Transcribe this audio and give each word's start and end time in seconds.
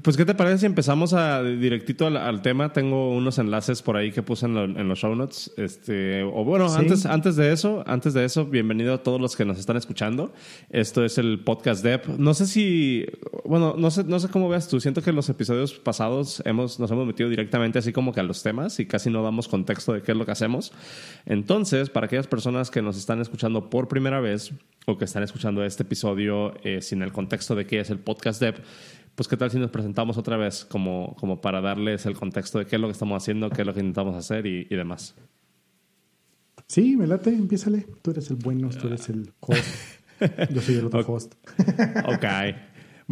pues, 0.00 0.16
¿qué 0.16 0.24
te 0.24 0.34
parece 0.34 0.58
si 0.58 0.66
empezamos 0.66 1.12
a 1.12 1.42
directito 1.42 2.06
al, 2.06 2.40
tema? 2.40 2.72
Tengo 2.72 3.10
unos 3.14 3.38
enlaces 3.38 3.82
por 3.82 3.98
ahí 3.98 4.10
que 4.10 4.22
puse 4.22 4.46
en, 4.46 4.88
los 4.88 4.98
show 4.98 5.14
notes. 5.14 5.52
Este, 5.58 6.22
o 6.22 6.44
bueno, 6.44 6.72
antes, 6.72 7.04
antes 7.04 7.36
de 7.36 7.52
eso, 7.52 7.84
antes 7.86 8.14
de 8.14 8.24
eso, 8.24 8.46
bienvenido 8.46 8.94
a 8.94 9.02
todos 9.02 9.20
los 9.20 9.36
que 9.36 9.44
nos 9.44 9.58
están 9.58 9.76
escuchando. 9.76 10.32
Esto 10.70 11.04
es 11.04 11.18
el 11.18 11.40
podcast 11.40 11.84
Dev. 11.84 12.18
No 12.18 12.32
sé 12.32 12.46
si, 12.46 13.04
bueno, 13.44 13.74
no 13.76 13.90
sé, 13.90 14.04
no 14.04 14.18
sé 14.18 14.28
cómo 14.28 14.48
veas 14.48 14.66
tú. 14.66 14.80
Siento 14.80 15.02
que 15.02 15.10
en 15.10 15.16
los 15.16 15.28
episodios 15.28 15.74
pasados 15.74 16.42
hemos, 16.46 16.80
nos 16.80 16.90
hemos 16.90 17.06
metido 17.06 17.28
directamente 17.28 17.78
así 17.78 17.92
como 17.92 18.14
que 18.14 18.20
a 18.20 18.22
los 18.22 18.42
temas 18.42 18.80
y 18.80 18.86
casi 18.86 19.10
no 19.10 19.22
damos 19.22 19.46
contexto 19.46 19.92
de 19.92 20.00
qué 20.00 20.12
es 20.12 20.18
lo 20.18 20.24
que 20.24 20.32
hacemos. 20.32 20.72
Entonces, 21.26 21.90
para 21.90 22.06
aquellas 22.06 22.28
personas 22.28 22.70
que 22.70 22.80
nos 22.80 22.96
están 22.96 23.20
escuchando 23.20 23.68
por 23.68 23.88
primera 23.88 24.20
vez 24.20 24.52
o 24.86 24.96
que 24.96 25.04
están 25.04 25.22
escuchando 25.22 25.62
este 25.64 25.82
episodio 25.82 26.54
eh, 26.64 26.80
sin 26.80 27.02
el 27.02 27.12
contexto 27.12 27.54
de 27.54 27.66
qué 27.66 27.80
es 27.80 27.90
el 27.90 27.98
podcast 27.98 28.40
Dev, 28.40 28.62
pues 29.14 29.28
qué 29.28 29.36
tal 29.36 29.50
si 29.50 29.58
nos 29.58 29.70
presentamos 29.70 30.16
otra 30.16 30.36
vez 30.36 30.64
como, 30.64 31.14
como 31.18 31.40
para 31.40 31.60
darles 31.60 32.06
el 32.06 32.14
contexto 32.14 32.58
de 32.58 32.66
qué 32.66 32.76
es 32.76 32.82
lo 32.82 32.88
que 32.88 32.92
estamos 32.92 33.22
haciendo, 33.22 33.50
qué 33.50 33.62
es 33.62 33.66
lo 33.66 33.74
que 33.74 33.80
intentamos 33.80 34.16
hacer 34.16 34.46
y, 34.46 34.64
demás. 34.64 35.14
Sí, 36.66 36.96
me 36.96 37.06
late, 37.06 37.30
empiézale. 37.30 37.86
Tú 38.00 38.12
eres 38.12 38.30
el 38.30 38.36
bueno, 38.36 38.70
tú 38.70 38.86
eres 38.86 39.08
el 39.08 39.32
host. 39.40 39.64
Yo 40.54 40.60
soy 40.60 40.76
el 40.76 40.86
otro 40.86 41.00
host. 41.06 41.34
ok. 42.06 42.24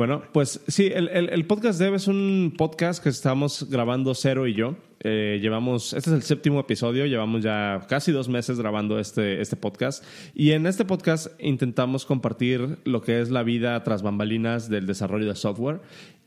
Bueno, 0.00 0.22
pues 0.32 0.62
sí, 0.66 0.90
el, 0.94 1.10
el, 1.10 1.44
podcast 1.44 1.78
Dev 1.78 1.94
es 1.94 2.08
un 2.08 2.54
podcast 2.56 3.02
que 3.02 3.10
estamos 3.10 3.68
grabando 3.68 4.14
Cero 4.14 4.46
y 4.46 4.54
yo. 4.54 4.74
Eh, 5.00 5.40
llevamos, 5.42 5.92
este 5.92 6.08
es 6.08 6.16
el 6.16 6.22
séptimo 6.22 6.58
episodio, 6.58 7.04
llevamos 7.04 7.42
ya 7.42 7.84
casi 7.86 8.10
dos 8.10 8.26
meses 8.26 8.58
grabando 8.58 8.98
este, 8.98 9.42
este 9.42 9.56
podcast 9.56 10.02
y 10.34 10.52
en 10.52 10.64
este 10.64 10.86
podcast 10.86 11.26
intentamos 11.38 12.06
compartir 12.06 12.78
lo 12.84 13.02
que 13.02 13.20
es 13.20 13.30
la 13.30 13.42
vida 13.42 13.84
tras 13.84 14.00
bambalinas 14.00 14.70
del 14.70 14.86
desarrollo 14.86 15.26
de 15.26 15.34
software 15.34 15.82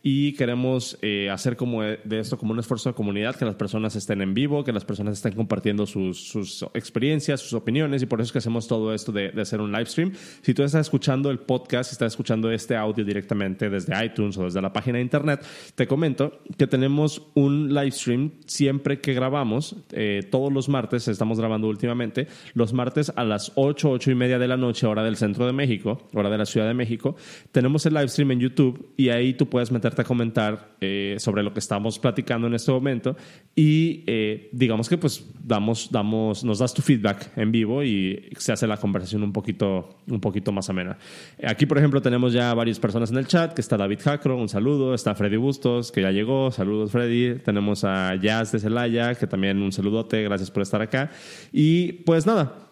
y 0.05 0.34
queremos 0.34 0.98
eh, 1.02 1.30
hacer 1.30 1.55
como 1.55 1.81
de 1.81 2.20
esto 2.20 2.38
como 2.38 2.52
un 2.52 2.59
esfuerzo 2.59 2.89
de 2.89 2.94
comunidad, 2.94 3.38
que 3.38 3.45
las 3.45 3.55
personas 3.55 3.95
estén 3.95 4.21
en 4.21 4.34
vivo, 4.34 4.66
que 4.66 4.73
las 4.73 4.83
personas 4.83 5.14
estén 5.14 5.31
compartiendo 5.31 5.86
sus, 5.86 6.27
sus 6.27 6.64
experiencias, 6.73 7.39
sus 7.39 7.53
opiniones 7.53 8.03
y 8.03 8.05
por 8.05 8.19
eso 8.19 8.27
es 8.27 8.31
que 8.33 8.38
hacemos 8.39 8.67
todo 8.67 8.94
esto 8.94 9.14
de, 9.14 9.31
de, 9.31 9.42
hacer 9.42 9.61
un 9.61 9.72
live 9.72 9.86
stream. 9.86 10.11
Si 10.42 10.53
tú 10.53 10.61
estás 10.64 10.81
escuchando 10.81 11.31
el 11.31 11.39
podcast, 11.39 11.89
si 11.89 11.94
estás 11.94 12.11
escuchando 12.11 12.52
este 12.52 12.75
audio 12.75 13.05
directamente 13.05 13.69
desde 13.69 14.05
iTunes 14.05 14.38
o 14.38 14.44
desde 14.44 14.61
la 14.61 14.73
página 14.73 14.97
de 14.97 15.03
internet, 15.03 15.45
te 15.75 15.88
comento 15.88 16.42
que 16.58 16.67
tenemos 16.67 17.22
un 17.33 17.73
live 17.73 17.92
stream 17.92 18.31
siempre 18.45 18.99
que 18.99 19.14
grabamos, 19.14 19.77
eh, 19.94 20.27
todos 20.30 20.52
los 20.52 20.67
martes, 20.67 21.08
estamos 21.08 21.39
grabando 21.39 21.70
últimamente, 21.70 22.27
los 22.55 22.73
martes 22.73 23.14
a 23.16 23.23
las 23.23 23.53
8, 23.55 23.92
8 23.92 24.11
y 24.11 24.16
media 24.16 24.38
de 24.38 24.49
la 24.49 24.58
noche, 24.58 24.86
hora 24.86 25.02
del 25.02 25.16
centro 25.16 25.45
de 25.45 25.53
México, 25.53 26.02
hora 26.14 26.30
de 26.30 26.38
la 26.38 26.45
Ciudad 26.45 26.67
de 26.67 26.73
México, 26.73 27.16
tenemos 27.53 27.86
el 27.86 27.94
live 27.94 28.09
stream 28.09 28.31
en 28.31 28.39
YouTube 28.42 28.89
y 28.97 29.08
ahí 29.08 29.33
tú 29.36 29.47
puedes 29.47 29.72
meter 29.72 29.92
a 30.02 30.05
comentar 30.05 30.75
eh, 30.81 31.16
sobre 31.19 31.44
lo 31.44 31.53
que 31.53 31.59
estamos 31.59 31.99
platicando 31.99 32.47
en 32.47 32.55
este 32.55 32.72
momento 32.72 33.16
y 33.55 34.03
eh, 34.08 34.49
digamos 34.52 34.89
que 34.89 34.97
pues 34.97 35.25
damos, 35.44 35.89
damos, 35.91 36.44
nos 36.44 36.59
das 36.59 36.73
tu 36.73 36.81
feedback 36.81 37.38
en 37.38 37.52
vivo 37.52 37.83
y 37.83 38.30
se 38.38 38.52
hace 38.52 38.66
la 38.67 38.77
conversación 38.77 39.23
un 39.23 39.31
poquito, 39.31 39.99
un 40.08 40.19
poquito 40.19 40.52
más 40.52 40.69
amena. 40.69 40.97
Aquí, 41.45 41.66
por 41.66 41.77
ejemplo, 41.77 42.02
tenemos 42.02 42.33
ya 42.33 42.53
varias 42.53 42.80
personas 42.80 43.11
en 43.11 43.17
el 43.17 43.27
chat, 43.27 43.53
que 43.53 43.61
está 43.61 43.77
David 43.77 43.99
Jacro, 44.02 44.38
un 44.38 44.49
saludo, 44.49 44.94
está 44.94 45.14
Freddy 45.16 45.38
Bustos, 45.38 45.91
que 45.91 46.02
ya 46.02 46.11
llegó, 46.11 46.52
saludos 46.52 46.91
Freddy, 46.91 47.39
tenemos 47.39 47.83
a 47.83 48.16
Jazz 48.16 48.52
de 48.52 48.59
Celaya, 48.59 49.16
que 49.16 49.27
también 49.27 49.61
un 49.61 49.71
saludote, 49.71 50.23
gracias 50.23 50.49
por 50.49 50.64
estar 50.64 50.81
acá. 50.81 51.11
Y 51.52 51.94
pues 52.03 52.25
nada, 52.25 52.64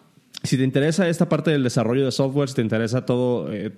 si 0.42 0.56
te 0.56 0.64
interesa 0.64 1.08
esta 1.08 1.28
parte 1.28 1.50
del 1.50 1.62
desarrollo 1.62 2.04
de 2.04 2.10
software, 2.10 2.48
si 2.48 2.56
te 2.56 2.62
interesa 2.62 3.06
todo, 3.06 3.52
eh, 3.52 3.72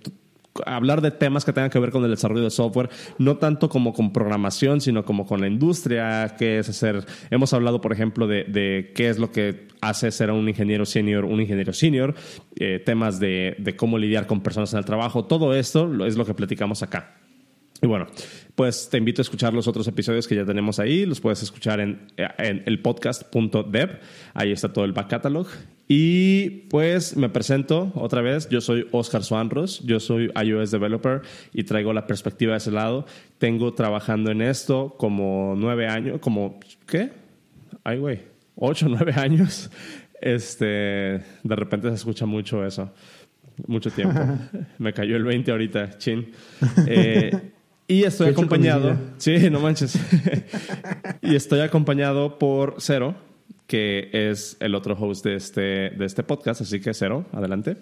hablar 0.67 1.01
de 1.01 1.11
temas 1.11 1.45
que 1.45 1.53
tengan 1.53 1.71
que 1.71 1.79
ver 1.79 1.91
con 1.91 2.05
el 2.05 2.11
desarrollo 2.11 2.43
de 2.43 2.51
software, 2.51 2.91
no 3.19 3.37
tanto 3.37 3.69
como 3.69 3.93
con 3.93 4.13
programación, 4.13 4.81
sino 4.81 5.05
como 5.05 5.27
con 5.27 5.41
la 5.41 5.49
industria, 5.49 6.37
qué 6.39 6.59
es 6.59 6.69
hacer. 6.69 7.05
Hemos 7.31 7.53
hablado, 7.53 7.81
por 7.81 7.93
ejemplo, 7.93 8.27
de, 8.27 8.93
qué 8.95 9.09
es 9.09 9.19
lo 9.19 9.31
que 9.33 9.69
hace 9.81 10.11
ser 10.11 10.31
un 10.31 10.49
ingeniero 10.49 10.87
senior, 10.87 11.25
un 11.25 11.41
ingeniero 11.41 11.73
senior, 11.73 12.15
eh, 12.57 12.81
temas 12.85 13.21
de, 13.21 13.75
cómo 13.77 13.99
lidiar 13.99 14.27
con 14.27 14.41
personas 14.41 14.73
en 14.73 14.79
el 14.79 14.85
trabajo, 14.85 15.25
todo 15.25 15.55
esto 15.55 16.05
es 16.05 16.17
lo 16.17 16.25
que 16.25 16.35
platicamos 16.35 16.83
acá. 16.83 17.17
Y 17.83 17.87
bueno, 17.87 18.07
pues 18.55 18.89
te 18.89 18.97
invito 18.97 19.21
a 19.21 19.25
escuchar 19.25 19.53
los 19.53 19.69
otros 19.69 19.87
episodios 19.89 20.27
que 20.27 20.37
ya 20.37 20.45
tenemos 20.47 20.79
ahí. 20.79 21.05
Los 21.05 21.21
puedes 21.21 21.43
escuchar 21.43 21.81
en, 21.81 22.07
en 22.17 22.63
el 22.65 22.81
podcast.dev. 22.81 23.99
Ahí 24.33 24.53
está 24.53 24.73
todo 24.73 24.87
el 24.87 24.93
back 24.93 25.09
catalog. 25.09 25.49
Y 25.87 26.49
pues 26.71 27.17
me 27.17 27.29
presento 27.29 27.93
otra 27.95 28.23
vez. 28.23 28.49
Yo 28.49 28.61
soy 28.61 28.89
Oscar 28.91 29.23
Suanros. 29.23 29.83
Yo 29.85 30.01
soy 30.01 30.31
iOS 30.43 30.71
developer 30.71 31.23
y 31.53 31.65
traigo 31.65 31.93
la 31.93 32.07
perspectiva 32.07 32.53
de 32.53 32.59
ese 32.59 32.71
lado. 32.71 33.07
Tengo 33.39 33.75
trabajando 33.75 34.31
en 34.31 34.41
esto 34.41 34.95
como 34.99 35.55
nueve 35.57 35.87
años, 35.87 36.21
como, 36.21 36.59
¿qué? 36.87 37.13
Ay, 37.83 37.99
güey, 37.99 38.21
ocho, 38.57 38.87
nueve 38.89 39.13
años. 39.15 39.71
Este, 40.21 40.67
de 40.67 41.57
repente 41.57 41.89
se 41.89 41.95
escucha 41.95 42.25
mucho 42.25 42.65
eso. 42.65 42.91
Mucho 43.67 43.91
tiempo. 43.91 44.19
me 44.79 44.93
cayó 44.95 45.17
el 45.17 45.25
20 45.25 45.51
ahorita, 45.51 45.99
chin. 45.99 46.33
Eh, 46.87 47.51
y 47.87 48.05
estoy 48.05 48.31
acompañado. 48.31 48.97
Sí, 49.19 49.51
no 49.51 49.61
manches. 49.61 49.99
y 51.21 51.37
estoy 51.37 51.61
acompañado 51.61 52.39
por 52.39 52.77
Cero, 52.79 53.15
que 53.67 54.11
es 54.13 54.57
el 54.61 54.75
otro 54.75 54.95
host 54.99 55.25
de 55.25 55.37
este, 55.37 55.61
de 55.91 56.05
este 56.05 56.23
podcast. 56.23 56.61
Así 56.61 56.81
que 56.81 56.95
Cero, 56.95 57.27
adelante. 57.33 57.77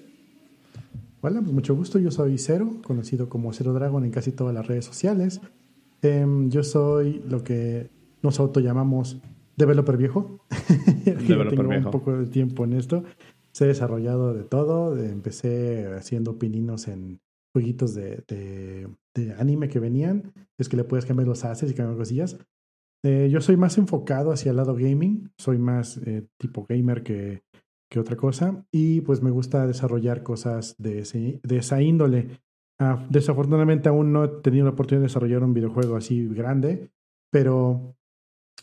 Hola, 1.21 1.41
pues 1.41 1.53
mucho 1.53 1.75
gusto. 1.75 1.99
Yo 1.99 2.11
soy 2.11 2.39
Cero, 2.39 2.79
conocido 2.83 3.29
como 3.29 3.53
Cero 3.53 3.73
Dragon 3.73 4.05
en 4.05 4.11
casi 4.11 4.33
todas 4.33 4.55
las 4.55 4.67
redes 4.67 4.85
sociales. 4.85 5.41
Em, 6.03 6.51
yo 6.51 6.63
soy 6.63 7.23
lo 7.29 7.45
que 7.45 7.91
nos 8.23 8.41
auto 8.41 8.61
llamamos 8.61 9.19
developer 9.57 9.97
viejo. 9.97 10.45
developer 11.05 11.51
tengo 11.51 11.69
viejo. 11.69 11.87
un 11.87 11.93
poco 11.93 12.17
de 12.17 12.27
tiempo 12.27 12.65
en 12.65 12.73
esto. 12.75 13.05
Se 13.53 13.65
he 13.65 13.69
desarrollado 13.69 14.35
de 14.35 14.45
todo. 14.45 14.97
Empecé 14.97 15.87
haciendo 15.95 16.39
pininos 16.39 16.89
en 16.89 17.21
jueguitos 17.53 17.95
de, 17.95 18.25
de, 18.29 19.35
anime 19.39 19.69
que 19.69 19.79
venían, 19.79 20.33
es 20.59 20.69
que 20.69 20.77
le 20.77 20.85
puedes 20.85 21.05
cambiar 21.05 21.29
los 21.29 21.45
haces 21.45 21.71
y 21.71 21.75
cambiar 21.75 21.99
cosillas. 21.99 22.39
Eh, 23.05 23.29
yo 23.31 23.41
soy 23.41 23.57
más 23.57 23.79
enfocado 23.79 24.33
hacia 24.33 24.51
el 24.51 24.57
lado 24.57 24.75
gaming, 24.75 25.33
soy 25.37 25.59
más 25.59 25.99
eh, 25.99 26.27
tipo 26.39 26.65
gamer 26.69 27.03
que, 27.03 27.43
que, 27.91 27.99
otra 27.99 28.17
cosa 28.17 28.65
y 28.71 29.01
pues 29.01 29.23
me 29.23 29.31
gusta 29.31 29.67
desarrollar 29.67 30.23
cosas 30.23 30.77
de, 30.79 31.41
de 31.43 31.57
esa 31.57 31.83
índole. 31.83 32.41
Ah, 32.79 33.05
desafortunadamente 33.11 33.89
aún 33.89 34.13
no 34.13 34.25
he 34.25 34.29
tenido 34.41 34.65
la 34.65 34.71
oportunidad 34.73 35.03
de 35.03 35.09
desarrollar 35.09 35.43
un 35.43 35.55
videojuego 35.55 35.97
así 35.97 36.27
grande, 36.29 36.91
pero 37.31 37.97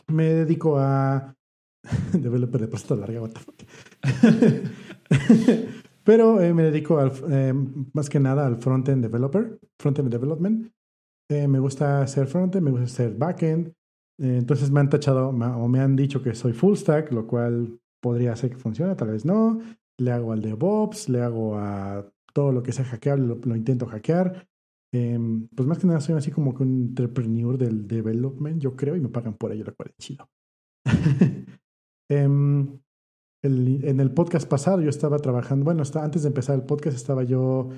me 0.08 0.26
dedico 0.26 0.80
a... 0.80 1.36
Developer 2.14 2.62
de 2.62 2.68
proceso 2.68 2.96
larga, 2.96 3.22
what 3.22 3.32
the 3.32 3.40
fuck. 3.40 3.56
Pero 6.04 6.42
eh, 6.42 6.54
me 6.54 6.64
dedico 6.64 7.00
al, 7.00 7.12
eh, 7.30 7.54
más 7.94 8.10
que 8.10 8.20
nada 8.20 8.46
al 8.46 8.58
front-end 8.58 9.04
developer, 9.04 9.60
front-end 9.80 10.10
development. 10.10 10.72
Me 11.30 11.60
gusta 11.60 12.02
hacer 12.02 12.26
front-end, 12.26 12.66
me 12.66 12.72
gusta 12.72 12.86
hacer 12.86 13.16
back-end. 13.16 13.74
Entonces 14.20 14.70
me 14.70 14.82
han 14.82 14.90
tachado 14.90 15.30
o 15.30 15.68
me 15.68 15.80
han 15.80 15.96
dicho 15.96 16.22
que 16.22 16.36
soy 16.36 16.54
full 16.54 16.76
stack, 16.76 17.12
lo 17.12 17.26
cual 17.26 17.80
podría 18.02 18.34
hacer 18.34 18.50
que 18.50 18.58
funcione, 18.58 18.96
tal 18.96 19.10
vez 19.10 19.26
no. 19.26 19.60
Le 19.98 20.12
hago 20.12 20.34
al 20.34 20.42
DevOps, 20.42 21.10
le 21.10 21.22
hago 21.22 21.58
a 21.58 22.06
todo 22.34 22.52
lo 22.52 22.64
que 22.64 22.72
sea 22.72 22.86
hackeable, 22.86 23.38
lo, 23.44 23.56
intento 23.56 23.86
hackear. 23.86 24.48
Em, 24.94 25.48
pues 25.50 25.68
más 25.68 25.78
que 25.78 25.88
nada 25.88 26.02
soy 26.02 26.16
así 26.16 26.32
como 26.32 26.54
que 26.54 26.64
un 26.64 26.88
entrepreneur 26.90 27.58
del 27.58 27.88
development, 27.88 28.62
yo 28.62 28.76
creo, 28.76 28.96
y 28.96 29.02
me 29.02 29.10
pagan 29.10 29.36
por 29.36 29.52
ello, 29.52 29.66
lo 29.66 29.76
cual 29.76 29.90
es 29.90 30.06
chido. 30.06 30.30
Em, 32.12 32.80
en 33.44 34.00
el 34.00 34.12
podcast 34.16 34.50
pasado 34.50 34.82
yo 34.82 34.90
estaba 34.90 35.20
trabajando, 35.20 35.64
bueno, 35.64 35.84
antes 35.94 36.24
de 36.24 36.28
empezar 36.28 36.56
el 36.56 36.66
podcast 36.66 36.98
estaba 36.98 37.24
yo 37.24 37.70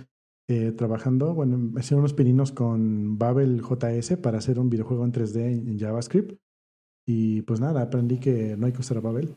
eh, 0.51 0.73
trabajando, 0.73 1.33
bueno, 1.33 1.71
haciendo 1.77 2.01
unos 2.01 2.13
pininos 2.13 2.51
con 2.51 3.17
Babel 3.17 3.61
JS 3.61 4.17
para 4.17 4.39
hacer 4.39 4.59
un 4.59 4.69
videojuego 4.69 5.05
en 5.05 5.13
3D 5.13 5.45
en, 5.45 5.79
JavaScript. 5.79 6.37
Y 7.07 7.41
pues 7.43 7.61
nada, 7.61 7.81
aprendí 7.81 8.19
que 8.19 8.57
no 8.57 8.65
hay 8.65 8.73
que 8.73 8.81
usar 8.81 8.99
Babel. 8.99 9.33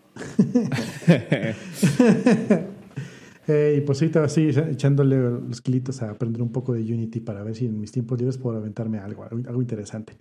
eh, 3.46 3.76
y 3.78 3.80
pues 3.82 4.02
ahorita 4.02 4.24
así 4.24 4.48
echándole 4.48 5.16
los 5.18 5.62
kilitos 5.62 6.02
a 6.02 6.10
aprender 6.10 6.42
un 6.42 6.50
poco 6.50 6.72
de 6.72 6.80
Unity 6.80 7.20
para 7.20 7.44
ver 7.44 7.54
si 7.54 7.66
en 7.66 7.78
mis 7.78 7.92
tiempos 7.92 8.18
libres 8.18 8.36
puedo 8.36 8.56
aventarme 8.56 8.98
algo, 8.98 9.22
algo 9.22 9.62
interesante. 9.62 10.16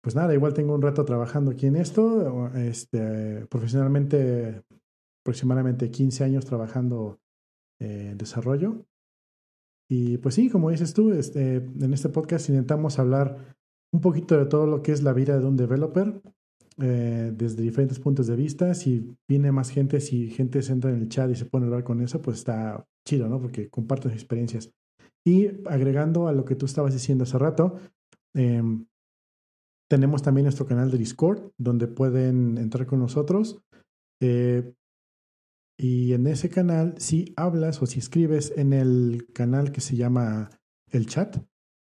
Pues 0.00 0.14
nada, 0.16 0.32
igual 0.32 0.54
tengo 0.54 0.74
un 0.74 0.80
rato 0.80 1.04
trabajando 1.04 1.50
aquí 1.50 1.66
en 1.66 1.76
esto. 1.76 2.50
Este, 2.54 3.46
profesionalmente 3.50 4.62
aproximadamente 5.22 5.90
15 5.90 6.24
años 6.24 6.46
trabajando 6.46 7.20
en 7.78 8.16
desarrollo. 8.16 8.87
Y 9.90 10.18
pues 10.18 10.34
sí, 10.34 10.50
como 10.50 10.70
dices 10.70 10.92
tú, 10.92 11.12
este, 11.12 11.56
en 11.56 11.92
este 11.94 12.10
podcast 12.10 12.48
intentamos 12.48 12.98
hablar 12.98 13.56
un 13.92 14.00
poquito 14.00 14.36
de 14.36 14.46
todo 14.46 14.66
lo 14.66 14.82
que 14.82 14.92
es 14.92 15.02
la 15.02 15.14
vida 15.14 15.38
de 15.38 15.46
un 15.46 15.56
developer 15.56 16.20
eh, 16.80 17.32
desde 17.34 17.62
diferentes 17.62 17.98
puntos 17.98 18.26
de 18.26 18.36
vista. 18.36 18.74
Si 18.74 19.16
viene 19.28 19.50
más 19.50 19.70
gente, 19.70 20.00
si 20.00 20.28
gente 20.30 20.60
entra 20.68 20.90
en 20.90 20.98
el 20.98 21.08
chat 21.08 21.30
y 21.30 21.36
se 21.36 21.46
pone 21.46 21.64
a 21.64 21.68
hablar 21.68 21.84
con 21.84 22.02
eso, 22.02 22.20
pues 22.20 22.38
está 22.38 22.86
chido, 23.06 23.28
¿no? 23.28 23.40
Porque 23.40 23.70
comparten 23.70 24.12
experiencias. 24.12 24.70
Y 25.26 25.48
agregando 25.66 26.28
a 26.28 26.32
lo 26.32 26.44
que 26.44 26.54
tú 26.54 26.66
estabas 26.66 26.92
diciendo 26.92 27.24
hace 27.24 27.38
rato, 27.38 27.76
em, 28.34 28.86
Tenemos 29.90 30.20
también 30.20 30.44
nuestro 30.44 30.66
canal 30.66 30.90
de 30.90 30.98
Discord, 30.98 31.50
donde 31.56 31.88
pueden 31.88 32.58
entrar 32.58 32.86
con 32.86 32.98
nosotros. 32.98 33.62
Eh, 34.20 34.74
y 35.80 36.12
en 36.12 36.26
ese 36.26 36.48
canal, 36.48 36.94
si 36.98 37.32
hablas 37.36 37.80
o 37.80 37.86
si 37.86 38.00
escribes 38.00 38.52
en 38.56 38.72
el 38.72 39.28
canal 39.32 39.70
que 39.70 39.80
se 39.80 39.94
llama 39.94 40.50
el 40.90 41.06
chat, 41.06 41.38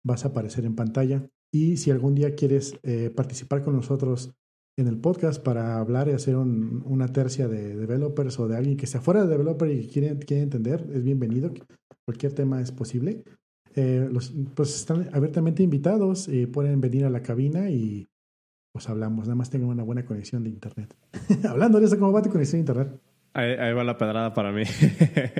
vas 0.04 0.24
a 0.24 0.28
aparecer 0.28 0.66
en 0.66 0.76
pantalla. 0.76 1.26
Y 1.50 1.78
si 1.78 1.90
algún 1.90 2.14
día 2.14 2.34
quieres 2.34 2.78
eh, 2.82 3.08
participar 3.08 3.64
con 3.64 3.74
nosotros 3.74 4.34
en 4.76 4.88
el 4.88 4.98
podcast 4.98 5.42
para 5.42 5.78
hablar 5.78 6.08
y 6.08 6.12
hacer 6.12 6.36
una 6.36 7.08
tercia 7.08 7.48
de 7.48 7.74
developers 7.74 8.38
o 8.38 8.46
de 8.46 8.58
alguien 8.58 8.76
que 8.76 8.86
sea 8.86 9.00
fuera 9.00 9.22
de 9.22 9.28
developer 9.28 9.70
y 9.70 9.88
quiere, 9.88 10.18
quiere 10.18 10.42
entender, 10.42 10.86
es 10.92 11.02
bienvenido. 11.02 11.52
Cualquier 12.04 12.34
tema 12.34 12.60
es 12.60 12.70
posible. 12.70 13.24
Eh, 13.74 14.08
pues 14.54 14.74
están 14.74 15.08
abiertamente 15.14 15.62
invitados, 15.62 16.28
y 16.28 16.46
pueden 16.46 16.82
venir 16.82 17.06
a 17.06 17.10
la 17.10 17.22
cabina 17.22 17.70
y 17.70 18.06
pues 18.72 18.88
hablamos. 18.90 19.26
Nada 19.26 19.34
más 19.34 19.48
tengan 19.48 19.70
una 19.70 19.82
buena 19.82 20.04
conexión 20.04 20.44
de 20.44 20.50
internet. 20.50 20.94
Hablando 21.48 21.80
de 21.80 21.86
eso, 21.86 21.98
¿cómo 21.98 22.12
va 22.12 22.22
tu 22.22 22.30
conexión 22.30 22.58
de 22.58 22.70
internet? 22.70 23.00
Ahí, 23.34 23.72
va 23.72 23.84
la 23.84 23.96
pedrada 23.98 24.34
para 24.34 24.50
mí. 24.50 24.62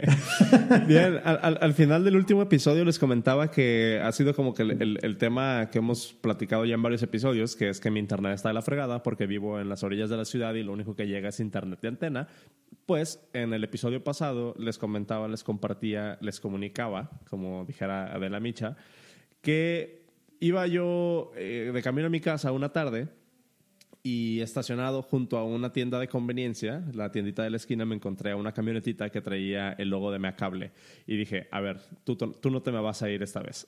Bien, 0.87 1.21
al, 1.25 1.75
final 1.75 2.05
del 2.05 2.17
último 2.17 2.43
episodio 2.43 2.85
les 2.85 2.99
comentaba 2.99 3.51
que 3.51 4.01
ha 4.03 4.13
sido 4.13 4.35
como 4.35 4.55
que 4.55 4.63
el, 4.63 5.17
tema 5.19 5.69
que 5.73 5.79
hemos 5.79 6.13
platicado 6.13 6.65
ya 6.65 6.75
en 6.75 6.83
varios 6.83 7.03
episodios, 7.03 7.57
que 7.57 7.71
es 7.71 7.81
que 7.81 7.91
mi 7.91 7.99
internet 7.99 8.35
está 8.35 8.51
de 8.51 8.55
la 8.55 8.63
fregada 8.63 9.03
porque 9.03 9.27
vivo 9.27 9.59
en 9.59 9.69
las 9.69 9.83
orillas 9.83 10.11
de 10.11 10.17
la 10.17 10.25
ciudad 10.25 10.55
y 10.55 10.63
lo 10.63 10.73
único 10.73 10.95
que 10.95 11.09
llega 11.09 11.31
es 11.31 11.41
internet 11.41 11.81
de 11.81 11.89
antena. 11.89 12.29
Pues 12.87 13.27
en 13.33 13.53
el 13.53 13.65
episodio 13.65 14.05
pasado 14.05 14.55
les 14.59 14.79
comentaba, 14.79 15.27
les 15.27 15.43
compartía, 15.43 16.19
les 16.21 16.41
comunicaba, 16.41 17.11
como 17.29 17.65
dijera 17.65 18.15
Adela 18.15 18.39
Micha, 18.39 18.77
que 19.41 20.05
iba 20.41 20.67
yo 20.67 21.33
eh, 21.37 21.71
de 21.73 21.83
camino 21.83 22.07
a 22.07 22.11
mi 22.11 22.21
casa 22.21 22.53
una 22.53 22.69
tarde 22.69 23.09
y 24.09 24.41
estacionado 24.41 25.03
junto 25.03 25.37
a 25.37 25.45
una 25.45 25.71
tienda 25.71 25.99
de 25.99 26.09
conveniencia, 26.09 26.83
la 26.95 27.13
tiendita 27.13 27.43
de 27.43 27.51
la 27.51 27.59
esquina, 27.59 27.85
me 27.85 27.95
encontré 27.95 28.31
a 28.31 28.37
una 28.37 28.53
camionetita 28.53 29.11
que 29.11 29.21
traía 29.21 29.73
el 29.73 29.91
logo 29.91 30.11
de 30.11 30.19
Meacable. 30.19 30.71
Y 31.07 31.19
dije, 31.19 31.47
a 31.51 31.61
ver, 31.61 31.79
tú, 32.05 32.17
no 32.51 32.63
te 32.63 32.73
me 32.73 32.81
vas 32.81 33.03
a 33.03 33.11
ir 33.11 33.23
esta 33.23 33.41
vez. 33.41 33.67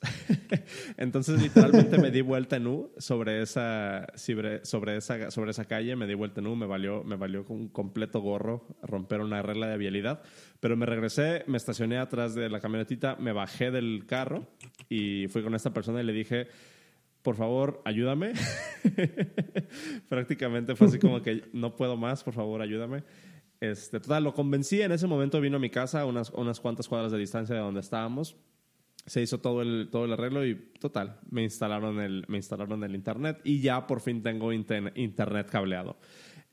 Entonces, 0.97 1.43
literalmente 1.43 1.99
me 1.99 2.11
di 2.11 2.23
vuelta 2.23 2.57
en 2.57 2.69
U 2.69 2.91
sobre 2.97 3.43
esa, 3.43 4.07
sobre, 4.15 4.63
esa, 4.97 5.31
sobre 5.31 5.51
esa 5.51 5.67
calle, 5.67 5.95
me 5.95 6.07
di 6.07 6.15
vuelta 6.15 6.41
en 6.41 6.47
U, 6.47 6.57
me 6.57 6.65
valió, 6.65 7.05
me 7.05 7.17
valió 7.17 7.45
un 7.51 7.69
completo 7.69 8.23
gorro 8.23 8.67
romper 8.83 9.21
una 9.21 9.43
regla 9.43 9.67
de 9.67 9.77
vialidad. 9.77 10.23
Pero 10.61 10.75
me 10.75 10.87
regresé, 10.87 11.45
me 11.49 11.59
estacioné 11.59 11.99
atrás 11.99 12.35
de 12.35 12.49
la 12.49 12.61
camionetita, 12.61 13.17
me 13.17 13.33
bajé 13.33 13.71
del 13.71 14.05
carro 14.07 14.47
y 14.89 15.29
fui 15.29 15.43
con 15.43 15.55
esta 15.55 15.75
persona 15.75 16.01
y 16.01 16.05
le 16.05 16.15
dije 16.15 16.49
por 17.23 17.37
favor, 17.37 17.83
ayúdame. 17.85 18.33
Prácticamente 20.09 20.75
fue 20.75 20.87
así 20.87 20.99
como 20.99 21.23
que 21.23 21.45
no 21.53 21.77
puedo 21.77 21.97
más, 21.97 22.25
por 22.25 22.35
favor, 22.35 22.63
ayúdame. 22.63 23.05
Este, 23.61 24.01
total, 24.01 24.25
lo 24.25 24.33
convencí, 24.33 24.81
en 24.81 24.93
ese 24.93 25.07
momento 25.07 25.41
vino 25.41 25.57
a 25.57 25.61
mi 25.61 25.69
casa, 25.69 26.07
unas, 26.07 26.31
unas 26.31 26.61
cuantas 26.61 26.89
cuadras 26.89 27.13
de 27.13 27.19
distancia 27.19 27.55
de 27.55 27.61
donde 27.61 27.81
estábamos. 27.81 28.37
Se 29.07 29.21
hizo 29.21 29.39
todo 29.39 29.63
el, 29.63 29.89
todo 29.91 30.05
el 30.05 30.13
arreglo 30.13 30.47
y 30.47 30.55
total, 30.79 31.21
me 31.31 31.43
instalaron 31.43 32.01
el, 32.01 32.25
me 32.29 32.37
instalaron 32.37 32.85
el 32.85 32.95
internet 32.95 33.41
y 33.45 33.61
ya 33.61 33.87
por 33.87 34.01
fin 34.01 34.23
tengo 34.23 34.53
internet 34.53 35.49
cableado. 35.51 35.99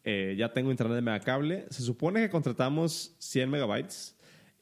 Eh, 0.03 0.35
ya 0.37 0.53
tengo 0.53 0.71
internet 0.71 0.95
de 0.95 1.01
mega 1.01 1.19
cable. 1.19 1.65
Se 1.69 1.81
supone 1.83 2.21
que 2.21 2.29
contratamos 2.29 3.15
100 3.19 3.49
megabytes 3.49 4.16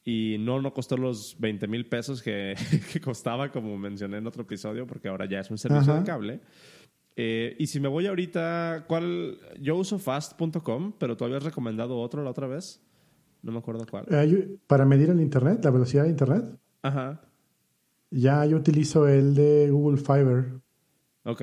y 0.08 0.36
no, 0.38 0.62
no 0.62 0.72
costó 0.72 0.96
los 0.96 1.36
20 1.40 1.66
mil 1.66 1.84
pesos 1.84 2.22
que, 2.22 2.54
que, 2.92 3.00
costaba, 3.00 3.50
como 3.50 3.76
mencioné 3.76 4.18
en 4.18 4.26
otro 4.28 4.44
episodio, 4.44 4.86
porque 4.86 5.08
ahora 5.08 5.26
ya 5.28 5.40
es 5.40 5.50
un 5.50 5.58
servicio 5.58 5.94
de 5.94 6.04
cable. 6.04 6.40
Eh, 7.16 7.56
y 7.58 7.66
si 7.66 7.80
me 7.80 7.88
voy 7.88 8.06
ahorita, 8.06 8.84
¿cuál? 8.86 9.38
Yo 9.60 9.74
uso 9.74 9.98
fast.com, 9.98 10.92
pero 10.96 11.16
tú 11.16 11.24
habías 11.24 11.42
recomendado 11.42 11.98
otro 11.98 12.22
la 12.22 12.30
otra 12.30 12.46
vez. 12.46 12.80
No 13.42 13.50
me 13.50 13.58
acuerdo 13.58 13.84
cuál. 13.90 14.06
Eh, 14.10 14.58
para 14.68 14.84
medir 14.84 15.10
el 15.10 15.20
internet, 15.20 15.64
la 15.64 15.72
velocidad 15.72 16.04
de 16.04 16.10
internet. 16.10 16.44
Ajá. 16.82 17.22
Ya 18.10 18.46
yo 18.46 18.56
utilizo 18.56 19.08
el 19.08 19.34
de 19.34 19.70
Google 19.72 19.96
Fiber. 19.96 20.60
Ok. 21.24 21.42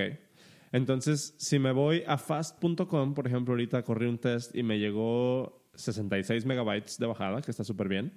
Entonces, 0.71 1.35
si 1.37 1.59
me 1.59 1.73
voy 1.73 2.03
a 2.07 2.17
fast.com, 2.17 3.13
por 3.13 3.27
ejemplo, 3.27 3.53
ahorita 3.55 3.83
corrí 3.83 4.05
un 4.05 4.19
test 4.19 4.55
y 4.55 4.63
me 4.63 4.79
llegó 4.79 5.67
66 5.75 6.45
megabytes 6.45 6.97
de 6.97 7.07
bajada, 7.07 7.41
que 7.41 7.51
está 7.51 7.65
súper 7.65 7.89
bien. 7.89 8.13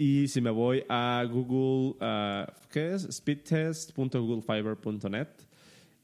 Y 0.00 0.28
si 0.28 0.40
me 0.40 0.50
voy 0.50 0.84
a 0.88 1.26
Google, 1.28 1.96
uh, 2.00 2.46
¿qué 2.70 2.94
es? 2.94 3.02
speedtest.googlefiber.net 3.10 5.26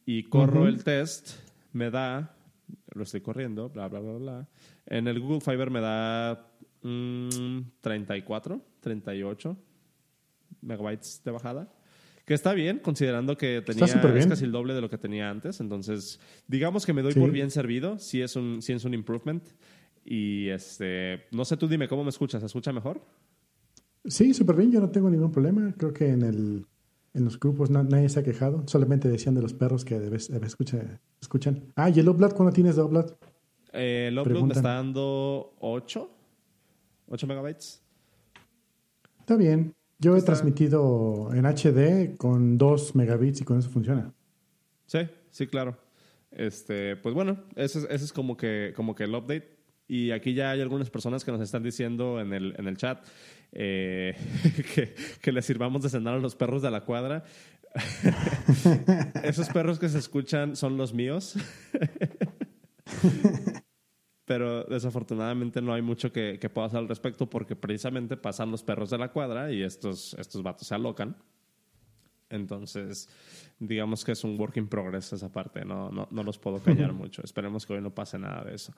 y 0.05 0.25
corro 0.25 0.67
el 0.67 0.82
test, 0.82 1.35
me 1.73 1.93
da, 1.93 2.35
lo 2.93 3.05
estoy 3.05 3.20
corriendo, 3.20 3.69
bla, 3.69 3.87
bla, 3.87 4.00
bla, 4.00 4.14
bla. 4.14 4.49
En 4.87 5.06
el 5.06 5.20
Google 5.20 5.41
Fiber 5.41 5.70
me 5.70 5.81
da 5.81 6.50
34, 6.81 8.56
mm, 8.56 8.61
38 8.81 9.56
megabytes 10.61 11.23
de 11.25 11.31
bajada. 11.31 11.73
Que 12.25 12.35
está 12.35 12.52
bien, 12.52 12.81
considerando 12.81 13.37
que 13.37 13.62
tenía 13.64 13.85
es 13.85 14.26
casi 14.26 14.44
el 14.44 14.50
doble 14.50 14.75
de 14.75 14.81
lo 14.81 14.90
que 14.90 14.99
tenía 14.99 15.31
antes. 15.31 15.61
Entonces, 15.61 16.19
digamos 16.49 16.85
que 16.85 16.93
me 16.93 17.02
doy 17.02 17.14
por 17.14 17.31
bien 17.31 17.52
servido. 17.52 18.00
Sí 18.00 18.23
es 18.23 18.35
un, 18.35 18.61
sí 18.61 18.73
es 18.73 18.85
un 18.85 18.93
improvement. 18.93 19.44
Y 20.05 20.49
este, 20.49 21.26
no 21.31 21.44
sé, 21.44 21.56
tú 21.56 21.69
dime 21.69 21.87
cómo 21.87 22.02
me 22.02 22.11
escuchas. 22.11 22.40
¿Se 22.40 22.47
escucha 22.47 22.73
mejor? 22.73 23.00
Sí, 24.04 24.34
súper 24.34 24.56
bien, 24.56 24.70
yo 24.70 24.80
no 24.80 24.90
tengo 24.90 25.08
ningún 25.08 25.32
problema. 25.32 25.74
Creo 25.76 25.92
que 25.92 26.08
en, 26.08 26.22
el, 26.22 26.66
en 27.14 27.24
los 27.24 27.40
grupos 27.40 27.70
nadie 27.70 28.08
se 28.08 28.20
ha 28.20 28.22
quejado. 28.22 28.64
Solamente 28.66 29.08
decían 29.08 29.34
de 29.34 29.42
los 29.42 29.54
perros 29.54 29.84
que 29.84 29.98
debes, 29.98 30.30
escuchan. 30.30 31.72
Ah, 31.76 31.88
¿y 31.88 32.00
el 32.00 32.08
Upload 32.08 32.32
cuándo 32.34 32.52
tienes 32.52 32.76
de 32.76 32.82
Upload? 32.82 33.12
Eh, 33.72 34.06
el 34.08 34.18
Upload 34.18 34.44
me 34.44 34.52
está 34.52 34.74
dando 34.74 35.54
8, 35.60 36.10
8 37.08 37.26
megabytes. 37.26 37.82
Está 39.20 39.36
bien. 39.36 39.74
Yo 39.98 40.16
he 40.16 40.22
transmitido 40.22 41.30
en 41.32 41.46
HD 41.46 42.16
con 42.18 42.58
2 42.58 42.94
megabits 42.94 43.40
y 43.40 43.44
con 43.44 43.58
eso 43.58 43.70
funciona. 43.70 44.12
Sí, 44.86 44.98
sí, 45.30 45.46
claro. 45.46 45.78
Este, 46.30 46.96
pues 46.96 47.14
bueno, 47.14 47.44
ese, 47.54 47.78
ese 47.90 48.04
es 48.04 48.12
como 48.12 48.36
que, 48.36 48.74
como 48.76 48.94
que 48.94 49.04
el 49.04 49.14
update. 49.14 49.53
Y 49.86 50.10
aquí 50.12 50.34
ya 50.34 50.50
hay 50.50 50.60
algunas 50.60 50.90
personas 50.90 51.25
que 51.25 51.32
nos 51.32 51.40
están 51.40 51.62
diciendo 51.62 52.20
en 52.20 52.32
el, 52.32 52.54
en 52.56 52.66
el 52.66 52.76
chat 52.76 53.06
eh, 53.52 54.16
que, 54.75 54.94
que 55.20 55.32
les 55.32 55.44
sirvamos 55.44 55.82
de 55.82 55.88
cenar 55.88 56.14
a 56.14 56.19
los 56.19 56.34
perros 56.34 56.62
de 56.62 56.70
la 56.70 56.82
cuadra. 56.82 57.25
Esos 59.22 59.48
perros 59.48 59.78
que 59.78 59.88
se 59.88 59.98
escuchan 59.98 60.56
son 60.56 60.76
los 60.76 60.94
míos. 60.94 61.36
Pero 64.26 64.64
desafortunadamente 64.64 65.61
no 65.61 65.75
hay 65.75 65.82
mucho 65.82 66.11
que, 66.11 66.38
que, 66.40 66.49
pueda 66.49 66.68
hacer 66.68 66.78
al 66.78 66.88
respecto 66.88 67.28
porque 67.28 67.56
precisamente 67.56 68.16
pasan 68.16 68.50
los 68.50 68.62
perros 68.62 68.88
de 68.88 68.97
la 68.97 69.12
cuadra 69.12 69.52
y 69.52 69.62
estos, 69.62 70.14
estos 70.14 70.42
vatos 70.42 70.66
se 70.66 70.75
alocan. 70.75 71.16
Entonces, 72.30 73.09
digamos 73.59 74.02
que 74.02 74.12
es 74.12 74.25
un 74.25 74.40
work 74.40 74.56
in 74.56 74.66
progress 74.66 75.12
esa 75.12 75.30
parte. 75.30 75.64
No, 75.64 75.90
no, 75.90 76.09
no 76.11 76.23
los 76.23 76.38
puedo 76.38 76.59
callar 76.59 76.92
mucho. 76.94 77.23
Esperemos 77.23 77.66
que 77.66 77.75
hoy 77.75 77.82
no 77.82 77.94
pase 77.94 78.18
nada 78.18 78.44
de 78.44 78.54
eso. 78.54 78.73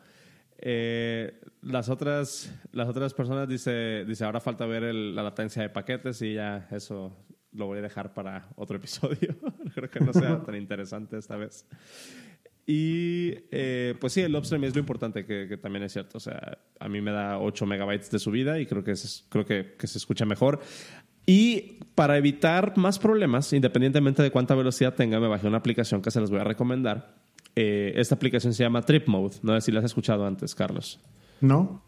Eh, 0.59 1.41
las, 1.63 1.89
otras, 1.89 2.53
las 2.73 2.89
otras 2.89 3.13
personas 3.15 3.49
dice, 3.49 4.05
dice 4.07 4.25
ahora 4.25 4.41
falta 4.41 4.67
ver 4.67 4.83
la 4.95 5.23
latencia 5.23 5.63
de 5.63 5.69
paquetes 5.69 6.23
y 6.23 6.35
ya 6.35 6.67
eso 6.71 7.17
lo 7.53 7.67
voy 7.67 7.79
a 7.79 7.83
dejar 7.83 8.15
para 8.15 8.49
otro 8.57 8.77
episodio. 8.79 9.37
Creo 9.75 9.91
que 9.91 10.01
no 10.01 10.13
sea 10.13 10.43
tan 10.43 10.55
interesante 10.55 11.19
esta 11.19 11.37
vez. 11.37 11.67
Y 12.69 13.33
eh, 13.53 13.95
pues 14.01 14.13
sí, 14.13 14.23
el 14.23 14.35
upstream 14.35 14.65
es 14.65 14.75
lo 14.75 14.81
importante, 14.81 15.25
que, 15.25 15.57
también 15.57 15.85
es 15.85 15.93
cierto. 15.93 16.19
O 16.19 16.21
sea, 16.21 16.59
a 16.81 16.89
mí 16.89 17.01
me 17.01 17.13
da 17.13 17.39
8 17.39 17.65
megabytes 17.65 18.11
de 18.11 18.19
subida 18.19 18.59
y 18.59 18.67
creo 18.67 18.83
que, 18.83 18.95
creo 19.29 19.47
que, 19.47 19.75
que 19.79 19.87
se 19.87 19.99
escucha 19.99 20.25
mejor. 20.25 20.61
Y 21.27 21.81
para 21.95 22.17
evitar 22.19 22.77
más 22.77 22.99
problemas, 22.99 23.53
independientemente 23.53 24.23
de 24.23 24.31
cuánta 24.31 24.55
velocidad 24.55 24.95
tenga, 24.95 25.21
me 25.21 25.29
bajé 25.29 25.47
una 25.47 25.59
aplicación 25.59 26.03
que 26.03 26.11
se 26.11 26.21
les 26.21 26.31
voy 26.31 26.41
a 26.41 26.45
recomendar 26.45 27.15
eh, 27.57 27.95
esta 27.97 28.15
aplicación 28.15 28.53
se 28.53 28.63
llama 28.63 28.83
Trip 28.83 29.09
Mode. 29.09 29.37
No 29.43 29.55
sé 29.55 29.63
si 29.63 29.73
la 29.73 29.81
has 29.81 29.87
escuchado 29.87 30.27
antes, 30.27 30.55
Carlos. 30.55 31.01
No. 31.41 31.83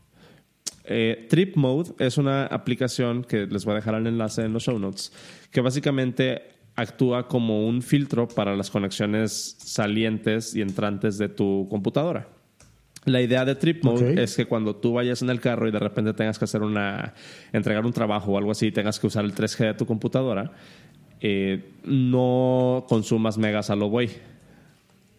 Eh, 0.84 1.26
Trip 1.28 1.56
Mode 1.56 1.90
es 1.98 2.16
una 2.16 2.46
aplicación 2.46 3.22
que 3.22 3.46
les 3.46 3.66
voy 3.66 3.72
a 3.72 3.76
dejar 3.76 3.94
el 3.96 4.06
enlace 4.06 4.42
en 4.42 4.54
los 4.54 4.62
show 4.62 4.78
notes, 4.78 5.12
que 5.50 5.60
básicamente 5.60 6.42
actúa 6.74 7.28
como 7.28 7.66
un 7.66 7.82
filtro 7.82 8.26
para 8.26 8.56
las 8.56 8.70
conexiones 8.70 9.56
salientes 9.58 10.56
y 10.56 10.62
entrantes 10.62 11.18
de 11.18 11.28
tu 11.28 11.66
computadora. 11.68 12.28
La 13.04 13.20
idea 13.20 13.44
de 13.44 13.54
Trip 13.54 13.84
Mode 13.84 14.22
es 14.22 14.36
que 14.36 14.46
cuando 14.46 14.76
tú 14.76 14.94
vayas 14.94 15.20
en 15.20 15.28
el 15.28 15.40
carro 15.40 15.68
y 15.68 15.70
de 15.70 15.78
repente 15.78 16.14
tengas 16.14 16.38
que 16.38 16.44
hacer 16.46 16.62
una, 16.62 17.14
entregar 17.52 17.84
un 17.84 17.92
trabajo 17.92 18.32
o 18.32 18.38
algo 18.38 18.52
así, 18.52 18.70
tengas 18.72 18.98
que 18.98 19.06
usar 19.06 19.24
el 19.24 19.34
3G 19.34 19.66
de 19.66 19.74
tu 19.74 19.86
computadora, 19.86 20.52
eh, 21.20 21.72
no 21.84 22.86
consumas 22.88 23.36
megas 23.36 23.70
a 23.70 23.76
lo 23.76 23.88
güey 23.88 24.10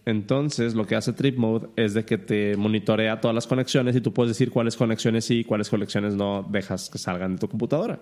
entonces, 0.06 0.75
lo 0.75 0.86
que 0.86 0.96
hace 0.96 1.13
Trip 1.13 1.38
Mode 1.38 1.70
es 1.75 1.94
de 1.94 2.06
que 2.06 2.18
te 2.18 2.56
monitorea 2.58 3.20
todas 3.22 3.36
las 3.36 3.48
conexiones 3.48 3.96
y 3.96 4.01
tú 4.01 4.13
puedes 4.13 4.32
decir 4.32 4.50
cuáles 4.51 4.75
conexiones 4.75 5.25
sí 5.25 5.39
y 5.39 5.44
cuáles 5.44 5.70
conexiones 5.70 6.15
no 6.15 6.48
dejas 6.50 6.89
que 6.89 6.98
salgan 6.98 7.34
de 7.34 7.39
tu 7.39 7.48
computadora. 7.48 8.00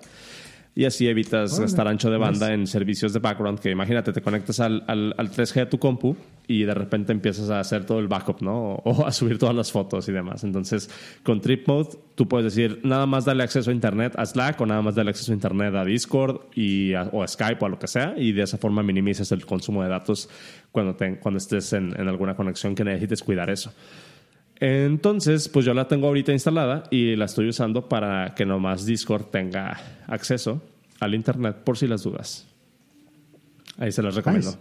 y 0.76 0.86
así 0.86 1.08
evitas 1.08 1.60
gastar 1.60 1.88
ancho 1.88 2.12
de 2.12 2.18
banda 2.18 2.54
en 2.54 2.68
servicios 2.68 3.12
de 3.12 3.18
background 3.18 3.60
que 3.60 3.72
imagínate, 3.72 4.14
te 4.14 4.22
conectas 4.22 4.60
al, 4.60 4.84
al, 4.88 5.32
3G 5.32 5.54
de 5.56 5.66
tu 5.66 5.80
compu 5.80 6.16
y 6.48 6.64
de 6.64 6.74
repente 6.76 7.12
empiezas 7.12 7.50
a 7.50 7.60
hacer 7.60 7.84
todo 7.84 7.98
el 7.98 8.08
backup, 8.08 8.42
¿no? 8.42 8.76
O, 8.86 9.06
a 9.06 9.12
subir 9.12 9.40
todas 9.40 9.56
las 9.56 9.72
fotos 9.72 10.08
y 10.08 10.12
demás. 10.12 10.44
Entonces, 10.44 10.90
con 11.24 11.42
Trip 11.42 11.68
Mode, 11.68 11.98
tú 12.16 12.28
puedes 12.28 12.54
decir, 12.54 12.80
nada 12.84 13.06
más 13.06 13.26
darle 13.26 13.44
acceso 13.44 13.72
a 13.72 13.74
Internet 13.74 14.14
a 14.18 14.26
Slack 14.26 14.62
o 14.62 14.66
nada 14.66 14.82
más 14.82 14.96
darle 14.96 15.10
acceso 15.10 15.32
a 15.32 15.36
Internet 15.36 15.74
a 15.74 15.84
Discord 15.84 16.42
y 16.54 16.94
o 16.94 17.24
a 17.24 17.28
Skype 17.28 17.58
o 17.60 17.66
a 17.66 17.70
lo 17.70 17.80
que 17.80 17.88
sea 17.88 18.14
y 18.16 18.32
de 18.32 18.44
esa 18.44 18.60
forma 18.60 18.84
minimizas 18.84 19.32
el 19.32 19.46
consumo 19.46 19.82
de 19.84 19.90
datos 19.90 20.30
cuando, 20.78 20.96
te, 20.96 21.18
cuando 21.18 21.40
estés 21.40 21.74
en, 21.74 22.00
en 22.00 22.08
alguna 22.08 22.36
conexión 22.36 22.76
que 22.76 22.84
necesites 22.84 23.24
cuidar 23.24 23.50
eso. 23.50 23.74
Entonces, 24.60 25.50
pues 25.50 25.66
yo 25.66 25.74
la 25.74 25.88
tengo 25.88 26.06
ahorita 26.06 26.32
instalada 26.32 26.84
y 26.92 27.16
la 27.16 27.26
estoy 27.26 27.50
usando 27.50 27.90
para 27.90 28.36
que 28.36 28.46
nomás 28.46 28.86
Discord 28.86 29.26
tenga 29.32 29.76
acceso 30.06 30.62
al 31.00 31.16
Internet 31.16 31.64
por 31.64 31.80
si 31.80 31.88
las 31.88 32.04
dudas. 32.04 32.46
Ahí 33.80 33.92
se 33.92 34.04
las 34.04 34.14
recomiendo. 34.14 34.56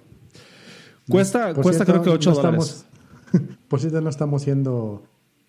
Cuesta, 1.07 1.53
cuesta 1.53 1.85
creo 1.85 2.03
que 2.03 2.09
8 2.09 2.33
dólares. 2.33 2.87
por 3.69 3.79
cierto, 3.79 4.01
no 4.01 4.09
estamos 4.09 4.43
siendo 4.43 5.03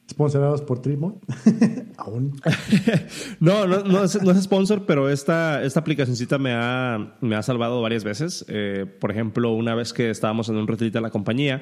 Sponsorados 0.10 0.62
por 0.62 0.82
Trimo. 0.82 1.20
Aún. 1.98 2.40
no, 3.40 3.68
no, 3.68 3.84
no, 3.84 4.04
es, 4.04 4.22
no, 4.22 4.32
es, 4.32 4.44
sponsor, 4.44 4.86
pero 4.86 5.10
esta, 5.10 5.64
esta 5.64 5.82
aplicacioncita 5.82 6.38
me 6.38 6.54
ha, 6.54 7.16
me 7.20 7.36
ha 7.36 7.44
salvado 7.44 7.82
varias 7.82 8.04
veces. 8.04 8.46
Eh, 8.48 8.86
por 9.00 9.12
ejemplo, 9.12 9.52
una 9.52 9.76
vez 9.76 9.92
que 9.92 10.10
estábamos 10.10 10.48
en 10.50 10.56
un 10.56 10.68
retrito 10.68 10.98
de 10.98 11.02
la 11.02 11.10
compañía, 11.10 11.62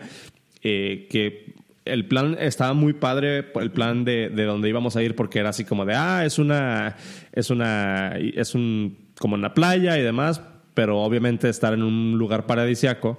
eh, 0.62 1.08
que 1.10 1.56
el 1.86 2.08
plan 2.08 2.38
estaba 2.40 2.74
muy 2.74 2.94
padre, 2.94 3.46
el 3.56 3.72
plan 3.72 4.06
de, 4.06 4.30
de 4.30 4.46
dónde 4.46 4.70
íbamos 4.70 4.96
a 4.96 5.04
ir, 5.04 5.16
porque 5.16 5.40
era 5.40 5.50
así 5.50 5.66
como 5.66 5.86
de, 5.86 5.96
ah, 5.96 6.26
es 6.26 6.38
una, 6.38 6.98
es 7.32 7.50
una, 7.50 8.18
es 8.18 8.54
un, 8.54 8.98
como 9.18 9.36
en 9.36 9.42
la 9.42 9.54
playa 9.54 9.98
y 9.98 10.02
demás, 10.02 10.42
pero 10.76 11.00
obviamente 11.00 11.50
estar 11.50 11.74
en 11.74 11.82
un 11.82 12.18
lugar 12.18 12.46
paradisiaco 12.46 13.18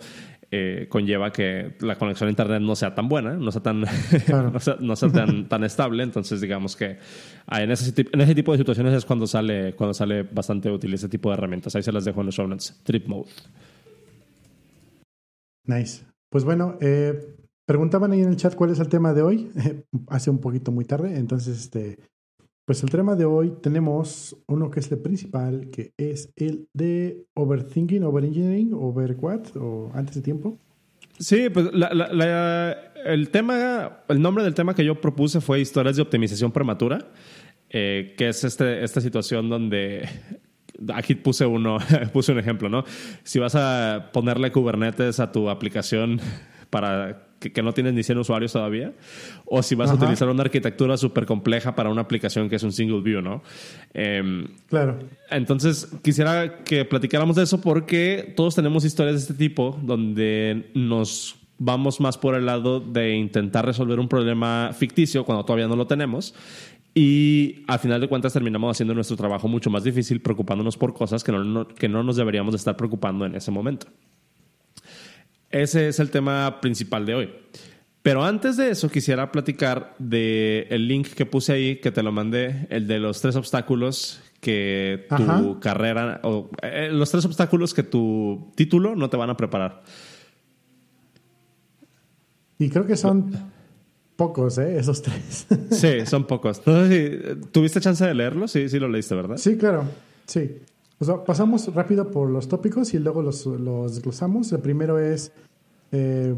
eh, 0.56 0.88
conlleva 0.88 1.30
que 1.32 1.76
la 1.80 1.96
conexión 1.96 2.28
a 2.28 2.30
internet 2.30 2.60
no 2.60 2.74
sea 2.74 2.94
tan 2.94 3.08
buena, 3.08 3.34
no 3.34 3.52
sea 3.52 3.62
tan, 3.62 3.80
no 4.80 4.96
sea, 4.96 5.08
tan, 5.10 5.48
tan, 5.48 5.64
estable. 5.64 6.02
Entonces, 6.02 6.40
digamos 6.40 6.76
que 6.76 6.98
en 7.50 7.70
ese, 7.70 7.92
en 8.12 8.20
ese 8.20 8.34
tipo 8.34 8.52
de 8.52 8.58
situaciones 8.58 8.94
es 8.94 9.04
cuando 9.04 9.26
sale, 9.26 9.74
cuando 9.74 9.94
sale 9.94 10.22
bastante 10.22 10.70
útil 10.70 10.94
ese 10.94 11.08
tipo 11.08 11.30
de 11.30 11.34
herramientas. 11.34 11.74
Ahí 11.76 11.82
se 11.82 11.92
las 11.92 12.04
dejo 12.04 12.20
en 12.20 12.26
los 12.26 12.34
show 12.34 12.46
notes. 12.46 12.80
Trip 12.84 13.06
Mode. 13.06 13.30
Nice. 15.64 16.04
Pues 16.30 16.44
bueno, 16.44 16.78
eh, 16.80 17.36
Preguntaban 17.66 18.12
ahí 18.12 18.22
en 18.22 18.28
el 18.28 18.36
chat 18.36 18.54
cuál 18.54 18.70
es 18.70 18.78
el 18.78 18.88
tema 18.88 19.12
de 19.12 19.22
hoy. 19.22 19.50
Hace 20.06 20.30
un 20.30 20.38
poquito 20.38 20.70
muy 20.70 20.84
tarde. 20.84 21.18
Entonces, 21.18 21.58
este, 21.58 21.98
pues 22.66 22.82
el 22.82 22.90
tema 22.90 23.14
de 23.14 23.24
hoy 23.24 23.54
tenemos 23.62 24.36
uno 24.48 24.70
que 24.72 24.80
es 24.80 24.90
el 24.90 24.98
principal, 24.98 25.70
que 25.70 25.92
es 25.96 26.32
el 26.34 26.68
de 26.74 27.24
overthinking, 27.34 28.02
overengineering, 28.02 28.74
over 28.74 29.16
what, 29.20 29.56
o 29.56 29.92
antes 29.94 30.16
de 30.16 30.22
tiempo. 30.22 30.58
Sí, 31.18 31.48
pues 31.48 31.70
el 33.04 33.30
tema, 33.30 34.02
el 34.08 34.20
nombre 34.20 34.42
del 34.42 34.54
tema 34.54 34.74
que 34.74 34.84
yo 34.84 35.00
propuse 35.00 35.40
fue 35.40 35.60
historias 35.60 35.94
de 35.94 36.02
optimización 36.02 36.50
prematura, 36.50 37.12
eh, 37.70 38.14
que 38.18 38.28
es 38.30 38.42
este, 38.42 38.82
esta 38.82 39.00
situación 39.00 39.48
donde 39.48 40.08
aquí 40.92 41.14
puse 41.14 41.46
uno, 41.46 41.78
puse 42.12 42.32
un 42.32 42.40
ejemplo, 42.40 42.68
¿no? 42.68 42.84
Si 43.22 43.38
vas 43.38 43.54
a 43.54 44.10
ponerle 44.12 44.50
Kubernetes 44.50 45.20
a 45.20 45.30
tu 45.30 45.48
aplicación 45.48 46.20
para 46.68 47.25
que, 47.38 47.62
no 47.62 47.72
tienes 47.72 47.94
ni 47.94 48.02
100 48.02 48.18
usuarios 48.18 48.52
todavía, 48.52 48.92
o 49.44 49.62
si 49.62 49.74
vas 49.74 49.90
a 49.90 49.94
utilizar 49.94 50.28
una 50.28 50.42
arquitectura 50.42 50.96
súper 50.96 51.26
compleja 51.26 51.74
para 51.74 51.90
una 51.90 52.02
aplicación 52.02 52.48
que 52.48 52.56
es 52.56 52.62
un 52.62 52.72
single 52.72 53.00
view, 53.00 53.20
¿no? 53.20 53.42
Em, 53.94 54.46
claro. 54.68 54.98
Entonces, 55.30 55.88
quisiera 56.02 56.64
que 56.64 56.84
platicáramos 56.84 57.36
de 57.36 57.44
eso 57.44 57.60
porque 57.60 58.32
todos 58.36 58.54
tenemos 58.54 58.84
historias 58.84 59.14
de 59.16 59.20
este 59.20 59.34
tipo 59.34 59.78
donde 59.82 60.70
nos 60.74 61.36
vamos 61.58 62.00
más 62.00 62.18
por 62.18 62.34
el 62.34 62.46
lado 62.46 62.80
de 62.80 63.14
intentar 63.14 63.64
resolver 63.64 63.98
un 63.98 64.08
problema 64.08 64.72
ficticio 64.76 65.24
cuando 65.24 65.44
todavía 65.44 65.66
no 65.66 65.76
lo 65.76 65.86
tenemos 65.86 66.34
y 66.98 67.62
al 67.66 67.78
final 67.78 68.00
de 68.00 68.08
cuentas 68.08 68.32
terminamos 68.32 68.74
haciendo 68.74 68.94
nuestro 68.94 69.18
trabajo 69.18 69.48
mucho 69.48 69.68
más 69.68 69.84
difícil 69.84 70.22
preocupándonos 70.22 70.78
por 70.78 70.94
cosas 70.94 71.22
que 71.22 71.30
no, 71.30 71.68
que 71.68 71.90
no 71.90 72.02
nos 72.02 72.16
deberíamos 72.16 72.52
de 72.52 72.56
estar 72.56 72.74
preocupando 72.74 73.26
en 73.26 73.34
ese 73.34 73.50
momento. 73.50 73.86
Ese 75.62 75.88
es 75.88 76.00
el 76.00 76.10
tema 76.10 76.60
principal 76.60 77.06
de 77.06 77.14
hoy. 77.14 77.30
Pero 78.02 78.22
antes 78.24 78.56
de 78.56 78.70
eso 78.70 78.88
quisiera 78.88 79.32
platicar 79.32 79.96
del 79.98 80.66
el 80.70 80.86
link 80.86 81.08
que 81.08 81.26
puse 81.26 81.52
ahí, 81.52 81.80
que 81.80 81.90
te 81.90 82.04
lo 82.04 82.12
mandé, 82.12 82.68
el 82.70 82.86
de 82.86 83.00
los 83.00 83.20
tres 83.20 83.34
obstáculos 83.34 84.20
que 84.40 85.06
tu 85.16 85.58
carrera, 85.58 86.20
o 86.22 86.50
eh, 86.62 86.90
los 86.92 87.10
tres 87.10 87.24
obstáculos 87.24 87.74
que 87.74 87.82
tu 87.82 88.52
título 88.54 88.94
no 88.94 89.10
te 89.10 89.16
van 89.16 89.30
a 89.30 89.36
preparar. 89.36 89.82
Y 92.58 92.70
creo 92.70 92.86
que 92.86 92.96
son 92.96 93.32
pocos, 94.14 94.58
¿eh? 94.58 94.78
Esos 94.78 95.02
tres. 95.02 95.46
sí, 95.72 96.06
son 96.06 96.28
pocos. 96.28 96.62
¿Tuviste 97.50 97.80
chance 97.80 98.04
de 98.04 98.14
leerlo? 98.14 98.46
Sí, 98.46 98.68
sí 98.68 98.78
lo 98.78 98.88
leíste, 98.88 99.16
¿verdad? 99.16 99.36
Sí, 99.36 99.56
claro. 99.56 99.84
Sí. 100.26 100.58
pasamos 101.26 101.74
rápido 101.74 102.10
por 102.10 102.30
los 102.30 102.46
tópicos 102.46 102.94
y 102.94 103.00
luego 103.00 103.20
los, 103.22 103.46
los 103.46 103.96
desglosamos. 103.96 104.52
El 104.52 104.60
primero 104.60 105.00
es 105.00 105.32
eh, 105.92 106.34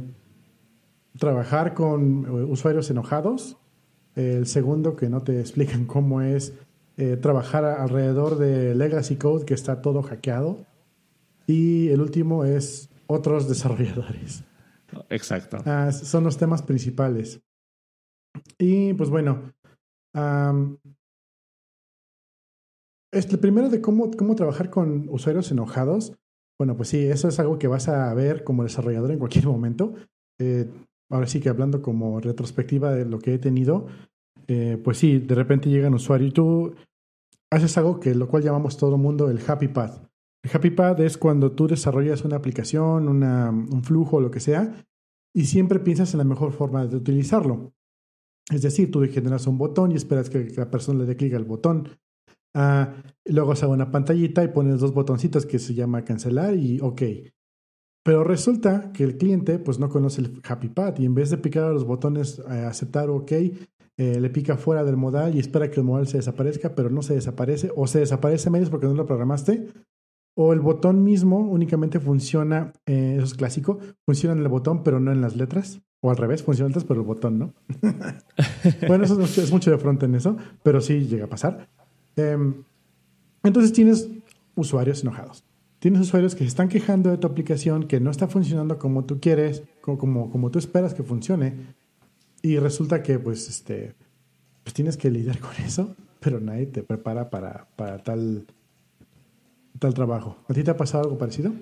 trabajar 1.19 1.75
con 1.75 2.25
eh, 2.25 2.31
usuarios 2.45 2.91
enojados. 2.91 3.57
El 4.15 4.47
segundo, 4.47 4.97
que 4.97 5.09
no 5.09 5.23
te 5.23 5.41
explican 5.41 5.85
cómo 5.87 6.23
es 6.23 6.55
eh, 6.97 7.17
trabajar 7.17 7.65
alrededor 7.65 8.39
de 8.39 8.75
legacy 8.75 9.17
code 9.17 9.45
que 9.45 9.55
está 9.55 9.81
todo 9.81 10.03
hackeado. 10.03 10.67
Y 11.47 11.89
el 11.89 12.01
último 12.01 12.45
es 12.45 12.91
otros 13.07 13.49
desarrolladores. 13.49 14.45
Exacto. 15.11 15.59
Ah, 15.67 15.93
son 15.93 16.25
los 16.25 16.37
temas 16.37 16.63
principales. 16.63 17.41
Y 18.59 18.95
pues 18.95 19.11
bueno, 19.11 19.53
es 23.11 23.27
el 23.27 23.39
primero 23.39 23.69
de 23.69 23.81
cómo, 23.81 24.11
cómo 24.13 24.35
trabajar 24.35 24.71
con 24.71 25.09
usuarios 25.09 25.51
enojados. 25.51 26.13
Bueno, 26.59 26.77
pues 26.77 26.89
sí, 26.89 27.05
eso 27.05 27.29
es 27.29 27.39
algo 27.39 27.59
que 27.59 27.69
vas 27.69 27.89
a 27.89 28.13
ver 28.15 28.43
como 28.43 28.65
desarrollador 28.65 29.13
en 29.13 29.19
cualquier 29.19 29.47
momento. 29.49 29.95
Eh, 30.41 30.69
ahora 31.11 31.27
sí 31.27 31.41
que 31.41 31.49
hablando 31.49 31.83
como 31.83 32.21
retrospectiva 32.21 32.93
de 32.93 33.05
lo 33.05 33.19
que 33.19 33.35
he 33.35 33.39
tenido, 33.39 33.87
eh, 34.47 34.81
pues 34.83 34.99
sí, 34.99 35.19
de 35.19 35.35
repente 35.35 35.69
llega 35.69 35.89
un 35.89 35.95
usuario 35.95 36.27
y 36.27 36.33
tú 36.33 36.75
haces 37.51 37.77
algo 37.79 38.01
que 38.01 38.15
lo 38.15 38.29
cual 38.29 38.43
llamamos 38.43 38.77
todo 38.77 38.97
el 38.97 39.01
mundo 39.01 39.31
el 39.31 39.41
happy 39.47 39.69
path. 39.69 40.09
El 40.43 40.51
happy 40.53 40.71
path 40.71 41.01
es 41.01 41.19
cuando 41.19 41.53
tú 41.53 41.67
desarrollas 41.67 42.25
una 42.25 42.37
aplicación, 42.37 43.09
un 43.09 43.83
flujo, 43.85 44.21
lo 44.21 44.31
que 44.31 44.41
sea, 44.41 44.85
y 45.35 45.45
siempre 45.45 45.81
piensas 45.81 46.15
en 46.15 46.19
la 46.19 46.25
mejor 46.25 46.53
forma 46.53 46.87
de 46.87 46.97
utilizarlo. 46.97 47.73
Es 48.51 48.63
decir, 48.63 48.91
tú 48.91 49.05
generas 49.11 49.47
un 49.47 49.59
botón 49.59 49.93
y 49.93 49.97
esperas 49.97 50.31
que 50.31 50.49
la 50.57 50.71
persona 50.71 51.01
le 51.01 51.07
dé 51.07 51.17
clic 51.17 51.35
al 51.35 51.45
botón. 51.45 51.89
Ah, 52.61 52.93
luego 53.25 53.55
se 53.55 53.67
una 53.67 53.93
pantallita 53.93 54.43
y 54.43 54.49
pones 54.49 54.81
dos 54.81 54.93
botoncitos 54.93 55.47
que 55.47 55.61
se 55.61 55.75
llama 55.75 56.05
cancelar 56.05 56.57
y 56.57 56.81
OK. 56.81 57.03
Pero 58.05 58.25
resulta 58.25 58.91
que 58.93 59.05
el 59.05 59.17
cliente 59.17 59.61
pues 59.61 59.79
no 59.79 59.89
conoce 59.89 60.23
el 60.23 60.43
Happy 60.43 60.69
Path 60.69 60.99
y 60.99 61.05
en 61.05 61.15
vez 61.15 61.31
de 61.31 61.39
picar 61.39 61.65
a 61.65 61.73
los 61.73 61.85
botones 61.85 62.41
eh, 62.51 62.65
aceptar 62.65 63.11
OK, 63.11 63.31
eh, 63.31 63.55
le 63.97 64.31
pica 64.31 64.57
fuera 64.57 64.83
del 64.83 64.97
modal 64.97 65.37
y 65.37 65.39
espera 65.39 65.71
que 65.71 65.79
el 65.79 65.87
modal 65.87 66.09
se 66.09 66.17
desaparezca, 66.17 66.75
pero 66.75 66.91
no 66.91 67.01
se 67.03 67.15
desaparece 67.15 67.71
o 67.77 67.87
se 67.87 68.01
desaparece 68.01 68.51
menos 68.51 68.71
porque 68.71 68.87
no 68.89 68.95
lo 68.95 69.07
programaste. 69.07 69.69
O 70.35 70.53
el 70.53 70.59
botón 70.59 71.05
mismo 71.05 71.39
únicamente 71.39 72.01
funciona, 72.01 72.73
eh, 72.87 73.15
eso 73.19 73.25
es 73.25 73.35
clásico, 73.35 73.79
funciona 74.05 74.35
en 74.35 74.43
el 74.43 74.49
botón 74.49 74.83
pero 74.83 74.99
no 74.99 75.13
en 75.13 75.21
las 75.21 75.37
letras. 75.37 75.81
O 76.01 76.11
al 76.11 76.17
revés, 76.17 76.43
funciona 76.43 76.67
antes 76.67 76.83
pero 76.83 77.03
el 77.03 77.07
botón 77.07 77.39
no. 77.39 77.55
bueno, 78.89 79.05
eso 79.05 79.21
es 79.21 79.53
mucho 79.53 79.71
de 79.71 79.79
front 79.79 80.03
en 80.03 80.17
eso, 80.17 80.37
pero 80.65 80.81
sí 80.81 81.07
llega 81.07 81.27
a 81.27 81.29
pasar. 81.29 81.69
Em, 82.19 82.65
entonces 83.43 83.73
tienes 83.73 84.09
usuarios 84.55 85.03
enojados. 85.03 85.45
Tienes 85.79 86.01
usuarios 86.01 86.35
que 86.35 86.41
se 86.41 86.49
están 86.49 86.69
quejando 86.69 87.11
de 87.11 87.19
tu 87.19 87.27
aplicación, 87.27 87.87
que 87.87 88.01
no 88.01 88.11
está 88.11 88.27
funcionando 88.27 88.79
como 88.79 89.05
tú 89.05 89.21
quieres, 89.21 89.63
como, 89.81 90.31
como, 90.31 90.51
tú 90.51 90.59
esperas 90.59 90.93
que 90.93 91.05
funcione. 91.05 91.55
Y 92.43 92.59
resulta 92.59 93.03
que 93.03 93.19
pues, 93.19 93.49
este, 93.49 93.95
pues 94.65 94.75
tienes 94.75 94.97
que 94.97 95.11
lidiar 95.11 95.39
con 95.39 95.53
eso, 95.65 95.95
pero 96.21 96.41
nadie 96.41 96.67
te 96.67 96.83
prepara 96.83 97.31
para, 97.31 97.69
para 97.77 98.03
tal, 98.03 98.47
tal 99.79 99.95
trabajo. 99.95 100.37
¿A 100.49 100.55
ti 100.55 100.65
te 100.65 100.73
ha 100.73 100.77
pasado 100.77 101.05
algo 101.05 101.19
parecido? 101.19 101.53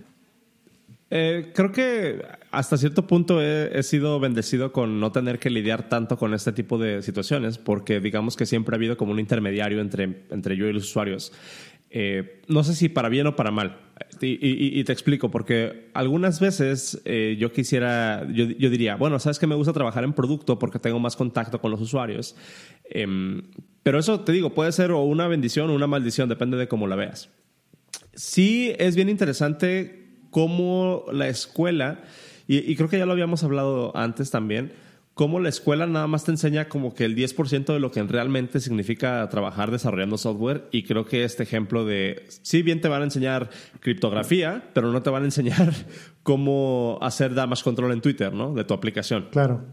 Eh, 1.09 1.53
creo 1.55 1.71
que 1.71 2.21
hasta 2.51 2.77
cierto 2.77 3.07
punto 3.07 3.41
he, 3.41 3.83
sido 3.85 4.19
bendecido 4.19 4.73
con 4.73 4.99
no 4.99 5.13
tener 5.13 5.39
que 5.39 5.51
lidiar 5.51 5.89
tanto 5.89 6.17
con 6.17 6.35
este 6.35 6.53
tipo 6.53 6.79
de 6.79 7.03
situaciones, 7.03 7.59
porque 7.59 8.01
digamos 8.01 8.37
que 8.37 8.47
siempre 8.47 8.75
ha 8.75 8.79
habido 8.79 8.97
como 8.97 9.13
un 9.13 9.21
intermediario 9.21 9.81
entre, 9.81 10.25
entre 10.31 10.57
yo 10.57 10.67
y 10.67 10.73
los 10.73 10.85
usuarios. 10.85 11.33
Eh, 11.91 12.43
no 12.49 12.65
sé 12.65 12.75
si 12.75 12.89
para 12.89 13.09
bien 13.09 13.27
o 13.29 13.37
para 13.37 13.51
mal. 13.51 13.79
Y, 14.21 14.83
te 14.85 14.93
explico, 14.93 15.31
porque 15.31 15.91
algunas 15.95 16.41
veces 16.41 17.01
eh, 17.05 17.37
yo 17.39 17.53
quisiera, 17.53 18.27
yo, 18.33 18.47
diría, 18.47 18.97
bueno, 18.97 19.19
sabes 19.19 19.39
que 19.39 19.47
me 19.47 19.55
gusta 19.55 19.73
trabajar 19.73 20.05
en 20.05 20.13
producto 20.13 20.59
porque 20.59 20.79
tengo 20.79 20.99
más 20.99 21.17
contacto 21.17 21.61
con 21.61 21.71
los 21.71 21.81
usuarios. 21.81 22.37
Em, 22.85 23.43
pero 23.83 23.99
eso 23.99 24.21
te 24.21 24.33
digo, 24.33 24.55
puede 24.55 24.73
ser 24.73 24.91
o 24.91 25.03
una 25.05 25.29
bendición 25.29 25.71
o 25.71 25.75
una 25.75 25.87
maldición, 25.87 26.29
depende 26.29 26.57
de 26.57 26.69
cómo 26.69 26.87
la 26.87 26.97
veas. 26.97 27.31
sí 28.15 28.73
es 28.79 28.97
bien 28.97 29.09
interesante 29.09 30.06
cómo 30.37 31.05
la 31.11 31.28
escuela, 31.28 32.02
y, 32.47 32.76
creo 32.76 32.90
que 32.90 32.99
ya 32.99 33.07
lo 33.07 33.12
habíamos 33.12 33.43
hablado 33.43 33.97
antes 33.97 34.31
también, 34.31 34.71
cómo 35.14 35.40
la 35.40 35.49
escuela 35.49 35.87
nada 35.87 36.09
más 36.09 36.26
te 36.26 36.31
enseña 36.31 36.69
como 36.69 36.93
que 36.93 37.07
el 37.07 37.16
10% 37.16 37.73
de 37.73 37.81
lo 37.81 37.90
que 37.90 38.02
realmente 38.02 38.61
significa 38.61 39.26
trabajar 39.31 39.71
desarrollando 39.71 40.19
software 40.19 40.69
y 40.73 40.83
creo 40.83 41.07
que 41.07 41.25
este 41.25 41.43
ejemplo 41.43 41.87
de, 41.87 42.26
sí 42.43 42.61
bien 42.61 42.83
te 42.83 42.88
van 42.88 43.00
a 43.00 43.05
enseñar 43.05 43.49
criptografía, 43.81 44.69
pero 44.75 44.93
no 44.93 45.02
te 45.02 45.09
van 45.09 45.23
a 45.23 45.25
enseñar 45.25 45.73
cómo 46.23 46.99
hacer 47.00 47.33
damage 47.33 47.64
control 47.64 47.93
en 47.93 48.02
Twitter, 48.02 48.35
¿no? 48.35 48.52
De 48.52 48.64
tu 48.64 48.75
aplicación. 48.75 49.28
Claro. 49.33 49.64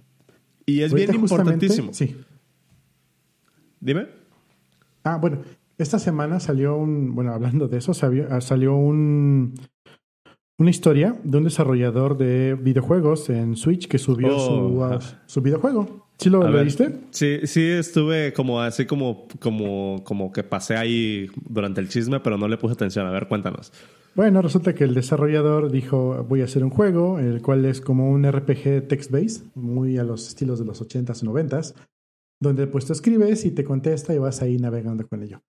Y 0.66 0.84
es 0.84 0.94
bien 0.94 1.14
importantísimo. 1.14 1.92
Sí. 1.92 2.16
Dime. 3.82 4.08
Ah, 5.04 5.18
bueno, 5.18 5.42
esta 5.78 6.00
semana 6.00 6.40
salió 6.40 6.78
un, 6.78 7.16
bueno, 7.16 7.34
hablando 7.34 7.68
de 7.68 7.80
eso, 7.80 7.94
salió 7.94 8.76
un, 8.78 9.56
una 10.58 10.70
historia 10.70 11.20
de 11.24 11.38
un 11.38 11.44
desarrollador 11.44 12.18
de 12.18 12.56
videojuegos 12.56 13.30
en 13.30 13.56
Switch 13.56 13.88
que 13.88 13.98
subió 13.98 14.38
su, 14.40 14.80
oh, 14.80 15.00
su, 15.26 15.42
videojuego. 15.42 16.08
¿Sí 16.18 16.30
lo, 16.30 16.48
viste? 16.64 17.02
Sí, 17.10 17.40
sí 17.46 17.64
estuve 17.64 18.34
como 18.34 18.62
así 18.62 18.86
como, 18.86 19.28
como, 19.40 20.04
como 20.04 20.32
que 20.32 20.44
pasé 20.44 20.76
ahí 20.76 21.28
durante 21.50 21.82
el 21.82 21.90
chisme, 21.90 22.20
pero 22.20 22.38
no 22.38 22.48
le 22.48 22.58
puse 22.58 22.74
atención. 22.74 23.08
A 23.08 23.12
ver, 23.12 23.28
cuéntanos. 23.28 23.74
Bueno, 24.16 24.44
resulta 24.44 24.76
que 24.76 24.84
el 24.84 24.94
desarrollador 24.94 25.72
dijo, 25.72 26.24
voy 26.30 26.42
a 26.42 26.44
hacer 26.44 26.64
un 26.64 26.70
juego, 26.70 27.18
el 27.18 27.42
cual 27.42 27.66
es 27.66 27.82
como 27.82 28.12
un 28.12 28.32
RPG 28.32 28.88
text-based, 28.88 29.46
muy 29.56 29.98
a 29.98 30.04
los 30.04 30.28
estilos 30.28 30.60
de 30.60 30.66
los 30.66 30.82
80s 30.84 31.24
y 31.24 31.26
90s, 31.26 31.74
donde 32.40 32.68
pues 32.68 32.86
tú 32.86 32.94
escribes 32.94 33.44
y 33.46 33.52
te 33.52 33.64
contesta 33.64 34.14
y 34.14 34.20
vas 34.20 34.44
ahí 34.44 34.58
navegando 34.58 35.08
con 35.08 35.24
ello. 35.24 35.42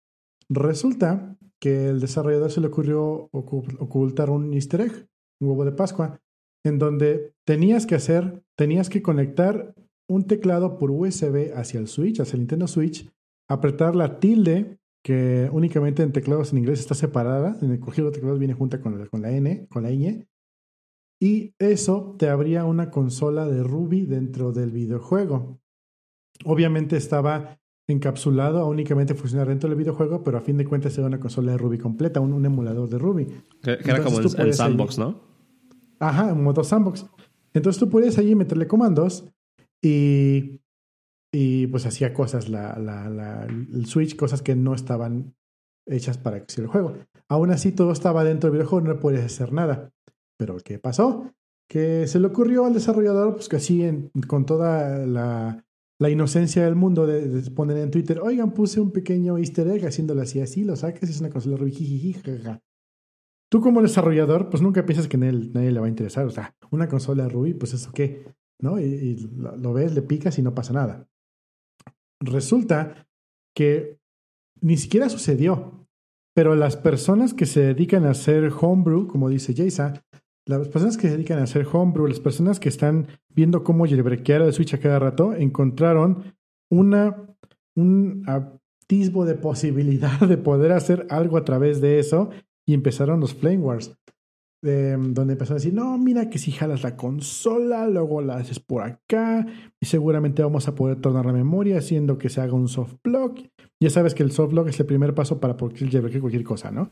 Resulta 0.48 1.38
que 1.64 1.88
el 1.88 2.02
desarrollador 2.02 2.52
se 2.52 2.60
le 2.60 2.68
ocurrió 2.68 3.30
ocultar 3.32 4.30
un 4.30 4.54
easter 4.54 4.82
egg, 4.82 5.08
un 5.40 5.48
huevo 5.48 5.64
de 5.64 5.72
Pascua, 5.72 6.20
en 6.66 6.78
donde 6.78 7.36
tenías 7.48 7.86
que 7.86 7.96
hacer, 7.96 8.44
tenías 8.58 8.90
que 8.90 9.02
conectar 9.02 9.74
un 10.10 10.28
teclado 10.28 10.78
por 10.78 10.92
USB 10.92 11.54
hacia 11.56 11.80
el 11.80 11.88
Switch, 11.88 12.20
hacia 12.20 12.34
el 12.34 12.42
Nintendo 12.42 12.68
Switch, 12.68 13.10
apretar 13.50 13.96
la 13.96 14.20
tilde, 14.20 14.78
que 15.06 15.50
únicamente 15.54 16.04
en 16.04 16.12
teclados 16.12 16.52
en 16.52 16.58
inglés 16.58 16.82
está 16.82 16.96
separada, 16.96 17.58
en 17.62 17.72
el 17.72 17.80
cogido 17.80 18.08
de 18.08 18.16
teclados 18.16 18.40
viene 18.40 18.56
junta 18.56 18.82
con 18.82 19.00
la, 19.00 19.08
con 19.08 19.22
la 19.22 19.32
N, 19.32 19.66
con 19.70 19.84
la 19.84 19.92
ñ, 19.92 20.28
y 21.22 21.56
eso 21.60 22.18
te 22.20 22.28
abría 22.28 22.66
una 22.66 22.92
consola 22.92 23.48
de 23.48 23.64
Ruby 23.64 24.06
dentro 24.06 24.52
del 24.52 24.72
videojuego. 24.72 25.62
Obviamente 26.44 26.98
estaba 26.98 27.62
encapsulado 27.88 28.60
a 28.60 28.66
únicamente 28.66 29.14
funcionar 29.14 29.48
dentro 29.48 29.70
del 29.70 29.78
videojuego, 29.78 30.24
pero 30.24 30.38
a 30.38 30.42
fin 30.42 30.58
de 30.58 30.66
cuentas 30.66 30.98
era 30.98 31.08
una 31.08 31.20
consola 31.20 31.52
de 31.52 31.58
Ruby 31.58 31.78
completa, 31.78 32.20
un, 32.20 32.46
emulador 32.46 32.90
de 32.90 32.98
Ruby. 32.98 33.28
Que, 33.62 33.72
era 33.84 34.02
como 34.04 34.20
el, 34.20 34.54
sandbox, 34.54 34.98
¿no? 34.98 35.22
Ajá, 36.00 36.30
en 36.32 36.44
modo 36.44 36.64
sandbox. 36.64 37.06
Entonces 37.54 37.80
tú 37.80 37.90
puedes 37.90 38.18
allí 38.18 38.36
meterle 38.36 38.68
comandos 38.68 39.26
y, 39.82 40.62
y 41.32 41.68
pues 41.68 41.86
hacía 41.86 42.14
cosas, 42.14 42.50
la, 42.50 42.78
la, 42.80 43.10
la, 43.10 43.44
el 43.46 43.86
Switch, 43.86 44.16
cosas 44.16 44.42
que 44.42 44.56
no 44.56 44.74
estaban 44.74 45.36
hechas 45.86 46.18
para 46.18 46.46
que 46.46 46.62
el 46.62 46.68
juego. 46.68 46.96
Aún 47.28 47.52
así, 47.52 47.72
todo 47.72 47.92
estaba 47.92 48.24
dentro 48.24 48.50
del 48.50 48.60
videojuego, 48.60 48.88
no 48.88 49.00
puedes 49.00 49.24
hacer 49.24 49.52
nada. 49.52 49.92
Pero 50.38 50.58
¿qué 50.58 50.80
pasó? 50.80 51.32
Que 51.68 52.08
se 52.08 52.20
le 52.20 52.28
ocurrió 52.28 52.66
al 52.66 52.74
desarrollador, 52.74 53.36
pues 53.36 53.50
que 53.50 53.58
así 53.58 54.10
con 54.28 54.46
toda 54.46 55.06
la 55.06 55.66
la 56.04 56.10
inocencia 56.10 56.66
del 56.66 56.76
mundo 56.76 57.08
de, 57.08 57.50
poner 57.52 57.78
en 57.78 57.90
Twitter, 57.90 58.20
oigan, 58.20 58.54
puse 58.54 58.82
un 58.82 58.92
pequeño 58.92 59.38
easter 59.38 59.66
egg 59.70 59.86
haciéndolo 59.86 60.22
así, 60.22 60.42
así, 60.42 60.66
lo 60.66 60.76
sacas 60.76 61.08
y 61.08 61.14
es 61.14 61.22
una 61.22 61.30
consola 61.30 61.56
Ruby, 61.56 62.18
Tú 63.50 63.62
como 63.62 63.82
desarrollador, 63.82 64.50
pues 64.50 64.62
nunca 64.62 64.86
piensas 64.86 65.08
que 65.08 65.18
nadie, 65.18 65.72
le 65.72 65.80
va 65.80 65.86
a 65.86 65.90
interesar. 65.90 66.26
O 66.26 66.30
sea, 66.30 66.54
una 66.72 66.90
consola 66.90 67.30
Ruby, 67.30 67.54
pues 67.54 67.74
eso 67.74 67.94
qué, 67.94 68.26
¿no? 68.60 68.82
Y, 68.82 69.16
lo, 69.38 69.72
ves, 69.72 69.96
le 69.96 70.02
picas 70.02 70.38
y 70.38 70.42
no 70.42 70.54
pasa 70.54 70.74
nada. 70.74 71.08
Resulta 72.20 73.08
que 73.56 73.98
ni 74.60 74.76
siquiera 74.76 75.08
sucedió, 75.08 75.88
pero 76.36 76.54
las 76.56 76.76
personas 76.76 77.34
que 77.34 77.46
se 77.46 77.62
dedican 77.62 78.04
a 78.04 78.12
hacer 78.12 78.52
homebrew, 78.60 79.08
como 79.08 79.30
dice 79.30 79.54
Jason, 79.56 80.02
las 80.46 80.68
personas 80.68 80.98
que 80.98 81.08
se 81.08 81.14
dedican 81.14 81.40
a 81.40 81.44
hacer 81.44 81.66
homebrew, 81.72 82.08
las 82.08 82.20
personas 82.20 82.60
que 82.60 82.70
están 82.70 83.08
viendo 83.30 83.64
cómo 83.64 83.86
jailbreakear 83.86 84.42
el 84.42 84.54
Switch 84.54 84.74
a 84.74 84.80
cada 84.80 85.00
rato, 85.00 85.34
encontraron 85.34 86.36
una, 86.70 87.16
un 87.76 88.24
atisbo 88.28 89.26
de 89.26 89.36
posibilidad 89.36 90.20
de 90.20 90.38
poder 90.38 90.72
hacer 90.72 91.08
algo 91.10 91.38
a 91.38 91.46
través 91.46 91.82
de 91.82 92.00
eso 92.00 92.30
y 92.66 92.74
empezaron 92.74 93.20
los 93.20 93.34
Flame 93.34 93.60
Wars. 93.60 93.98
donde 94.62 95.34
empezaron 95.34 95.54
a 95.54 95.62
decir, 95.62 95.74
no, 95.74 95.98
mira 95.98 96.30
que 96.30 96.40
si 96.40 96.52
jalas 96.52 96.84
la 96.84 96.96
consola, 96.96 97.88
luego 97.88 98.22
la 98.22 98.38
haces 98.38 98.60
por 98.60 98.84
acá 98.84 99.46
y 99.80 99.86
seguramente 99.86 100.42
vamos 100.42 100.68
a 100.68 100.76
poder 100.76 101.02
tornar 101.02 101.26
la 101.26 101.34
memoria 101.34 101.78
haciendo 101.78 102.18
que 102.18 102.30
se 102.30 102.42
haga 102.42 102.54
un 102.54 102.68
soft 102.68 102.96
block. 103.04 103.40
Ya 103.82 103.90
sabes 103.90 104.14
que 104.14 104.24
el 104.24 104.32
soft 104.32 104.52
block 104.52 104.70
es 104.70 104.80
el 104.80 104.86
primer 104.86 105.14
paso 105.14 105.40
para 105.40 105.58
poder 105.58 105.78
jailbreak 105.78 106.22
cualquier 106.22 106.46
cosa, 106.46 106.72
¿no? 106.72 106.90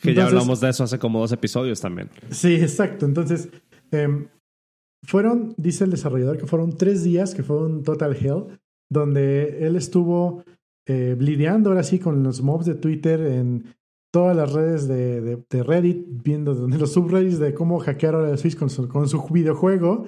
Que 0.00 0.14
ya 0.14 0.26
hablamos 0.26 0.60
de 0.60 0.70
eso 0.70 0.84
hace 0.84 0.98
como 0.98 1.20
dos 1.20 1.32
episodios 1.32 1.80
también. 1.80 2.08
Sí, 2.30 2.54
exacto. 2.54 3.06
Entonces, 3.06 3.50
em, 3.90 4.28
fueron, 5.04 5.54
dice 5.56 5.84
el 5.84 5.90
desarrollador, 5.90 6.38
que 6.38 6.46
fueron 6.46 6.76
tres 6.76 7.02
días, 7.04 7.34
que 7.34 7.42
fue 7.42 7.64
un 7.64 7.82
total 7.82 8.16
hell, 8.16 8.58
donde 8.90 9.66
él 9.66 9.76
estuvo 9.76 10.44
eh, 10.86 11.16
lidiando 11.18 11.70
ahora 11.70 11.82
sí 11.82 11.98
con 11.98 12.22
los 12.22 12.42
mobs 12.42 12.66
de 12.66 12.74
Twitter 12.74 13.20
en 13.20 13.76
todas 14.12 14.36
las 14.36 14.52
redes 14.52 14.88
de, 14.88 15.44
Reddit, 15.50 16.06
viendo 16.24 16.54
donde 16.54 16.78
los 16.78 16.92
subreddits 16.92 17.38
de 17.38 17.54
cómo 17.54 17.78
hackear 17.78 18.14
ahora 18.14 18.30
el 18.30 18.38
Switch 18.38 18.56
con 18.56 18.70
su, 18.70 18.88
con 18.88 19.08
su 19.08 19.22
videojuego. 19.28 20.06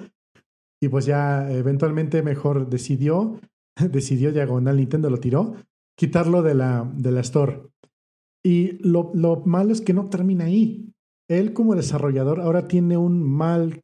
Y 0.81 0.89
pues 0.89 1.05
ya 1.05 1.49
eventualmente 1.51 2.21
mejor 2.21 2.69
decidió, 2.69 3.39
decidió 3.91 4.33
diagonal 4.33 4.77
Nintendo 4.77 5.09
lo 5.09 5.19
tiró, 5.19 5.55
quitarlo 5.97 6.41
de 6.41 6.55
la, 6.55 6.89
de 6.93 7.11
la 7.11 7.21
store. 7.21 7.61
Y 8.45 8.73
lo, 8.87 9.11
lo 9.13 9.41
malo 9.45 9.71
es 9.71 9.81
que 9.81 9.93
no 9.93 10.09
termina 10.09 10.45
ahí. 10.45 10.93
Él 11.29 11.53
como 11.53 11.75
desarrollador 11.75 12.41
ahora 12.41 12.67
tiene 12.67 12.97
un 12.97 13.23
mal 13.23 13.79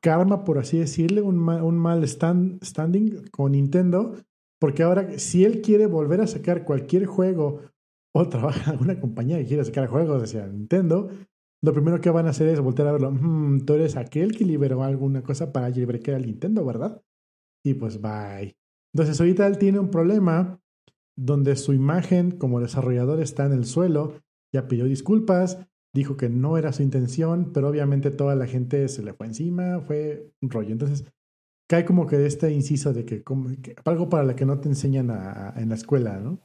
karma, 0.00 0.44
por 0.44 0.58
así 0.58 0.78
decirle, 0.78 1.22
un 1.22 1.36
mal, 1.38 2.06
standing 2.06 3.28
con 3.30 3.52
Nintendo, 3.52 4.14
porque 4.60 4.82
ahora 4.82 5.18
si 5.18 5.44
él 5.44 5.62
quiere 5.62 5.86
volver 5.86 6.20
a 6.20 6.26
sacar 6.26 6.64
cualquier 6.64 7.06
juego 7.06 7.62
o 8.14 8.28
trabaja 8.28 8.64
en 8.64 8.70
alguna 8.72 9.00
compañía 9.00 9.38
que 9.38 9.46
quiere 9.46 9.64
sacar 9.64 9.88
juegos 9.88 10.22
hacia 10.22 10.46
Nintendo, 10.46 11.08
lo 11.62 11.72
primero 11.72 12.00
que 12.00 12.10
van 12.10 12.26
a 12.26 12.30
hacer 12.30 12.48
es 12.48 12.60
volver 12.60 12.86
a 12.86 12.92
verlo. 12.92 13.10
Mm, 13.10 13.64
tú 13.64 13.74
eres 13.74 13.96
aquel 13.96 14.36
que 14.36 14.44
liberó 14.44 14.82
alguna 14.82 15.22
cosa 15.22 15.52
para 15.52 15.70
librear 15.70 16.16
al 16.16 16.26
Nintendo, 16.26 16.64
¿verdad? 16.64 17.00
Y 17.64 17.74
pues 17.74 18.00
bye. 18.00 18.54
Entonces 18.94 19.18
ahorita 19.18 19.46
él 19.46 19.56
tiene 19.56 19.78
un 19.78 19.90
problema 19.90 20.60
donde 21.16 21.56
su 21.56 21.72
imagen 21.72 22.30
como 22.30 22.60
desarrollador 22.60 23.20
está 23.20 23.46
en 23.46 23.52
el 23.52 23.64
suelo, 23.64 24.20
ya 24.52 24.68
pidió 24.68 24.84
disculpas, 24.84 25.58
dijo 25.92 26.16
que 26.16 26.28
no 26.28 26.58
era 26.58 26.72
su 26.72 26.82
intención, 26.82 27.52
pero 27.52 27.68
obviamente 27.68 28.10
toda 28.10 28.34
la 28.34 28.46
gente 28.46 28.88
se 28.88 29.02
le 29.02 29.14
fue 29.14 29.26
encima, 29.26 29.80
fue 29.80 30.32
un 30.40 30.50
rollo. 30.50 30.72
Entonces, 30.72 31.04
cae 31.68 31.84
como 31.84 32.06
que 32.06 32.26
este 32.26 32.52
inciso 32.52 32.92
de 32.92 33.04
que, 33.04 33.22
algo 33.84 34.08
para 34.08 34.24
lo 34.24 34.36
que 34.36 34.44
no 34.44 34.58
te 34.58 34.68
enseñan 34.68 35.10
en 35.56 35.68
la 35.68 35.74
escuela, 35.74 36.18
¿no? 36.18 36.40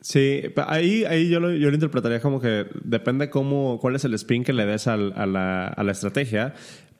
Sí, 0.00 0.42
ahí, 0.68 1.04
ahí 1.04 1.28
yo, 1.28 1.40
lo, 1.40 1.50
yo 1.50 1.68
lo 1.68 1.74
interpretaría 1.74 2.20
como 2.20 2.40
que 2.40 2.66
depende 2.84 3.28
cómo, 3.28 3.78
cuál 3.80 3.96
es 3.96 4.04
el 4.04 4.14
spin 4.14 4.44
que 4.44 4.52
le 4.52 4.64
des 4.64 4.86
a, 4.86 4.96
la, 4.96 5.66
a 5.66 5.82
la 5.82 5.92
estrategia 5.92 6.54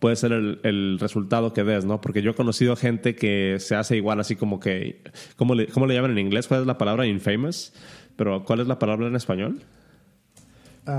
puede 0.07 0.15
ser 0.15 0.31
el, 0.31 0.61
el, 0.63 0.99
resultado 1.01 1.53
que 1.53 1.65
des, 1.65 1.85
¿no? 1.85 2.01
Porque 2.01 2.23
yo 2.23 2.31
he 2.31 2.35
conocido 2.35 2.77
gente 2.77 3.17
que 3.17 3.57
se 3.59 3.75
hace 3.75 3.97
igual, 3.97 4.21
así 4.21 4.37
como 4.37 4.61
que, 4.61 5.03
¿cómo 5.35 5.57
le, 5.57 5.67
cómo 5.67 5.89
le 5.89 5.95
llaman 5.95 6.13
en 6.13 6.19
inglés? 6.21 6.47
¿Cuál 6.47 6.61
es 6.61 6.67
la 6.69 6.79
palabra 6.79 7.07
infamous? 7.07 7.73
Pero 8.15 8.45
¿cuál 8.45 8.61
es 8.61 8.69
la 8.69 8.79
palabra 8.79 9.09
en 9.09 9.17
español? 9.17 9.63
Uh, 10.87 10.91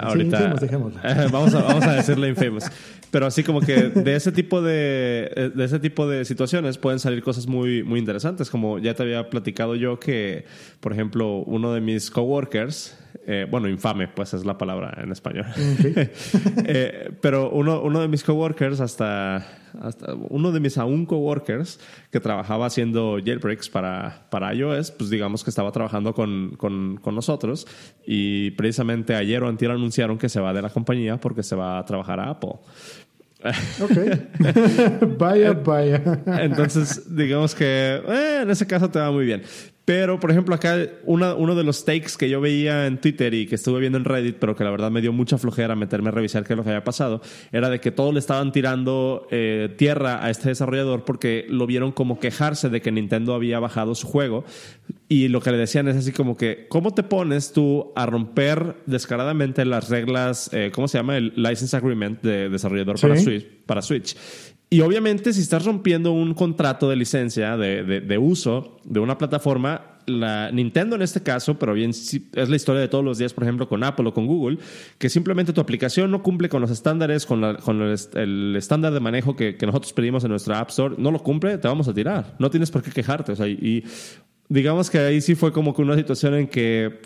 Ahorita 0.00 0.54
vamos, 1.30 1.54
a, 1.54 1.60
vamos 1.60 1.84
a 1.84 1.92
decirle 1.92 2.30
infamous. 2.30 2.64
Pero 3.10 3.26
así 3.26 3.44
como 3.44 3.60
que 3.60 3.90
de 3.90 4.16
ese 4.16 4.32
tipo 4.32 4.62
de, 4.62 5.52
de 5.54 5.64
ese 5.66 5.78
tipo 5.78 6.08
de 6.08 6.24
situaciones 6.24 6.78
pueden 6.78 6.98
salir 6.98 7.22
cosas 7.22 7.46
muy, 7.46 7.82
muy 7.82 8.00
interesantes. 8.00 8.48
Como 8.48 8.78
ya 8.78 8.94
te 8.94 9.02
había 9.02 9.28
platicado 9.28 9.74
yo 9.74 10.00
que, 10.00 10.46
por 10.80 10.94
ejemplo, 10.94 11.40
uno 11.40 11.74
de 11.74 11.82
mis 11.82 12.10
coworkers 12.10 12.96
eh, 13.28 13.44
bueno, 13.50 13.68
infame, 13.68 14.06
pues 14.06 14.34
es 14.34 14.44
la 14.44 14.56
palabra 14.56 14.96
en 15.02 15.10
español. 15.10 15.46
Eh, 16.68 17.10
pero 17.20 17.50
uno, 17.50 17.82
uno 17.82 18.00
de 18.00 18.08
mis 18.08 18.22
coworkers, 18.24 18.80
hasta, 18.80 19.46
hasta 19.80 20.14
uno 20.14 20.52
de 20.52 20.60
mis 20.60 20.78
aún 20.78 21.06
coworkers 21.06 21.80
que 22.10 22.20
trabajaba 22.20 22.66
haciendo 22.66 23.18
jailbreaks 23.24 23.68
para, 23.68 24.26
para 24.30 24.52
iOS, 24.52 24.90
pues 24.90 25.10
digamos 25.10 25.44
que 25.44 25.50
estaba 25.50 25.70
trabajando 25.72 26.12
con, 26.14 26.56
con, 26.56 26.98
con 26.98 27.14
nosotros 27.14 27.66
y 28.04 28.50
precisamente 28.52 29.14
ayer 29.14 29.42
o 29.42 29.48
antier 29.48 29.70
anunciaron 29.70 30.18
que 30.18 30.28
se 30.28 30.40
va 30.40 30.52
de 30.52 30.62
la 30.62 30.70
compañía 30.70 31.18
porque 31.18 31.42
se 31.42 31.54
va 31.54 31.78
a 31.78 31.84
trabajar 31.84 32.20
a 32.20 32.30
Apple. 32.30 32.54
Ok. 33.80 33.98
vaya, 35.18 35.52
vaya. 35.52 36.02
Entonces, 36.40 37.14
digamos 37.14 37.54
que 37.54 37.64
eh, 37.64 38.40
en 38.42 38.50
ese 38.50 38.66
caso 38.66 38.90
te 38.90 38.98
va 38.98 39.10
muy 39.10 39.24
bien. 39.24 39.42
Pero, 39.86 40.18
por 40.18 40.32
ejemplo, 40.32 40.52
acá 40.52 40.76
uno 41.04 41.54
de 41.54 41.62
los 41.62 41.84
takes 41.84 42.14
que 42.18 42.28
yo 42.28 42.40
veía 42.40 42.88
en 42.88 43.00
Twitter 43.00 43.32
y 43.34 43.46
que 43.46 43.54
estuve 43.54 43.78
viendo 43.78 43.96
en 43.96 44.04
Reddit, 44.04 44.34
pero 44.40 44.56
que 44.56 44.64
la 44.64 44.70
verdad 44.70 44.90
me 44.90 45.00
dio 45.00 45.12
mucha 45.12 45.38
flojera 45.38 45.76
meterme 45.76 46.08
a 46.08 46.10
revisar 46.10 46.42
qué 46.42 46.54
es 46.54 46.56
lo 46.56 46.64
que 46.64 46.70
había 46.70 46.82
pasado, 46.82 47.22
era 47.52 47.70
de 47.70 47.78
que 47.78 47.92
todos 47.92 48.12
le 48.12 48.18
estaban 48.18 48.50
tirando 48.50 49.28
eh, 49.30 49.72
tierra 49.78 50.24
a 50.24 50.30
este 50.30 50.48
desarrollador 50.48 51.04
porque 51.04 51.46
lo 51.48 51.68
vieron 51.68 51.92
como 51.92 52.18
quejarse 52.18 52.68
de 52.68 52.82
que 52.82 52.90
Nintendo 52.90 53.32
había 53.32 53.60
bajado 53.60 53.94
su 53.94 54.08
juego. 54.08 54.44
Y 55.08 55.28
lo 55.28 55.40
que 55.40 55.52
le 55.52 55.56
decían 55.56 55.86
es 55.86 55.94
así 55.94 56.10
como 56.10 56.36
que, 56.36 56.66
¿cómo 56.68 56.92
te 56.92 57.04
pones 57.04 57.52
tú 57.52 57.92
a 57.94 58.06
romper 58.06 58.78
descaradamente 58.86 59.64
las 59.64 59.88
reglas, 59.88 60.50
eh, 60.52 60.72
¿cómo 60.74 60.88
se 60.88 60.98
llama? 60.98 61.16
El 61.16 61.32
License 61.36 61.76
Agreement 61.76 62.22
de 62.22 62.48
desarrollador 62.48 63.00
para, 63.00 63.16
Switch, 63.16 63.46
para 63.66 63.82
Switch. 63.82 64.16
Y 64.68 64.80
obviamente 64.80 65.32
si 65.32 65.40
estás 65.40 65.64
rompiendo 65.64 66.12
un 66.12 66.34
contrato 66.34 66.88
de 66.90 66.96
licencia 66.96 67.56
de, 67.56 67.84
de, 67.84 68.18
uso 68.18 68.78
de 68.84 68.98
una 68.98 69.16
plataforma, 69.16 69.98
la 70.06 70.50
Nintendo 70.50 70.96
en 70.96 71.02
este 71.02 71.22
caso, 71.22 71.56
pero 71.56 71.72
bien 71.72 71.90
es 71.90 72.48
la 72.48 72.56
historia 72.56 72.80
de 72.80 72.88
todos 72.88 73.04
los 73.04 73.18
días, 73.18 73.32
por 73.32 73.44
ejemplo, 73.44 73.68
con 73.68 73.84
Apple 73.84 74.08
o 74.08 74.14
con 74.14 74.26
Google, 74.26 74.58
que 74.98 75.08
simplemente 75.08 75.52
tu 75.52 75.60
aplicación 75.60 76.10
no 76.10 76.22
cumple 76.22 76.48
con 76.48 76.60
los 76.60 76.70
estándares, 76.72 77.26
con, 77.26 77.56
con 77.56 77.80
el, 77.80 78.56
estándar 78.56 78.92
de 78.92 78.98
manejo 78.98 79.36
que, 79.36 79.56
que, 79.56 79.66
nosotros 79.66 79.92
pedimos 79.92 80.24
en 80.24 80.30
nuestra 80.30 80.58
App 80.58 80.70
Store, 80.70 80.96
no 80.98 81.12
lo 81.12 81.20
cumple, 81.20 81.58
te 81.58 81.68
vamos 81.68 81.86
a 81.86 81.94
tirar. 81.94 82.34
No 82.40 82.50
tienes 82.50 82.72
por 82.72 82.82
qué 82.82 82.90
quejarte. 82.90 83.32
O 83.32 83.36
sea, 83.36 83.46
y 83.46 83.84
digamos 84.48 84.90
que 84.90 84.98
ahí 84.98 85.20
sí 85.20 85.36
fue 85.36 85.52
como 85.52 85.74
que 85.74 85.82
una 85.82 85.96
situación 85.96 86.34
en 86.34 86.48
que 86.48 87.00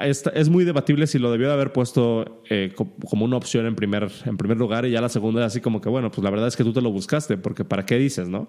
es, 0.00 0.48
muy 0.48 0.64
debatible 0.64 1.06
si 1.06 1.18
lo 1.18 1.30
debió 1.30 1.48
de 1.48 1.54
haber 1.54 1.72
puesto 1.72 2.42
eh, 2.48 2.74
como 2.74 3.24
una 3.24 3.36
opción 3.36 3.66
en 3.66 3.74
primer, 3.74 4.10
en 4.24 4.36
primer 4.36 4.56
lugar 4.56 4.86
y 4.86 4.90
ya 4.90 5.00
la 5.00 5.08
segunda 5.08 5.40
es 5.42 5.48
así 5.48 5.60
como 5.60 5.80
que, 5.80 5.88
bueno, 5.88 6.10
pues 6.10 6.24
la 6.24 6.30
verdad 6.30 6.48
es 6.48 6.56
que 6.56 6.64
tú 6.64 6.72
te 6.72 6.80
lo 6.80 6.90
buscaste, 6.90 7.36
porque 7.36 7.64
¿para 7.64 7.84
qué 7.84 7.98
dices, 7.98 8.28
no? 8.28 8.48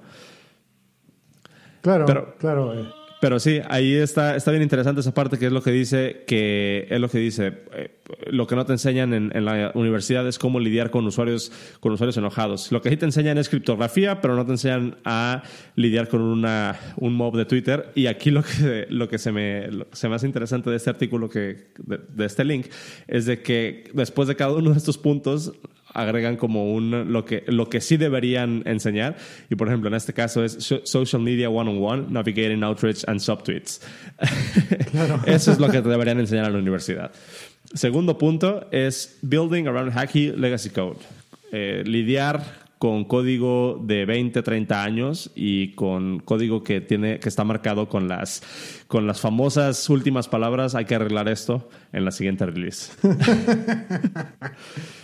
Claro, 1.82 2.36
claro. 2.40 2.80
Eh. 2.80 3.03
Pero 3.24 3.40
sí, 3.40 3.62
ahí 3.70 3.94
está, 3.94 4.36
está 4.36 4.52
bien 4.52 4.64
interesante 4.64 5.00
esa 5.00 5.14
parte 5.14 5.38
que 5.38 5.46
es 5.46 5.52
lo 5.54 5.64
que 5.64 5.72
dice, 5.72 6.26
que 6.28 6.88
es 6.90 7.00
lo 7.00 7.08
que 7.08 7.20
dice, 7.20 7.54
eh, 7.72 7.92
lo 8.28 8.48
que 8.48 8.58
no 8.58 8.66
te 8.66 8.74
enseñan 8.74 9.14
en, 9.14 9.32
en, 9.34 9.46
la 9.46 9.72
universidad 9.76 10.28
es 10.28 10.38
cómo 10.38 10.60
lidiar 10.60 10.92
con 10.92 11.06
usuarios, 11.06 11.50
con 11.80 11.94
usuarios 11.94 12.18
enojados. 12.18 12.70
Lo 12.74 12.82
que 12.82 12.90
sí 12.90 12.98
te 12.98 13.06
enseñan 13.06 13.38
es 13.38 13.48
criptografía, 13.48 14.20
pero 14.20 14.36
no 14.36 14.46
te 14.46 14.52
enseñan 14.52 14.98
a 15.06 15.42
lidiar 15.78 16.10
con 16.10 16.20
una, 16.20 16.78
un 16.98 17.14
mob 17.14 17.38
de 17.38 17.46
Twitter. 17.46 17.94
Y 17.96 18.08
aquí 18.08 18.30
lo 18.30 18.44
que, 18.44 18.88
lo 18.90 19.08
que 19.08 19.18
se, 19.18 19.32
me, 19.32 19.70
se 19.94 20.10
me 20.10 20.16
hace 20.16 20.28
interesante 20.28 20.70
de 20.70 20.76
este 20.76 20.90
artículo, 20.90 21.30
que, 21.30 21.68
de 21.78 22.26
este 22.26 22.44
link, 22.44 22.66
es 23.08 23.26
de 23.26 23.42
que 23.42 23.86
después 23.94 24.28
de 24.28 24.36
cada 24.36 24.52
uno 24.52 24.72
de 24.72 24.78
estos 24.78 24.98
puntos, 24.98 25.54
agregan 25.94 26.38
como 26.38 26.74
un 26.74 27.12
lo 27.12 27.26
que, 27.26 27.44
lo 27.48 27.70
que 27.70 27.82
sí 27.82 27.98
deberían 27.98 28.64
enseñar. 28.66 29.18
Y 29.50 29.56
por 29.56 29.68
ejemplo, 29.68 29.90
en 29.90 29.96
este 29.96 30.14
caso 30.14 30.44
es 30.44 30.58
Social 30.84 31.22
Media 31.22 31.50
One-on-One, 31.50 32.08
Navigating 32.10 32.64
Outreach 32.64 33.04
and 33.08 33.20
Subtweets. 33.20 33.82
Eso 35.26 35.52
es 35.52 35.60
lo 35.60 35.70
que 35.70 35.82
te 35.82 35.90
deberían 35.94 36.20
enseñar 36.20 36.48
en 36.48 36.54
la 36.54 36.60
universidad. 36.60 37.12
Segundo 37.74 38.18
punto 38.18 38.68
es 38.72 39.18
Building 39.22 39.68
Around 39.68 39.94
Hacky 39.94 40.32
Legacy 40.32 40.70
Code. 40.70 41.00
Eh, 41.52 41.84
lidiar 41.86 42.64
con 42.84 43.06
código 43.06 43.82
de 43.82 44.06
20, 44.06 44.42
30 44.42 44.84
años 44.84 45.32
y 45.36 45.74
con 45.74 46.20
código 46.20 46.64
que 46.64 46.82
tiene 46.82 47.18
que 47.20 47.30
está 47.30 47.46
marcado 47.46 47.88
con 47.88 48.10
las 48.10 48.44
con 48.88 49.08
las 49.08 49.22
famosas 49.22 49.90
últimas 49.90 50.28
palabras, 50.28 50.76
hay 50.76 50.84
que 50.84 50.96
arreglar 50.96 51.30
esto 51.30 51.70
en 51.94 52.04
la 52.04 52.12
siguiente 52.12 52.46
release. 52.46 52.92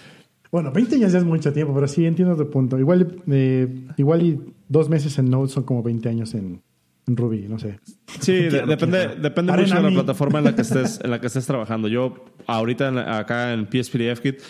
Bueno, 0.52 0.72
20 0.72 0.96
años 0.96 1.12
ya 1.12 1.20
es 1.20 1.26
mucho 1.26 1.54
tiempo, 1.54 1.74
pero 1.74 1.88
sí 1.88 2.06
entiendo 2.06 2.36
tu 2.36 2.50
punto. 2.50 2.80
Igual, 2.80 3.22
eh, 3.32 3.68
igual 3.98 4.24
y 4.24 4.40
dos 4.68 4.90
meses 4.90 5.18
en 5.20 5.30
Node 5.30 5.50
son 5.50 5.64
como 5.64 5.84
20 5.84 6.10
años 6.10 6.34
en, 6.34 6.62
Ruby, 7.06 7.48
no 7.48 7.58
sé. 7.58 7.80
Sí, 8.20 8.34
depende, 8.68 9.16
depende 9.20 9.54
mucho 9.54 9.76
de 9.76 9.82
la 9.82 9.90
plataforma 9.90 10.40
en 10.40 10.46
la 10.46 10.56
que 10.56 10.62
estés, 10.62 11.00
en 11.04 11.12
la 11.12 11.20
que 11.20 11.28
estés 11.28 11.46
trabajando. 11.46 11.88
Yo 11.88 12.26
ahorita 12.48 13.18
acá 13.18 13.54
en 13.54 13.68
PSPDFKit 13.68 14.42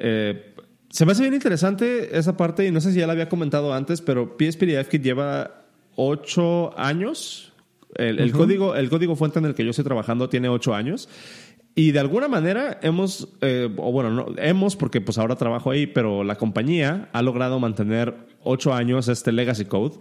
eh, 0.00 0.54
se 0.90 1.04
me 1.04 1.12
hace 1.12 1.22
bien 1.22 1.34
interesante 1.34 2.16
esa 2.16 2.36
parte 2.36 2.66
y 2.66 2.70
no 2.70 2.80
sé 2.80 2.92
si 2.92 3.00
ya 3.00 3.06
la 3.06 3.12
había 3.12 3.28
comentado 3.28 3.74
antes, 3.74 4.00
pero 4.00 4.36
PSPDFKit 4.38 5.02
lleva 5.02 5.64
8 5.96 6.78
años. 6.78 7.52
El, 7.94 8.20
el, 8.20 8.32
código, 8.32 8.74
el 8.74 8.90
código 8.90 9.16
fuente 9.16 9.38
en 9.38 9.46
el 9.46 9.54
que 9.54 9.64
yo 9.64 9.70
estoy 9.70 9.84
trabajando 9.84 10.28
tiene 10.28 10.48
8 10.48 10.74
años. 10.74 11.08
Y 11.78 11.92
de 11.92 12.00
alguna 12.00 12.26
manera 12.26 12.80
hemos, 12.82 13.38
eh, 13.40 13.72
o 13.76 13.92
bueno, 13.92 14.10
no, 14.10 14.26
hemos, 14.38 14.74
porque 14.74 15.00
pues 15.00 15.16
ahora 15.16 15.36
trabajo 15.36 15.70
ahí, 15.70 15.86
pero 15.86 16.24
la 16.24 16.34
compañía 16.34 17.08
ha 17.12 17.22
logrado 17.22 17.60
mantener 17.60 18.16
ocho 18.42 18.74
años 18.74 19.06
este 19.06 19.30
legacy 19.30 19.64
code 19.66 20.00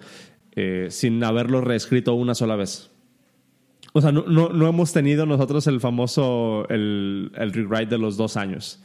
eh, 0.55 0.87
sin 0.89 1.23
haberlo 1.23 1.61
reescrito 1.61 2.15
una 2.15 2.33
sola 2.33 2.55
vez. 2.55 2.89
O 3.93 4.01
sea, 4.01 4.11
no, 4.11 4.23
no, 4.25 4.67
hemos 4.67 4.91
tenido 4.91 5.27
nosotros 5.27 5.67
el 5.67 5.79
famoso, 5.79 6.67
el, 6.69 7.31
el 7.35 7.53
rewrite 7.53 7.91
de 7.91 7.99
los 7.99 8.17
dos 8.17 8.37
años. 8.37 8.83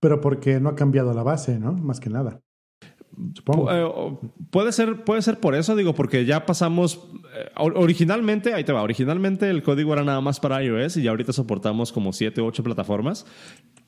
Pero 0.00 0.20
porque 0.20 0.60
no 0.60 0.68
ha 0.68 0.74
cambiado 0.74 1.14
la 1.14 1.22
base, 1.22 1.58
¿no? 1.58 1.72
Más 1.72 1.98
que 1.98 2.10
nada. 2.10 2.42
Eh, 3.70 3.88
puede 4.50 4.72
ser, 4.72 5.04
puede 5.04 5.22
ser 5.22 5.40
por 5.40 5.54
eso, 5.54 5.74
digo, 5.74 5.94
porque 5.94 6.24
ya 6.24 6.46
pasamos. 6.46 7.00
Eh, 7.34 7.50
originalmente, 7.56 8.54
ahí 8.54 8.64
te 8.64 8.72
va, 8.72 8.82
originalmente 8.82 9.50
el 9.50 9.62
código 9.62 9.92
era 9.92 10.04
nada 10.04 10.20
más 10.20 10.40
para 10.40 10.62
iOS 10.62 10.96
y 10.98 11.02
ya 11.02 11.10
ahorita 11.10 11.32
soportamos 11.32 11.92
como 11.92 12.12
7 12.12 12.40
u 12.40 12.46
8 12.46 12.62
plataformas, 12.62 13.26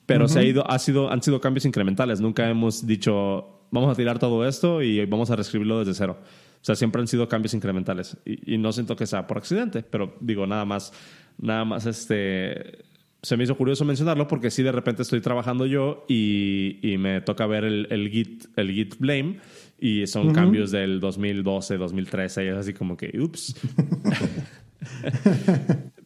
pero 0.05 0.27
se 0.27 0.39
ha 0.39 0.43
ido, 0.43 0.69
ha 0.69 0.79
sido, 0.79 1.11
han 1.11 1.21
sido 1.21 1.39
cambios 1.39 1.65
incrementales. 1.65 2.19
Nunca 2.19 2.49
hemos 2.49 2.85
dicho, 2.85 3.67
vamos 3.71 3.91
a 3.91 3.95
tirar 3.95 4.19
todo 4.19 4.45
esto 4.45 4.81
y 4.81 5.05
vamos 5.05 5.31
a 5.31 5.35
reescribirlo 5.35 5.79
desde 5.79 5.93
cero. 5.93 6.17
O 6.21 6.63
sea, 6.63 6.75
siempre 6.75 7.01
han 7.01 7.07
sido 7.07 7.27
cambios 7.27 7.53
incrementales 7.53 8.17
y, 8.25 8.55
y 8.55 8.57
no 8.57 8.71
siento 8.71 8.95
que 8.95 9.07
sea 9.07 9.25
por 9.25 9.37
accidente, 9.37 9.81
pero 9.81 10.15
digo, 10.19 10.45
nada 10.45 10.65
más, 10.65 10.93
nada 11.39 11.65
más 11.65 11.85
este 11.85 12.90
se 13.21 13.37
me 13.37 13.43
hizo 13.43 13.55
curioso 13.55 13.85
mencionarlo 13.85 14.27
porque 14.27 14.49
si 14.49 14.63
de 14.63 14.71
repente 14.71 15.03
estoy 15.03 15.21
trabajando 15.21 15.65
yo 15.65 16.05
y, 16.07 16.79
y 16.81 16.97
me 16.97 17.21
toca 17.21 17.45
ver 17.45 17.63
el, 17.63 17.87
el, 17.91 18.09
Git, 18.09 18.45
el 18.55 18.71
Git 18.71 18.97
Blame 18.97 19.39
y 19.79 20.07
son 20.07 20.33
cambios 20.33 20.71
del 20.71 20.99
2012, 20.99 21.77
2013 21.77 22.45
y 22.45 22.47
es 22.47 22.55
así 22.55 22.73
como 22.73 22.97
que, 22.97 23.17
ups. 23.19 23.55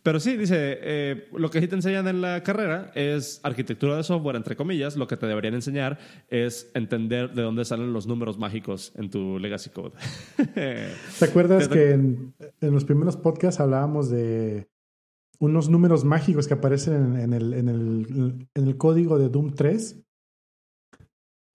Pero 0.03 0.19
sí, 0.19 0.37
dice, 0.37 0.77
eh, 0.81 1.29
lo 1.35 1.49
que 1.49 1.59
sí 1.59 1.67
te 1.67 1.73
enseñan 1.73 2.07
en 2.07 2.21
la 2.21 2.43
carrera 2.43 2.91
es 2.93 3.39
arquitectura 3.41 3.97
de 3.97 4.03
software, 4.03 4.35
entre 4.35 4.55
comillas. 4.55 4.97
Lo 4.97 5.07
que 5.07 5.17
te 5.17 5.25
deberían 5.25 5.55
enseñar 5.55 5.97
es 6.29 6.69
entender 6.75 7.33
de 7.33 7.41
dónde 7.41 7.65
salen 7.65 7.91
los 7.91 8.05
números 8.05 8.37
mágicos 8.37 8.93
en 8.97 9.09
tu 9.09 9.39
legacy 9.39 9.71
code. 9.71 9.93
¿Te 10.53 11.25
acuerdas 11.25 11.67
que 11.67 11.93
en, 11.93 12.35
en, 12.61 12.71
los 12.71 12.85
primeros 12.85 13.17
podcasts 13.17 13.59
hablábamos 13.59 14.11
de 14.11 14.67
unos 15.39 15.69
números 15.69 16.03
mágicos 16.03 16.47
que 16.47 16.53
aparecen 16.53 17.17
en, 17.17 17.33
el, 17.33 17.53
en, 17.53 17.69
el, 17.69 18.47
en 18.53 18.67
el, 18.67 18.77
código 18.77 19.17
de 19.17 19.29
Doom 19.29 19.53
3 19.53 20.01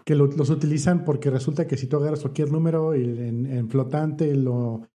que 0.04 0.14
los 0.14 0.50
utilizan 0.50 1.04
porque 1.04 1.30
resulta 1.30 1.66
que 1.66 1.76
si 1.76 1.86
tú 1.86 1.96
agarras 1.96 2.20
cualquier 2.20 2.50
número 2.50 2.94
en, 2.94 3.46
en, 3.46 3.68
flotante 3.68 4.34
lo 4.34 4.88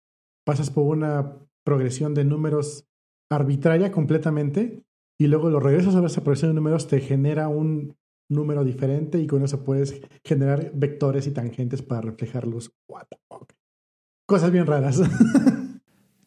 pasas 0.45 0.71
por 0.71 0.85
una 0.85 1.39
progresión 1.65 2.15
de 2.15 2.25
números 2.25 2.87
arbitraria 3.31 3.93
completamente 3.93 4.85
y 5.19 5.27
luego 5.27 5.51
lo 5.51 5.61
regresas 5.61 5.95
a 5.95 6.05
esa 6.05 6.23
progresión 6.23 6.51
de 6.51 6.57
números 6.57 6.89
te 6.89 7.01
genera 7.01 7.49
un 7.49 7.97
número 8.29 8.65
diferente 8.65 9.19
y 9.19 9.27
con 9.27 9.43
eso 9.43 9.65
puedes 9.65 10.01
generar 10.25 10.73
vectores 10.75 11.27
y 11.27 11.33
tangentes 11.33 11.83
para 11.83 12.01
reflejarlos. 12.01 12.73
What 12.89 13.07
Cosas 14.27 14.51
bien 14.51 14.67
raras. 14.67 15.01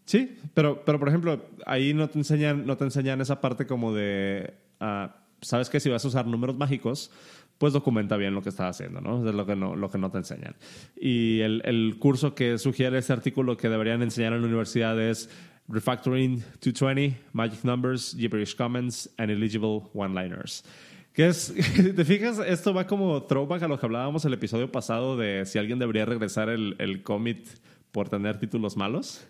Sí, 0.07 0.37
pero, 0.53 0.85
pero 0.85 0.99
por 0.99 1.09
ejemplo, 1.09 1.45
ahí 1.65 1.93
no 1.93 2.07
te 2.07 2.17
enseñan, 2.17 2.65
no 2.65 2.77
te 2.77 2.85
enseñan 2.85 3.19
esa 3.19 3.41
parte 3.41 3.67
como 3.67 3.93
de, 3.93 4.53
uh, 4.79 5.09
sabes 5.41 5.69
que 5.69 5.81
si 5.81 5.89
vas 5.89 6.05
a 6.05 6.07
usar 6.07 6.25
números 6.25 6.55
mágicos, 6.55 7.11
pues 7.57 7.73
documenta 7.73 8.15
bien 8.15 8.33
lo 8.33 8.41
que 8.41 8.47
estás 8.47 8.69
haciendo, 8.69 9.01
¿no? 9.01 9.27
Es 9.27 9.35
lo 9.35 9.45
que 9.45 9.57
no, 9.57 9.75
lo 9.75 9.91
que 9.91 9.97
no 9.97 10.09
te 10.09 10.19
enseñan. 10.19 10.55
Y 10.95 11.41
el, 11.41 11.61
el 11.65 11.97
curso 11.99 12.35
que 12.35 12.57
sugiere 12.57 12.97
este 12.99 13.11
artículo 13.11 13.57
que 13.57 13.67
deberían 13.67 14.01
enseñar 14.01 14.31
en 14.31 14.41
la 14.43 14.47
universidad 14.47 14.97
es 14.97 15.29
Refactoring 15.67 16.39
220, 16.61 17.19
Magic 17.33 17.65
Numbers, 17.65 18.15
Gibberish 18.17 18.55
Comments, 18.55 19.13
and 19.17 19.29
Eligible 19.29 19.89
One-Liners. 19.93 20.63
Que 21.11 21.27
es, 21.27 21.53
te 21.95 22.05
fijas, 22.05 22.39
esto 22.39 22.73
va 22.73 22.87
como 22.87 23.23
throwback 23.23 23.63
a 23.63 23.67
lo 23.67 23.77
que 23.77 23.85
hablábamos 23.85 24.23
el 24.23 24.33
episodio 24.33 24.71
pasado 24.71 25.17
de 25.17 25.45
si 25.45 25.59
alguien 25.59 25.79
debería 25.79 26.05
regresar 26.05 26.47
el, 26.47 26.77
el 26.79 27.03
commit 27.03 27.45
por 27.91 28.07
tener 28.07 28.39
títulos 28.39 28.77
malos. 28.77 29.27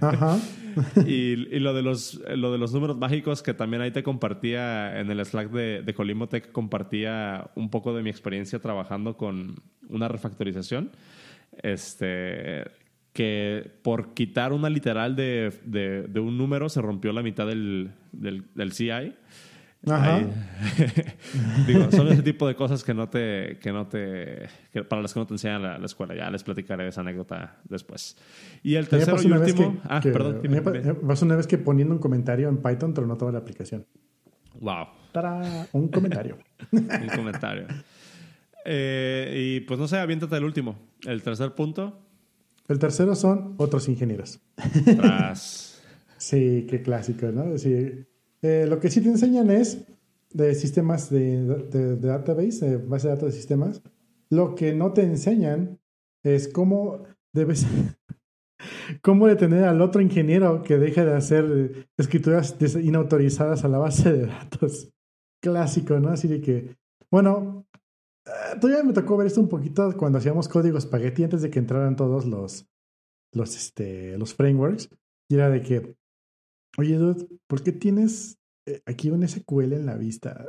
Ajá. 0.00 0.38
y, 1.06 1.36
lo, 1.58 1.74
de 1.74 1.82
los, 1.82 2.20
lo 2.36 2.52
de 2.52 2.58
los 2.58 2.72
números 2.72 2.96
mágicos 2.96 3.42
que 3.42 3.54
también 3.54 3.82
ahí 3.82 3.90
te 3.90 4.02
compartía 4.02 5.00
en 5.00 5.10
el 5.10 5.24
Slack 5.24 5.50
de, 5.50 5.82
de 5.82 5.94
Colimotech, 5.94 6.52
compartía 6.52 7.50
un 7.54 7.70
poco 7.70 7.94
de 7.94 8.02
mi 8.02 8.10
experiencia 8.10 8.58
trabajando 8.60 9.16
con 9.16 9.56
una 9.88 10.08
refactorización. 10.08 10.90
Este, 11.62 12.64
que 13.12 13.68
por 13.82 14.14
quitar 14.14 14.52
una 14.52 14.70
literal 14.70 15.16
de, 15.16 15.52
de, 15.64 16.20
un 16.20 16.38
número 16.38 16.68
se 16.68 16.80
rompió 16.80 17.12
la 17.12 17.22
mitad 17.22 17.46
del, 17.46 17.90
del 18.12 18.72
CI. 18.72 19.14
Digo, 21.66 21.90
son 21.90 22.08
ese 22.08 22.22
tipo 22.22 22.48
de 22.48 22.54
cosas 22.56 22.82
que 22.82 22.94
no 22.94 23.08
te, 23.08 23.58
que 23.60 23.72
no 23.72 23.86
te, 23.86 24.48
para 24.88 25.02
las 25.02 25.14
que 25.14 25.20
no 25.20 25.26
te 25.26 25.34
enseñan 25.34 25.62
la, 25.62 25.78
la 25.78 25.86
escuela. 25.86 26.14
Ya 26.14 26.30
les 26.30 26.42
platicaré 26.42 26.88
esa 26.88 27.00
anécdota 27.00 27.58
después. 27.68 28.16
Y 28.62 28.74
el 28.74 28.88
tercero 28.88 29.16
y 29.22 29.30
último. 29.30 29.80
ah, 29.84 30.00
perdón. 30.02 30.40
Me 30.48 30.60
pasó 30.62 31.24
una 31.24 31.36
vez 31.36 31.46
que 31.46 31.58
poniendo 31.58 31.94
un 31.94 32.00
comentario 32.00 32.48
en 32.48 32.58
Python 32.58 32.94
no 33.06 33.16
toda 33.16 33.32
la 33.32 33.38
aplicación. 33.38 33.86
Wow. 34.60 34.88
Un 35.72 35.88
comentario. 35.88 36.38
un 36.72 37.08
comentario. 37.14 37.66
Eh, 38.64 39.34
y 39.36 39.60
pues 39.60 39.78
no 39.78 39.88
sé, 39.88 39.98
aviéntate 39.98 40.36
el 40.36 40.44
último. 40.44 40.76
El 41.06 41.22
tercer 41.22 41.54
punto. 41.54 42.00
El 42.68 42.78
tercero 42.78 43.14
son 43.14 43.54
otros 43.56 43.88
ingenieros. 43.88 44.40
sí, 46.18 46.66
qué 46.68 46.82
clásico, 46.82 47.28
¿no? 47.32 47.46
Decir, 47.46 48.07
eh, 48.42 48.66
lo 48.68 48.78
que 48.80 48.90
sí 48.90 49.00
te 49.00 49.08
enseñan 49.08 49.50
es 49.50 49.86
de 50.30 50.54
sistemas 50.54 51.10
de, 51.10 51.44
de, 51.44 51.96
database, 51.96 52.76
base 52.76 53.08
de 53.08 53.14
datos 53.14 53.32
de 53.32 53.36
sistemas. 53.36 53.82
Lo 54.30 54.54
que 54.54 54.74
no 54.74 54.92
te 54.92 55.02
enseñan 55.02 55.80
es 56.22 56.48
cómo 56.48 57.04
debes, 57.32 57.66
cómo 59.02 59.26
detener 59.26 59.64
al 59.64 59.80
otro 59.80 60.00
ingeniero 60.00 60.62
que 60.62 60.78
deje 60.78 61.04
de 61.04 61.14
hacer 61.14 61.88
escrituras 61.96 62.56
inautorizadas 62.82 63.64
a 63.64 63.68
la 63.68 63.78
base 63.78 64.12
de 64.12 64.26
datos. 64.26 64.92
Clásico, 65.40 65.98
¿no? 66.00 66.08
Así 66.08 66.26
de 66.26 66.40
que, 66.40 66.76
bueno, 67.10 67.64
eh, 68.26 68.58
todavía 68.60 68.82
me 68.82 68.92
tocó 68.92 69.16
ver 69.16 69.28
esto 69.28 69.40
un 69.40 69.48
poquito 69.48 69.96
cuando 69.96 70.18
hacíamos 70.18 70.48
código 70.48 70.80
spaghetti 70.80 71.24
antes 71.24 71.42
de 71.42 71.50
que 71.50 71.60
entraran 71.60 71.96
todos 71.96 72.26
los, 72.26 72.66
los, 73.32 73.56
este, 73.56 74.18
los 74.18 74.34
frameworks. 74.34 74.90
Y 75.30 75.36
era 75.36 75.48
de 75.48 75.62
que, 75.62 75.96
Oye, 76.78 76.94
dude, 76.94 77.26
¿por 77.48 77.64
qué 77.64 77.72
tienes 77.72 78.38
eh, 78.64 78.80
aquí 78.86 79.10
un 79.10 79.26
SQL 79.26 79.72
en 79.72 79.84
la 79.84 79.96
vista? 79.96 80.46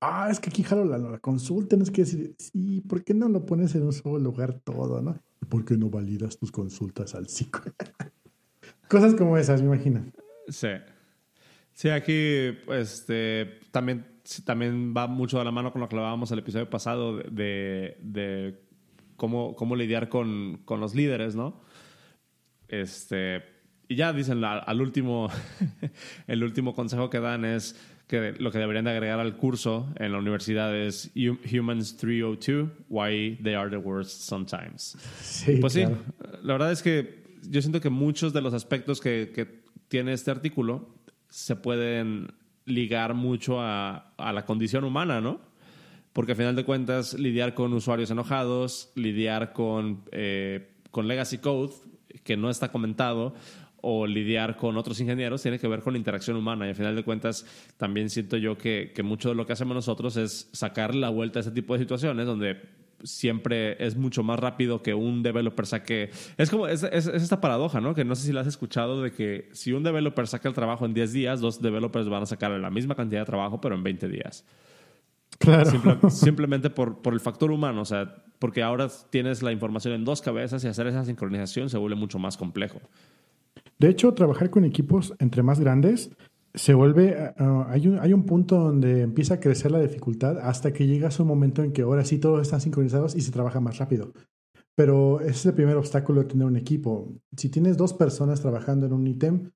Ah, 0.00 0.28
es 0.30 0.38
que 0.38 0.48
aquí 0.48 0.62
jalo 0.62 0.84
la, 0.84 1.18
consulta, 1.18 1.70
tienes 1.70 1.90
que 1.90 2.02
decir, 2.02 2.36
sí, 2.38 2.82
¿por 2.82 3.02
qué 3.02 3.14
no 3.14 3.28
lo 3.28 3.44
pones 3.44 3.74
en 3.74 3.82
un 3.82 3.92
solo 3.92 4.20
lugar 4.20 4.60
todo, 4.60 5.02
no? 5.02 5.20
¿Por 5.48 5.64
qué 5.64 5.76
no 5.76 5.90
validas 5.90 6.38
tus 6.38 6.52
consultas 6.52 7.16
al 7.16 7.28
SQL? 7.28 7.70
Cosas 8.88 9.16
como 9.16 9.36
esas, 9.36 9.60
me 9.60 9.74
imagino. 9.74 10.04
Sí. 10.46 10.68
Sí, 11.72 11.88
aquí 11.88 12.56
este, 12.68 13.58
también, 13.72 14.06
también 14.44 14.94
va 14.96 15.08
mucho 15.08 15.38
de 15.40 15.44
la 15.44 15.50
mano 15.50 15.72
con 15.72 15.80
lo 15.80 15.88
que 15.88 15.96
hablábamos 15.96 16.30
el 16.30 16.38
episodio 16.38 16.70
pasado 16.70 17.16
de, 17.16 17.96
de 18.00 18.62
cómo, 19.16 19.56
cómo 19.56 19.74
lidiar 19.74 20.08
con, 20.08 20.62
con 20.64 20.78
los 20.78 20.94
líderes, 20.94 21.34
¿no? 21.34 21.60
Este, 22.68 23.51
y 23.92 23.94
ya 23.94 24.12
dicen, 24.12 24.42
al 24.42 24.80
último, 24.80 25.28
el 26.26 26.42
último 26.42 26.74
consejo 26.74 27.10
que 27.10 27.20
dan 27.20 27.44
es 27.44 27.78
que 28.06 28.32
lo 28.38 28.50
que 28.50 28.58
deberían 28.58 28.86
de 28.86 28.90
agregar 28.90 29.20
al 29.20 29.36
curso 29.36 29.92
en 29.96 30.12
la 30.12 30.18
universidad 30.18 30.74
es 30.74 31.12
Humans 31.14 31.98
302, 31.98 32.70
Why 32.88 33.38
They 33.42 33.54
Are 33.54 33.68
the 33.68 33.76
Worst 33.76 34.22
Sometimes. 34.22 34.96
Sí, 35.20 35.56
pues 35.60 35.74
sí, 35.74 35.84
la 36.42 36.54
verdad 36.54 36.72
es 36.72 36.82
que 36.82 37.22
yo 37.42 37.60
siento 37.60 37.80
que 37.82 37.90
muchos 37.90 38.32
de 38.32 38.40
los 38.40 38.54
aspectos 38.54 38.98
que, 38.98 39.30
que 39.34 39.62
tiene 39.88 40.14
este 40.14 40.30
artículo 40.30 40.88
se 41.28 41.54
pueden 41.54 42.32
ligar 42.64 43.12
mucho 43.12 43.60
a, 43.60 44.14
a 44.16 44.32
la 44.32 44.46
condición 44.46 44.84
humana, 44.84 45.20
¿no? 45.20 45.40
Porque 46.14 46.32
al 46.32 46.38
final 46.38 46.56
de 46.56 46.64
cuentas, 46.64 47.12
lidiar 47.12 47.52
con 47.52 47.74
usuarios 47.74 48.10
enojados, 48.10 48.90
lidiar 48.94 49.52
con, 49.52 50.02
eh, 50.12 50.70
con 50.90 51.08
legacy 51.08 51.38
code 51.38 51.72
que 52.24 52.36
no 52.36 52.50
está 52.50 52.70
comentado, 52.70 53.34
o 53.82 54.06
lidiar 54.06 54.56
con 54.56 54.76
otros 54.76 54.98
ingenieros 55.00 55.42
tiene 55.42 55.58
que 55.58 55.68
ver 55.68 55.80
con 55.80 55.92
la 55.92 55.98
interacción 55.98 56.36
humana. 56.36 56.66
Y 56.66 56.70
al 56.70 56.74
final 56.74 56.96
de 56.96 57.04
cuentas, 57.04 57.44
también 57.76 58.08
siento 58.08 58.36
yo 58.36 58.56
que, 58.56 58.92
que 58.94 59.02
mucho 59.02 59.28
de 59.28 59.34
lo 59.34 59.44
que 59.44 59.52
hacemos 59.52 59.74
nosotros 59.74 60.16
es 60.16 60.48
sacar 60.52 60.94
la 60.94 61.10
vuelta 61.10 61.40
a 61.40 61.42
ese 61.42 61.50
tipo 61.50 61.74
de 61.74 61.80
situaciones 61.80 62.26
donde 62.26 62.60
siempre 63.04 63.84
es 63.84 63.96
mucho 63.96 64.22
más 64.22 64.38
rápido 64.38 64.82
que 64.82 64.94
un 64.94 65.22
developer 65.22 65.66
saque. 65.66 66.10
Es 66.36 66.50
como, 66.50 66.66
es, 66.66 66.82
es, 66.82 67.06
esta 67.06 67.40
paradoja, 67.40 67.80
¿no? 67.80 67.94
Que 67.94 68.04
no 68.04 68.14
sé 68.14 68.26
si 68.26 68.32
la 68.32 68.42
has 68.42 68.46
escuchado 68.46 69.02
de 69.02 69.12
que 69.12 69.48
si 69.52 69.72
un 69.72 69.82
developer 69.82 70.26
saca 70.26 70.48
el 70.48 70.54
trabajo 70.54 70.86
en 70.86 70.94
10 70.94 71.12
días, 71.12 71.40
dos 71.40 71.60
developers 71.60 72.08
van 72.08 72.22
a 72.22 72.26
sacar 72.26 72.50
la 72.52 72.70
misma 72.70 72.94
cantidad 72.94 73.20
de 73.22 73.26
trabajo, 73.26 73.60
pero 73.60 73.74
en 73.74 73.82
20 73.82 74.08
días. 74.08 74.44
Claro. 75.38 76.10
simplemente 76.10 76.70
por, 76.70 77.02
por 77.02 77.14
el 77.14 77.20
factor 77.20 77.50
humano, 77.50 77.82
o 77.82 77.84
sea, 77.84 78.14
porque 78.38 78.62
ahora 78.62 78.88
tienes 79.10 79.42
la 79.42 79.52
información 79.52 79.94
en 79.94 80.04
dos 80.04 80.20
cabezas 80.20 80.64
y 80.64 80.68
hacer 80.68 80.86
esa 80.86 81.04
sincronización 81.04 81.70
se 81.70 81.78
vuelve 81.78 81.96
mucho 81.96 82.18
más 82.18 82.36
complejo. 82.36 82.80
De 83.82 83.88
hecho, 83.88 84.14
trabajar 84.14 84.48
con 84.48 84.64
equipos 84.64 85.12
entre 85.18 85.42
más 85.42 85.58
grandes 85.58 86.12
se 86.54 86.72
vuelve, 86.72 87.16
ah, 87.18 87.34
ah, 87.36 87.66
hay, 87.68 87.88
un, 87.88 87.98
hay 87.98 88.12
un 88.12 88.26
punto 88.26 88.56
donde 88.56 89.00
empieza 89.00 89.34
a 89.34 89.40
crecer 89.40 89.72
la 89.72 89.80
dificultad 89.80 90.38
hasta 90.38 90.72
que 90.72 90.86
llegas 90.86 91.18
a 91.18 91.24
un 91.24 91.28
momento 91.28 91.64
en 91.64 91.72
que 91.72 91.82
ahora 91.82 92.04
sí 92.04 92.18
todos 92.18 92.42
están 92.42 92.60
sincronizados 92.60 93.16
y 93.16 93.22
se 93.22 93.32
trabaja 93.32 93.58
más 93.58 93.78
rápido. 93.78 94.12
Pero 94.76 95.20
ese 95.20 95.30
es 95.30 95.46
el 95.46 95.54
primer 95.54 95.76
obstáculo 95.76 96.22
de 96.22 96.28
tener 96.28 96.46
un 96.46 96.56
equipo. 96.56 97.12
Si 97.36 97.48
tienes 97.48 97.76
dos 97.76 97.92
personas 97.92 98.40
trabajando 98.40 98.86
en 98.86 98.92
un 98.92 99.04
ítem, 99.04 99.50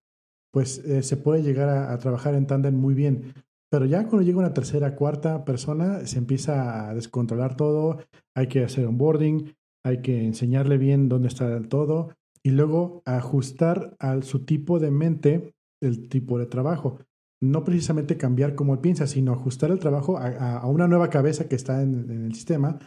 pues 0.51 0.79
eh, 0.79 1.05
se 1.05 1.17
puede 1.17 1.45
llegar 1.45 1.69
a, 1.69 1.97
trabajar 1.99 2.35
en 2.35 2.49
tándem 2.49 2.75
muy 2.75 2.95
bien. 2.95 3.33
Pero 3.71 3.85
ya 3.85 4.09
cuando 4.09 4.23
llega 4.23 4.39
una 4.39 4.55
tercera, 4.55 4.97
cuarta 4.97 5.45
persona, 5.45 6.05
se 6.05 6.19
empieza 6.19 6.89
a 6.89 6.95
descontrolar 6.95 7.57
todo, 7.57 7.99
hay 8.35 8.49
que 8.49 8.65
hacer 8.65 8.87
onboarding, 8.87 9.55
hay 9.85 10.03
que 10.03 10.25
enseñarle 10.25 10.79
bien 10.79 11.09
dónde 11.09 11.29
está 11.29 11.63
todo, 11.63 12.09
y 12.47 12.51
luego 12.51 13.03
ajustar 13.07 13.97
a 13.99 14.23
su 14.23 14.45
tipo 14.45 14.79
de 14.79 14.93
mente 14.93 15.53
el 15.83 16.09
tipo 16.09 16.39
de 16.39 16.47
trabajo. 16.47 17.01
No 17.43 17.65
precisamente 17.65 18.17
cambiar 18.17 18.55
como 18.55 18.75
él 18.75 18.79
piensa, 18.79 19.09
sino 19.09 19.33
ajustar 19.33 19.73
el 19.73 19.81
trabajo 19.81 20.17
a, 20.17 20.65
una 20.69 20.87
nueva 20.87 21.11
cabeza 21.11 21.49
que 21.49 21.57
está 21.57 21.83
en, 21.83 22.09
el 22.09 22.35
sistema 22.35 22.79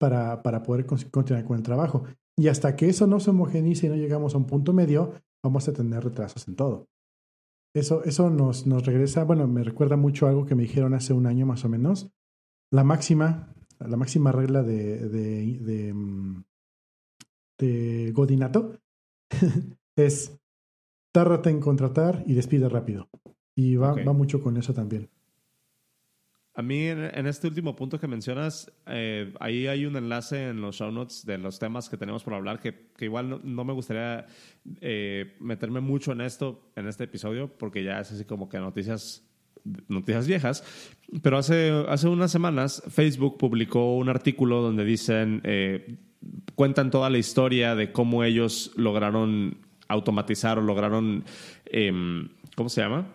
para, 0.00 0.42
para 0.42 0.64
poder 0.64 0.86
continuar 0.86 1.44
con 1.44 1.56
el 1.56 1.62
trabajo. 1.62 2.02
Y 2.36 2.48
hasta 2.48 2.74
que 2.74 2.88
eso 2.88 3.06
no 3.06 3.20
se 3.20 3.30
homogenice 3.30 3.86
y 3.86 3.90
no 3.90 3.94
llegamos 3.94 4.34
a 4.34 4.38
un 4.38 4.46
punto 4.46 4.72
medio, 4.72 5.12
vamos 5.40 5.68
a 5.68 5.72
tener 5.72 6.02
retrasos 6.02 6.48
en 6.48 6.56
todo. 6.56 6.88
Eso, 7.76 8.02
eso 8.02 8.28
nos, 8.28 8.66
nos 8.66 8.84
regresa, 8.86 9.22
bueno, 9.22 9.46
me 9.46 9.62
recuerda 9.62 9.96
mucho 9.96 10.26
algo 10.26 10.46
que 10.46 10.56
me 10.56 10.64
dijeron 10.64 10.94
hace 10.94 11.12
un 11.12 11.26
año 11.26 11.46
más 11.46 11.64
o 11.64 11.68
menos. 11.68 12.10
La 12.72 12.82
máxima, 12.82 13.54
la 13.78 13.96
máxima 13.96 14.32
regla 14.32 14.64
de, 14.64 15.08
de, 15.08 15.58
de, 15.60 15.94
mm, 15.94 16.42
de 17.60 18.10
Godinato 18.12 18.80
es 19.96 20.38
tárdate 21.12 21.50
en 21.50 21.60
contratar 21.60 22.22
y 22.26 22.34
despide 22.34 22.68
rápido. 22.68 23.08
Y 23.54 23.76
va, 23.76 23.94
va 23.94 24.12
mucho 24.12 24.42
con 24.42 24.56
eso 24.56 24.74
también. 24.74 25.08
A 26.56 26.62
mí, 26.62 26.86
en, 26.86 27.26
este 27.26 27.48
último 27.48 27.76
punto 27.76 28.00
que 28.00 28.08
mencionas, 28.08 28.72
eh, 28.86 29.30
ahí 29.40 29.66
hay 29.66 29.84
un 29.84 29.94
enlace 29.94 30.48
en 30.48 30.62
los 30.62 30.76
show 30.76 30.90
notes 30.90 31.26
de 31.26 31.36
los 31.36 31.58
temas 31.58 31.90
que 31.90 31.98
tenemos 31.98 32.24
por 32.24 32.32
hablar, 32.32 32.60
que, 32.60 32.88
que 32.96 33.04
igual 33.04 33.42
no, 33.44 33.64
me 33.64 33.74
gustaría 33.74 34.24
eh, 34.80 35.36
meterme 35.38 35.80
mucho 35.80 36.12
en 36.12 36.22
esto, 36.22 36.72
en 36.74 36.88
este 36.88 37.04
episodio, 37.04 37.54
porque 37.58 37.84
ya 37.84 38.00
es 38.00 38.10
así 38.10 38.24
como 38.24 38.48
que 38.48 38.58
noticias, 38.58 39.22
noticias 39.88 40.26
viejas. 40.26 40.64
Pero 41.22 41.36
hace, 41.36 41.84
hace 41.88 42.08
unas 42.08 42.32
semanas, 42.32 42.82
Facebook 42.88 43.36
publicó 43.36 43.94
un 43.94 44.08
artículo 44.08 44.62
donde 44.62 44.86
dicen 44.86 45.42
eh, 45.44 45.98
cuentan 46.54 46.90
toda 46.90 47.10
la 47.10 47.18
historia 47.18 47.74
de 47.74 47.92
cómo 47.92 48.24
ellos 48.24 48.72
lograron 48.76 49.58
automatizar 49.88 50.58
o 50.58 50.62
lograron, 50.62 51.24
em, 51.66 52.28
¿cómo 52.54 52.68
se 52.68 52.80
llama? 52.80 53.06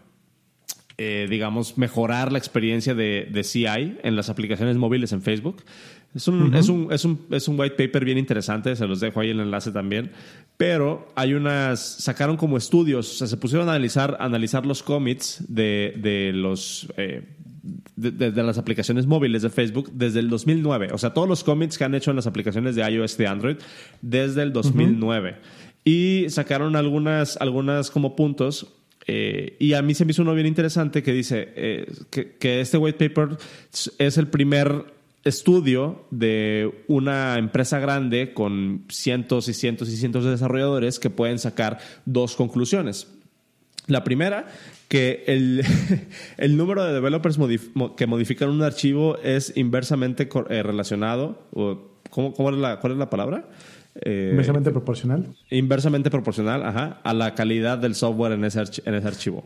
Eh, 0.98 1.28
digamos, 1.30 1.78
mejorar 1.78 2.32
la 2.32 2.38
experiencia 2.38 2.94
de, 2.94 3.28
de, 3.32 3.44
CI 3.44 3.98
en 4.04 4.16
las 4.16 4.30
aplicaciones 4.30 4.78
móviles 4.78 5.12
en 5.14 5.22
Facebook. 5.22 5.64
Es 6.14 6.28
un, 6.28 6.54
es, 6.54 6.68
un, 6.68 6.92
es, 6.92 7.06
un, 7.06 7.26
es 7.32 7.48
un 7.48 7.60
white 7.60 7.76
paper 7.76 8.04
bien 8.04 8.18
interesante, 8.18 8.76
se 8.76 8.86
los 8.86 9.00
dejo 9.00 9.22
ahí 9.22 9.30
el 9.30 9.40
enlace 9.40 9.72
también. 9.72 10.12
Pero 10.58 11.08
hay 11.16 11.34
unas, 11.34 11.80
sacaron 11.80 12.38
como 12.38 12.58
estudios, 12.58 13.10
o 13.10 13.18
sea, 13.18 13.28
se 13.28 13.38
pusieron 13.38 13.68
a 13.70 13.72
analizar, 13.72 14.18
analizar 14.20 14.66
los 14.66 14.84
commits 14.84 15.44
de, 15.48 15.96
de 15.98 16.34
los 16.34 16.92
eh, 16.98 17.24
de, 17.96 18.32
las 18.32 18.58
aplicaciones 18.58 19.06
móviles 19.06 19.42
de 19.42 19.50
Facebook 19.50 19.92
desde 19.94 20.20
el 20.20 20.30
2009. 20.30 20.90
O 20.94 20.98
sea, 20.98 21.14
todos 21.14 21.28
los 21.28 21.44
commits 21.44 21.78
que 21.78 21.84
han 21.84 21.96
hecho 21.96 22.10
en 22.10 22.16
las 22.16 22.28
aplicaciones 22.28 22.76
de 22.76 22.90
iOS 22.90 23.18
de 23.18 23.28
Android 23.28 23.58
desde 24.02 24.44
el 24.44 24.54
2009. 24.54 25.36
Y 25.84 26.26
sacaron 26.30 26.76
algunas, 26.76 27.38
algunas 27.38 27.92
como 27.92 28.16
puntos. 28.16 28.68
Eh, 29.08 29.58
y 29.60 29.74
a 29.74 29.82
mí 29.82 29.94
se 29.96 30.06
me 30.06 30.12
hizo 30.12 30.22
uno 30.22 30.34
bien 30.34 30.48
interesante 30.48 31.02
que 31.02 31.12
dice 31.12 31.50
eh, 31.56 31.92
que, 32.12 32.34
que 32.34 32.62
este 32.62 32.78
white 32.78 33.10
paper 33.10 33.38
es 33.98 34.18
el 34.18 34.28
primer 34.28 34.86
estudio 35.24 36.06
de 36.12 36.84
una 36.88 37.38
empresa 37.38 37.80
grande 37.80 38.34
con 38.34 38.86
cientos 38.90 39.48
y 39.48 39.54
cientos 39.54 39.90
y 39.90 39.98
cientos 39.98 40.24
de 40.24 40.32
desarrolladores 40.32 41.00
que 41.00 41.10
pueden 41.10 41.40
sacar 41.40 41.80
dos 42.06 42.36
conclusiones. 42.36 43.08
La 43.88 44.04
primera, 44.04 44.48
que 44.92 45.24
el, 45.26 45.64
el 46.38 46.58
número 46.58 46.84
de 46.84 46.92
developers 46.92 47.40
que 47.96 48.08
modifican 48.08 48.50
un 48.50 48.62
archivo 48.62 49.18
es 49.20 49.54
inversamente 49.56 50.28
eh, 50.50 50.64
relacionado, 50.64 51.48
¿cómo, 52.10 52.34
cómo 52.34 52.50
es 52.50 52.58
la, 52.58 52.82
¿cuál 52.82 52.92
es 52.92 53.00
la 53.00 53.10
palabra? 53.10 53.48
Eh, 54.02 54.28
inversamente 54.32 54.70
proporcional. 54.70 55.28
Inversamente 55.50 56.10
proporcional, 56.12 56.66
ajá, 56.66 57.00
a 57.06 57.14
la 57.14 57.36
calidad 57.36 57.78
del 57.78 57.96
software 57.96 58.34
en 58.34 58.44
ese, 58.44 58.60
en 58.84 58.96
ese 58.96 59.08
archivo. 59.08 59.46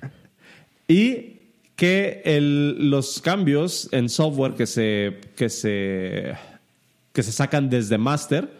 y 0.88 1.38
que 1.74 2.20
el, 2.26 2.90
los 2.90 3.22
cambios 3.22 3.88
en 3.92 4.10
software 4.10 4.52
que 4.52 4.66
se, 4.66 5.20
que 5.36 5.48
se, 5.48 6.34
que 7.14 7.22
se 7.22 7.32
sacan 7.32 7.70
desde 7.70 7.96
master 7.96 8.50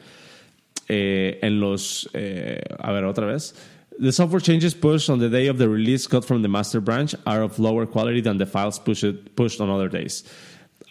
eh, 0.88 1.40
en 1.42 1.60
los... 1.60 2.08
Eh, 2.14 2.62
a 2.78 2.90
ver, 2.90 3.04
otra 3.04 3.26
vez. 3.26 3.54
The 3.98 4.10
software 4.12 4.40
changes 4.40 4.74
pushed 4.74 5.08
on 5.08 5.20
the 5.20 5.28
day 5.28 5.46
of 5.46 5.58
the 5.58 5.68
release 5.68 6.08
cut 6.08 6.24
from 6.24 6.42
the 6.42 6.48
master 6.48 6.80
branch 6.80 7.14
are 7.26 7.42
of 7.42 7.58
lower 7.58 7.86
quality 7.86 8.20
than 8.20 8.38
the 8.38 8.46
files 8.46 8.78
pushed, 8.78 9.36
pushed 9.36 9.60
on 9.60 9.70
other 9.70 9.88
days. 9.88 10.24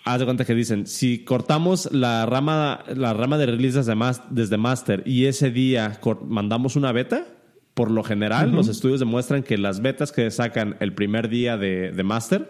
Haz 0.06 0.20
de 0.20 0.26
cuenta 0.26 0.46
que 0.46 0.56
dicen, 0.56 0.88
si 0.88 1.24
cortamos 1.24 1.92
la 1.92 2.26
rama, 2.26 2.84
la 2.96 3.14
rama 3.14 3.38
de 3.38 3.46
release 3.46 3.76
desde, 3.76 3.96
desde 4.30 4.58
master 4.58 5.04
y 5.06 5.26
ese 5.26 5.50
día 5.50 6.00
mandamos 6.28 6.76
una 6.76 6.92
beta, 6.92 7.26
por 7.74 7.90
lo 7.90 8.04
general, 8.04 8.52
los 8.52 8.68
estudios 8.68 9.00
demuestran 9.00 9.44
que 9.44 9.58
las 9.58 9.82
betas 9.82 10.12
que 10.12 10.30
sacan 10.30 10.78
el 10.80 10.94
primer 10.94 11.28
día 11.28 11.58
de, 11.58 11.92
de 11.92 12.04
master 12.04 12.50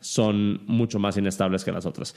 son 0.00 0.62
mucho 0.66 0.98
más 0.98 1.16
inestables 1.16 1.64
que 1.64 1.72
las 1.72 1.86
otras. 1.86 2.14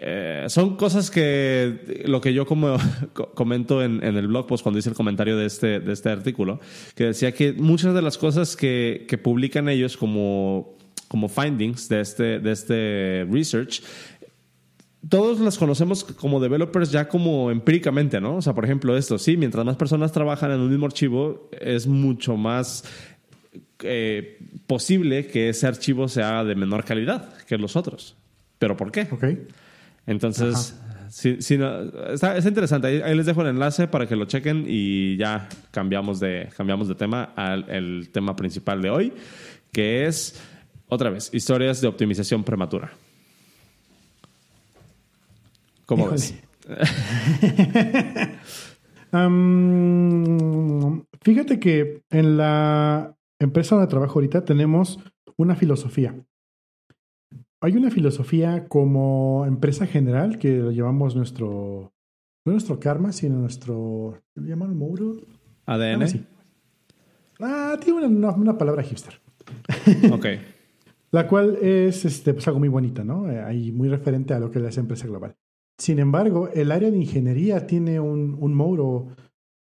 Eh, 0.00 0.44
son 0.48 0.76
cosas 0.76 1.10
que 1.10 2.04
lo 2.04 2.20
que 2.20 2.32
yo 2.32 2.46
como 2.46 2.76
comento 3.34 3.82
en, 3.82 4.02
el 4.02 4.28
blog 4.28 4.46
post 4.46 4.62
cuando 4.62 4.78
hice 4.78 4.90
el 4.90 4.94
comentario 4.94 5.36
de 5.36 5.46
este, 5.46 5.80
de 5.80 5.92
este 5.92 6.10
artículo, 6.10 6.60
que 6.94 7.04
decía 7.04 7.32
que 7.32 7.52
muchas 7.52 7.94
de 7.94 8.02
las 8.02 8.16
cosas 8.16 8.56
que, 8.56 9.20
publican 9.22 9.68
ellos 9.68 9.96
como, 9.96 10.76
como 11.08 11.28
findings 11.28 11.88
de 11.88 12.00
este, 12.00 12.38
de 12.38 12.52
este 12.52 13.26
research 13.30 13.82
todos 15.08 15.40
las 15.40 15.58
conocemos 15.58 16.04
como 16.04 16.40
developers 16.40 16.90
ya 16.90 17.08
como 17.08 17.50
empíricamente, 17.50 18.20
¿no? 18.20 18.36
O 18.36 18.42
sea, 18.42 18.54
por 18.54 18.64
ejemplo, 18.64 18.96
esto, 18.96 19.16
sí, 19.18 19.36
mientras 19.36 19.64
más 19.64 19.76
personas 19.76 20.12
trabajan 20.12 20.50
en 20.50 20.60
un 20.60 20.68
mismo 20.68 20.86
archivo, 20.86 21.48
es 21.58 21.86
mucho 21.86 22.36
más 22.36 22.84
eh, 23.82 24.38
posible 24.66 25.26
que 25.28 25.48
ese 25.48 25.66
archivo 25.66 26.08
sea 26.08 26.44
de 26.44 26.54
menor 26.54 26.84
calidad 26.84 27.32
que 27.46 27.56
los 27.56 27.76
otros. 27.76 28.16
¿Pero 28.58 28.76
por 28.76 28.90
qué? 28.90 29.02
Ok. 29.10 29.24
Entonces, 30.08 30.74
sí, 31.10 31.36
está, 31.38 32.36
es 32.38 32.46
interesante. 32.46 33.04
Ahí, 33.04 33.14
les 33.14 33.26
dejo 33.26 33.42
el 33.42 33.48
enlace 33.48 33.88
para 33.88 34.06
que 34.06 34.16
lo 34.16 34.24
chequen 34.24 34.64
y 34.66 35.18
ya 35.18 35.50
cambiamos 35.70 36.18
de, 36.18 36.48
cambiamos 36.56 36.88
de 36.88 36.94
tema 36.94 37.24
al 37.36 37.68
el 37.68 38.08
tema 38.10 38.34
principal 38.34 38.80
de 38.80 38.88
hoy, 38.88 39.12
que 39.70 40.06
es, 40.06 40.40
otra 40.88 41.10
vez, 41.10 41.28
historias 41.34 41.82
de 41.82 41.88
optimización 41.88 42.42
prematura. 42.42 42.90
¿Cómo 45.84 46.08
ves? 46.08 46.34
fíjate 51.22 51.60
que 51.60 52.02
en 52.10 52.38
la 52.38 53.14
empresa 53.38 53.76
donde 53.76 53.90
trabajo 53.90 54.14
ahorita 54.14 54.46
tenemos 54.46 54.98
una 55.36 55.54
filosofía. 55.54 56.14
Hay 57.60 57.76
una 57.76 57.90
filosofía 57.90 58.68
como 58.68 59.44
empresa 59.46 59.86
general 59.86 60.38
que 60.38 60.58
lo 60.58 60.70
llevamos 60.70 61.16
nuestro, 61.16 61.92
no 62.44 62.52
nuestro 62.52 62.78
karma, 62.78 63.12
sino 63.12 63.38
nuestro, 63.38 64.22
¿qué 64.34 64.42
le 64.42 64.48
llaman? 64.48 64.76
¿Mouro? 64.76 65.16
ADN. 65.66 66.26
Ah, 67.40 67.76
tiene 67.82 68.06
una, 68.06 68.30
una, 68.30 68.56
palabra 68.56 68.82
hipster. 68.82 69.20
ok. 70.12 70.26
La 71.10 71.26
cual 71.26 71.56
es 71.60 72.04
este, 72.04 72.32
pues 72.32 72.46
algo 72.46 72.60
muy 72.60 72.68
bonita, 72.68 73.02
¿no? 73.02 73.30
Eh, 73.30 73.40
ahí 73.42 73.72
muy 73.72 73.88
referente 73.88 74.34
a 74.34 74.38
lo 74.38 74.50
que 74.50 74.58
es 74.58 74.76
la 74.76 74.80
empresa 74.80 75.06
global. 75.06 75.36
Sin 75.78 75.98
embargo, 75.98 76.50
el 76.52 76.70
área 76.70 76.90
de 76.90 76.98
ingeniería 76.98 77.66
tiene 77.66 77.98
un, 77.98 78.36
un 78.40 79.16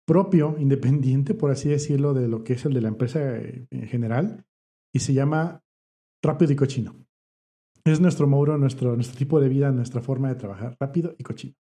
propio, 0.06 0.56
independiente, 0.60 1.34
por 1.34 1.52
así 1.52 1.70
decirlo, 1.70 2.14
de 2.14 2.28
lo 2.28 2.44
que 2.44 2.54
es 2.54 2.66
el 2.66 2.74
de 2.74 2.82
la 2.82 2.88
empresa 2.90 3.38
en 3.38 3.88
general, 3.88 4.46
y 4.94 5.00
se 5.00 5.14
llama 5.14 5.64
rápido 6.22 6.52
y 6.52 6.56
cochino. 6.56 6.96
Es 7.84 8.00
nuestro 8.00 8.28
mouro, 8.28 8.58
nuestro, 8.58 8.96
nuestro 8.96 9.18
tipo 9.18 9.40
de 9.40 9.50
vida, 9.50 9.72
nuestra 9.72 10.02
forma 10.02 10.30
de 10.30 10.36
trabajar, 10.36 10.76
rápido 10.80 11.16
y 11.18 11.24
cochino. 11.24 11.56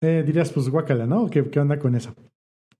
Eh, 0.00 0.22
dirías, 0.24 0.52
pues 0.52 0.68
guacala, 0.68 1.06
¿no? 1.06 1.28
¿Qué, 1.28 1.50
¿Qué, 1.50 1.58
onda 1.60 1.78
con 1.78 1.94
eso? 1.94 2.14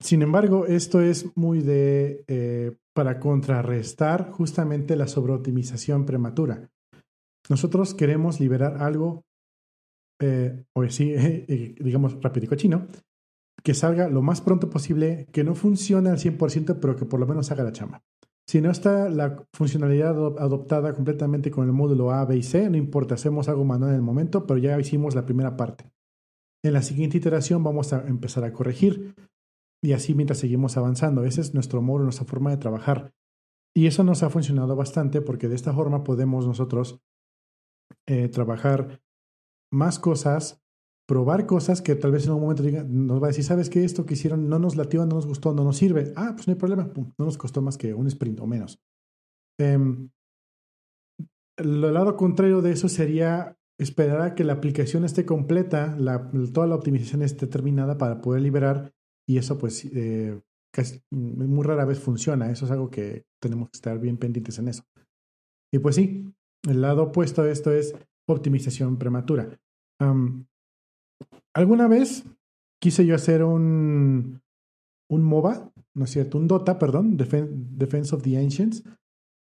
Sin 0.00 0.22
embargo, 0.22 0.66
esto 0.66 1.00
es 1.00 1.26
muy 1.36 1.60
de 1.60 2.24
eh, 2.28 2.76
para 2.94 3.18
contrarrestar 3.18 4.30
justamente 4.30 4.94
la 4.94 5.08
sobreoptimización 5.08 6.04
prematura. 6.04 6.70
Nosotros 7.48 7.94
queremos 7.94 8.38
liberar 8.38 8.82
algo 8.82 9.24
eh, 10.20 10.64
o 10.72 10.88
sí, 10.88 11.12
eh, 11.16 11.74
digamos, 11.78 12.20
rápido 12.20 12.46
y 12.46 12.48
cochino, 12.48 12.86
que 13.62 13.74
salga 13.74 14.08
lo 14.08 14.22
más 14.22 14.40
pronto 14.40 14.70
posible, 14.70 15.26
que 15.32 15.44
no 15.44 15.54
funcione 15.54 16.10
al 16.10 16.18
100%, 16.18 16.78
pero 16.80 16.96
que 16.96 17.04
por 17.04 17.20
lo 17.20 17.26
menos 17.26 17.50
haga 17.50 17.64
la 17.64 17.72
chamba. 17.72 18.02
Si 18.48 18.62
no 18.62 18.70
está 18.70 19.10
la 19.10 19.44
funcionalidad 19.52 20.16
adoptada 20.38 20.94
completamente 20.94 21.50
con 21.50 21.66
el 21.66 21.72
módulo 21.74 22.12
A, 22.12 22.24
B 22.24 22.38
y 22.38 22.42
C, 22.42 22.70
no 22.70 22.78
importa, 22.78 23.14
hacemos 23.14 23.46
algo 23.48 23.64
manual 23.64 23.90
en 23.90 23.96
el 23.96 24.02
momento, 24.02 24.46
pero 24.46 24.58
ya 24.58 24.80
hicimos 24.80 25.14
la 25.14 25.26
primera 25.26 25.54
parte. 25.56 25.92
En 26.64 26.72
la 26.72 26.80
siguiente 26.80 27.18
iteración 27.18 27.62
vamos 27.62 27.92
a 27.92 28.08
empezar 28.08 28.44
a 28.44 28.52
corregir 28.54 29.14
y 29.84 29.92
así 29.92 30.14
mientras 30.14 30.38
seguimos 30.38 30.78
avanzando. 30.78 31.24
Ese 31.24 31.42
es 31.42 31.52
nuestro 31.52 31.82
módulo, 31.82 32.04
nuestra 32.04 32.26
forma 32.26 32.50
de 32.50 32.56
trabajar. 32.56 33.12
Y 33.76 33.86
eso 33.86 34.02
nos 34.02 34.22
ha 34.22 34.30
funcionado 34.30 34.74
bastante 34.74 35.20
porque 35.20 35.48
de 35.48 35.54
esta 35.54 35.74
forma 35.74 36.02
podemos 36.02 36.46
nosotros 36.46 37.00
eh, 38.06 38.28
trabajar 38.28 39.02
más 39.70 39.98
cosas, 39.98 40.62
probar 41.08 41.46
cosas 41.46 41.80
que 41.80 41.94
tal 41.94 42.12
vez 42.12 42.24
en 42.24 42.30
algún 42.30 42.42
momento 42.42 42.62
nos 42.86 43.20
va 43.20 43.28
a 43.28 43.30
decir, 43.30 43.42
¿sabes 43.42 43.70
qué? 43.70 43.82
Esto 43.82 44.04
que 44.04 44.12
hicieron 44.12 44.50
no 44.50 44.58
nos 44.58 44.76
latió, 44.76 45.06
no 45.06 45.14
nos 45.16 45.26
gustó, 45.26 45.54
no 45.54 45.64
nos 45.64 45.78
sirve. 45.78 46.12
Ah, 46.16 46.32
pues 46.34 46.46
no 46.46 46.52
hay 46.52 46.58
problema, 46.58 46.90
no 46.94 47.24
nos 47.24 47.38
costó 47.38 47.62
más 47.62 47.78
que 47.78 47.94
un 47.94 48.06
sprint 48.08 48.40
o 48.40 48.46
menos. 48.46 48.78
el 49.58 49.66
em, 49.66 50.10
lado 51.56 52.14
contrario 52.14 52.60
de 52.60 52.72
eso 52.72 52.90
sería 52.90 53.56
esperar 53.80 54.20
a 54.20 54.34
que 54.34 54.44
la 54.44 54.52
aplicación 54.52 55.04
esté 55.04 55.24
completa, 55.24 55.96
la, 55.96 56.30
toda 56.52 56.66
la 56.66 56.74
optimización 56.74 57.22
esté 57.22 57.46
terminada 57.46 57.96
para 57.96 58.20
poder 58.20 58.42
liberar 58.42 58.92
y 59.26 59.38
eso 59.38 59.56
pues 59.56 59.86
eh, 59.86 60.38
muy 61.10 61.64
rara 61.64 61.86
vez 61.86 62.00
funciona. 62.00 62.50
Eso 62.50 62.66
es 62.66 62.70
algo 62.70 62.90
que 62.90 63.24
tenemos 63.40 63.70
que 63.70 63.76
estar 63.78 63.98
bien 63.98 64.18
pendientes 64.18 64.58
en 64.58 64.68
eso. 64.68 64.84
Y 65.72 65.78
pues 65.78 65.94
sí, 65.94 66.34
el 66.68 66.82
lado 66.82 67.04
opuesto 67.04 67.42
a 67.42 67.50
esto 67.50 67.72
es 67.72 67.94
optimización 68.28 68.98
prematura. 68.98 69.58
Alguna 71.54 71.88
vez 71.88 72.24
quise 72.80 73.04
yo 73.04 73.14
hacer 73.14 73.42
un, 73.42 74.40
un 75.08 75.22
MOBA, 75.22 75.72
¿no 75.94 76.04
es 76.04 76.10
cierto? 76.10 76.38
Un 76.38 76.48
Dota, 76.48 76.78
perdón, 76.78 77.16
Defense 77.16 78.14
of 78.14 78.22
the 78.22 78.38
Ancients. 78.38 78.84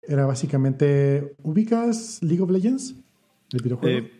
Era 0.02 0.26
básicamente, 0.26 1.34
¿ubicas 1.42 2.22
League 2.22 2.42
of 2.42 2.50
Legends? 2.50 2.94
El 3.52 3.62
videojuego. 3.62 3.98
Eh, 3.98 4.12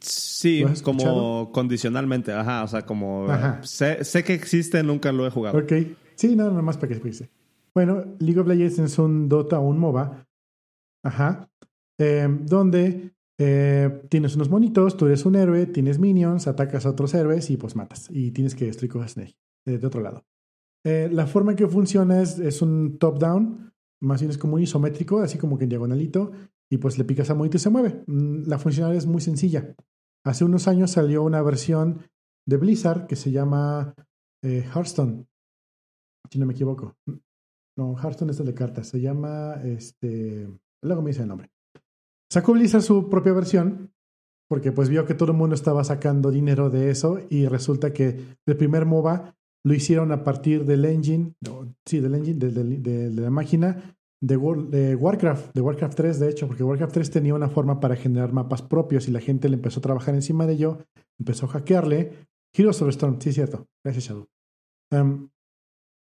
sí, 0.00 0.64
como 0.82 1.50
condicionalmente, 1.52 2.32
ajá, 2.32 2.64
o 2.64 2.68
sea, 2.68 2.86
como 2.86 3.26
sé, 3.62 4.04
sé, 4.04 4.24
que 4.24 4.34
existe, 4.34 4.82
nunca 4.82 5.12
lo 5.12 5.26
he 5.26 5.30
jugado. 5.30 5.58
Ok, 5.58 5.72
sí, 6.14 6.36
nada, 6.36 6.62
más 6.62 6.76
para 6.76 6.94
que 6.94 7.12
se 7.12 7.28
Bueno, 7.74 8.04
League 8.20 8.40
of 8.40 8.46
Legends 8.46 8.78
es 8.78 8.98
un 8.98 9.28
Dota 9.28 9.58
o 9.58 9.68
un 9.68 9.78
MOBA, 9.78 10.26
ajá, 11.04 11.48
em, 11.98 12.46
donde 12.46 13.15
eh, 13.38 14.02
tienes 14.08 14.34
unos 14.36 14.48
monitos, 14.48 14.96
tú 14.96 15.06
eres 15.06 15.26
un 15.26 15.36
héroe, 15.36 15.66
tienes 15.66 15.98
minions, 15.98 16.46
atacas 16.46 16.86
a 16.86 16.90
otros 16.90 17.14
héroes 17.14 17.50
y 17.50 17.56
pues 17.56 17.76
matas. 17.76 18.08
Y 18.10 18.30
tienes 18.30 18.54
que 18.54 18.66
destruir 18.66 18.92
cosas 18.92 19.14
de, 19.14 19.78
de 19.78 19.86
otro 19.86 20.00
lado. 20.00 20.24
Eh, 20.86 21.08
la 21.10 21.26
forma 21.26 21.50
en 21.50 21.56
que 21.56 21.66
funciona 21.66 22.22
es, 22.22 22.62
un 22.62 22.96
top-down, 22.98 23.72
más 24.00 24.20
bien 24.20 24.30
es 24.30 24.38
como 24.38 24.54
un 24.54 24.62
isométrico, 24.62 25.18
así 25.18 25.36
como 25.36 25.58
que 25.58 25.64
en 25.64 25.70
diagonalito, 25.70 26.30
y 26.70 26.78
pues 26.78 26.96
le 26.96 27.04
picas 27.04 27.28
a 27.28 27.34
monito 27.34 27.56
y 27.56 27.60
se 27.60 27.70
mueve. 27.70 28.04
Mm, 28.06 28.46
la 28.46 28.60
funcionalidad 28.60 28.98
es 28.98 29.06
muy 29.06 29.20
sencilla. 29.20 29.74
Hace 30.24 30.44
unos 30.44 30.68
años 30.68 30.92
salió 30.92 31.24
una 31.24 31.42
versión 31.42 32.02
de 32.46 32.56
Blizzard 32.56 33.08
que 33.08 33.16
se 33.16 33.32
llama 33.32 33.96
eh, 34.44 34.64
Hearthstone, 34.72 35.26
si 36.30 36.38
no 36.38 36.46
me 36.46 36.52
equivoco. 36.52 36.94
No, 37.76 37.96
Hearthstone 37.98 38.30
es 38.30 38.38
el 38.38 38.46
de 38.46 38.54
cartas, 38.54 38.86
se 38.86 39.00
llama, 39.00 39.54
este, 39.64 40.48
luego 40.84 41.02
me 41.02 41.10
dice 41.10 41.22
el 41.22 41.28
nombre. 41.28 41.50
Sacó 42.30 42.52
Blizzard 42.52 42.82
su 42.82 43.08
propia 43.08 43.32
versión 43.32 43.92
porque 44.48 44.72
pues 44.72 44.88
vio 44.88 45.04
que 45.06 45.14
todo 45.14 45.32
el 45.32 45.38
mundo 45.38 45.54
estaba 45.54 45.82
sacando 45.84 46.30
dinero 46.30 46.70
de 46.70 46.90
eso 46.90 47.20
y 47.28 47.46
resulta 47.46 47.92
que 47.92 48.36
el 48.46 48.56
primer 48.56 48.86
MOBA 48.86 49.34
lo 49.64 49.74
hicieron 49.74 50.12
a 50.12 50.22
partir 50.22 50.64
del 50.64 50.84
engine, 50.84 51.34
sí, 51.84 51.98
del 52.00 52.14
engine, 52.14 52.38
de, 52.38 53.10
la 53.10 53.30
máquina 53.30 53.96
de, 54.20 54.36
Warcraft, 54.36 55.54
de 55.54 55.60
Warcraft 55.60 55.96
3 55.96 56.20
de 56.20 56.30
hecho, 56.30 56.46
porque 56.46 56.62
Warcraft 56.62 56.94
3 56.94 57.10
tenía 57.10 57.34
una 57.34 57.48
forma 57.48 57.80
para 57.80 57.96
generar 57.96 58.32
mapas 58.32 58.62
propios 58.62 59.08
y 59.08 59.10
la 59.10 59.20
gente 59.20 59.48
le 59.48 59.56
empezó 59.56 59.80
a 59.80 59.82
trabajar 59.82 60.14
encima 60.14 60.46
de 60.46 60.52
ello, 60.52 60.78
empezó 61.18 61.46
a 61.46 61.48
hackearle. 61.48 62.12
Heroes 62.54 62.80
of 62.80 62.88
Storm, 62.90 63.20
sí, 63.20 63.32
cierto, 63.32 63.66
gracias 63.84 64.04
Shadow. 64.04 64.28
Um, 64.92 65.28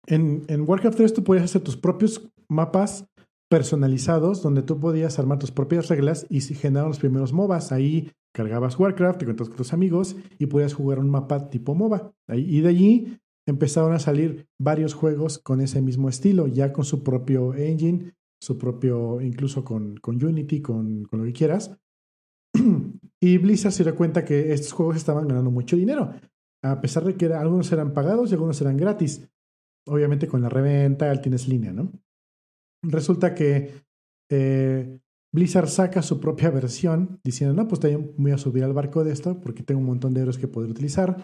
en, 0.08 0.46
en 0.48 0.62
Warcraft 0.68 0.98
3 0.98 1.14
tú 1.14 1.24
podías 1.24 1.46
hacer 1.46 1.62
tus 1.62 1.76
propios 1.76 2.32
mapas 2.48 3.06
personalizados 3.52 4.42
donde 4.42 4.64
tú 4.64 4.80
podías 4.80 5.20
armar 5.20 5.38
tus 5.38 5.52
propias 5.52 5.90
reglas 5.90 6.26
y 6.30 6.40
si 6.42 6.56
generaron 6.56 6.92
los 6.92 7.00
primeros 7.00 7.34
MOBAs. 7.34 7.74
Ahí 7.74 8.10
cargabas 8.34 8.80
Warcraft, 8.80 9.20
te 9.20 9.26
contabas 9.26 9.50
con 9.50 9.58
tus 9.58 9.74
amigos 9.74 10.16
y 10.40 10.46
podías 10.46 10.74
jugar 10.74 11.00
un 11.00 11.10
mapa 11.10 11.50
tipo 11.50 11.76
MOBA. 11.76 12.14
Y 12.30 12.62
de 12.62 12.70
allí 12.70 13.18
empezaron 13.46 13.92
a 13.92 14.00
salir 14.00 14.48
varios 14.58 14.94
juegos 14.94 15.38
con 15.38 15.60
ese 15.60 15.82
mismo 15.82 16.08
estilo, 16.08 16.48
ya 16.48 16.72
con 16.72 16.86
su 16.86 17.04
propio 17.04 17.54
engine 17.54 18.14
su 18.42 18.58
propio, 18.58 19.22
incluso 19.22 19.64
con, 19.64 19.98
con 19.98 20.24
Unity, 20.24 20.62
con, 20.62 21.06
con 21.06 21.20
lo 21.20 21.26
que 21.26 21.34
quieras. 21.34 21.78
y 23.22 23.38
Blizzard 23.38 23.72
se 23.72 23.84
dio 23.84 23.96
cuenta 23.96 24.26
que 24.26 24.52
estos 24.52 24.74
juegos 24.74 24.96
estaban 24.96 25.28
ganando 25.28 25.52
mucho 25.52 25.76
dinero, 25.76 26.12
a 26.64 26.82
pesar 26.82 27.04
de 27.06 27.16
que 27.16 27.28
algunos 27.28 27.72
eran 27.72 27.94
pagados 27.94 28.32
y 28.32 28.34
algunos 28.34 28.60
eran 28.60 28.78
gratis. 28.78 29.30
Obviamente 29.88 30.28
con 30.28 30.42
la 30.42 30.50
reventa 30.50 31.22
tienes 31.22 31.48
línea, 31.48 31.72
¿no? 31.72 31.92
Resulta 32.84 33.36
que 33.36 33.74
eh, 34.30 35.00
Blizzard 35.34 35.70
saca 35.70 36.02
su 36.02 36.20
propia 36.20 36.50
versión 36.50 37.20
diciendo, 37.24 37.54
no, 37.56 37.68
pues 37.68 37.80
también 37.80 38.14
voy 38.18 38.32
a 38.32 38.38
subir 38.38 38.64
al 38.64 38.74
barco 38.74 39.04
de 39.04 39.14
esto 39.14 39.40
porque 39.40 39.64
tengo 39.64 39.80
un 39.80 39.88
montón 39.88 40.14
de 40.14 40.22
euros 40.22 40.38
que 40.38 40.48
poder 40.48 40.70
utilizar. 40.70 41.22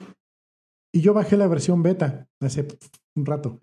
Y 0.93 1.01
yo 1.01 1.13
bajé 1.13 1.35
la 1.37 1.47
versión 1.47 1.83
beta 1.83 2.27
hace 2.41 2.67
un 3.15 3.25
rato 3.25 3.59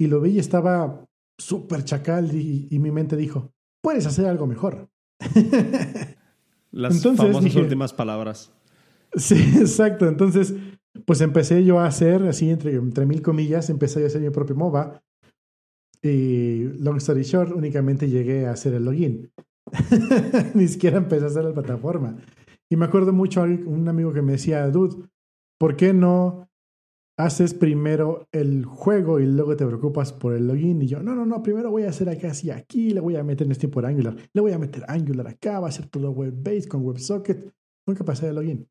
y 0.00 0.06
lo 0.06 0.20
vi 0.20 0.30
y 0.30 0.38
estaba 0.38 1.06
súper 1.38 1.84
chacal 1.84 2.34
y, 2.34 2.78
mi 2.78 2.90
mente 2.90 3.16
dijo, 3.16 3.52
puedes 3.82 4.06
hacer 4.06 4.26
algo 4.26 4.46
mejor. 4.46 4.88
Las 6.70 7.02
famosas 7.02 7.56
últimas 7.56 7.92
palabras. 7.92 8.52
Sí, 9.12 9.34
exacto. 9.58 10.06
Entonces, 10.06 10.54
pues 11.04 11.20
empecé 11.20 11.64
yo 11.64 11.80
a 11.80 11.86
hacer, 11.86 12.22
así 12.28 12.48
entre, 12.48 12.76
entre 12.76 13.06
mil 13.06 13.22
comillas, 13.22 13.68
empecé 13.68 14.04
a 14.04 14.06
hacer 14.06 14.20
mi 14.20 14.30
propio 14.30 14.54
MOBA. 14.54 15.02
Y 16.02 16.64
long 16.78 16.96
story 16.96 17.22
short, 17.22 17.52
únicamente 17.52 18.08
llegué 18.08 18.46
a 18.46 18.52
hacer 18.52 18.74
el 18.74 18.84
login. 18.84 19.30
Ni 20.54 20.68
siquiera 20.68 20.96
empecé 20.96 21.24
a 21.24 21.28
hacer 21.28 21.44
la 21.44 21.52
plataforma. 21.52 22.16
Y 22.70 22.76
me 22.76 22.86
acuerdo 22.86 23.12
mucho 23.12 23.42
un 23.42 23.88
amigo 23.88 24.12
que 24.12 24.22
me 24.22 24.32
decía, 24.32 24.68
dude, 24.68 25.08
¿por 25.58 25.76
qué 25.76 25.92
no 25.92 26.50
haces 27.24 27.54
primero 27.54 28.26
el 28.32 28.64
juego 28.64 29.20
y 29.20 29.26
luego 29.26 29.56
te 29.56 29.66
preocupas 29.66 30.12
por 30.12 30.34
el 30.34 30.46
login. 30.46 30.82
Y 30.82 30.86
yo, 30.86 31.02
no, 31.02 31.14
no, 31.14 31.26
no, 31.26 31.42
primero 31.42 31.70
voy 31.70 31.84
a 31.84 31.90
hacer 31.90 32.08
acá 32.08 32.30
así 32.30 32.50
aquí, 32.50 32.90
le 32.90 33.00
voy 33.00 33.16
a 33.16 33.24
meter 33.24 33.46
en 33.46 33.52
este 33.52 33.68
por 33.68 33.84
Angular, 33.84 34.16
le 34.32 34.40
voy 34.40 34.52
a 34.52 34.58
meter 34.58 34.84
Angular 34.88 35.28
acá, 35.28 35.60
va 35.60 35.68
a 35.68 35.72
ser 35.72 35.86
todo 35.86 36.10
web-based 36.10 36.68
con 36.68 36.84
WebSocket. 36.84 37.52
Nunca 37.86 38.04
pasé 38.04 38.28
el 38.28 38.36
login. 38.36 38.68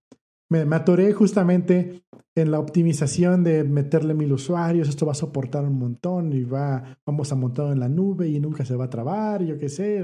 Me, 0.49 0.65
me, 0.65 0.75
atoré 0.75 1.13
justamente 1.13 2.03
en 2.35 2.51
la 2.51 2.59
optimización 2.59 3.43
de 3.43 3.63
meterle 3.63 4.13
mil 4.13 4.33
usuarios, 4.33 4.89
esto 4.89 5.05
va 5.05 5.11
a 5.11 5.15
soportar 5.15 5.63
un 5.63 5.77
montón 5.77 6.33
y 6.33 6.43
va, 6.43 6.97
vamos 7.05 7.31
a 7.31 7.35
montar 7.35 7.71
en 7.71 7.79
la 7.79 7.89
nube 7.89 8.27
y 8.27 8.39
nunca 8.39 8.65
se 8.65 8.75
va 8.75 8.85
a 8.85 8.89
trabar, 8.89 9.43
yo 9.43 9.57
qué 9.57 9.69
sé, 9.69 10.03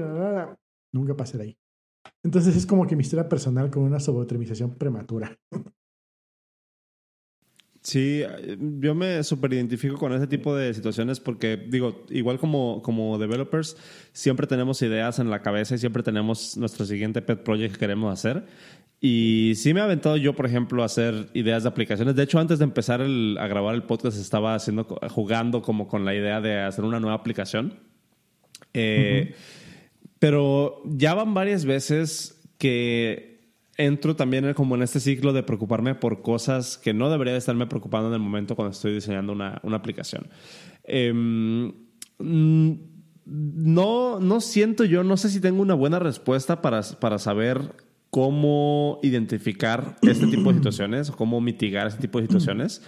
nunca 0.92 1.16
pasé 1.16 1.38
de 1.38 1.44
ahí. 1.44 1.58
Entonces 2.22 2.56
es 2.56 2.66
como 2.66 2.86
que 2.86 2.96
mi 2.96 3.02
historia 3.02 3.28
personal 3.28 3.70
con 3.70 3.82
una 3.82 4.00
sobreoptimización 4.00 4.74
prematura. 4.74 5.36
Sí, 7.86 8.24
yo 8.58 8.96
me 8.96 9.22
super 9.22 9.52
identifico 9.52 9.96
con 9.96 10.12
ese 10.12 10.26
tipo 10.26 10.56
de 10.56 10.74
situaciones 10.74 11.20
porque, 11.20 11.56
digo, 11.56 12.04
igual 12.10 12.36
como, 12.36 12.82
como 12.82 13.16
developers, 13.16 13.76
siempre 14.12 14.48
tenemos 14.48 14.82
ideas 14.82 15.20
en 15.20 15.30
la 15.30 15.40
cabeza 15.40 15.76
y 15.76 15.78
siempre 15.78 16.02
tenemos 16.02 16.56
nuestro 16.56 16.84
siguiente 16.84 17.22
pet 17.22 17.44
project 17.44 17.74
que 17.74 17.78
queremos 17.78 18.12
hacer. 18.12 18.44
Y 19.00 19.52
sí 19.56 19.74
me 19.74 19.80
he 19.80 19.82
aventado 19.82 20.16
yo, 20.16 20.34
por 20.34 20.46
ejemplo, 20.46 20.82
a 20.82 20.86
hacer 20.86 21.28
ideas 21.34 21.62
de 21.62 21.68
aplicaciones. 21.68 22.16
De 22.16 22.22
hecho, 22.22 22.38
antes 22.38 22.58
de 22.58 22.64
empezar 22.64 23.02
a 23.02 23.46
grabar 23.46 23.74
el 23.74 23.82
podcast, 23.82 24.18
estaba 24.18 24.54
haciendo, 24.54 24.84
jugando 25.10 25.60
como 25.62 25.86
con 25.86 26.04
la 26.04 26.14
idea 26.14 26.40
de 26.40 26.60
hacer 26.60 26.84
una 26.84 26.98
nueva 26.98 27.16
aplicación. 27.16 27.78
Eh, 28.72 29.34
pero 30.18 30.82
ya 30.86 31.14
van 31.14 31.34
varias 31.34 31.64
veces 31.66 32.40
que 32.58 33.36
entro 33.76 34.16
también 34.16 34.54
como 34.54 34.74
en 34.74 34.82
este 34.82 35.00
ciclo 35.00 35.34
de 35.34 35.42
preocuparme 35.42 35.94
por 35.94 36.22
cosas 36.22 36.78
que 36.78 36.94
no 36.94 37.10
debería 37.10 37.34
de 37.34 37.38
estarme 37.38 37.66
preocupando 37.66 38.08
en 38.08 38.14
el 38.14 38.20
momento 38.20 38.56
cuando 38.56 38.72
estoy 38.72 38.94
diseñando 38.94 39.32
una, 39.32 39.60
una 39.62 39.76
aplicación. 39.76 40.28
Mm, 40.88 41.68
no, 43.26 44.20
no 44.20 44.40
siento 44.40 44.84
yo, 44.84 45.04
no 45.04 45.16
sé 45.18 45.28
si 45.28 45.40
tengo 45.40 45.60
una 45.60 45.74
buena 45.74 45.98
respuesta 45.98 46.62
para, 46.62 46.80
para 46.98 47.18
saber 47.18 47.74
cómo 48.16 48.98
identificar 49.02 49.98
este 50.00 50.26
tipo 50.26 50.48
de 50.48 50.54
situaciones 50.60 51.10
cómo 51.10 51.38
mitigar 51.42 51.86
este 51.86 52.00
tipo 52.00 52.18
de 52.18 52.24
situaciones. 52.24 52.80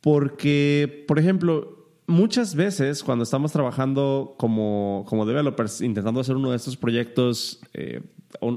Porque, 0.00 1.04
por 1.06 1.20
ejemplo, 1.20 1.86
muchas 2.08 2.56
veces 2.56 3.04
cuando 3.04 3.22
estamos 3.22 3.52
trabajando 3.52 4.34
como, 4.38 5.04
como 5.08 5.24
developers, 5.24 5.80
intentando 5.82 6.18
hacer 6.18 6.34
uno 6.34 6.50
de 6.50 6.56
estos 6.56 6.76
proyectos, 6.76 7.60
eh, 7.74 8.02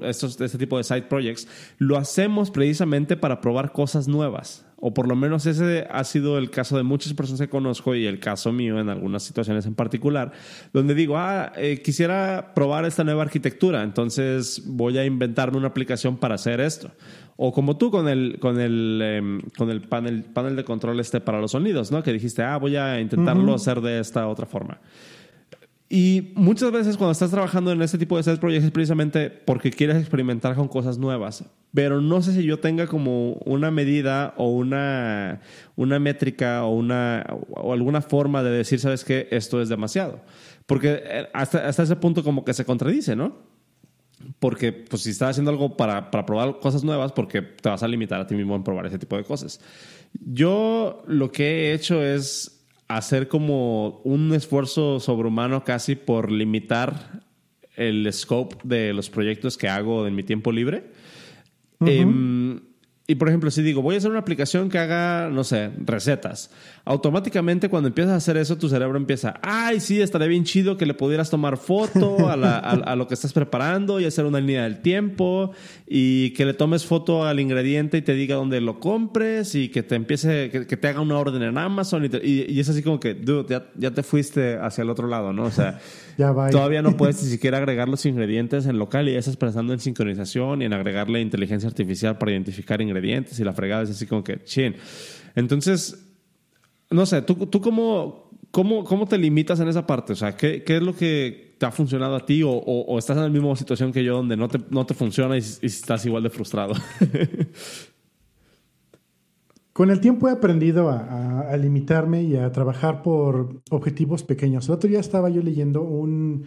estos, 0.02 0.42
este 0.42 0.58
tipo 0.58 0.80
de 0.80 0.84
side 0.84 1.04
projects, 1.04 1.48
lo 1.78 1.96
hacemos 1.96 2.50
precisamente 2.50 3.16
para 3.16 3.40
probar 3.40 3.72
cosas 3.72 4.08
nuevas. 4.08 4.66
O 4.86 4.94
por 4.94 5.08
lo 5.08 5.16
menos 5.16 5.46
ese 5.46 5.88
ha 5.90 6.04
sido 6.04 6.38
el 6.38 6.50
caso 6.50 6.76
de 6.76 6.84
muchas 6.84 7.14
personas 7.14 7.40
que 7.40 7.48
conozco 7.48 7.96
y 7.96 8.06
el 8.06 8.20
caso 8.20 8.52
mío 8.52 8.82
en 8.82 8.90
algunas 8.90 9.24
situaciones 9.24 9.66
en 9.66 9.76
particular, 9.76 10.34
donde 10.74 10.94
digo, 10.94 11.18
ah, 11.18 11.54
eh, 11.56 11.82
quisiera 11.82 12.52
probar 12.54 12.84
esta 12.84 13.06
nueva 13.06 13.24
arquitectura, 13.24 13.82
entonces 13.82 14.62
voy 14.66 14.98
a 14.98 15.06
inventarme 15.06 15.58
una 15.58 15.70
aplicación 15.70 16.18
para 16.18 16.36
hacer 16.36 16.60
esto. 16.60 16.92
O 17.38 17.54
como 17.54 17.78
tú 17.78 17.92
con 17.92 18.10
el, 18.10 18.40
con 18.42 18.60
el, 18.60 19.00
em, 19.02 19.42
con 19.58 19.70
el 19.70 19.84
panel, 19.84 20.26
panel 20.26 20.58
de 20.58 20.66
control 20.66 21.00
este 21.00 21.22
para 21.22 21.40
los 21.40 21.52
sonidos, 21.52 21.90
¿no? 21.90 22.04
Que 22.04 22.12
dijiste, 22.12 22.44
ah, 22.44 22.58
voy 22.58 22.76
a 22.76 23.00
intentarlo 23.00 23.54
hacer 23.54 23.80
de 23.80 24.02
esta 24.02 24.28
otra 24.28 24.48
forma. 24.48 24.82
Y 25.96 26.32
muchas 26.34 26.72
veces 26.72 26.98
cuando 26.98 27.12
estás 27.12 27.30
trabajando 27.30 27.72
en 27.72 27.80
este 27.84 28.00
tipo 28.00 28.18
de 28.18 28.24
set 28.24 28.40
projects 28.40 28.66
es 28.66 28.72
precisamente 28.72 29.30
porque 29.30 29.70
quieres 29.70 29.98
experimentar 29.98 30.56
con 30.56 30.68
cosas 30.68 30.98
nuevas. 30.98 31.46
Pero 31.72 32.02
no 32.02 32.20
sé 32.24 32.34
si 32.34 32.42
yo 32.42 32.60
tenga 32.60 32.88
como 32.88 33.34
una 33.46 33.70
medida 33.70 34.34
o 34.38 34.50
una, 34.50 35.42
una 35.76 36.00
métrica 36.00 36.64
o, 36.64 36.74
una, 36.74 37.24
o 37.52 37.74
alguna 37.74 38.02
forma 38.02 38.42
de 38.42 38.50
decir, 38.50 38.80
¿sabes 38.80 39.04
qué? 39.04 39.28
Esto 39.30 39.62
es 39.62 39.70
demasiado. 39.70 40.22
Porque 40.66 41.00
eh, 41.06 41.28
hasta, 41.32 41.68
hasta 41.68 41.84
ese 41.84 41.96
punto 41.98 42.24
como 42.24 42.44
que 42.44 42.56
se 42.56 42.66
contradice, 42.66 43.16
¿no? 43.16 43.38
Porque, 44.40 44.74
pues, 44.74 45.04
si 45.04 45.12
estás 45.12 45.30
haciendo 45.30 45.52
algo 45.52 45.78
para, 45.78 46.10
para, 46.10 46.26
probar 46.26 46.60
cosas 46.60 46.84
nuevas, 46.84 47.12
porque 47.12 47.44
te 47.44 47.70
vas 47.70 47.84
a 47.84 47.88
limitar 47.88 48.20
a 48.20 48.26
ti 48.26 48.34
mismo 48.34 48.56
en 48.56 48.64
probar 48.64 48.88
ese 48.88 48.98
tipo 48.98 49.16
de 49.16 49.26
cosas. 49.26 49.62
Yo 50.14 51.04
lo 51.06 51.32
que 51.32 51.70
he 51.70 51.74
hecho 51.74 52.02
es 52.02 52.63
hacer 52.88 53.28
como 53.28 54.02
un 54.04 54.34
esfuerzo 54.34 55.00
sobrehumano 55.00 55.64
casi 55.64 55.96
por 55.96 56.32
limitar 56.32 57.22
el 57.76 58.12
scope 58.14 58.58
de 58.64 58.94
los 58.94 59.10
proyectos 59.10 59.58
que 59.58 59.68
hago 59.68 60.06
en 60.08 60.16
mi 60.16 60.24
tiempo 60.24 60.52
libre. 60.52 60.92
Y 63.06 63.16
por 63.16 63.28
ejemplo, 63.28 63.52
si 63.52 63.62
digo, 63.62 63.82
voy 63.82 63.96
a 63.96 63.98
hacer 63.98 64.10
una 64.10 64.22
aplicación 64.22 64.70
que 64.70 64.78
haga, 64.78 65.30
no 65.30 65.44
sé, 65.44 65.72
recetas. 65.78 66.52
Automáticamente 66.86 67.68
cuando 67.68 67.88
empiezas 67.90 68.14
a 68.14 68.16
hacer 68.16 68.38
eso, 68.38 68.58
tu 68.58 68.70
cerebro 68.70 68.98
empieza, 68.98 69.42
ay, 69.42 69.82
sí, 69.82 70.02
estaría 70.02 70.28
bien 70.28 70.46
chido 70.46 70.78
que 70.78 70.86
le 70.86 70.94
pudieras 70.94 71.30
tomar 71.30 71.58
foto 71.58 72.30
a, 72.30 72.96
lo 72.96 73.08
que 73.08 73.14
estás 73.14 73.34
preparando 73.34 74.00
y 74.00 74.06
hacer 74.06 74.24
una 74.24 74.40
línea 74.40 74.64
del 74.64 74.82
tiempo 74.82 75.52
y 75.86 76.30
que 76.32 76.46
le 76.46 76.54
tomes 76.54 76.86
foto 76.86 77.26
al 77.26 77.42
ingrediente 77.42 77.98
y 77.98 78.04
te 78.04 78.14
diga 78.14 78.38
dónde 78.38 78.62
lo 78.62 78.80
compres 78.80 79.54
y 79.56 79.68
que 79.68 79.84
te 79.84 79.96
empiece, 79.96 80.50
que, 80.50 80.78
te 80.78 80.88
haga 80.88 81.02
una 81.02 81.18
orden 81.18 81.44
en 81.44 81.58
Amazon 81.58 82.06
y, 82.06 82.58
es 82.58 82.70
así 82.70 82.84
como 82.84 83.02
que, 83.02 83.16
dude, 83.16 83.48
ya, 83.50 83.66
ya, 83.76 83.92
te 83.92 84.04
fuiste 84.04 84.56
hacia 84.56 84.82
el 84.82 84.90
otro 84.90 85.10
lado, 85.10 85.34
¿no? 85.34 85.44
O 85.44 85.52
sea, 85.52 85.78
todavía 86.18 86.82
no 86.82 86.96
puedes 86.98 87.22
ni 87.24 87.30
siquiera 87.30 87.58
agregar 87.58 87.90
los 87.90 88.06
ingredientes 88.06 88.66
en 88.66 88.78
local 88.78 89.10
y 89.10 89.14
ya 89.14 89.20
estás 89.20 89.38
pensando 89.38 89.74
en 89.74 89.80
sincronización 89.80 90.62
y 90.62 90.66
en 90.66 90.74
agregarle 90.74 91.22
inteligencia 91.22 91.68
artificial 91.68 92.18
para 92.18 92.32
identificar 92.32 92.82
ingredientes 92.82 93.40
y 93.40 93.44
la 93.44 93.54
fregada 93.54 93.84
es 93.84 93.92
así 93.92 94.06
como 94.06 94.24
que, 94.24 94.44
chin. 94.44 94.76
Entonces, 95.36 96.10
no 96.90 97.06
sé, 97.06 97.22
¿tú, 97.22 97.36
tú 97.48 97.62
cómo, 97.62 98.30
cómo, 98.52 98.84
cómo 98.84 99.08
te 99.08 99.18
limitas 99.18 99.60
en 99.60 99.68
esa 99.68 99.88
parte? 99.88 100.14
O 100.14 100.16
sea, 100.16 100.38
¿qué, 100.38 100.64
qué 100.64 100.78
es 100.78 100.84
lo 100.84 100.96
que 100.96 101.56
te 101.58 101.66
ha 101.66 101.72
funcionado 101.72 102.16
a 102.16 102.26
ti 102.26 102.42
o, 102.46 102.98
estás 103.00 103.18
en 103.18 103.24
la 103.24 103.30
misma 103.30 103.56
situación 103.56 103.92
que 103.92 104.04
yo 104.04 104.16
donde 104.16 104.38
no 104.38 104.48
te, 104.48 104.60
no 104.70 104.86
te 104.86 104.94
funciona 104.94 105.38
y, 105.38 105.40
estás 105.40 106.06
igual 106.06 106.24
de 106.24 106.30
frustrado? 106.30 106.74
Con 109.74 109.90
el 109.90 110.00
tiempo 110.00 110.30
he 110.30 110.32
aprendido 110.32 110.90
a, 110.90 111.50
a, 111.50 111.58
limitarme 111.58 112.22
y 112.22 112.36
a 112.36 112.52
trabajar 112.52 113.02
por 113.02 113.64
objetivos 113.72 114.24
pequeños. 114.24 114.68
El 114.68 114.76
otro 114.76 114.88
día 114.88 115.00
estaba 115.00 115.30
yo 115.30 115.42
leyendo 115.42 115.82
un... 115.82 116.46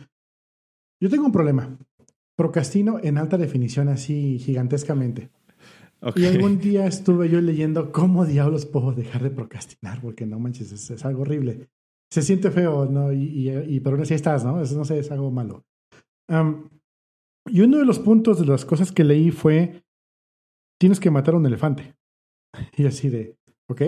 Yo 1.01 1.11
tengo 1.11 1.27
un 1.27 1.33
problema. 1.33 1.77
Procrastino 2.37 3.01
en 3.03 3.19
alta 3.19 3.37
definición 3.37 3.89
así 3.89 4.39
gigantescamente. 4.39 5.31
Y 6.15 6.27
algún 6.27 6.59
día 6.59 6.87
estuve 6.87 7.29
yo 7.29 7.41
leyendo 7.41 7.91
cómo 7.91 8.25
diablos 8.25 8.67
puedo 8.67 8.93
dejar 8.93 9.23
de 9.23 9.31
procrastinar, 9.31 10.01
porque 10.01 10.27
no 10.27 10.39
manches, 10.39 10.71
es, 10.73 11.05
algo 11.05 11.23
horrible. 11.23 11.69
Se 12.11 12.23
siente 12.23 12.51
feo, 12.51 12.87
¿no? 12.87 13.13
Y, 13.13 13.51
y, 13.51 13.81
pero 13.81 13.97
aún 13.97 14.03
así 14.03 14.15
estás, 14.15 14.45
¿no? 14.45 14.59
no 14.59 14.85
sé, 14.85 14.99
es 14.99 15.11
algo 15.11 15.31
malo. 15.31 15.65
y 16.29 17.61
uno 17.61 17.79
de 17.79 17.85
los 17.85 17.99
puntos 17.99 18.39
de 18.39 18.47
las 18.47 18.65
cosas 18.65 18.93
que 18.93 19.05
leí 19.05 19.31
fue, 19.31 19.83
tienes 20.79 21.01
que 21.01 21.11
matar 21.11 21.35
a 21.35 21.39
un 21.39 21.47
elefante. 21.47 21.96
Y 22.77 22.87
así 22.87 23.09
de, 23.09 23.37
¿ok? 23.69 23.83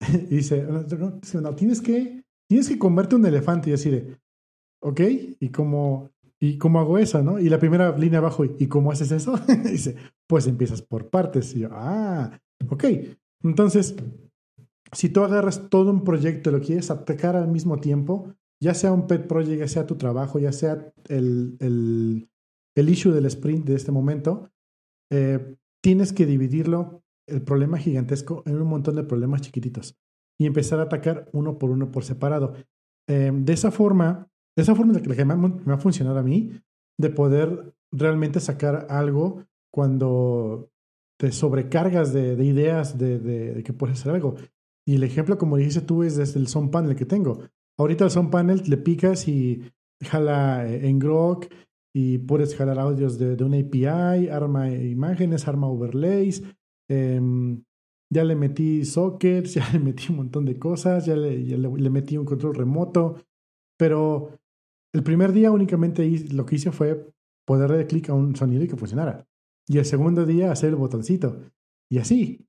Y 0.30 0.36
dice, 0.36 0.66
no, 0.66 1.54
tienes 1.54 1.80
que, 1.80 2.22
tienes 2.48 2.68
que 2.68 2.78
comerte 2.78 3.16
un 3.16 3.26
elefante. 3.26 3.70
Y 3.70 3.72
así 3.72 3.90
de, 3.90 4.18
¿ok? 4.80 5.00
Y 5.40 5.48
como 5.50 6.10
¿Y 6.40 6.56
cómo 6.58 6.78
hago 6.78 6.98
eso, 6.98 7.22
no? 7.22 7.40
Y 7.40 7.48
la 7.48 7.58
primera 7.58 7.96
línea 7.96 8.20
abajo, 8.20 8.44
¿y 8.44 8.68
cómo 8.68 8.92
haces 8.92 9.10
eso? 9.10 9.34
Dice, 9.64 9.96
pues 10.26 10.46
empiezas 10.46 10.82
por 10.82 11.10
partes. 11.10 11.54
Y 11.56 11.60
yo, 11.60 11.68
ah, 11.72 12.40
ok. 12.68 12.84
Entonces, 13.42 13.96
si 14.92 15.08
tú 15.08 15.22
agarras 15.22 15.68
todo 15.68 15.90
un 15.90 16.04
proyecto 16.04 16.50
y 16.50 16.52
lo 16.52 16.60
quieres 16.60 16.90
atacar 16.90 17.34
al 17.34 17.48
mismo 17.48 17.80
tiempo, 17.80 18.34
ya 18.62 18.74
sea 18.74 18.92
un 18.92 19.06
pet 19.06 19.26
project, 19.26 19.60
ya 19.60 19.68
sea 19.68 19.86
tu 19.86 19.96
trabajo, 19.96 20.38
ya 20.38 20.52
sea 20.52 20.92
el, 21.08 21.56
el, 21.58 22.28
el 22.76 22.88
issue 22.88 23.12
del 23.12 23.26
sprint 23.26 23.66
de 23.66 23.74
este 23.74 23.92
momento, 23.92 24.50
eh, 25.10 25.56
tienes 25.82 26.12
que 26.12 26.26
dividirlo, 26.26 27.02
el 27.28 27.42
problema 27.42 27.78
gigantesco, 27.78 28.42
en 28.46 28.60
un 28.60 28.68
montón 28.68 28.96
de 28.96 29.04
problemas 29.04 29.42
chiquititos 29.42 29.96
y 30.38 30.46
empezar 30.46 30.78
a 30.78 30.84
atacar 30.84 31.28
uno 31.32 31.58
por 31.58 31.70
uno 31.70 31.90
por 31.90 32.04
separado. 32.04 32.54
Eh, 33.08 33.30
de 33.34 33.52
esa 33.52 33.70
forma, 33.70 34.28
de 34.56 34.62
esa 34.62 34.74
forma 34.74 34.92
es 34.92 35.06
la 35.06 35.14
que 35.14 35.24
me 35.24 35.72
ha, 35.72 35.78
funcionado 35.78 36.18
a 36.18 36.22
mí, 36.22 36.52
de 36.98 37.10
poder 37.10 37.74
realmente 37.92 38.40
sacar 38.40 38.86
algo 38.90 39.44
cuando 39.72 40.70
te 41.18 41.32
sobrecargas 41.32 42.12
de, 42.12 42.36
de 42.36 42.44
ideas 42.44 42.96
de, 42.96 43.62
que 43.64 43.72
puedes 43.72 43.98
hacer 43.98 44.14
algo. 44.14 44.36
Y 44.86 44.94
el 44.94 45.02
ejemplo, 45.02 45.36
como 45.36 45.56
dijiste 45.56 45.80
tú, 45.80 46.04
es 46.04 46.16
desde 46.16 46.38
el 46.38 46.46
Sound 46.46 46.70
Panel 46.70 46.96
que 46.96 47.04
tengo. 47.04 47.40
Ahorita 47.78 48.04
el 48.04 48.10
Sound 48.10 48.30
Panel 48.30 48.62
le 48.66 48.76
picas 48.76 49.26
y 49.26 49.62
jala 50.02 50.68
eh, 50.68 50.88
en 50.88 50.98
Grok 50.98 51.46
y 51.94 52.18
puedes 52.18 52.54
jalar 52.54 52.78
audios 52.78 53.18
de 53.18 53.42
una 53.42 53.58
API, 53.58 54.28
arma 54.28 54.70
imágenes, 54.70 55.48
arma 55.48 55.66
overlays. 55.66 56.42
Em, 56.88 57.62
ya 58.10 58.24
le 58.24 58.34
metí 58.34 58.84
sockets, 58.84 59.54
ya 59.54 59.68
le 59.72 59.78
metí 59.78 60.06
un 60.10 60.16
montón 60.16 60.44
de 60.44 60.58
cosas, 60.58 61.06
ya 61.06 61.16
le, 61.16 61.38
le, 61.38 61.90
metí 61.90 62.16
un 62.16 62.24
control 62.24 62.54
remoto. 62.54 63.22
Pero 63.78 64.38
el 64.94 65.02
primer 65.02 65.32
día 65.32 65.50
únicamente 65.50 66.08
lo 66.32 66.46
que 66.46 66.56
hice 66.56 66.72
fue 66.72 67.10
poder 67.46 67.70
darle 67.70 67.86
clic 67.86 68.10
a 68.10 68.14
un 68.14 68.34
sonido 68.36 68.64
y 68.64 68.68
que 68.68 68.76
funcionara. 68.76 69.26
Y 69.66 69.78
el 69.78 69.84
segundo 69.84 70.24
día 70.24 70.50
hacer 70.50 70.70
el 70.70 70.76
botoncito. 70.76 71.40
Y 71.90 71.98
así. 71.98 72.46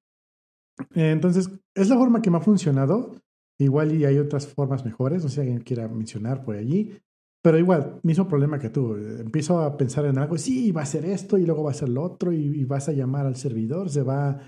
Entonces, 0.95 1.49
es 1.75 1.89
la 1.89 1.97
forma 1.97 2.21
que 2.21 2.31
me 2.31 2.37
ha 2.37 2.41
funcionado. 2.41 3.15
Igual 3.59 3.93
y 3.93 4.05
hay 4.05 4.17
otras 4.17 4.47
formas 4.47 4.85
mejores, 4.85 5.21
no 5.21 5.29
sé 5.29 5.35
si 5.35 5.41
alguien 5.41 5.59
quiera 5.59 5.87
mencionar 5.89 6.45
por 6.45 6.55
allí. 6.55 6.93
Pero 7.41 7.57
igual, 7.57 7.99
mismo 8.03 8.27
problema 8.27 8.59
que 8.59 8.69
tú. 8.69 8.95
Empiezo 8.95 9.59
a 9.59 9.77
pensar 9.77 10.05
en 10.05 10.17
algo, 10.17 10.37
sí, 10.37 10.71
va 10.71 10.81
a 10.81 10.85
ser 10.85 11.05
esto 11.05 11.37
y 11.37 11.45
luego 11.45 11.63
va 11.63 11.71
a 11.71 11.75
ser 11.75 11.89
lo 11.89 12.03
otro 12.03 12.33
y, 12.33 12.65
vas 12.65 12.89
a 12.89 12.93
llamar 12.93 13.25
al 13.25 13.35
servidor, 13.35 13.89
se 13.89 14.03
va... 14.03 14.39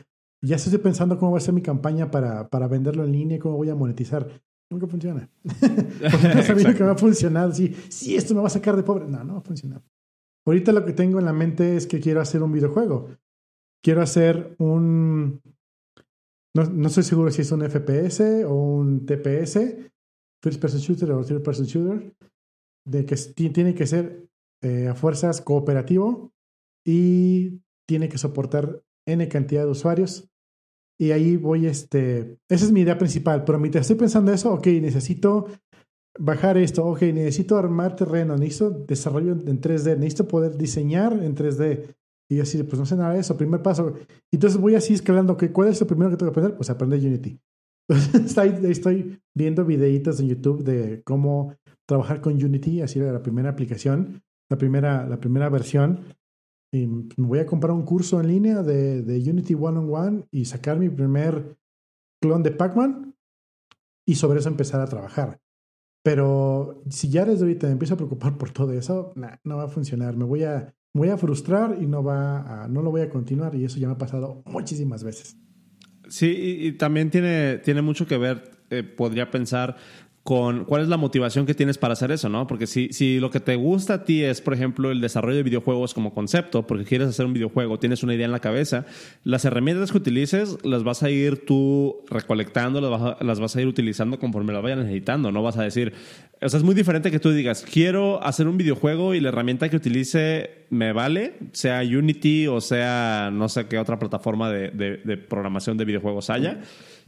Ya 0.44 0.56
estoy 0.56 0.80
pensando 0.80 1.18
cómo 1.18 1.34
va 1.34 1.38
a 1.38 1.42
ser 1.42 1.54
mi 1.54 1.62
campaña 1.62 2.10
para, 2.10 2.50
para 2.50 2.68
venderlo 2.68 3.04
en 3.04 3.12
línea, 3.12 3.40
cómo 3.40 3.58
voy 3.58 3.70
a 3.70 3.76
monetizar. 3.76 4.28
Nunca 4.72 4.88
funciona. 4.88 5.30
Porque 5.44 6.36
no 6.36 6.42
sabía 6.42 6.74
que 6.74 6.84
va 6.84 6.94
a 6.94 6.98
funcionar. 6.98 7.54
Sí, 7.54 7.76
sí, 7.90 8.16
esto 8.16 8.34
me 8.34 8.42
va 8.42 8.48
a 8.48 8.52
sacar 8.52 8.76
de 8.76 8.84
pobre. 8.84 9.06
No, 9.06 9.24
no 9.24 9.34
va 9.34 9.40
a 9.40 9.44
funcionar. 9.44 9.84
Ahorita 10.46 10.72
lo 10.72 10.84
que 10.84 10.94
tengo 10.94 11.20
en 11.20 11.26
la 11.26 11.34
mente 11.34 11.76
es 11.76 11.86
que 11.86 12.00
quiero 12.00 12.22
hacer 12.22 12.42
un 12.42 12.52
videojuego. 12.52 13.10
Quiero 13.84 14.02
hacer 14.02 14.56
un... 14.58 15.42
No, 16.56 16.64
no 16.66 16.88
estoy 16.88 17.04
seguro 17.04 17.32
si 17.32 17.44
es 17.44 17.52
un 17.52 17.62
FPS 17.62 18.46
o 18.46 18.54
un 18.54 19.06
TPS, 19.06 19.60
First 20.44 20.60
Person 20.60 20.80
Shooter 20.80 21.12
o 21.12 21.24
Third 21.24 21.44
Person 21.44 21.66
Shooter, 21.66 22.14
de 22.86 23.06
que 23.06 23.16
tiene 23.16 23.74
que 23.76 23.86
ser 23.86 24.28
eh, 24.64 24.88
a 24.88 24.96
fuerzas 24.96 25.42
cooperativo 25.42 26.32
y 26.86 27.62
tiene 27.88 28.10
que 28.10 28.18
soportar 28.18 28.84
N 29.08 29.28
cantidad 29.28 29.64
de 29.64 29.72
usuarios. 29.72 30.30
Y 31.00 31.12
ahí 31.12 31.36
voy, 31.36 31.66
este, 31.66 32.38
esa 32.48 32.66
es 32.66 32.72
mi 32.72 32.82
idea 32.82 32.98
principal, 32.98 33.44
pero 33.44 33.60
mientras 33.60 33.82
estoy 33.82 33.98
pensando 33.98 34.32
eso, 34.32 34.54
ok, 34.54 34.68
necesito 34.68 35.48
bajar 36.20 36.58
esto, 36.58 36.86
ok, 36.86 37.02
necesito 37.02 37.58
armar 37.58 37.96
terreno, 37.96 38.38
necesito 38.38 38.70
desarrollo 38.70 39.32
en 39.32 39.62
3D, 39.62 39.98
necesito 39.98 40.28
poder 40.28 40.58
diseñar 40.58 41.14
en 41.14 41.36
3D. 41.36 41.96
Y 42.30 42.40
así, 42.40 42.62
pues 42.64 42.80
no 42.80 42.86
sé 42.86 42.96
nada 42.96 43.14
de 43.14 43.20
eso, 43.20 43.36
primer 43.36 43.62
paso. 43.62 43.94
Entonces 44.32 44.62
voy 44.62 44.76
así 44.76 44.94
escalando, 44.94 45.34
ok, 45.34 45.46
¿cuál 45.52 45.70
es 45.70 45.82
lo 45.82 45.88
primero 45.88 46.12
que 46.12 46.18
tengo 46.18 46.32
que 46.32 46.40
aprender? 46.40 46.58
Pues 46.58 46.70
aprender 46.70 47.00
Unity. 47.00 47.40
estoy 48.70 49.20
viendo 49.36 49.66
videitos 49.66 50.20
en 50.20 50.28
YouTube 50.28 50.64
de 50.64 51.02
cómo 51.04 51.56
trabajar 51.92 52.22
con 52.22 52.34
Unity, 52.42 52.80
así 52.80 53.00
era 53.00 53.12
la 53.12 53.22
primera 53.22 53.50
aplicación, 53.50 54.24
la 54.50 54.58
primera, 54.58 55.06
la 55.06 55.20
primera 55.20 55.50
versión. 55.50 56.06
Y 56.74 56.88
me 56.88 57.28
voy 57.28 57.40
a 57.40 57.46
comprar 57.46 57.74
un 57.74 57.84
curso 57.84 58.22
en 58.22 58.30
línea 58.30 58.64
de, 58.64 59.02
de 59.02 59.30
Unity 59.30 59.56
One 59.56 59.80
on 59.80 59.94
One 59.94 60.24
y 60.32 60.46
sacar 60.46 60.80
mi 60.80 60.88
primer 60.88 61.58
clon 62.22 62.44
de 62.44 62.52
Pac-Man 62.52 63.14
y 64.08 64.16
sobre 64.16 64.40
eso 64.40 64.48
empezar 64.48 64.80
a 64.80 64.88
trabajar. 64.88 65.42
Pero 66.02 66.82
si 66.90 67.10
ya 67.10 67.26
desde 67.26 67.44
ahorita 67.44 67.68
me 67.68 67.74
empiezo 67.74 67.96
a 67.96 67.98
preocupar 67.98 68.38
por 68.38 68.52
todo 68.52 68.72
eso, 68.72 69.14
no 69.44 69.58
va 69.58 69.64
a 69.64 69.68
funcionar. 69.68 70.16
Me 70.16 70.24
voy 70.24 70.46
a, 70.46 70.74
voy 70.94 71.10
a 71.10 71.18
frustrar 71.18 71.78
y 71.82 71.88
no, 71.88 72.06
va 72.06 72.64
a, 72.64 72.68
no 72.70 72.82
lo 72.82 72.90
voy 72.90 73.02
a 73.02 73.10
continuar. 73.10 73.54
Y 73.56 73.66
eso 73.66 73.80
ya 73.80 73.88
me 73.88 73.96
ha 73.96 73.98
pasado 73.98 74.44
muchísimas 74.46 75.04
veces. 75.04 75.36
Sí, 76.08 76.58
y, 76.62 76.72
también 76.78 77.10
tiene, 77.10 77.58
tiene 77.58 77.82
mucho 77.82 78.08
que 78.08 78.18
ver, 78.18 78.50
eh, 78.70 78.84
podría 78.84 79.30
pensar, 79.30 79.76
con 80.24 80.66
cuál 80.66 80.84
es 80.84 80.88
la 80.88 80.98
motivación 80.98 81.48
que 81.48 81.56
tienes 81.56 81.80
para 81.80 81.94
hacer 81.94 82.12
eso, 82.12 82.30
¿no? 82.30 82.46
Porque 82.46 82.68
si, 82.68 82.90
si 82.94 83.20
lo 83.20 83.32
que 83.32 83.40
te 83.40 83.56
gusta 83.56 83.96
a 83.96 84.04
ti 84.06 84.24
es, 84.24 84.40
por 84.40 84.54
ejemplo, 84.54 84.92
el 84.92 85.02
desarrollo 85.02 85.38
de 85.38 85.44
videojuegos 85.44 85.96
como 85.96 86.14
concepto, 86.14 86.68
porque 86.68 86.86
quieres 86.86 87.08
hacer 87.08 87.26
un 87.26 87.34
videojuego, 87.34 87.80
tienes 87.80 88.04
una 88.04 88.14
idea 88.14 88.26
en 88.26 88.32
la 88.32 88.40
cabeza, 88.40 88.86
las 89.24 89.46
herramientas 89.46 89.92
que 89.92 89.98
utilices 89.98 90.58
las 90.64 90.84
vas 90.84 91.02
a 91.02 91.10
ir 91.10 91.44
tú 91.46 92.06
recolectando, 92.08 92.82
las 92.82 92.92
vas 92.92 93.02
a, 93.02 93.24
las 93.24 93.40
vas 93.40 93.56
a 93.56 93.62
ir 93.62 93.68
utilizando 93.68 94.20
conforme 94.20 94.54
las 94.54 94.62
vayas 94.62 94.78
necesitando, 94.78 95.32
no 95.32 95.42
vas 95.42 95.58
a 95.58 95.64
decir, 95.64 95.94
o 96.40 96.50
sea, 96.50 96.58
es 96.58 96.64
muy 96.64 96.76
diferente 96.76 97.10
que 97.10 97.20
tú 97.20 97.32
digas, 97.32 97.66
quiero 97.70 98.24
hacer 98.24 98.48
un 98.48 98.58
videojuego 98.58 99.16
y 99.16 99.22
la 99.22 99.30
herramienta 99.30 99.70
que 99.70 99.76
utilice 99.76 100.66
me 100.70 100.94
vale, 100.94 101.34
sea 101.52 101.82
Unity 101.82 102.48
o 102.48 102.62
sea 102.62 103.30
no 103.32 103.50
sé 103.50 103.68
qué 103.68 103.78
otra 103.78 104.00
plataforma 104.00 104.50
de, 104.50 104.70
de, 104.70 105.18
programación 105.18 105.78
de 105.78 105.86
videojuegos 105.86 106.30
haya. 106.30 106.62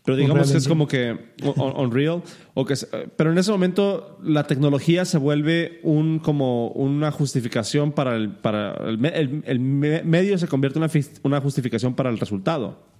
Pero 0.03 0.17
digamos 0.17 0.51
que 0.51 0.57
es 0.57 0.67
como 0.67 0.87
que 0.87 1.17
Unreal. 1.55 2.23
O 2.53 2.65
que, 2.65 2.75
pero 3.15 3.31
en 3.31 3.37
ese 3.37 3.51
momento 3.51 4.17
la 4.21 4.45
tecnología 4.45 5.05
se 5.05 5.17
vuelve 5.17 5.79
un, 5.83 6.19
como 6.19 6.67
una 6.69 7.11
justificación 7.11 7.93
para 7.93 8.15
el, 8.15 8.31
para 8.31 8.75
el, 8.85 9.43
el, 9.45 9.59
medio 9.59 10.37
se 10.37 10.47
convierte 10.47 10.77
en 10.77 10.83
una, 10.83 10.91
una 11.23 11.41
justificación 11.41 11.95
para 11.95 12.09
el 12.09 12.19
resultado. 12.19 12.92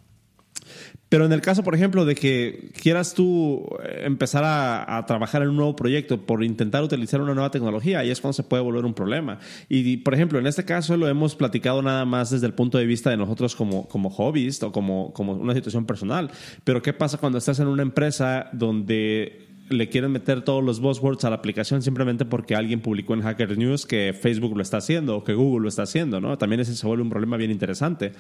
Pero 1.14 1.28
en 1.28 1.32
el 1.32 1.42
caso, 1.42 1.62
por 1.62 1.76
ejemplo, 1.76 2.06
de 2.06 2.16
que 2.16 2.72
quieras 2.82 3.14
tú 3.14 3.68
eh, 3.84 4.02
empezar 4.04 4.42
a, 4.44 5.06
trabajar 5.06 5.44
en 5.44 5.50
un 5.50 5.58
nuevo 5.58 5.76
proyecto 5.76 6.26
por 6.26 6.44
intentar 6.44 6.82
utilizar 6.82 7.22
una 7.22 7.36
nueva 7.36 7.52
tecnología, 7.52 8.00
ahí 8.00 8.10
es 8.10 8.20
cuando 8.20 8.34
se 8.34 8.42
puede 8.42 8.64
volver 8.64 8.84
un 8.84 8.96
problema. 8.96 9.38
Y, 9.70 9.98
por 9.98 10.16
ejemplo, 10.16 10.40
en 10.40 10.48
este 10.48 10.66
caso 10.66 10.98
lo 10.98 11.08
hemos 11.08 11.36
platicado 11.36 11.84
nada 11.84 12.04
más 12.06 12.32
desde 12.32 12.48
el 12.48 12.56
punto 12.56 12.80
de 12.80 12.88
vista 12.88 13.12
de 13.12 13.18
nosotros 13.18 13.56
como, 13.56 13.88
como 13.88 14.10
hobbies 14.10 14.64
o 14.64 14.72
como, 14.72 15.14
como 15.14 15.34
una 15.34 15.54
situación 15.54 15.86
personal. 15.86 16.32
Pero 16.64 16.82
¿qué 16.82 16.94
pasa 16.94 17.20
cuando 17.20 17.38
estás 17.38 17.60
en 17.60 17.68
una 17.68 17.84
empresa 17.84 18.50
donde 18.52 19.43
le 19.70 19.90
quieren 19.90 20.12
meter 20.12 20.44
todos 20.44 20.64
los 20.64 20.80
buzzwords 20.80 21.24
a 21.26 21.30
la 21.30 21.38
aplicación 21.38 21.82
simplemente 21.82 22.26
porque 22.26 22.56
alguien 22.56 22.82
publicó 22.82 23.14
en 23.14 23.22
Hacker 23.22 23.58
News 23.58 23.86
que 23.86 24.14
Facebook 24.20 24.56
lo 24.56 24.62
está 24.62 24.78
haciendo 24.78 25.18
o 25.18 25.24
que 25.24 25.34
Google 25.34 25.64
lo 25.64 25.70
está 25.70 25.84
haciendo, 25.84 26.20
¿no? 26.20 26.38
También 26.38 26.60
ese 26.60 26.76
se 26.76 26.86
vuelve 26.86 27.04
un 27.04 27.10
problema 27.10 27.38
bien 27.38 27.52
interesante. 27.52 28.12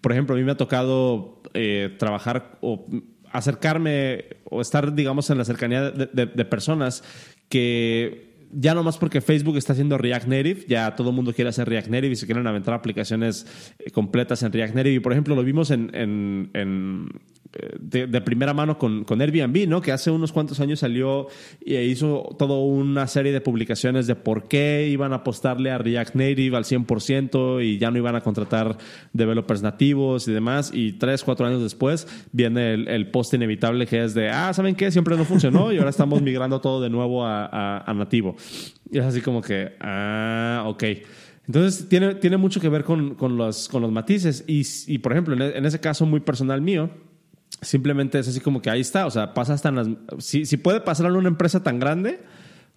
Por 0.00 0.12
ejemplo, 0.12 0.34
a 0.34 0.38
mí 0.38 0.44
me 0.44 0.52
ha 0.52 0.56
tocado 0.56 1.42
eh, 1.54 1.94
trabajar 1.98 2.58
o 2.60 2.86
acercarme 3.32 4.26
o 4.44 4.60
estar, 4.60 4.94
digamos, 4.94 5.30
en 5.30 5.38
la 5.38 5.44
cercanía 5.44 5.90
de, 5.90 6.26
personas 6.44 7.02
que 7.48 8.31
ya 8.52 8.74
no 8.74 8.82
más 8.82 8.98
porque 8.98 9.20
Facebook 9.20 9.56
está 9.56 9.72
haciendo 9.72 9.98
React 9.98 10.26
Native, 10.26 10.64
ya 10.68 10.94
todo 10.94 11.10
el 11.10 11.16
mundo 11.16 11.32
quiere 11.32 11.50
hacer 11.50 11.68
React 11.68 11.88
Native 11.88 12.12
y 12.12 12.16
se 12.16 12.26
quieren 12.26 12.46
aventar 12.46 12.74
aplicaciones 12.74 13.46
eh, 13.78 13.90
completas 13.90 14.42
en 14.42 14.52
React 14.52 14.74
Native. 14.74 14.94
Y 14.94 15.00
por 15.00 15.12
ejemplo, 15.12 15.34
lo 15.34 15.42
vimos 15.42 15.70
en, 15.70 15.90
en 15.94 17.10
de, 17.80 18.20
primera 18.22 18.54
mano 18.54 18.78
con, 18.78 19.04
con, 19.04 19.20
Airbnb, 19.20 19.68
¿no? 19.68 19.82
Que 19.82 19.92
hace 19.92 20.10
unos 20.10 20.32
cuantos 20.32 20.60
años 20.60 20.80
salió 20.80 21.26
e 21.64 21.84
hizo 21.84 22.34
toda 22.38 22.58
una 22.58 23.06
serie 23.06 23.32
de 23.32 23.40
publicaciones 23.40 24.06
de 24.06 24.14
por 24.14 24.48
qué 24.48 24.88
iban 24.90 25.12
a 25.12 25.16
apostarle 25.16 25.70
a 25.70 25.78
React 25.78 26.14
Native 26.14 26.56
al 26.56 26.64
100% 26.64 27.64
y 27.64 27.78
ya 27.78 27.90
no 27.90 27.98
iban 27.98 28.16
a 28.16 28.22
contratar 28.22 28.78
developers 29.12 29.62
nativos 29.62 30.28
y 30.28 30.32
demás. 30.32 30.70
Y 30.72 30.92
tres, 30.92 31.22
cuatro 31.24 31.46
años 31.46 31.62
después 31.62 32.06
viene 32.32 32.72
el, 32.74 33.10
post 33.10 33.34
inevitable 33.34 33.86
que 33.86 34.04
es 34.04 34.14
de, 34.14 34.30
ah, 34.30 34.52
¿saben 34.54 34.74
qué? 34.74 34.90
Siempre 34.90 35.16
no 35.16 35.24
funcionó 35.24 35.72
y 35.72 35.78
ahora 35.78 35.90
estamos 35.90 36.22
migrando 36.22 36.60
todo 36.60 36.80
de 36.80 36.88
nuevo 36.88 37.26
a, 37.26 37.92
nativo. 37.94 38.34
Y 38.90 38.98
es 38.98 39.04
así 39.04 39.20
como 39.20 39.40
que, 39.40 39.72
ah, 39.80 40.64
ok. 40.66 40.84
Entonces 41.46 41.88
tiene, 41.88 42.14
tiene 42.16 42.36
mucho 42.36 42.60
que 42.60 42.68
ver 42.68 42.84
con, 42.84 43.14
con, 43.14 43.36
los, 43.36 43.68
con 43.68 43.82
los 43.82 43.90
matices. 43.90 44.44
Y, 44.46 44.62
y 44.86 44.98
por 44.98 45.12
ejemplo, 45.12 45.34
en, 45.34 45.42
en 45.42 45.64
ese 45.64 45.80
caso 45.80 46.06
muy 46.06 46.20
personal 46.20 46.60
mío, 46.60 46.90
simplemente 47.60 48.18
es 48.18 48.28
así 48.28 48.40
como 48.40 48.60
que 48.60 48.70
ahí 48.70 48.80
está, 48.80 49.06
o 49.06 49.10
sea, 49.10 49.34
pasa 49.34 49.54
hasta 49.54 49.68
en 49.68 49.74
las... 49.76 49.88
Si, 50.18 50.44
si 50.44 50.56
puede 50.56 50.80
pasar 50.80 51.06
a 51.06 51.12
una 51.12 51.28
empresa 51.28 51.62
tan 51.62 51.78
grande 51.78 52.20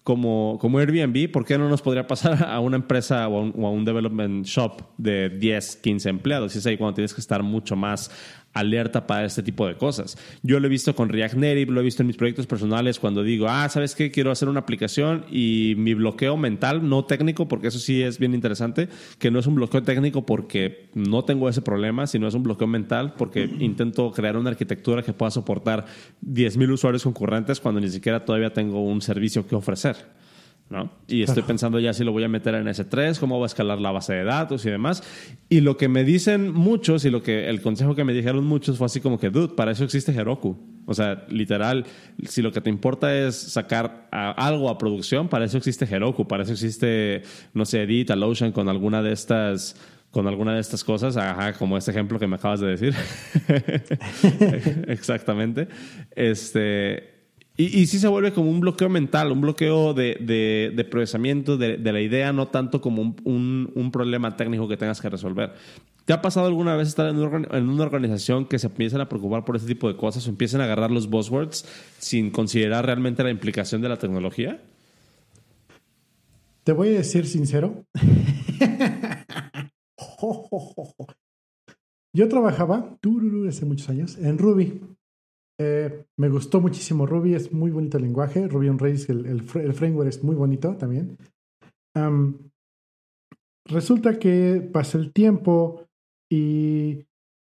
como, 0.02 0.56
como 0.60 0.78
Airbnb, 0.78 1.30
¿por 1.32 1.44
qué 1.44 1.58
no 1.58 1.68
nos 1.68 1.82
podría 1.82 2.06
pasar 2.06 2.44
a 2.48 2.60
una 2.60 2.76
empresa 2.76 3.26
o 3.28 3.38
a 3.38 3.70
un, 3.70 3.84
development 3.84 4.46
shop 4.46 4.82
de 4.96 5.28
10, 5.30 5.76
15 5.76 6.08
empleados? 6.08 6.54
Y 6.54 6.58
es 6.58 6.66
ahí 6.66 6.76
cuando 6.76 6.94
tienes 6.94 7.12
que 7.12 7.20
estar 7.20 7.42
mucho 7.42 7.74
más 7.74 8.10
alerta 8.56 9.06
para 9.06 9.26
este 9.26 9.42
tipo 9.42 9.66
de 9.66 9.76
cosas. 9.76 10.16
Yo 10.42 10.58
lo 10.58 10.66
he 10.66 10.70
visto 10.70 10.94
con 10.96 11.10
React 11.10 11.34
Native, 11.34 11.72
lo 11.72 11.80
he 11.80 11.84
visto 11.84 12.02
en 12.02 12.06
mis 12.06 12.16
proyectos 12.16 12.46
personales 12.46 12.98
cuando 12.98 13.22
digo, 13.22 13.48
ah, 13.48 13.68
¿sabes 13.68 13.94
qué? 13.94 14.10
Quiero 14.10 14.30
hacer 14.30 14.48
una 14.48 14.60
aplicación 14.60 15.26
y 15.30 15.74
mi 15.76 15.94
bloqueo 15.94 16.36
mental, 16.36 16.88
no 16.88 17.04
técnico, 17.04 17.48
porque 17.48 17.68
eso 17.68 17.78
sí 17.78 18.02
es 18.02 18.18
bien 18.18 18.34
interesante, 18.34 18.88
que 19.18 19.30
no 19.30 19.38
es 19.38 19.46
un 19.46 19.56
bloqueo 19.56 19.82
técnico 19.82 20.24
porque 20.24 20.88
no 20.94 21.24
tengo 21.24 21.48
ese 21.48 21.60
problema, 21.60 22.06
sino 22.06 22.26
es 22.26 22.34
un 22.34 22.42
bloqueo 22.42 22.66
mental 22.66 23.14
porque 23.16 23.44
intento 23.60 24.10
crear 24.12 24.36
una 24.36 24.50
arquitectura 24.50 25.02
que 25.02 25.12
pueda 25.12 25.30
soportar 25.30 25.84
10.000 26.24 26.72
usuarios 26.72 27.02
concurrentes 27.02 27.60
cuando 27.60 27.80
ni 27.80 27.90
siquiera 27.90 28.24
todavía 28.24 28.52
tengo 28.52 28.82
un 28.82 29.02
servicio 29.02 29.46
que 29.46 29.54
ofrecer. 29.54 29.96
¿No? 30.68 30.90
Y 31.06 31.22
estoy 31.22 31.42
pensando 31.44 31.78
ya 31.78 31.92
si 31.92 32.02
lo 32.02 32.12
voy 32.12 32.24
a 32.24 32.28
meter 32.28 32.54
en 32.54 32.66
S3, 32.66 33.18
cómo 33.18 33.36
voy 33.36 33.44
a 33.44 33.46
escalar 33.46 33.80
la 33.80 33.92
base 33.92 34.14
de 34.14 34.24
datos 34.24 34.64
y 34.66 34.70
demás. 34.70 35.02
Y 35.48 35.60
lo 35.60 35.76
que 35.76 35.88
me 35.88 36.04
dicen 36.04 36.52
muchos 36.52 37.04
y 37.04 37.10
lo 37.10 37.22
que 37.22 37.48
el 37.48 37.62
consejo 37.62 37.94
que 37.94 38.04
me 38.04 38.12
dijeron 38.12 38.44
muchos 38.44 38.78
fue 38.78 38.86
así 38.86 39.00
como 39.00 39.18
que, 39.18 39.30
dude, 39.30 39.54
para 39.54 39.72
eso 39.72 39.84
existe 39.84 40.12
Heroku. 40.12 40.56
O 40.86 40.94
sea, 40.94 41.24
literal, 41.28 41.84
si 42.28 42.42
lo 42.42 42.52
que 42.52 42.60
te 42.60 42.70
importa 42.70 43.16
es 43.16 43.36
sacar 43.36 44.08
algo 44.10 44.70
a 44.70 44.78
producción, 44.78 45.28
para 45.28 45.44
eso 45.44 45.58
existe 45.58 45.84
Heroku, 45.84 46.26
para 46.26 46.44
eso 46.44 46.52
existe, 46.52 47.22
no 47.54 47.64
sé, 47.64 47.86
DigitalOcean 47.86 48.52
con 48.52 48.68
alguna 48.68 49.02
de 49.02 49.12
estas 49.12 49.76
con 50.12 50.26
alguna 50.28 50.54
de 50.54 50.60
estas 50.60 50.82
cosas, 50.82 51.18
ajá, 51.18 51.52
como 51.52 51.76
este 51.76 51.90
ejemplo 51.90 52.18
que 52.18 52.26
me 52.26 52.36
acabas 52.36 52.60
de 52.60 52.68
decir. 52.68 52.94
Exactamente. 54.88 55.68
Este, 56.14 57.15
y, 57.56 57.80
y, 57.80 57.86
sí 57.86 57.98
se 57.98 58.08
vuelve 58.08 58.32
como 58.32 58.50
un 58.50 58.60
bloqueo 58.60 58.88
mental, 58.88 59.32
un 59.32 59.40
bloqueo 59.40 59.94
de, 59.94 60.16
de, 60.20 60.72
de 60.74 60.84
procesamiento 60.84 61.56
de, 61.56 61.78
de, 61.78 61.92
la 61.92 62.00
idea, 62.00 62.32
no 62.32 62.48
tanto 62.48 62.80
como 62.80 63.02
un, 63.02 63.16
un, 63.24 63.72
un, 63.74 63.90
problema 63.90 64.36
técnico 64.36 64.68
que 64.68 64.76
tengas 64.76 65.00
que 65.00 65.08
resolver. 65.08 65.54
¿Te 66.04 66.12
ha 66.12 66.22
pasado 66.22 66.46
alguna 66.46 66.76
vez 66.76 66.88
estar 66.88 67.08
en 67.08 67.16
una, 67.16 67.48
en 67.56 67.68
una 67.68 67.84
organización 67.84 68.46
que 68.46 68.58
se 68.58 68.66
empiecen 68.66 69.00
a 69.00 69.08
preocupar 69.08 69.44
por 69.44 69.56
este 69.56 69.68
tipo 69.68 69.88
de 69.88 69.96
cosas 69.96 70.26
o 70.26 70.30
empiecen 70.30 70.60
a 70.60 70.64
agarrar 70.64 70.90
los 70.90 71.08
buzzwords 71.08 71.64
sin 71.98 72.30
considerar 72.30 72.86
realmente 72.86 73.24
la 73.24 73.30
implicación 73.30 73.80
de 73.80 73.88
la 73.88 73.96
tecnología? 73.96 74.60
Te 76.62 76.72
voy 76.72 76.88
a 76.88 76.98
decir 76.98 77.26
sincero. 77.26 77.84
Yo 82.12 82.28
trabajaba 82.28 82.98
hace 83.48 83.64
muchos 83.66 83.88
años 83.88 84.16
en 84.18 84.38
Ruby. 84.38 84.80
Eh, 85.58 86.04
me 86.18 86.28
gustó 86.28 86.60
muchísimo 86.60 87.06
Ruby, 87.06 87.34
es 87.34 87.52
muy 87.52 87.70
bonito 87.70 87.96
el 87.96 88.04
lenguaje. 88.04 88.46
Ruby 88.46 88.68
on 88.68 88.78
Rails, 88.78 89.08
el, 89.08 89.26
el, 89.26 89.42
framework 89.42 90.08
es 90.08 90.22
muy 90.22 90.34
bonito 90.34 90.76
también. 90.76 91.16
Resulta 93.68 94.18
que 94.18 94.68
pasa 94.72 94.96
el 94.98 95.12
tiempo 95.12 95.86
y 96.30 97.06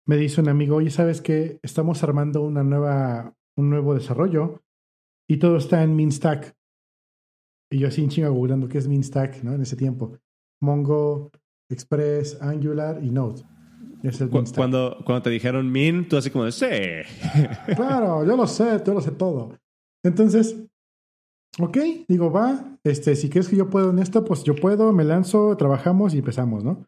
me 0.07 0.17
dice 0.17 0.39
un 0.39 0.49
amigo, 0.49 0.77
oye, 0.77 0.89
¿sabes 0.89 1.21
qué? 1.21 1.59
Estamos 1.61 2.03
armando 2.03 2.41
una 2.41 2.63
nueva, 2.63 3.33
un 3.57 3.69
nuevo 3.69 3.93
desarrollo 3.93 4.61
y 5.29 5.37
todo 5.37 5.57
está 5.57 5.83
en 5.83 5.95
MinStack. 5.95 6.55
Y 7.71 7.79
yo 7.79 7.87
así 7.87 8.03
en 8.03 8.09
chinga 8.09 8.29
googlando 8.29 8.69
qué 8.69 8.77
es 8.77 8.87
MinStack, 8.87 9.43
¿no? 9.43 9.53
En 9.53 9.61
ese 9.61 9.75
tiempo. 9.75 10.17
Mongo, 10.61 11.31
Express, 11.69 12.41
Angular 12.41 13.03
y 13.03 13.09
Node. 13.09 13.43
Cuando, 14.55 14.97
cuando 15.05 15.23
te 15.23 15.29
dijeron 15.29 15.71
min, 15.71 16.07
tú 16.07 16.17
así 16.17 16.29
como 16.29 16.45
de, 16.45 16.51
sí. 16.51 16.65
Claro, 17.75 18.25
yo 18.25 18.35
lo 18.35 18.47
sé, 18.47 18.81
yo 18.85 18.93
lo 18.93 19.01
sé 19.01 19.11
todo. 19.11 19.57
Entonces, 20.03 20.55
ok, 21.59 21.77
digo, 22.07 22.31
va, 22.31 22.77
este, 22.83 23.15
si 23.15 23.29
crees 23.29 23.47
que 23.47 23.55
yo 23.55 23.69
puedo 23.69 23.89
en 23.89 23.99
esto, 23.99 24.23
pues 24.23 24.43
yo 24.43 24.55
puedo, 24.55 24.93
me 24.93 25.03
lanzo, 25.03 25.55
trabajamos 25.57 26.13
y 26.13 26.19
empezamos, 26.19 26.63
¿no? 26.63 26.85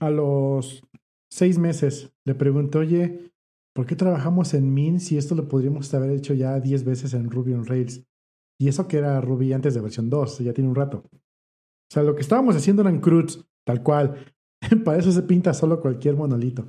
A 0.00 0.10
los 0.10 0.82
seis 1.30 1.58
meses 1.58 2.12
le 2.26 2.34
pregunto, 2.34 2.80
oye, 2.80 3.32
¿por 3.74 3.86
qué 3.86 3.96
trabajamos 3.96 4.54
en 4.54 4.74
Min 4.74 5.00
si 5.00 5.16
esto 5.16 5.34
lo 5.34 5.48
podríamos 5.48 5.92
haber 5.94 6.10
hecho 6.10 6.34
ya 6.34 6.60
diez 6.60 6.84
veces 6.84 7.14
en 7.14 7.30
Ruby 7.30 7.54
on 7.54 7.66
Rails? 7.66 8.04
Y 8.60 8.68
eso 8.68 8.86
que 8.86 8.98
era 8.98 9.20
Ruby 9.22 9.54
antes 9.54 9.74
de 9.74 9.80
versión 9.80 10.10
2, 10.10 10.40
ya 10.40 10.52
tiene 10.52 10.68
un 10.68 10.76
rato. 10.76 11.04
O 11.12 11.92
sea, 11.92 12.02
lo 12.02 12.14
que 12.14 12.20
estábamos 12.20 12.54
haciendo 12.56 12.82
eran 12.82 13.00
CRUDs, 13.00 13.46
tal 13.64 13.82
cual. 13.82 14.34
Para 14.84 14.98
eso 14.98 15.12
se 15.12 15.22
pinta 15.22 15.54
solo 15.54 15.80
cualquier 15.80 16.16
monolito. 16.16 16.66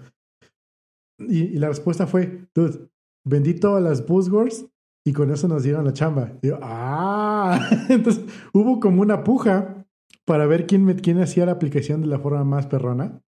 Y, 1.19 1.57
la 1.57 1.67
respuesta 1.67 2.07
fue, 2.07 2.47
dude, 2.55 2.89
vendí 3.25 3.53
todas 3.53 3.83
las 3.83 4.05
buzzwords 4.05 4.65
y 5.05 5.13
con 5.13 5.31
eso 5.31 5.47
nos 5.47 5.63
dieron 5.63 5.85
la 5.85 5.93
chamba. 5.93 6.33
Y 6.41 6.47
yo, 6.47 6.59
ah, 6.61 7.69
entonces 7.89 8.23
hubo 8.53 8.79
como 8.79 9.01
una 9.01 9.23
puja 9.23 9.85
para 10.25 10.45
ver 10.45 10.67
quién, 10.67 10.93
quién 10.99 11.19
hacía 11.19 11.45
la 11.45 11.53
aplicación 11.53 12.01
de 12.01 12.07
la 12.07 12.19
forma 12.19 12.43
más 12.43 12.67
perrona. 12.67 13.21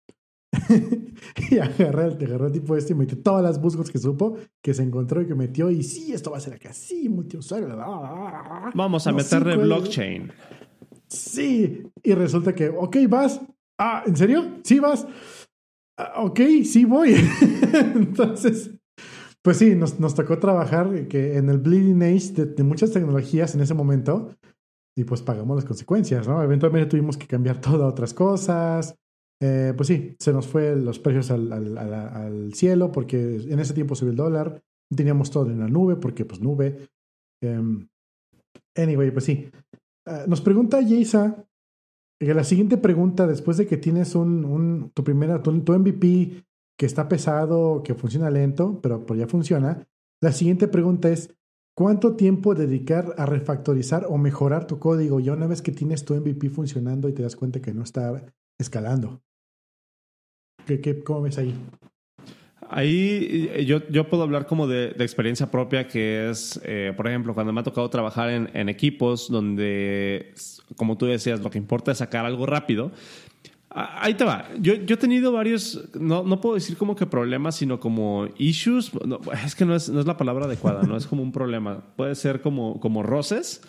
y 1.51 1.59
agarré, 1.59 2.05
agarré 2.05 2.47
el 2.47 2.53
tipo 2.53 2.77
este 2.77 2.93
y 2.93 2.97
metió 2.97 3.19
todas 3.23 3.43
las 3.43 3.61
buzzwords 3.61 3.91
que 3.91 3.99
supo, 3.99 4.37
que 4.63 4.75
se 4.75 4.83
encontró 4.83 5.23
y 5.23 5.27
que 5.27 5.35
metió. 5.35 5.71
Y 5.71 5.83
sí, 5.83 6.13
esto 6.13 6.31
va 6.31 6.39
a 6.39 6.41
ser 6.41 6.55
acá, 6.55 6.73
sí, 6.73 7.09
multiusuario. 7.09 7.69
Vamos 8.75 9.07
a 9.07 9.13
meterle 9.13 9.57
blockchain. 9.57 10.31
Sí, 11.09 11.83
y 12.03 12.15
resulta 12.15 12.55
que, 12.55 12.69
ok, 12.71 12.97
vas, 13.09 13.41
ah, 13.83 14.05
¿en 14.07 14.16
serio? 14.16 14.61
¿Sí 14.62 14.78
vas? 14.78 15.07
Ah, 15.99 16.22
ok, 16.22 16.41
sí 16.64 16.85
voy. 16.85 17.14
Entonces, 17.95 18.70
pues 19.43 19.57
sí, 19.57 19.74
nos, 19.74 19.99
nos, 19.99 20.14
tocó 20.14 20.39
trabajar 20.39 21.09
que 21.09 21.37
en 21.37 21.49
el 21.49 21.59
bleeding 21.59 22.03
age 22.03 22.45
de, 22.45 22.62
muchas 22.62 22.93
tecnologías 22.93 23.55
en 23.55 23.61
ese 23.61 23.74
momento 23.74 24.35
y 24.97 25.05
pues 25.05 25.22
pagamos 25.22 25.57
las 25.57 25.64
consecuencias, 25.64 26.28
¿no? 26.28 26.43
Eventualmente 26.43 26.91
tuvimos 26.91 27.16
que 27.16 27.26
cambiar 27.26 27.61
todo 27.61 27.85
a 27.85 27.89
otras 27.89 28.14
cosas. 28.14 28.95
Eh, 29.43 29.74
pues 29.76 29.89
sí, 29.89 30.14
se 30.20 30.33
nos 30.33 30.47
fue 30.47 30.76
los 30.76 31.01
precios 31.01 31.33
al, 31.33 31.76
al, 31.76 32.55
cielo 32.55 32.93
porque 32.93 33.37
en 33.37 33.59
ese 33.59 33.74
tiempo 33.74 33.97
subió 33.97 34.12
el 34.12 34.16
dólar. 34.16 34.62
Teníamos 34.95 35.30
todo 35.30 35.51
en 35.51 35.59
la 35.59 35.68
nube 35.68 35.97
porque 35.97 36.24
pues 36.24 36.41
nube. 36.41 36.87
Um, 37.43 37.89
anyway, 38.76 39.11
pues 39.11 39.24
sí. 39.24 39.51
Uh, 40.07 40.28
nos 40.28 40.41
pregunta 40.41 40.80
Jaysa 40.80 41.45
la 42.23 42.45
siguiente 42.45 42.77
pregunta, 42.77 43.27
después 43.27 43.57
de 43.57 43.66
que 43.66 43.77
tienes 43.77 44.14
un, 44.14 44.91
tu 44.95 45.03
primera, 45.03 45.43
tu, 45.43 45.53
MVP 45.53 46.45
que 46.79 46.87
está 46.87 47.09
pesado, 47.09 47.83
que 47.83 47.95
funciona 47.95 48.31
lento, 48.31 48.81
pero, 48.81 49.05
ya 49.14 49.27
funciona, 49.27 49.87
la 50.20 50.33
siguiente 50.33 50.68
pregunta 50.68 51.11
es, 51.11 51.35
¿cuánto 51.77 52.14
tiempo 52.14 52.55
dedicar 52.55 53.14
a 53.18 53.27
refactorizar 53.27 54.07
o 54.09 54.18
mejorar 54.18 54.66
tu 54.66 54.79
código 54.79 55.20
ya 55.20 55.33
una 55.33 55.47
vez 55.47 55.62
que 55.62 55.73
tienes 55.73 56.05
tu 56.05 56.14
MVP 56.14 56.49
funcionando 56.51 57.09
y 57.09 57.12
te 57.12 57.23
das 57.23 57.37
cuenta 57.37 57.61
que 57.61 57.75
no 57.75 57.83
está 57.83 58.25
escalando? 58.59 59.20
¿Qué, 60.64 60.81
qué, 60.81 61.03
¿Cómo 61.03 61.23
ves 61.23 61.39
ahí? 61.39 61.55
Ahí 62.75 63.51
eh, 63.53 63.66
yo, 63.66 63.87
yo 63.91 64.09
puedo 64.09 64.23
hablar 64.23 64.47
como 64.47 64.66
de, 64.66 64.93
de 64.93 65.05
experiencia 65.05 65.51
propia, 65.51 65.87
que 65.87 66.31
es, 66.31 66.59
eh, 66.64 66.95
por 66.97 67.07
ejemplo, 67.07 67.35
cuando 67.35 67.53
me 67.53 67.61
ha 67.61 67.64
tocado 67.64 67.91
trabajar 67.91 68.31
en, 68.31 68.49
en, 68.55 68.70
equipos 68.70 69.31
donde, 69.31 70.33
como 70.77 70.97
tú 70.97 71.05
decías, 71.05 71.41
lo 71.41 71.51
que 71.51 71.59
importa 71.59 71.93
es 71.93 71.99
sacar 71.99 72.25
algo 72.25 72.47
rápido. 72.47 72.91
Ahí 73.68 74.14
te 74.14 74.25
va. 74.25 74.49
Yo, 74.59 74.75
yo 74.75 74.95
he 74.95 74.99
tenido 74.99 75.33
varios, 75.33 75.83
no, 75.99 76.23
no 76.23 76.41
puedo 76.41 76.55
decir 76.55 76.79
como 76.79 76.97
que 76.97 77.05
problemas, 77.05 77.57
sino 77.57 77.79
como 77.79 78.27
issues. 78.39 78.91
No, 79.07 79.20
es 79.45 79.55
que 79.55 79.66
no 79.66 79.75
es, 79.75 79.91
no 79.91 80.01
es 80.01 80.07
la 80.07 80.16
palabra 80.16 80.47
adecuada, 80.47 80.83
no 80.83 80.97
es 80.97 81.07
como 81.07 81.23
un 81.23 81.33
problema. 81.33 81.83
Puede 81.97 82.14
ser 82.14 82.41
como, 82.41 82.81
como 82.81 83.03
roces 83.03 83.61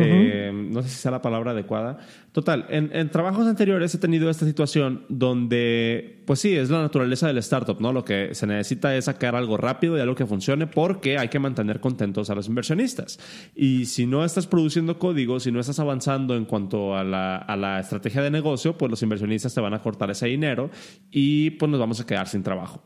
eh, 0.00 0.52
no 0.52 0.82
sé 0.82 0.88
si 0.88 0.96
sea 0.96 1.10
la 1.10 1.22
palabra 1.22 1.52
adecuada. 1.52 1.98
Total, 2.32 2.66
en, 2.68 2.90
en, 2.92 3.10
trabajos 3.10 3.46
anteriores 3.46 3.94
he 3.94 3.98
tenido 3.98 4.28
esta 4.28 4.44
situación 4.44 5.04
donde, 5.08 6.22
pues 6.26 6.40
sí, 6.40 6.56
es 6.56 6.70
la 6.70 6.82
naturaleza 6.82 7.26
del 7.26 7.38
startup, 7.38 7.80
¿no? 7.80 7.92
Lo 7.92 8.04
que 8.04 8.34
se 8.34 8.46
necesita 8.46 8.94
es 8.96 9.06
sacar 9.06 9.34
algo 9.34 9.56
rápido 9.56 9.96
y 9.96 10.00
algo 10.00 10.14
que 10.14 10.26
funcione 10.26 10.66
porque 10.66 11.18
hay 11.18 11.28
que 11.28 11.38
mantener 11.38 11.80
contentos 11.80 12.28
a 12.30 12.34
los 12.34 12.48
inversionistas. 12.48 13.18
Y 13.54 13.86
si 13.86 14.06
no 14.06 14.24
estás 14.24 14.46
produciendo 14.46 14.98
código, 14.98 15.40
si 15.40 15.50
no 15.50 15.60
estás 15.60 15.78
avanzando 15.78 16.36
en 16.36 16.44
cuanto 16.44 16.96
a 16.96 17.04
la, 17.04 17.36
a 17.36 17.56
la 17.56 17.80
estrategia 17.80 18.22
de 18.22 18.30
negocio, 18.30 18.76
pues 18.76 18.90
los 18.90 19.02
inversionistas 19.02 19.54
te 19.54 19.60
van 19.60 19.74
a 19.74 19.82
cortar 19.82 20.10
ese 20.10 20.26
dinero 20.26 20.70
y 21.10 21.50
pues 21.50 21.70
nos 21.70 21.80
vamos 21.80 22.00
a 22.00 22.06
quedar 22.06 22.28
sin 22.28 22.42
trabajo. 22.42 22.82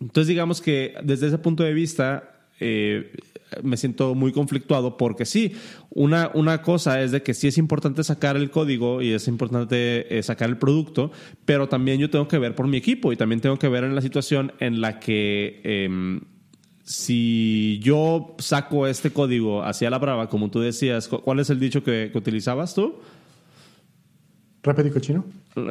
Entonces 0.00 0.26
digamos 0.28 0.60
que 0.60 0.94
desde 1.04 1.28
ese 1.28 1.38
punto 1.38 1.62
de 1.62 1.72
vista 1.72 2.33
eh, 2.60 3.12
me 3.62 3.76
siento 3.76 4.14
muy 4.14 4.32
conflictuado 4.32 4.96
porque 4.96 5.24
sí, 5.24 5.52
una, 5.90 6.30
una 6.34 6.62
cosa 6.62 7.02
es 7.02 7.12
de 7.12 7.22
que 7.22 7.34
sí 7.34 7.48
es 7.48 7.58
importante 7.58 8.02
sacar 8.04 8.36
el 8.36 8.50
código 8.50 9.02
y 9.02 9.12
es 9.12 9.28
importante 9.28 10.18
eh, 10.18 10.22
sacar 10.22 10.48
el 10.48 10.58
producto, 10.58 11.12
pero 11.44 11.68
también 11.68 12.00
yo 12.00 12.10
tengo 12.10 12.28
que 12.28 12.38
ver 12.38 12.54
por 12.54 12.66
mi 12.66 12.76
equipo 12.76 13.12
y 13.12 13.16
también 13.16 13.40
tengo 13.40 13.58
que 13.58 13.68
ver 13.68 13.84
en 13.84 13.94
la 13.94 14.02
situación 14.02 14.52
en 14.60 14.80
la 14.80 14.98
que... 15.00 15.60
Eh, 15.64 16.20
si 16.84 17.80
yo 17.82 18.36
saco 18.38 18.86
este 18.86 19.10
código 19.10 19.64
hacia 19.64 19.88
la 19.88 19.98
brava, 19.98 20.28
como 20.28 20.50
tú 20.50 20.60
decías, 20.60 21.08
¿cuál 21.08 21.40
es 21.40 21.48
el 21.48 21.58
dicho 21.58 21.82
que, 21.82 22.10
que 22.12 22.18
utilizabas 22.18 22.74
tú? 22.74 23.00
Rápido 24.62 24.88
y 24.88 24.90
cochino. 24.90 25.24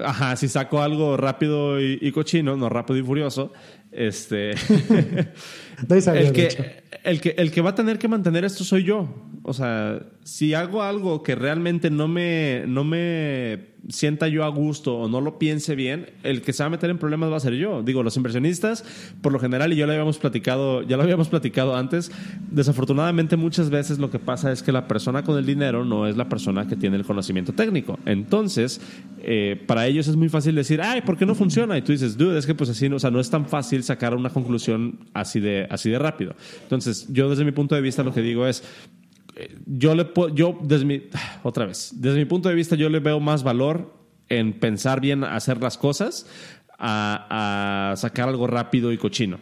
Ajá, 0.03 0.35
si 0.35 0.47
saco 0.47 0.81
algo 0.81 1.15
rápido 1.15 1.79
y, 1.79 1.99
y 2.01 2.11
cochino, 2.11 2.55
no 2.55 2.67
rápido 2.69 2.97
y 2.97 3.03
furioso, 3.03 3.53
este. 3.95 4.51
el, 5.89 6.31
que, 6.33 6.83
el, 7.03 7.21
que, 7.21 7.35
el 7.37 7.51
que 7.51 7.61
va 7.61 7.71
a 7.71 7.75
tener 7.75 7.97
que 7.97 8.07
mantener 8.07 8.45
esto 8.45 8.63
soy 8.63 8.83
yo. 8.83 9.09
O 9.43 9.53
sea, 9.53 10.01
si 10.23 10.53
hago 10.53 10.83
algo 10.83 11.21
que 11.23 11.35
realmente 11.35 11.89
no 11.89 12.07
me, 12.07 12.63
no 12.67 12.83
me 12.83 13.73
sienta 13.89 14.27
yo 14.27 14.45
a 14.45 14.47
gusto 14.47 14.95
o 14.95 15.09
no 15.09 15.19
lo 15.19 15.37
piense 15.37 15.75
bien, 15.75 16.11
el 16.23 16.41
que 16.41 16.53
se 16.53 16.63
va 16.63 16.67
a 16.67 16.69
meter 16.69 16.89
en 16.89 16.97
problemas 16.97 17.31
va 17.31 17.37
a 17.37 17.41
ser 17.41 17.53
yo. 17.55 17.83
Digo, 17.83 18.03
los 18.03 18.15
inversionistas, 18.15 18.85
por 19.21 19.33
lo 19.33 19.39
general, 19.39 19.73
y 19.73 19.75
yo 19.75 19.85
lo 19.85 19.91
habíamos 19.91 20.17
platicado, 20.17 20.83
ya 20.83 20.95
lo 20.95 21.03
habíamos 21.03 21.27
platicado 21.27 21.75
antes, 21.75 22.11
desafortunadamente 22.49 23.35
muchas 23.35 23.69
veces 23.69 23.99
lo 23.99 24.09
que 24.09 24.19
pasa 24.19 24.51
es 24.51 24.63
que 24.63 24.71
la 24.71 24.87
persona 24.87 25.23
con 25.23 25.37
el 25.37 25.45
dinero 25.45 25.83
no 25.83 26.07
es 26.07 26.15
la 26.15 26.29
persona 26.29 26.67
que 26.67 26.75
tiene 26.75 26.95
el 26.95 27.05
conocimiento 27.05 27.53
técnico. 27.53 27.99
Entonces, 28.05 28.79
eh, 29.19 29.61
para 29.67 29.87
ellos 29.87 30.07
es 30.07 30.15
muy 30.15 30.29
fácil 30.29 30.55
decir, 30.55 30.81
ay, 30.81 31.01
¿por 31.01 31.17
qué 31.17 31.25
no 31.25 31.35
funciona? 31.35 31.77
Y 31.77 31.81
tú 31.81 31.91
dices, 31.91 32.17
dude, 32.17 32.37
es 32.39 32.45
que 32.45 32.55
pues 32.55 32.69
así, 32.69 32.87
o 32.87 32.99
sea, 32.99 33.11
no 33.11 33.19
es 33.19 33.29
tan 33.29 33.45
fácil 33.47 33.82
sacar 33.83 34.15
una 34.15 34.29
conclusión 34.29 35.07
así 35.13 35.39
de, 35.39 35.67
así 35.69 35.89
de 35.89 35.99
rápido. 35.99 36.35
Entonces, 36.63 37.07
yo 37.09 37.29
desde 37.29 37.45
mi 37.45 37.51
punto 37.51 37.75
de 37.75 37.81
vista 37.81 38.03
lo 38.03 38.13
que 38.13 38.21
digo 38.21 38.47
es, 38.47 38.63
yo 39.65 39.95
le 39.95 40.11
yo 40.33 40.57
desde 40.61 40.85
mi, 40.85 41.03
otra 41.43 41.65
vez, 41.65 41.91
desde 41.95 42.17
mi 42.17 42.25
punto 42.25 42.49
de 42.49 42.55
vista 42.55 42.75
yo 42.75 42.89
le 42.89 42.99
veo 42.99 43.19
más 43.19 43.43
valor 43.43 43.93
en 44.29 44.53
pensar 44.53 45.01
bien 45.01 45.23
hacer 45.23 45.61
las 45.61 45.77
cosas 45.77 46.27
a, 46.79 47.93
sacar 47.97 48.29
algo 48.29 48.47
rápido 48.47 48.91
y 48.91 48.97
cochino. 48.97 49.39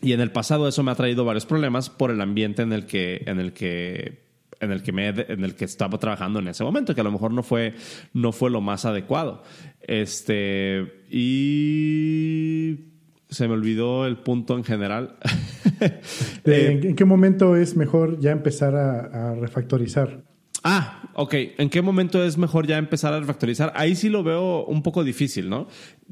Y 0.00 0.12
en 0.12 0.20
el 0.20 0.30
pasado 0.30 0.68
eso 0.68 0.82
me 0.82 0.90
ha 0.90 0.94
traído 0.94 1.24
varios 1.24 1.46
problemas 1.46 1.90
por 1.90 2.10
el 2.10 2.20
ambiente 2.20 2.62
en 2.62 2.72
el 2.72 2.86
que 2.86 3.22
en 3.26 3.40
el 3.40 3.52
que 3.52 4.28
en 4.60 4.72
el 4.72 4.82
que 4.82 4.92
me 4.92 5.08
en 5.08 5.44
el 5.44 5.54
que 5.54 5.64
estaba 5.64 5.98
trabajando 5.98 6.38
en 6.38 6.48
ese 6.48 6.62
momento 6.62 6.94
que 6.94 7.00
a 7.00 7.04
lo 7.04 7.12
mejor 7.12 7.32
no 7.32 7.42
fue 7.42 7.74
no 8.12 8.32
fue 8.32 8.50
lo 8.50 8.60
más 8.60 8.84
adecuado. 8.84 9.42
Este 9.80 11.04
y 11.10 12.97
se 13.28 13.46
me 13.46 13.54
olvidó 13.54 14.06
el 14.06 14.16
punto 14.16 14.56
en 14.56 14.64
general. 14.64 15.16
¿En 16.44 16.96
qué 16.96 17.04
momento 17.04 17.56
es 17.56 17.76
mejor 17.76 18.18
ya 18.18 18.30
empezar 18.30 18.74
a, 18.74 19.34
refactorizar? 19.34 20.22
Ah, 20.64 21.10
ok. 21.14 21.34
¿En 21.58 21.70
qué 21.70 21.82
momento 21.82 22.24
es 22.24 22.36
mejor 22.36 22.66
ya 22.66 22.78
empezar 22.78 23.12
a 23.12 23.20
refactorizar? 23.20 23.72
Ahí 23.76 23.94
sí 23.94 24.08
lo 24.08 24.22
veo 24.22 24.64
un 24.64 24.82
poco 24.82 25.04
difícil, 25.04 25.48
¿no? 25.48 25.68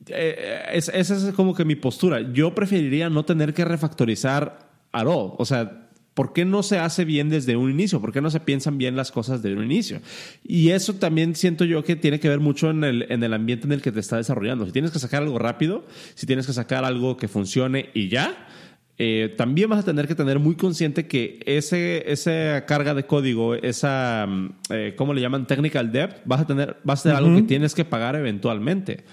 Eh, 0.08 0.68
esa 0.72 0.92
es 0.98 1.32
como 1.34 1.54
que 1.54 1.64
mi 1.64 1.74
postura. 1.74 2.20
Yo 2.32 2.54
preferiría 2.54 3.10
no 3.10 3.24
tener 3.24 3.54
que 3.54 3.64
refactorizar 3.64 4.58
at 4.92 5.06
all. 5.06 5.32
O 5.38 5.44
sea, 5.44 5.85
¿Por 6.16 6.32
qué 6.32 6.46
no 6.46 6.62
se 6.62 6.78
hace 6.78 7.04
bien 7.04 7.28
desde 7.28 7.56
un 7.56 7.70
inicio? 7.70 8.00
¿Por 8.00 8.10
qué 8.10 8.22
no 8.22 8.30
se 8.30 8.40
piensan 8.40 8.78
bien 8.78 8.96
las 8.96 9.12
cosas 9.12 9.42
desde 9.42 9.54
un 9.54 9.64
inicio? 9.64 10.00
Y 10.42 10.70
eso 10.70 10.94
también 10.94 11.36
siento 11.36 11.66
yo 11.66 11.84
que 11.84 11.94
tiene 11.94 12.18
que 12.18 12.30
ver 12.30 12.40
mucho 12.40 12.70
en 12.70 12.84
el, 12.84 13.06
en 13.10 13.22
el 13.22 13.34
ambiente 13.34 13.66
en 13.66 13.72
el 13.72 13.82
que 13.82 13.92
te 13.92 14.00
está 14.00 14.16
desarrollando. 14.16 14.64
Si 14.64 14.72
tienes 14.72 14.92
que 14.92 14.98
sacar 14.98 15.22
algo 15.22 15.38
rápido, 15.38 15.84
si 16.14 16.24
tienes 16.24 16.46
que 16.46 16.54
sacar 16.54 16.86
algo 16.86 17.18
que 17.18 17.28
funcione 17.28 17.90
y 17.92 18.08
ya, 18.08 18.48
eh, 18.96 19.34
también 19.36 19.68
vas 19.68 19.80
a 19.80 19.82
tener 19.82 20.08
que 20.08 20.14
tener 20.14 20.38
muy 20.38 20.54
consciente 20.54 21.06
que 21.06 21.40
ese, 21.44 22.10
esa 22.10 22.64
carga 22.64 22.94
de 22.94 23.04
código, 23.04 23.54
esa, 23.54 24.24
mm, 24.26 24.48
eh, 24.70 24.94
¿cómo 24.96 25.12
le 25.12 25.20
llaman? 25.20 25.46
Technical 25.46 25.92
debt, 25.92 26.22
vas 26.24 26.40
a 26.40 26.46
tener, 26.46 26.78
va 26.88 26.94
a 26.94 26.96
ser 26.96 27.14
algo 27.14 27.36
que 27.36 27.42
tienes 27.42 27.74
que 27.74 27.84
pagar 27.84 28.16
eventualmente. 28.16 29.04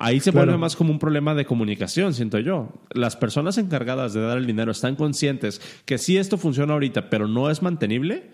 Ahí 0.00 0.20
se 0.20 0.30
vuelve 0.30 0.56
más 0.56 0.76
como 0.76 0.92
un 0.92 1.00
problema 1.00 1.34
de 1.34 1.44
comunicación, 1.44 2.14
siento 2.14 2.38
yo. 2.38 2.68
Las 2.92 3.16
personas 3.16 3.58
encargadas 3.58 4.14
de 4.14 4.20
dar 4.20 4.38
el 4.38 4.46
dinero 4.46 4.70
están 4.70 4.94
conscientes 4.94 5.60
que 5.84 5.98
si 5.98 6.16
esto 6.16 6.38
funciona 6.38 6.74
ahorita, 6.74 7.10
pero 7.10 7.26
no 7.26 7.50
es 7.50 7.62
mantenible. 7.62 8.30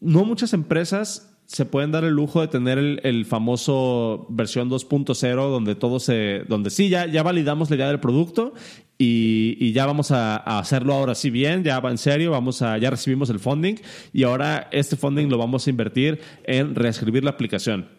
No 0.00 0.24
muchas 0.24 0.52
empresas 0.54 1.38
se 1.46 1.64
pueden 1.64 1.92
dar 1.92 2.02
el 2.02 2.14
lujo 2.14 2.40
de 2.40 2.48
tener 2.48 2.78
el, 2.78 3.24
famoso 3.26 4.26
versión 4.28 4.68
2.0 4.68 5.34
donde 5.48 5.76
todo 5.76 6.00
se, 6.00 6.42
donde 6.48 6.68
sí, 6.68 6.88
ya, 6.88 7.06
ya 7.06 7.22
validamos 7.22 7.70
la 7.70 7.76
idea 7.76 7.88
del 7.88 8.00
producto 8.00 8.52
y, 8.98 9.72
ya 9.72 9.86
vamos 9.86 10.10
a, 10.10 10.36
a, 10.36 10.58
hacerlo 10.58 10.92
ahora 10.92 11.14
sí 11.14 11.30
bien, 11.30 11.62
ya 11.62 11.80
va 11.80 11.90
en 11.90 11.98
serio, 11.98 12.32
vamos 12.32 12.60
a, 12.60 12.76
ya 12.76 12.90
recibimos 12.90 13.30
el 13.30 13.38
funding 13.38 13.76
y 14.12 14.24
ahora 14.24 14.68
este 14.72 14.96
funding 14.96 15.28
lo 15.28 15.38
vamos 15.38 15.66
a 15.66 15.70
invertir 15.70 16.20
en 16.44 16.74
reescribir 16.74 17.24
la 17.24 17.30
aplicación 17.30 17.97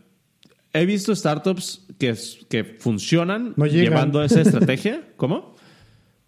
he 0.73 0.85
visto 0.85 1.15
startups 1.15 1.85
que, 1.97 2.15
que 2.49 2.63
funcionan 2.63 3.53
llevando 3.55 4.23
esa 4.23 4.41
estrategia. 4.41 5.09
¿Cómo? 5.17 5.55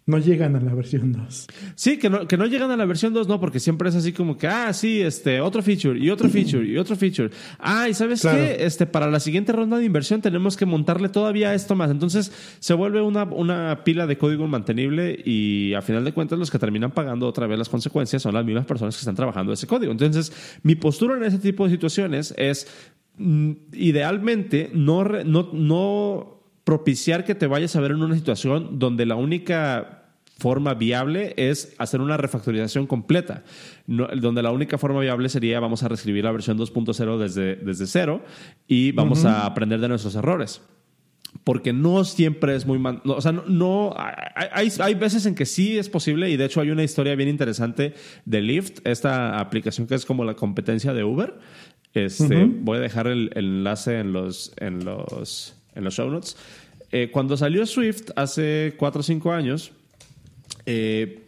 No 0.04 0.18
llegan 0.18 0.56
a 0.56 0.60
la 0.60 0.74
versión 0.74 1.12
2. 1.12 1.46
Sí, 1.76 1.96
que 1.96 2.10
no, 2.10 2.26
que 2.26 2.36
no 2.36 2.46
llegan 2.46 2.72
a 2.72 2.76
la 2.76 2.84
versión 2.86 3.14
2, 3.14 3.28
no, 3.28 3.38
porque 3.38 3.60
siempre 3.60 3.88
es 3.88 3.94
así 3.94 4.12
como 4.12 4.36
que, 4.36 4.48
ah, 4.48 4.72
sí, 4.72 5.00
este, 5.00 5.40
otro 5.40 5.62
feature, 5.62 5.96
y 5.96 6.10
otro 6.10 6.28
feature, 6.28 6.66
y 6.66 6.76
otro 6.76 6.96
feature. 6.96 7.30
Ah, 7.60 7.88
y 7.88 7.94
sabes 7.94 8.22
qué, 8.22 8.56
este, 8.64 8.86
para 8.86 9.08
la 9.08 9.20
siguiente 9.20 9.52
ronda 9.52 9.78
de 9.78 9.84
inversión 9.84 10.20
tenemos 10.20 10.56
que 10.56 10.66
montarle 10.66 11.08
todavía 11.08 11.54
esto 11.54 11.76
más. 11.76 11.88
Entonces 11.88 12.32
se 12.58 12.74
vuelve 12.74 13.00
una, 13.00 13.22
una 13.22 13.84
pila 13.84 14.08
de 14.08 14.18
código 14.18 14.48
mantenible 14.48 15.22
y 15.24 15.72
a 15.74 15.82
final 15.82 16.04
de 16.04 16.12
cuentas 16.12 16.36
los 16.36 16.50
que 16.50 16.58
terminan 16.58 16.90
pagando 16.90 17.28
otra 17.28 17.46
vez 17.46 17.56
las 17.56 17.68
consecuencias 17.68 18.22
son 18.22 18.34
las 18.34 18.44
mismas 18.44 18.66
personas 18.66 18.96
que 18.96 19.00
están 19.00 19.14
trabajando 19.14 19.52
ese 19.52 19.68
código. 19.68 19.92
Entonces, 19.92 20.32
mi 20.64 20.74
postura 20.74 21.16
en 21.16 21.22
ese 21.22 21.38
tipo 21.38 21.64
de 21.64 21.70
situaciones 21.70 22.34
es 22.36 22.66
idealmente 23.18 24.70
no, 24.72 25.04
no, 25.04 25.50
no 25.52 26.42
propiciar 26.64 27.24
que 27.24 27.34
te 27.34 27.46
vayas 27.46 27.76
a 27.76 27.80
ver 27.80 27.92
en 27.92 28.02
una 28.02 28.14
situación 28.14 28.78
donde 28.78 29.06
la 29.06 29.16
única 29.16 30.02
forma 30.38 30.74
viable 30.74 31.34
es 31.36 31.74
hacer 31.78 32.00
una 32.00 32.16
refactorización 32.16 32.86
completa, 32.88 33.44
donde 33.86 34.42
la 34.42 34.50
única 34.50 34.76
forma 34.76 35.00
viable 35.00 35.28
sería 35.28 35.60
vamos 35.60 35.84
a 35.84 35.88
reescribir 35.88 36.24
la 36.24 36.32
versión 36.32 36.58
2.0 36.58 37.18
desde, 37.18 37.56
desde 37.56 37.86
cero 37.86 38.24
y 38.66 38.90
vamos 38.92 39.24
a 39.24 39.46
aprender 39.46 39.80
de 39.80 39.88
nuestros 39.88 40.16
errores. 40.16 40.60
Porque 41.44 41.72
no 41.72 42.04
siempre 42.04 42.54
es 42.54 42.66
muy... 42.66 42.78
o 43.04 43.20
sea, 43.20 43.32
no, 43.32 43.94
hay, 43.96 44.68
hay, 44.78 44.94
veces 44.94 45.24
en 45.24 45.34
que 45.34 45.46
sí 45.46 45.78
es 45.78 45.88
posible 45.88 46.28
y 46.28 46.36
de 46.36 46.44
hecho 46.44 46.60
hay 46.60 46.70
una 46.70 46.82
historia 46.82 47.14
bien 47.14 47.28
interesante 47.30 47.94
de 48.26 48.42
Lyft, 48.42 48.80
esta 48.84 49.40
aplicación 49.40 49.86
que 49.86 49.94
es 49.94 50.04
como 50.04 50.24
la 50.24 50.34
competencia 50.34 50.92
de 50.92 51.04
Uber, 51.04 51.38
este, 51.94 52.46
Voy 52.46 52.78
a 52.78 52.80
dejar 52.80 53.06
el, 53.06 53.30
enlace 53.34 53.98
en 53.98 54.12
los, 54.12 54.52
en 54.56 54.84
los, 54.84 55.54
en 55.74 55.84
los 55.84 55.94
show 55.94 56.10
notes. 56.10 56.36
Eh, 56.90 57.10
cuando 57.10 57.36
salió 57.36 57.64
Swift 57.66 58.10
hace 58.16 58.74
4 58.76 59.00
o 59.00 59.02
5 59.02 59.32
años, 59.32 59.72
eh, 60.66 61.22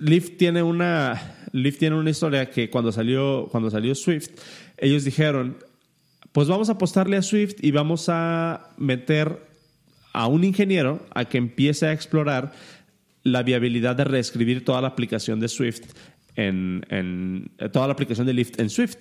Lyft 0.00 0.36
tiene 0.38 0.62
una 0.62 1.36
Lyft 1.52 1.78
tiene 1.78 1.96
una 1.96 2.10
historia 2.10 2.50
que 2.50 2.70
cuando 2.70 2.92
salió 2.92 3.48
cuando 3.50 3.70
salió 3.70 3.94
Swift 3.94 4.30
ellos 4.78 5.04
dijeron 5.04 5.58
pues 6.32 6.48
vamos 6.48 6.68
a 6.68 6.72
apostarle 6.72 7.16
a 7.16 7.22
Swift 7.22 7.56
y 7.60 7.70
vamos 7.70 8.08
a 8.08 8.70
meter 8.78 9.38
a 10.12 10.26
un 10.26 10.44
ingeniero 10.44 11.04
a 11.14 11.26
que 11.26 11.38
empiece 11.38 11.86
a 11.86 11.92
explorar 11.92 12.52
la 13.22 13.42
viabilidad 13.42 13.94
de 13.94 14.04
reescribir 14.04 14.64
toda 14.64 14.80
la 14.80 14.88
aplicación 14.88 15.40
de 15.40 15.48
Swift 15.48 15.82
en, 16.34 16.84
en 16.88 17.50
toda 17.72 17.86
la 17.86 17.92
aplicación 17.92 18.26
de 18.26 18.32
Lyft 18.32 18.58
en 18.58 18.70
Swift 18.70 18.96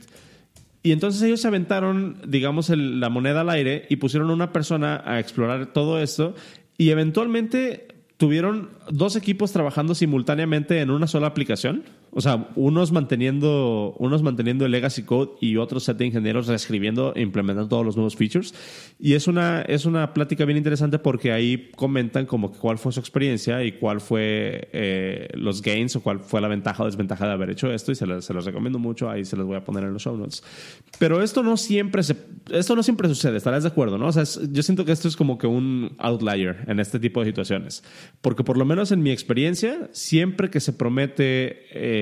y 0.84 0.92
entonces 0.92 1.22
ellos 1.22 1.42
se 1.42 1.48
aventaron, 1.48 2.18
digamos, 2.26 2.70
la 2.70 3.10
moneda 3.10 3.42
al 3.42 3.50
aire 3.50 3.86
y 3.90 3.98
pusieron 3.98 4.30
a 4.30 4.34
una 4.34 4.52
persona 4.52 5.02
a 5.06 5.20
explorar 5.20 5.74
todo 5.74 6.02
esto. 6.02 6.34
Y 6.78 6.90
eventualmente 6.90 7.88
tuvieron 8.18 8.70
dos 8.90 9.16
equipos 9.16 9.52
trabajando 9.52 9.94
simultáneamente 9.94 10.80
en 10.80 10.90
una 10.90 11.08
sola 11.08 11.28
aplicación 11.28 11.84
o 12.14 12.20
sea, 12.20 12.50
unos 12.56 12.92
manteniendo, 12.92 13.96
unos 13.98 14.22
manteniendo 14.22 14.66
el 14.66 14.72
legacy 14.72 15.04
code 15.04 15.32
y 15.40 15.56
otros 15.56 15.84
set 15.84 15.98
de 15.98 16.08
ingenieros 16.08 16.48
reescribiendo 16.48 17.14
e 17.16 17.22
implementando 17.22 17.70
todos 17.70 17.86
los 17.86 17.96
nuevos 17.96 18.18
features. 18.18 18.54
Y 19.00 19.14
es 19.14 19.28
una, 19.28 19.62
es 19.62 19.86
una 19.86 20.14
plática 20.14 20.44
bien 20.44 20.58
interesante 20.58 21.00
porque 21.00 21.32
ahí 21.32 21.70
comentan 21.76 22.26
como 22.26 22.52
que 22.52 22.60
cuál 22.60 22.78
fue 22.78 22.92
su 22.92 23.00
experiencia 23.00 23.64
y 23.64 23.74
cuál 23.74 24.02
fue 24.02 24.70
eh, 24.74 25.30
los 25.36 25.62
gains 25.62 25.96
o 25.96 26.02
cuál 26.02 26.20
fue 26.20 26.42
la 26.42 26.50
ventaja 26.50 26.84
o 26.84 26.86
desventaja 26.86 27.26
de 27.28 27.32
haber 27.32 27.50
hecho 27.50 27.72
esto. 27.72 27.94
Y 27.94 27.96
se 27.96 28.06
los, 28.06 28.26
se 28.26 28.34
los 28.34 28.44
recomiendo 28.44 28.78
mucho. 28.78 29.10
Ahí 29.10 29.24
se 29.24 29.38
los 29.38 29.46
voy 29.46 29.56
a 29.56 29.64
poner 29.64 29.86
en 29.86 29.94
los 29.94 30.02
show 30.02 30.18
notes. 30.18 30.44
Pero 31.00 31.24
esto 31.24 31.44
no 31.44 31.56
siempre 31.56 32.04
se, 32.04 32.18
esto 32.52 32.76
no 32.76 32.84
siempre 32.84 33.08
sucede. 33.08 33.38
Estarás 33.38 33.64
de 33.64 33.70
acuerdo, 33.70 33.98
¿no? 33.98 34.08
O 34.08 34.12
sea, 34.12 34.26
yo 34.52 34.64
siento 34.64 34.84
que 34.84 34.92
esto 34.92 35.08
es 35.08 35.16
como 35.16 35.38
que 35.38 35.48
un 35.48 35.96
outlier 35.98 36.66
en 36.68 36.82
este 36.82 37.00
tipo 37.00 37.22
de 37.22 37.28
situaciones. 37.28 37.84
Porque 38.20 38.44
por 38.44 38.58
lo 38.58 38.66
menos 38.66 38.92
en 38.92 39.02
mi 39.02 39.12
experiencia, 39.12 39.90
siempre 39.94 40.50
que 40.50 40.60
se 40.60 40.74
promete 40.74 41.68
eh, 41.72 42.01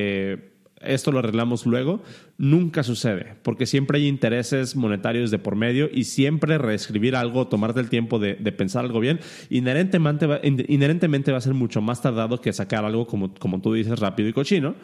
esto 0.81 1.11
lo 1.11 1.19
arreglamos 1.19 1.65
luego, 1.65 2.01
nunca 2.37 2.83
sucede, 2.83 3.35
porque 3.43 3.65
siempre 3.65 3.97
hay 3.97 4.07
intereses 4.07 4.75
monetarios 4.75 5.31
de 5.31 5.39
por 5.39 5.55
medio 5.55 5.89
y 5.91 6.05
siempre 6.05 6.57
reescribir 6.57 7.15
algo, 7.15 7.47
tomarte 7.47 7.79
el 7.79 7.89
tiempo 7.89 8.19
de, 8.19 8.35
pensar 8.51 8.85
algo 8.85 8.99
bien, 8.99 9.19
inherentemente 9.49 10.25
va, 10.25 10.39
inherentemente 10.43 11.31
va 11.31 11.37
a 11.39 11.41
ser 11.41 11.53
mucho 11.53 11.81
más 11.81 12.01
tardado 12.01 12.39
que 12.41 12.53
sacar 12.53 12.85
algo 12.85 13.07
como, 13.07 13.33
como 13.35 13.61
tú 13.61 13.73
dices, 13.73 13.99
rápido 13.99 14.29
y 14.29 14.33
cochino, 14.33 14.75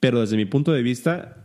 pero 0.00 0.20
desde 0.20 0.36
mi 0.36 0.44
punto 0.44 0.72
de 0.72 0.82
vista, 0.82 1.43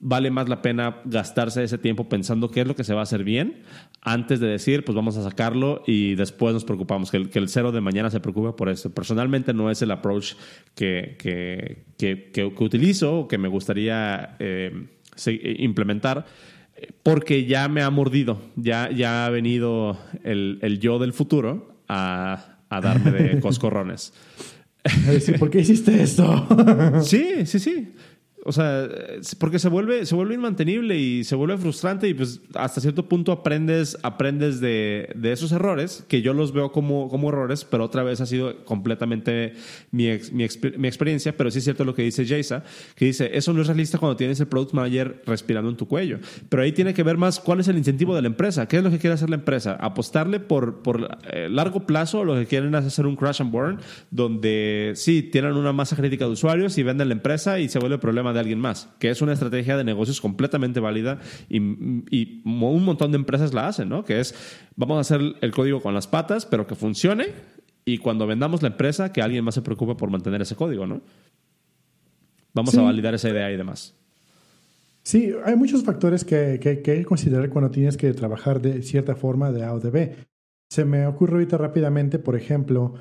vale 0.00 0.30
más 0.30 0.48
la 0.48 0.62
pena 0.62 1.00
gastarse 1.04 1.62
ese 1.62 1.78
tiempo 1.78 2.08
pensando 2.08 2.50
qué 2.50 2.60
es 2.60 2.66
lo 2.66 2.76
que 2.76 2.84
se 2.84 2.94
va 2.94 3.00
a 3.00 3.04
hacer 3.04 3.24
bien 3.24 3.62
antes 4.02 4.40
de 4.40 4.48
decir, 4.48 4.84
pues 4.84 4.94
vamos 4.94 5.16
a 5.16 5.22
sacarlo 5.22 5.82
y 5.86 6.14
después 6.14 6.52
nos 6.52 6.64
preocupamos, 6.64 7.10
que 7.10 7.16
el, 7.16 7.30
que 7.30 7.38
el 7.38 7.48
cero 7.48 7.72
de 7.72 7.80
mañana 7.80 8.10
se 8.10 8.20
preocupe 8.20 8.52
por 8.52 8.68
eso. 8.68 8.92
Personalmente 8.92 9.54
no 9.54 9.70
es 9.70 9.80
el 9.80 9.90
approach 9.90 10.34
que, 10.74 11.16
que, 11.18 11.84
que, 11.96 12.30
que 12.32 12.44
utilizo 12.44 13.20
o 13.20 13.28
que 13.28 13.38
me 13.38 13.48
gustaría 13.48 14.36
eh, 14.38 14.88
implementar 15.58 16.26
porque 17.02 17.46
ya 17.46 17.68
me 17.68 17.82
ha 17.82 17.90
mordido, 17.90 18.40
ya, 18.56 18.90
ya 18.90 19.26
ha 19.26 19.30
venido 19.30 19.98
el, 20.22 20.58
el 20.62 20.80
yo 20.80 20.98
del 20.98 21.12
futuro 21.12 21.78
a, 21.88 22.58
a 22.68 22.80
darme 22.80 23.10
de 23.10 23.40
coscorrones. 23.40 24.12
¿por 25.38 25.50
qué 25.50 25.60
hiciste 25.60 26.02
esto? 26.02 26.46
sí, 27.02 27.46
sí, 27.46 27.58
sí. 27.58 27.92
O 28.46 28.52
sea, 28.52 28.86
porque 29.38 29.58
se 29.58 29.70
vuelve, 29.70 30.04
se 30.04 30.14
vuelve 30.14 30.34
inmantenible 30.34 30.98
y 30.98 31.24
se 31.24 31.34
vuelve 31.34 31.56
frustrante 31.56 32.08
y 32.08 32.14
pues 32.14 32.42
hasta 32.54 32.80
cierto 32.82 33.08
punto 33.08 33.32
aprendes, 33.32 33.96
aprendes 34.02 34.60
de, 34.60 35.10
de 35.14 35.32
esos 35.32 35.50
errores, 35.52 36.04
que 36.08 36.20
yo 36.20 36.34
los 36.34 36.52
veo 36.52 36.70
como, 36.70 37.08
como 37.08 37.30
errores, 37.30 37.64
pero 37.64 37.84
otra 37.84 38.02
vez 38.02 38.20
ha 38.20 38.26
sido 38.26 38.64
completamente 38.66 39.54
mi, 39.90 40.08
mi, 40.32 40.44
experiencia, 40.44 41.34
pero 41.34 41.50
sí 41.50 41.58
es 41.58 41.64
cierto 41.64 41.84
lo 41.84 41.94
que 41.94 42.02
dice 42.02 42.26
Jaysa, 42.26 42.64
que 42.96 43.06
dice, 43.06 43.30
eso 43.32 43.54
no 43.54 43.62
es 43.62 43.66
realista 43.66 43.96
cuando 43.96 44.16
tienes 44.16 44.38
el 44.40 44.46
product 44.46 44.74
manager 44.74 45.22
respirando 45.24 45.70
en 45.70 45.76
tu 45.76 45.88
cuello, 45.88 46.18
pero 46.50 46.62
ahí 46.62 46.72
tiene 46.72 46.92
que 46.92 47.02
ver 47.02 47.16
más 47.16 47.40
cuál 47.40 47.60
es 47.60 47.68
el 47.68 47.78
incentivo 47.78 48.14
de 48.14 48.20
la 48.20 48.28
empresa, 48.28 48.68
qué 48.68 48.76
es 48.76 48.84
lo 48.84 48.90
que 48.90 48.98
quiere 48.98 49.14
hacer 49.14 49.30
la 49.30 49.36
empresa, 49.36 49.78
apostarle 49.80 50.38
por, 50.38 50.82
por 50.82 51.16
eh, 51.32 51.48
largo 51.50 51.86
plazo, 51.86 52.24
lo 52.24 52.34
que 52.34 52.44
quieren 52.44 52.74
hacer 52.74 53.06
un 53.06 53.16
crash 53.16 53.40
and 53.40 53.50
burn, 53.50 53.80
donde 54.10 54.92
sí, 54.96 55.22
tienen 55.22 55.54
una 55.54 55.72
masa 55.72 55.96
crítica 55.96 56.26
de 56.26 56.32
usuarios 56.32 56.76
y 56.76 56.82
venden 56.82 57.08
la 57.08 57.14
empresa 57.14 57.58
y 57.58 57.70
se 57.70 57.78
vuelve 57.78 57.96
problema 57.96 58.33
de 58.34 58.40
alguien 58.40 58.58
más, 58.58 58.90
que 58.98 59.08
es 59.08 59.22
una 59.22 59.32
estrategia 59.32 59.76
de 59.76 59.84
negocios 59.84 60.20
completamente 60.20 60.80
válida 60.80 61.20
y, 61.48 61.56
y 62.10 62.42
un 62.44 62.84
montón 62.84 63.12
de 63.12 63.16
empresas 63.16 63.54
la 63.54 63.68
hacen, 63.68 63.88
¿no? 63.88 64.04
Que 64.04 64.20
es, 64.20 64.34
vamos 64.76 64.98
a 64.98 65.00
hacer 65.00 65.22
el 65.40 65.50
código 65.52 65.80
con 65.80 65.94
las 65.94 66.06
patas, 66.06 66.44
pero 66.44 66.66
que 66.66 66.74
funcione 66.74 67.28
y 67.84 67.98
cuando 67.98 68.26
vendamos 68.26 68.62
la 68.62 68.68
empresa, 68.68 69.12
que 69.12 69.22
alguien 69.22 69.44
más 69.44 69.54
se 69.54 69.62
preocupe 69.62 69.94
por 69.94 70.10
mantener 70.10 70.42
ese 70.42 70.56
código, 70.56 70.86
¿no? 70.86 71.02
Vamos 72.52 72.76
a 72.76 72.82
validar 72.82 73.14
esa 73.14 73.28
idea 73.28 73.50
y 73.50 73.56
demás. 73.56 73.94
Sí, 75.02 75.32
hay 75.44 75.56
muchos 75.56 75.84
factores 75.84 76.24
que, 76.24 76.58
que, 76.60 76.80
que, 76.80 76.92
hay 76.92 76.98
que 76.98 77.04
considerar 77.04 77.50
cuando 77.50 77.70
tienes 77.70 77.96
que 77.96 78.12
trabajar 78.14 78.62
de 78.62 78.82
cierta 78.82 79.16
forma 79.16 79.52
de 79.52 79.64
A 79.64 79.74
o 79.74 79.80
de 79.80 79.90
B. 79.90 80.16
Se 80.70 80.84
me 80.84 81.06
ocurre 81.06 81.34
ahorita 81.34 81.58
rápidamente, 81.58 82.18
por 82.18 82.36
ejemplo, 82.36 82.94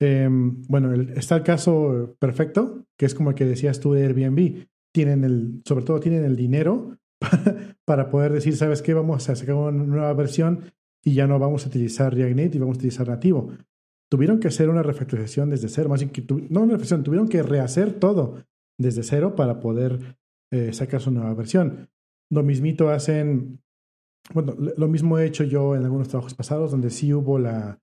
eh, 0.00 0.28
bueno, 0.30 0.92
está 1.14 1.36
el 1.36 1.42
caso 1.42 2.16
perfecto, 2.18 2.86
que 2.98 3.06
es 3.06 3.14
como 3.14 3.30
el 3.30 3.36
que 3.36 3.44
decías 3.44 3.80
tú 3.80 3.92
de 3.92 4.04
Airbnb. 4.04 4.66
Tienen 4.94 5.24
el, 5.24 5.62
sobre 5.64 5.84
todo 5.84 5.98
tienen 5.98 6.24
el 6.24 6.36
dinero 6.36 6.96
para, 7.18 7.76
para 7.84 8.10
poder 8.10 8.32
decir, 8.32 8.56
¿sabes 8.56 8.80
qué? 8.80 8.94
Vamos 8.94 9.28
a 9.28 9.34
sacar 9.34 9.54
una 9.54 9.72
nueva 9.72 10.12
versión 10.14 10.72
y 11.04 11.14
ya 11.14 11.26
no 11.26 11.38
vamos 11.38 11.66
a 11.66 11.68
utilizar 11.68 12.14
React 12.14 12.36
Native, 12.36 12.60
vamos 12.60 12.76
a 12.76 12.78
utilizar 12.78 13.08
nativo. 13.08 13.50
Tuvieron 14.10 14.40
que 14.40 14.48
hacer 14.48 14.70
una 14.70 14.82
refactorización 14.82 15.50
desde 15.50 15.68
cero, 15.68 15.88
más 15.88 16.00
bien 16.00 16.10
que 16.10 16.22
no 16.22 16.62
una 16.62 16.72
refactorización, 16.72 17.04
tuvieron 17.04 17.28
que 17.28 17.42
rehacer 17.42 17.98
todo 17.98 18.44
desde 18.78 19.02
cero 19.02 19.34
para 19.34 19.60
poder 19.60 20.16
eh, 20.50 20.72
sacar 20.72 21.00
su 21.00 21.10
nueva 21.10 21.34
versión. 21.34 21.90
Lo 22.30 22.42
mismito 22.42 22.88
hacen, 22.88 23.60
bueno, 24.32 24.54
lo 24.56 24.88
mismo 24.88 25.18
he 25.18 25.26
hecho 25.26 25.44
yo 25.44 25.76
en 25.76 25.84
algunos 25.84 26.08
trabajos 26.08 26.34
pasados 26.34 26.70
donde 26.70 26.90
sí 26.90 27.12
hubo 27.12 27.38
la, 27.38 27.80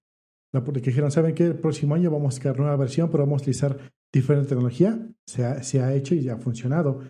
la 0.51 0.63
que 0.63 0.81
dijeron, 0.81 1.11
¿saben 1.11 1.35
qué? 1.35 1.45
El 1.45 1.59
próximo 1.59 1.95
año 1.95 2.09
vamos 2.09 2.33
a 2.33 2.37
sacar 2.37 2.57
nueva 2.57 2.75
versión, 2.75 3.09
pero 3.11 3.23
vamos 3.23 3.41
a 3.41 3.43
utilizar 3.43 3.77
diferente 4.11 4.49
tecnología. 4.49 4.99
Se 5.25 5.45
ha, 5.45 5.63
se 5.63 5.81
ha 5.81 5.93
hecho 5.93 6.15
y 6.15 6.29
ha 6.29 6.37
funcionado. 6.37 7.01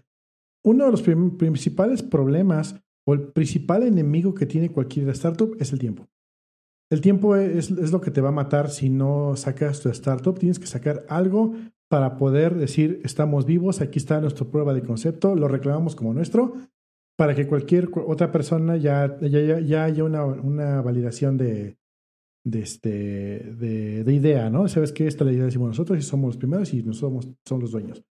Uno 0.63 0.85
de 0.85 0.91
los 0.91 1.01
principales 1.01 2.03
problemas 2.03 2.75
o 3.05 3.13
el 3.13 3.31
principal 3.31 3.83
enemigo 3.83 4.33
que 4.33 4.45
tiene 4.45 4.71
cualquier 4.71 5.09
startup 5.09 5.55
es 5.59 5.73
el 5.73 5.79
tiempo. 5.79 6.07
El 6.91 7.01
tiempo 7.01 7.35
es, 7.35 7.71
es, 7.71 7.91
lo 7.91 8.01
que 8.01 8.11
te 8.11 8.21
va 8.21 8.29
a 8.29 8.33
matar 8.33 8.69
si 8.69 8.89
no 8.89 9.35
sacas 9.35 9.79
tu 9.79 9.89
startup. 9.89 10.37
Tienes 10.37 10.59
que 10.59 10.67
sacar 10.67 11.05
algo 11.09 11.53
para 11.89 12.17
poder 12.17 12.55
decir, 12.55 13.01
estamos 13.03 13.45
vivos, 13.45 13.81
aquí 13.81 13.97
está 13.97 14.21
nuestra 14.21 14.45
prueba 14.45 14.73
de 14.73 14.83
concepto, 14.83 15.35
lo 15.35 15.47
reclamamos 15.47 15.95
como 15.95 16.13
nuestro, 16.13 16.53
para 17.17 17.35
que 17.35 17.47
cualquier 17.47 17.89
otra 18.07 18.31
persona 18.31 18.77
ya, 18.77 19.19
ya, 19.19 19.59
ya 19.59 19.83
haya 19.83 20.03
una, 20.03 20.23
una 20.23 20.81
validación 20.81 21.37
de, 21.37 21.77
de, 22.43 22.61
este, 22.61 22.89
de, 22.89 24.03
de, 24.03 24.13
idea, 24.13 24.49
¿no? 24.49 24.67
Sabes 24.67 24.91
que 24.91 25.07
esta 25.07 25.23
la 25.23 25.31
idea 25.31 25.45
decimos 25.45 25.69
nosotros 25.69 25.97
y 25.99 26.01
somos 26.01 26.29
los 26.29 26.37
primeros 26.37 26.73
y 26.73 26.83
nosotros 26.83 27.27
somos, 27.45 27.61
los 27.61 27.71
dueños. 27.71 28.03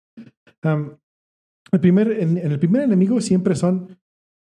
el 0.62 1.80
primer, 1.80 2.12
en, 2.12 2.38
el 2.38 2.58
primer 2.58 2.82
enemigo 2.82 3.20
siempre 3.20 3.54
son 3.54 3.98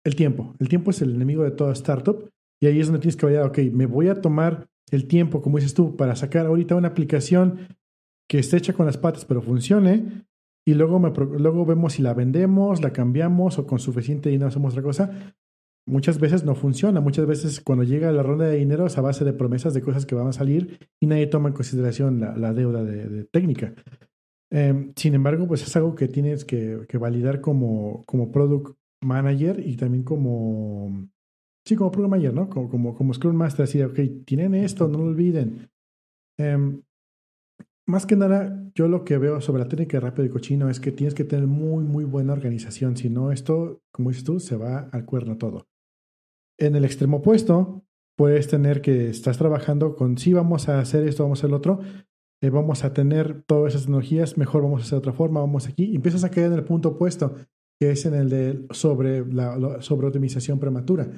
el 0.05 0.16
tiempo. 0.16 0.55
El 0.59 0.68
tiempo 0.68 0.91
es 0.91 1.03
el 1.03 1.14
enemigo 1.14 1.45
de 1.45 1.53
toda 1.53 1.72
startup 1.72 2.30
y 2.61 2.66
ahí 2.66 2.80
es 2.80 2.87
donde 2.87 3.01
tienes 3.01 3.16
que 3.16 3.26
validar, 3.26 3.47
ok, 3.47 3.59
me 3.72 3.87
voy 3.87 4.09
a 4.09 4.20
tomar 4.20 4.68
el 4.91 5.07
tiempo, 5.07 5.43
como 5.43 5.59
dices 5.59 5.74
tú, 5.74 5.97
para 5.97 6.16
sacar 6.16 6.47
ahorita 6.47 6.74
una 6.74 6.89
aplicación 6.89 7.68
que 8.28 8.39
esté 8.39 8.57
hecha 8.57 8.72
con 8.72 8.87
las 8.87 8.99
patas 8.99 9.24
pero 9.24 9.43
funcione 9.43 10.26
y 10.66 10.74
luego, 10.74 10.99
me, 10.99 11.11
luego 11.11 11.64
vemos 11.64 11.95
si 11.95 12.03
la 12.03 12.12
vendemos, 12.12 12.82
la 12.82 12.93
cambiamos 12.93 13.59
o 13.59 13.66
con 13.66 13.78
suficiente 13.78 14.30
dinero 14.30 14.49
hacemos 14.49 14.72
otra 14.72 14.82
cosa 14.82 15.34
muchas 15.87 16.18
veces 16.18 16.45
no 16.45 16.55
funciona. 16.55 17.01
Muchas 17.01 17.26
veces 17.26 17.61
cuando 17.61 17.84
llega 17.84 18.12
la 18.12 18.22
ronda 18.22 18.47
de 18.47 18.57
dinero 18.57 18.87
es 18.87 18.99
a 18.99 19.01
base 19.01 19.24
de 19.24 19.32
promesas 19.32 19.72
de 19.72 19.82
cosas 19.82 20.05
que 20.05 20.14
van 20.14 20.26
a 20.26 20.32
salir 20.32 20.91
y 21.01 21.07
nadie 21.07 21.28
toma 21.28 21.49
en 21.49 21.55
consideración 21.55 22.20
la, 22.20 22.53
deuda 22.53 22.84
de, 22.84 23.24
técnica. 23.24 23.74
Em, 24.51 24.93
sin 24.97 25.14
embargo, 25.14 25.47
pues 25.47 25.62
es 25.62 25.74
algo 25.76 25.95
que 25.95 26.09
tienes 26.09 26.45
que, 26.45 26.87
validar 26.99 27.41
como, 27.41 28.05
como 28.05 28.30
product 28.30 28.76
manager 29.03 29.61
y 29.64 29.76
también 29.76 30.05
como, 30.05 31.09
sí, 31.64 31.76
como 31.76 31.91
product 31.91 32.11
manager, 32.11 32.34
¿no? 32.34 32.49
Como, 32.51 32.68
como, 32.68 32.95
como 32.95 33.14
Scrum 33.14 33.37
Master, 33.37 33.64
así 33.64 33.82
ok, 33.82 33.99
tienen 34.24 34.55
esto, 34.55 34.89
no 34.89 34.99
lo 34.99 35.05
olviden. 35.05 35.70
Em, 36.39 36.82
más 37.89 38.05
que 38.05 38.16
nada, 38.16 38.64
yo 38.74 38.89
lo 38.89 39.05
que 39.05 39.16
veo 39.16 39.41
sobre 39.41 39.62
la 39.62 39.68
técnica 39.68 40.01
rápido 40.01 40.26
y 40.26 40.30
cochino 40.30 40.68
es 40.68 40.80
que 40.80 40.91
tienes 40.91 41.14
que 41.14 41.24
tener 41.24 41.47
muy, 41.47 41.84
muy 41.84 42.05
buena 42.05 42.32
organización. 42.32 42.97
Si 42.97 43.09
no, 43.09 43.30
esto, 43.30 43.80
como 43.93 44.11
dices 44.11 44.24
tú, 44.24 44.41
se 44.41 44.57
va 44.57 44.89
al 44.93 45.05
cuerno 45.05 45.39
todo. 45.39 45.68
En 46.59 46.74
el 46.74 46.84
extremo 46.84 47.18
opuesto, 47.18 47.84
puedes 48.16 48.48
tener 48.48 48.80
que 48.80 49.11
estás 49.11 49.38
trabajando 49.38 49.94
con, 49.94 50.18
sí, 50.18 50.32
vamos 50.32 50.68
a 50.68 50.80
hacer 50.80 51.07
esto, 51.07 51.22
vamos 51.22 51.38
a 51.38 51.40
hacer 51.40 51.50
lo 51.50 51.57
otro, 51.57 51.80
eh, 52.42 52.50
vamos 52.50 52.84
a 52.84 52.92
tener 52.92 53.42
todas 53.42 53.72
esas 53.72 53.82
tecnologías, 53.82 54.38
mejor 54.38 54.62
vamos 54.62 54.82
a 54.82 54.84
hacer 54.84 54.98
otra 54.98 55.12
forma, 55.12 55.40
vamos 55.40 55.66
aquí. 55.66 55.84
Y 55.84 55.96
empiezas 55.96 56.24
a 56.24 56.30
caer 56.30 56.46
en 56.46 56.54
el 56.54 56.64
punto 56.64 56.90
opuesto, 56.90 57.34
que 57.78 57.90
es 57.90 58.07
en 58.07 58.14
el 58.14 58.30
de 58.30 58.66
sobre, 58.70 59.24
la, 59.26 59.80
sobre 59.82 60.07
optimización 60.07 60.59
prematura. 60.59 61.09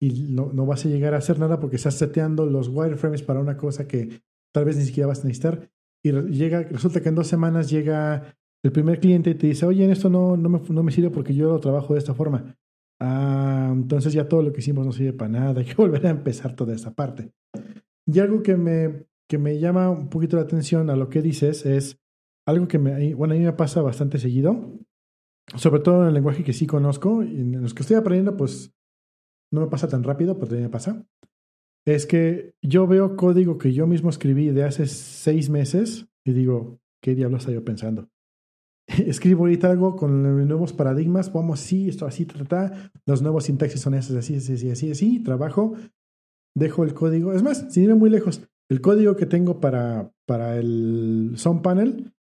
Y 0.00 0.10
no, 0.30 0.50
no 0.52 0.66
vas 0.66 0.84
a 0.84 0.88
llegar 0.88 1.14
a 1.14 1.18
hacer 1.18 1.38
nada 1.38 1.60
porque 1.60 1.76
estás 1.76 1.94
seteando 1.94 2.46
los 2.46 2.68
wireframes 2.68 3.22
para 3.22 3.40
una 3.40 3.56
cosa 3.56 3.86
que 3.86 4.22
tal 4.52 4.64
vez 4.64 4.76
ni 4.76 4.84
siquiera 4.84 5.06
vas 5.06 5.20
a 5.20 5.28
necesitar. 5.28 5.70
Y 6.02 6.12
llega, 6.12 6.62
resulta 6.62 7.00
que 7.00 7.10
en 7.10 7.14
dos 7.14 7.26
semanas 7.26 7.68
llega 7.70 8.36
el 8.62 8.72
primer 8.72 9.00
cliente 9.00 9.30
y 9.30 9.34
te 9.34 9.46
dice, 9.46 9.66
oye, 9.66 9.90
esto 9.90 10.08
no, 10.08 10.36
no, 10.36 10.48
me, 10.48 10.60
no 10.68 10.82
me 10.82 10.92
sirve 10.92 11.10
porque 11.10 11.34
yo 11.34 11.48
lo 11.48 11.60
trabajo 11.60 11.94
de 11.94 11.98
esta 11.98 12.14
forma. 12.14 12.56
Ah, 13.00 13.70
entonces 13.72 14.12
ya 14.12 14.28
todo 14.28 14.42
lo 14.42 14.52
que 14.52 14.60
hicimos 14.60 14.84
no 14.84 14.92
sirve 14.92 15.14
para 15.14 15.30
nada, 15.30 15.60
hay 15.60 15.66
que 15.66 15.74
volver 15.74 16.06
a 16.06 16.10
empezar 16.10 16.54
toda 16.54 16.74
esta 16.74 16.94
parte. 16.94 17.32
Y 18.06 18.18
algo 18.18 18.42
que 18.42 18.56
me, 18.56 19.06
que 19.28 19.38
me 19.38 19.58
llama 19.58 19.90
un 19.90 20.08
poquito 20.08 20.36
la 20.36 20.42
atención 20.42 20.90
a 20.90 20.96
lo 20.96 21.08
que 21.08 21.22
dices 21.22 21.64
es 21.64 21.98
algo 22.46 22.68
que 22.68 22.78
me, 22.78 23.14
bueno, 23.14 23.34
a 23.34 23.36
mí 23.36 23.44
me 23.44 23.52
pasa 23.52 23.80
bastante 23.82 24.18
seguido, 24.18 24.78
sobre 25.56 25.80
todo 25.80 26.02
en 26.02 26.08
el 26.08 26.14
lenguaje 26.14 26.44
que 26.44 26.52
sí 26.52 26.66
conozco, 26.66 27.22
y 27.22 27.40
en 27.40 27.62
los 27.62 27.74
que 27.74 27.82
estoy 27.82 27.96
aprendiendo, 27.96 28.36
pues 28.36 28.72
no 29.52 29.60
me 29.60 29.66
pasa 29.68 29.88
tan 29.88 30.04
rápido, 30.04 30.34
pero 30.34 30.48
también 30.48 30.64
me 30.64 30.70
pasa. 30.70 31.06
Es 31.86 32.06
que 32.06 32.54
yo 32.62 32.86
veo 32.86 33.16
código 33.16 33.58
que 33.58 33.72
yo 33.72 33.86
mismo 33.86 34.10
escribí 34.10 34.48
de 34.50 34.64
hace 34.64 34.86
seis 34.86 35.48
meses 35.48 36.08
y 36.24 36.32
digo, 36.32 36.78
¿qué 37.02 37.14
diablos 37.14 37.40
estoy 37.40 37.54
yo 37.54 37.64
pensando? 37.64 38.08
Escribo 38.98 39.42
ahorita 39.42 39.70
algo 39.70 39.96
con 39.96 40.46
nuevos 40.46 40.72
paradigmas, 40.72 41.32
vamos, 41.32 41.60
sí, 41.60 41.88
esto 41.88 42.06
así, 42.06 42.26
trata, 42.26 42.92
los 43.06 43.22
nuevos 43.22 43.44
sintaxis 43.44 43.80
son 43.80 43.94
esos, 43.94 44.16
así, 44.16 44.36
así, 44.36 44.54
así, 44.54 44.70
así, 44.70 44.90
así, 44.90 45.22
trabajo, 45.22 45.74
dejo 46.54 46.84
el 46.84 46.94
código. 46.94 47.32
Es 47.32 47.42
más, 47.42 47.66
sin 47.70 47.84
irme 47.84 47.94
muy 47.94 48.10
lejos, 48.10 48.42
el 48.68 48.80
código 48.80 49.16
que 49.16 49.26
tengo 49.26 49.60
para, 49.60 50.12
para 50.26 50.56
el 50.56 51.32
Sound 51.36 51.62
Panel 51.62 52.12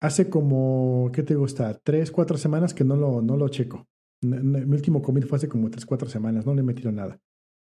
hace 0.00 0.28
como, 0.28 1.10
¿qué 1.12 1.22
te 1.22 1.34
gusta? 1.34 1.78
Tres, 1.82 2.10
cuatro 2.10 2.36
semanas 2.36 2.74
que 2.74 2.84
no 2.84 2.96
lo, 2.96 3.22
no 3.22 3.36
lo 3.36 3.48
checo. 3.48 3.86
Mi 4.22 4.74
último 4.74 5.00
commit 5.00 5.26
fue 5.26 5.36
hace 5.36 5.48
como 5.48 5.70
tres, 5.70 5.86
cuatro 5.86 6.08
semanas, 6.08 6.44
no 6.44 6.54
le 6.54 6.60
he 6.60 6.64
metido 6.64 6.90
nada. 6.92 7.20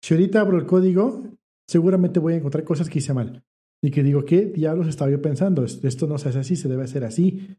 Si 0.03 0.13
ahorita 0.13 0.41
abro 0.41 0.57
el 0.57 0.65
código, 0.65 1.23
seguramente 1.67 2.19
voy 2.19 2.34
a 2.34 2.38
encontrar 2.38 2.63
cosas 2.63 2.89
que 2.89 2.99
hice 2.99 3.13
mal. 3.13 3.43
Y 3.84 3.89
que 3.91 4.03
digo, 4.03 4.25
¿qué 4.25 4.45
diablos 4.45 4.88
estaba 4.88 5.09
yo 5.09 5.21
pensando? 5.21 5.63
Esto 5.63 6.05
no 6.05 6.17
se 6.17 6.29
hace 6.29 6.39
así, 6.39 6.55
se 6.55 6.69
debe 6.69 6.84
hacer 6.84 7.03
así 7.03 7.57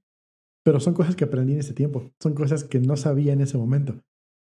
pero 0.64 0.80
son 0.80 0.94
cosas 0.94 1.16
que 1.16 1.24
aprendí 1.24 1.54
en 1.54 1.60
ese 1.60 1.74
tiempo, 1.74 2.12
son 2.20 2.34
cosas 2.34 2.64
que 2.64 2.80
no 2.80 2.96
sabía 2.96 3.32
en 3.32 3.40
ese 3.40 3.58
momento. 3.58 4.00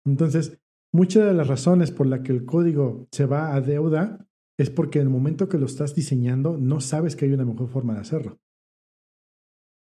Entonces, 0.04 0.58
muchas 0.92 1.26
de 1.26 1.34
las 1.34 1.48
razones 1.48 1.90
por 1.90 2.06
las 2.06 2.20
que 2.20 2.32
el 2.32 2.44
código 2.44 3.06
se 3.10 3.26
va 3.26 3.54
a 3.54 3.60
deuda 3.60 4.26
es 4.58 4.70
porque 4.70 5.00
en 5.00 5.06
el 5.06 5.12
momento 5.12 5.48
que 5.48 5.58
lo 5.58 5.66
estás 5.66 5.94
diseñando 5.94 6.56
no 6.58 6.80
sabes 6.80 7.16
que 7.16 7.26
hay 7.26 7.32
una 7.32 7.44
mejor 7.44 7.68
forma 7.68 7.94
de 7.94 8.00
hacerlo. 8.00 8.38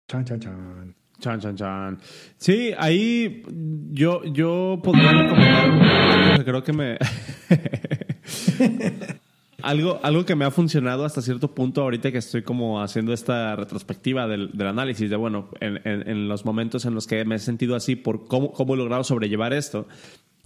Chan, 0.08 0.24
chan, 0.24 0.40
chan. 0.40 0.96
Chan, 1.18 1.40
chan, 1.40 1.56
chan. 1.56 1.98
Sí, 2.36 2.72
ahí 2.78 3.42
yo, 3.90 4.22
yo 4.24 4.80
podría 4.82 5.12
recomendar 5.12 6.44
creo 6.44 6.62
que 6.62 6.72
me... 6.72 6.98
algo, 9.62 10.00
algo 10.02 10.24
que 10.24 10.36
me 10.36 10.44
ha 10.44 10.50
funcionado 10.50 11.04
hasta 11.04 11.22
cierto 11.22 11.54
punto 11.54 11.82
ahorita 11.82 12.12
que 12.12 12.18
estoy 12.18 12.42
como 12.42 12.82
haciendo 12.82 13.12
esta 13.12 13.56
retrospectiva 13.56 14.26
del, 14.26 14.50
análisis 14.60 15.08
de, 15.08 15.16
bueno, 15.16 15.48
en, 15.60 16.28
los 16.28 16.44
momentos 16.44 16.84
en 16.84 16.94
los 16.94 17.06
que 17.06 17.24
me 17.24 17.36
he 17.36 17.38
sentido 17.38 17.74
así 17.74 17.96
por 17.96 18.26
cómo, 18.26 18.52
cómo 18.52 18.74
he 18.74 18.76
logrado 18.76 19.04
sobrellevar 19.04 19.52
esto, 19.52 19.88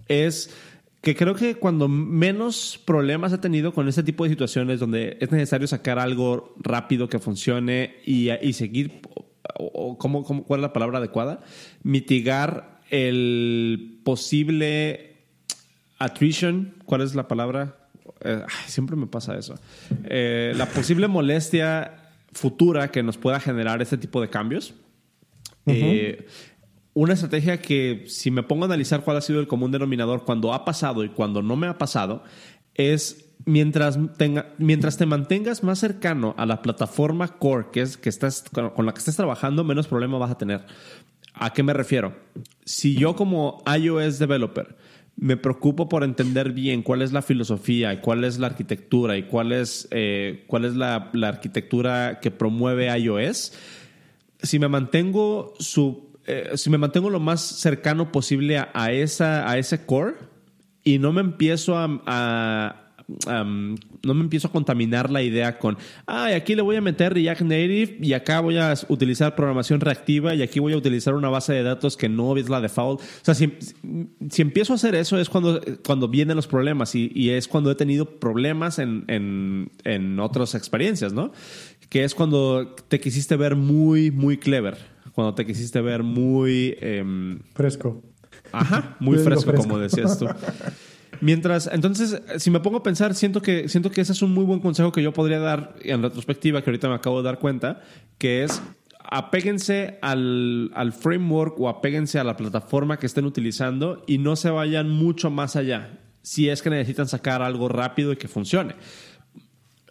es 0.09 0.55
que 1.01 1.17
creo 1.17 1.35
que 1.35 1.55
cuando 1.55 1.89
menos 1.89 2.81
problemas 2.85 3.33
he 3.33 3.39
tenido 3.39 3.73
con 3.73 3.89
este 3.89 4.03
tipo 4.03 4.25
de 4.25 4.31
situaciones 4.31 4.81
donde 4.81 5.17
es 5.21 5.33
necesario 5.33 5.67
sacar 5.67 5.99
algo 5.99 6.55
rápido 6.59 7.09
que 7.09 7.19
funcione 7.19 7.97
y, 8.05 8.31
y 8.31 8.53
seguir 8.53 9.01
o 9.59 9.99
cómo, 9.99 10.25
¿cuál 10.25 10.61
es 10.61 10.63
la 10.63 10.73
palabra 10.73 10.99
adecuada? 10.99 11.41
Mitigar 11.83 12.81
el 12.91 14.01
posible 14.05 15.17
attrition, 15.99 16.75
¿cuál 16.85 17.03
es 17.03 17.15
la 17.15 17.29
palabra? 17.29 17.80
Eh, 18.23 18.43
siempre 18.66 18.97
me 18.97 19.07
pasa 19.07 19.37
eso. 19.37 19.55
Eh, 20.05 20.53
la 20.57 20.66
posible 20.66 21.09
molestia 21.09 21.97
futura 22.33 22.91
que 22.91 23.03
nos 23.03 23.16
pueda 23.16 23.41
generar 23.41 23.83
este 23.83 23.99
tipo 23.99 24.21
de 24.21 24.29
cambios. 24.29 24.75
Eh, 25.66 26.27
una 26.95 27.14
estrategia 27.14 27.61
que 27.61 28.05
si 28.09 28.31
me 28.31 28.43
pongo 28.43 28.64
a 28.64 28.66
analizar 28.66 29.03
cuál 29.05 29.16
ha 29.16 29.21
sido 29.21 29.41
el 29.41 29.47
común 29.47 29.71
denominador 29.71 30.25
cuando 30.25 30.53
ha 30.53 30.64
pasado 30.64 31.05
y 31.05 31.09
cuando 31.11 31.43
no 31.43 31.57
me 31.57 31.66
ha 31.66 31.79
pasado, 31.79 32.25
es 32.75 33.31
mientras, 33.45 33.99
tenga, 34.16 34.53
mientras 34.59 34.97
te 34.97 35.07
mantengas 35.07 35.62
más 35.62 35.79
cercano 35.79 36.35
a 36.37 36.47
la 36.47 36.62
plataforma 36.62 37.29
core 37.39 37.66
que, 37.73 37.83
es, 37.83 37.97
que 37.97 38.09
estás, 38.09 38.45
con 38.51 38.87
la 38.87 38.93
que 38.93 38.99
estás 38.99 39.16
trabajando, 39.16 39.64
menos 39.64 39.87
problema 39.87 40.18
vas 40.18 40.31
a 40.31 40.39
tener. 40.39 40.66
¿A 41.35 41.53
qué 41.53 41.62
me 41.62 41.73
refiero? 41.73 42.14
Si 42.64 42.97
yo 42.97 43.16
como 43.16 43.62
iOS 43.66 44.18
developer 44.18 44.77
me 45.21 45.37
preocupo 45.37 45.87
por 45.87 46.03
entender 46.03 46.53
bien 46.53 46.83
cuál 46.83 47.03
es 47.03 47.12
la 47.12 47.21
filosofía 47.21 47.93
y 47.93 47.99
cuál 47.99 48.25
es 48.25 48.39
la 48.39 48.47
arquitectura 48.47 49.18
y 49.18 49.25
cuál 49.25 49.53
es, 49.53 49.87
eh, 49.91 50.45
cuál 50.47 50.64
es 50.64 50.75
la, 50.75 51.11
arquitectura 51.23 52.21
que 52.21 52.31
promueve 52.31 52.89
iOS, 52.99 53.53
si 54.43 54.59
me 54.59 54.68
mantengo 54.68 55.53
su, 55.59 56.09
eh, 56.27 56.53
si 56.55 56.71
me 56.71 56.79
mantengo 56.79 57.11
lo 57.11 57.21
más 57.21 57.43
cercano 57.43 58.11
posible 58.12 58.59
a, 58.59 58.93
esa, 58.93 59.51
a 59.51 59.59
ese 59.59 59.85
core 59.85 60.14
y 60.85 60.99
no 60.99 61.12
me 61.12 61.21
empiezo 61.21 61.77
a 61.77 62.89
no 63.27 64.15
me 64.15 64.21
empiezo 64.21 64.49
a 64.49 64.53
contaminar 64.53 65.11
la 65.11 65.23
idea 65.23 65.59
con, 65.59 65.79
ay, 66.07 66.35
aquí 66.35 66.55
le 66.55 66.63
voy 66.63 66.77
a 66.77 66.81
meter 66.81 67.15
React 67.15 67.43
Native 67.43 67.99
y 68.01 68.13
acá 68.13 68.41
voy 68.41 68.59
a 68.59 68.75
utilizar 68.89 69.35
programación 69.35 69.81
reactiva 69.81 70.35
y 70.35 70.43
aquí 70.43 70.61
voy 70.61 70.73
a 70.73 70.77
utilizar 70.77 71.15
una 71.15 71.29
base 71.29 71.53
de 71.53 71.63
datos 71.63 71.97
que 71.97 72.09
no 72.09 72.37
es 72.37 72.49
la 72.49 72.61
default. 72.61 73.01
O 73.01 73.25
sea, 73.25 73.35
si, 73.35 73.53
si 74.31 74.43
empiezo 74.43 74.73
a 74.73 74.77
hacer 74.77 74.95
eso 74.95 75.19
es 75.19 75.29
cuando, 75.29 75.61
cuando 75.85 76.09
vienen 76.09 76.37
los 76.37 76.47
problemas 76.47 76.95
y, 76.95 77.11
y 77.15 77.31
es 77.31 77.49
cuando 77.49 77.71
he 77.71 77.75
tenido 77.75 78.19
problemas 78.19 78.79
en, 78.79 79.05
en, 79.09 79.71
en 79.85 80.21
otras 80.21 80.55
experiencias, 80.55 81.13
¿no? 81.13 81.33
Que 81.89 82.05
es 82.05 82.15
cuando 82.15 82.75
te 82.89 83.01
quisiste 83.01 83.37
ver 83.37 83.57
muy, 83.57 84.11
muy 84.11 84.39
clever, 84.39 84.79
cuando 85.13 85.35
te 85.35 85.45
quisiste 85.45 85.81
ver 85.81 86.03
muy... 86.03 86.77
Em, 86.81 87.41
fresco. 87.55 88.03
Ajá, 88.53 88.97
muy 89.01 89.19
fresco, 89.19 89.55
como 89.55 89.79
decías 89.79 90.19
tú. 90.19 90.27
Mientras, 91.21 91.68
entonces, 91.73 92.23
si 92.39 92.51
me 92.51 92.61
pongo 92.61 92.79
a 92.79 92.83
pensar, 92.83 93.14
siento 93.14 93.43
que, 93.43 93.68
siento 93.68 93.91
que 93.91 94.01
ese 94.01 94.12
es 94.12 94.23
un 94.23 94.33
muy 94.33 94.45
buen 94.45 94.61
consejo 94.61 94.91
que 94.91 95.03
yo 95.03 95.12
podría 95.12 95.39
dar 95.39 95.75
en 95.83 96.03
retrospectiva, 96.03 96.62
que 96.62 96.71
ahorita 96.71 96.89
me 96.89 96.95
acabo 96.95 97.18
de 97.18 97.25
dar 97.25 97.39
cuenta, 97.39 97.83
que 98.18 98.43
es 98.43 98.62
apéguense 98.99 99.99
al, 100.03 100.71
al 100.75 100.93
framework 100.93 101.59
o 101.61 101.68
apéguense 101.68 102.18
a 102.18 102.25
la 102.25 102.37
plataforma 102.37 102.99
que 102.99 103.07
estén 103.07 103.25
utilizando 103.25 104.05
y 104.07 104.18
no 104.18 104.37
se 104.37 104.51
vayan 104.51 104.89
mucho 104.89 105.31
más 105.31 105.57
allá, 105.57 105.99
si 106.23 106.49
es 106.49 106.62
que 106.62 106.71
necesitan 106.71 107.09
sacar 107.09 107.43
algo 107.43 107.68
rápido 107.68 108.12
y 108.12 108.16
que 108.16 108.29
funcione. 108.29 108.77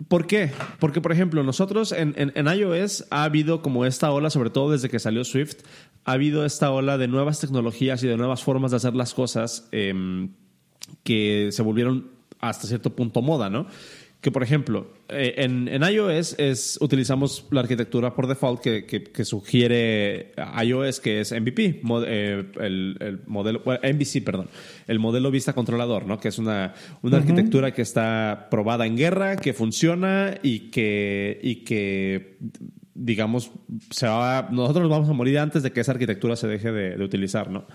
¿Por 0.07 0.27
qué? 0.27 0.51
Porque, 0.80 1.01
por 1.01 1.11
ejemplo, 1.11 1.43
nosotros 1.43 1.91
en, 1.91 2.13
en, 2.15 2.47
iOS 2.47 3.05
ha 3.11 3.25
habido 3.25 3.61
como 3.61 3.86
esta 3.86 4.11
ola, 4.11 4.30
sobre 4.30 4.49
todo 4.49 4.71
desde 4.71 4.89
que 4.89 4.97
salió 4.97 5.25
Swift, 5.25 5.57
ha 6.05 6.13
habido 6.13 6.45
esta 6.45 6.71
ola 6.71 6.97
de 6.97 7.09
nuevas 7.09 7.41
tecnologías 7.41 8.01
y 8.03 8.07
de 8.07 8.15
nuevas 8.15 8.41
formas 8.41 8.71
de 8.71 8.77
hacer 8.77 8.95
las 8.95 9.13
cosas. 9.13 9.67
Eh, 9.73 10.30
que 11.03 11.49
se 11.51 11.61
volvieron 11.61 12.07
hasta 12.39 12.67
cierto 12.67 12.95
punto 12.95 13.21
moda, 13.21 13.49
¿no? 13.49 13.67
Que, 14.21 14.31
por 14.31 14.43
ejemplo, 14.43 14.91
eh, 15.07 15.35
en, 15.37 15.69
en, 15.69 15.81
iOS 15.81 16.35
es, 16.37 16.77
utilizamos 16.81 17.45
la 17.51 17.61
arquitectura 17.61 18.13
por 18.13 18.27
default 18.27 18.59
que, 18.59 18.85
que, 18.85 19.23
sugiere 19.23 20.33
iOS, 20.61 20.99
que 20.99 21.21
es 21.21 21.31
MVP, 21.31 21.81
eh, 22.05 22.45
el, 22.59 23.21
modelo, 23.27 23.61
MVC, 23.61 24.21
perdón, 24.21 24.49
el 24.87 24.99
modelo 24.99 25.31
vista 25.31 25.53
controlador, 25.53 26.05
¿no? 26.05 26.19
Que 26.19 26.27
es 26.27 26.37
una, 26.37 26.73
una 27.01 27.15
arquitectura 27.15 27.73
que 27.73 27.81
está 27.81 28.49
probada 28.51 28.85
en 28.85 28.97
guerra, 28.97 29.37
que 29.37 29.53
funciona 29.53 30.35
y 30.43 30.69
que, 30.69 31.39
y 31.41 31.63
que 31.63 32.39
digamos, 32.93 33.51
se 33.91 34.05
va, 34.05 34.49
nosotros 34.51 34.83
nos 34.83 34.91
vamos 34.91 35.09
a 35.09 35.13
morir 35.13 35.39
antes 35.39 35.63
de 35.63 35.71
que 35.71 35.79
esa 35.79 35.93
arquitectura 35.93 36.35
se 36.35 36.47
deje 36.47 36.73
de, 36.73 36.97
de 36.97 37.03
utilizar, 37.05 37.49
¿no? 37.49 37.67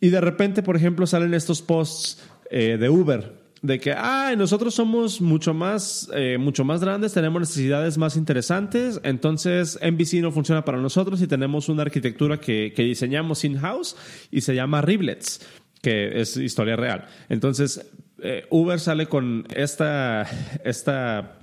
Y 0.00 0.08
de 0.08 0.20
repente, 0.20 0.62
por 0.62 0.76
ejemplo, 0.76 1.06
salen 1.06 1.34
estos 1.34 1.62
posts 1.62 2.22
eh, 2.50 2.76
de 2.78 2.88
Uber 2.88 3.40
de 3.62 3.78
que, 3.78 3.92
ah, 3.92 4.32
nosotros 4.36 4.74
somos 4.74 5.20
mucho 5.20 5.52
más, 5.52 6.08
eh, 6.14 6.38
mucho 6.38 6.64
más 6.64 6.80
grandes, 6.80 7.12
tenemos 7.12 7.40
necesidades 7.40 7.98
más 7.98 8.16
interesantes, 8.16 8.98
entonces 9.02 9.78
MVC 9.82 10.22
no 10.22 10.32
funciona 10.32 10.64
para 10.64 10.78
nosotros 10.78 11.20
y 11.20 11.26
tenemos 11.26 11.68
una 11.68 11.82
arquitectura 11.82 12.40
que, 12.40 12.72
que 12.74 12.84
diseñamos 12.84 13.44
in-house 13.44 13.96
y 14.30 14.40
se 14.40 14.54
llama 14.54 14.80
Riblets, 14.80 15.46
que 15.82 16.20
es 16.20 16.38
historia 16.38 16.76
real. 16.76 17.06
Entonces, 17.28 17.86
eh, 18.22 18.46
Uber 18.48 18.80
sale 18.80 19.06
con 19.06 19.46
esta, 19.54 20.26
esta 20.64 21.36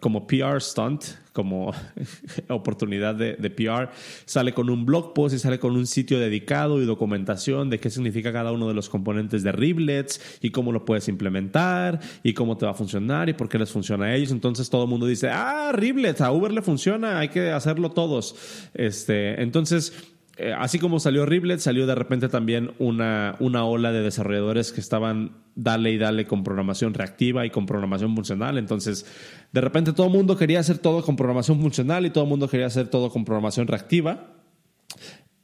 como 0.00 0.26
PR 0.26 0.60
stunt, 0.60 1.04
como 1.32 1.72
oportunidad 2.48 3.14
de, 3.14 3.50
PR, 3.50 3.90
sale 4.24 4.52
con 4.52 4.70
un 4.70 4.84
blog 4.84 5.14
post 5.14 5.34
y 5.34 5.38
sale 5.38 5.58
con 5.58 5.76
un 5.76 5.86
sitio 5.86 6.18
dedicado 6.18 6.80
y 6.80 6.84
documentación 6.84 7.70
de 7.70 7.80
qué 7.80 7.90
significa 7.90 8.32
cada 8.32 8.52
uno 8.52 8.68
de 8.68 8.74
los 8.74 8.88
componentes 8.88 9.42
de 9.42 9.52
Riblets 9.52 10.38
y 10.40 10.50
cómo 10.50 10.72
lo 10.72 10.84
puedes 10.84 11.08
implementar 11.08 12.00
y 12.22 12.34
cómo 12.34 12.56
te 12.56 12.66
va 12.66 12.72
a 12.72 12.74
funcionar 12.74 13.28
y 13.28 13.32
por 13.32 13.48
qué 13.48 13.58
les 13.58 13.70
funciona 13.70 14.06
a 14.06 14.14
ellos. 14.14 14.30
Entonces 14.30 14.68
todo 14.70 14.84
el 14.84 14.90
mundo 14.90 15.06
dice, 15.06 15.28
ah, 15.30 15.72
Riblets, 15.72 16.20
a 16.20 16.32
Uber 16.32 16.52
le 16.52 16.62
funciona, 16.62 17.18
hay 17.18 17.28
que 17.28 17.50
hacerlo 17.50 17.90
todos. 17.90 18.34
Este, 18.74 19.42
entonces 19.42 20.11
eh, 20.36 20.54
así 20.56 20.78
como 20.78 20.98
salió 20.98 21.26
Riblet, 21.26 21.60
salió 21.60 21.86
de 21.86 21.94
repente 21.94 22.28
también 22.28 22.72
una, 22.78 23.36
una 23.38 23.64
ola 23.64 23.92
de 23.92 24.02
desarrolladores 24.02 24.72
que 24.72 24.80
estaban 24.80 25.42
dale 25.54 25.92
y 25.92 25.98
dale 25.98 26.26
con 26.26 26.42
programación 26.42 26.94
reactiva 26.94 27.44
y 27.44 27.50
con 27.50 27.66
programación 27.66 28.14
funcional. 28.14 28.56
Entonces, 28.56 29.04
de 29.52 29.60
repente 29.60 29.92
todo 29.92 30.06
el 30.06 30.12
mundo 30.12 30.36
quería 30.36 30.60
hacer 30.60 30.78
todo 30.78 31.02
con 31.02 31.16
programación 31.16 31.60
funcional 31.60 32.06
y 32.06 32.10
todo 32.10 32.24
el 32.24 32.30
mundo 32.30 32.48
quería 32.48 32.66
hacer 32.66 32.88
todo 32.88 33.10
con 33.10 33.24
programación 33.24 33.66
reactiva. 33.66 34.38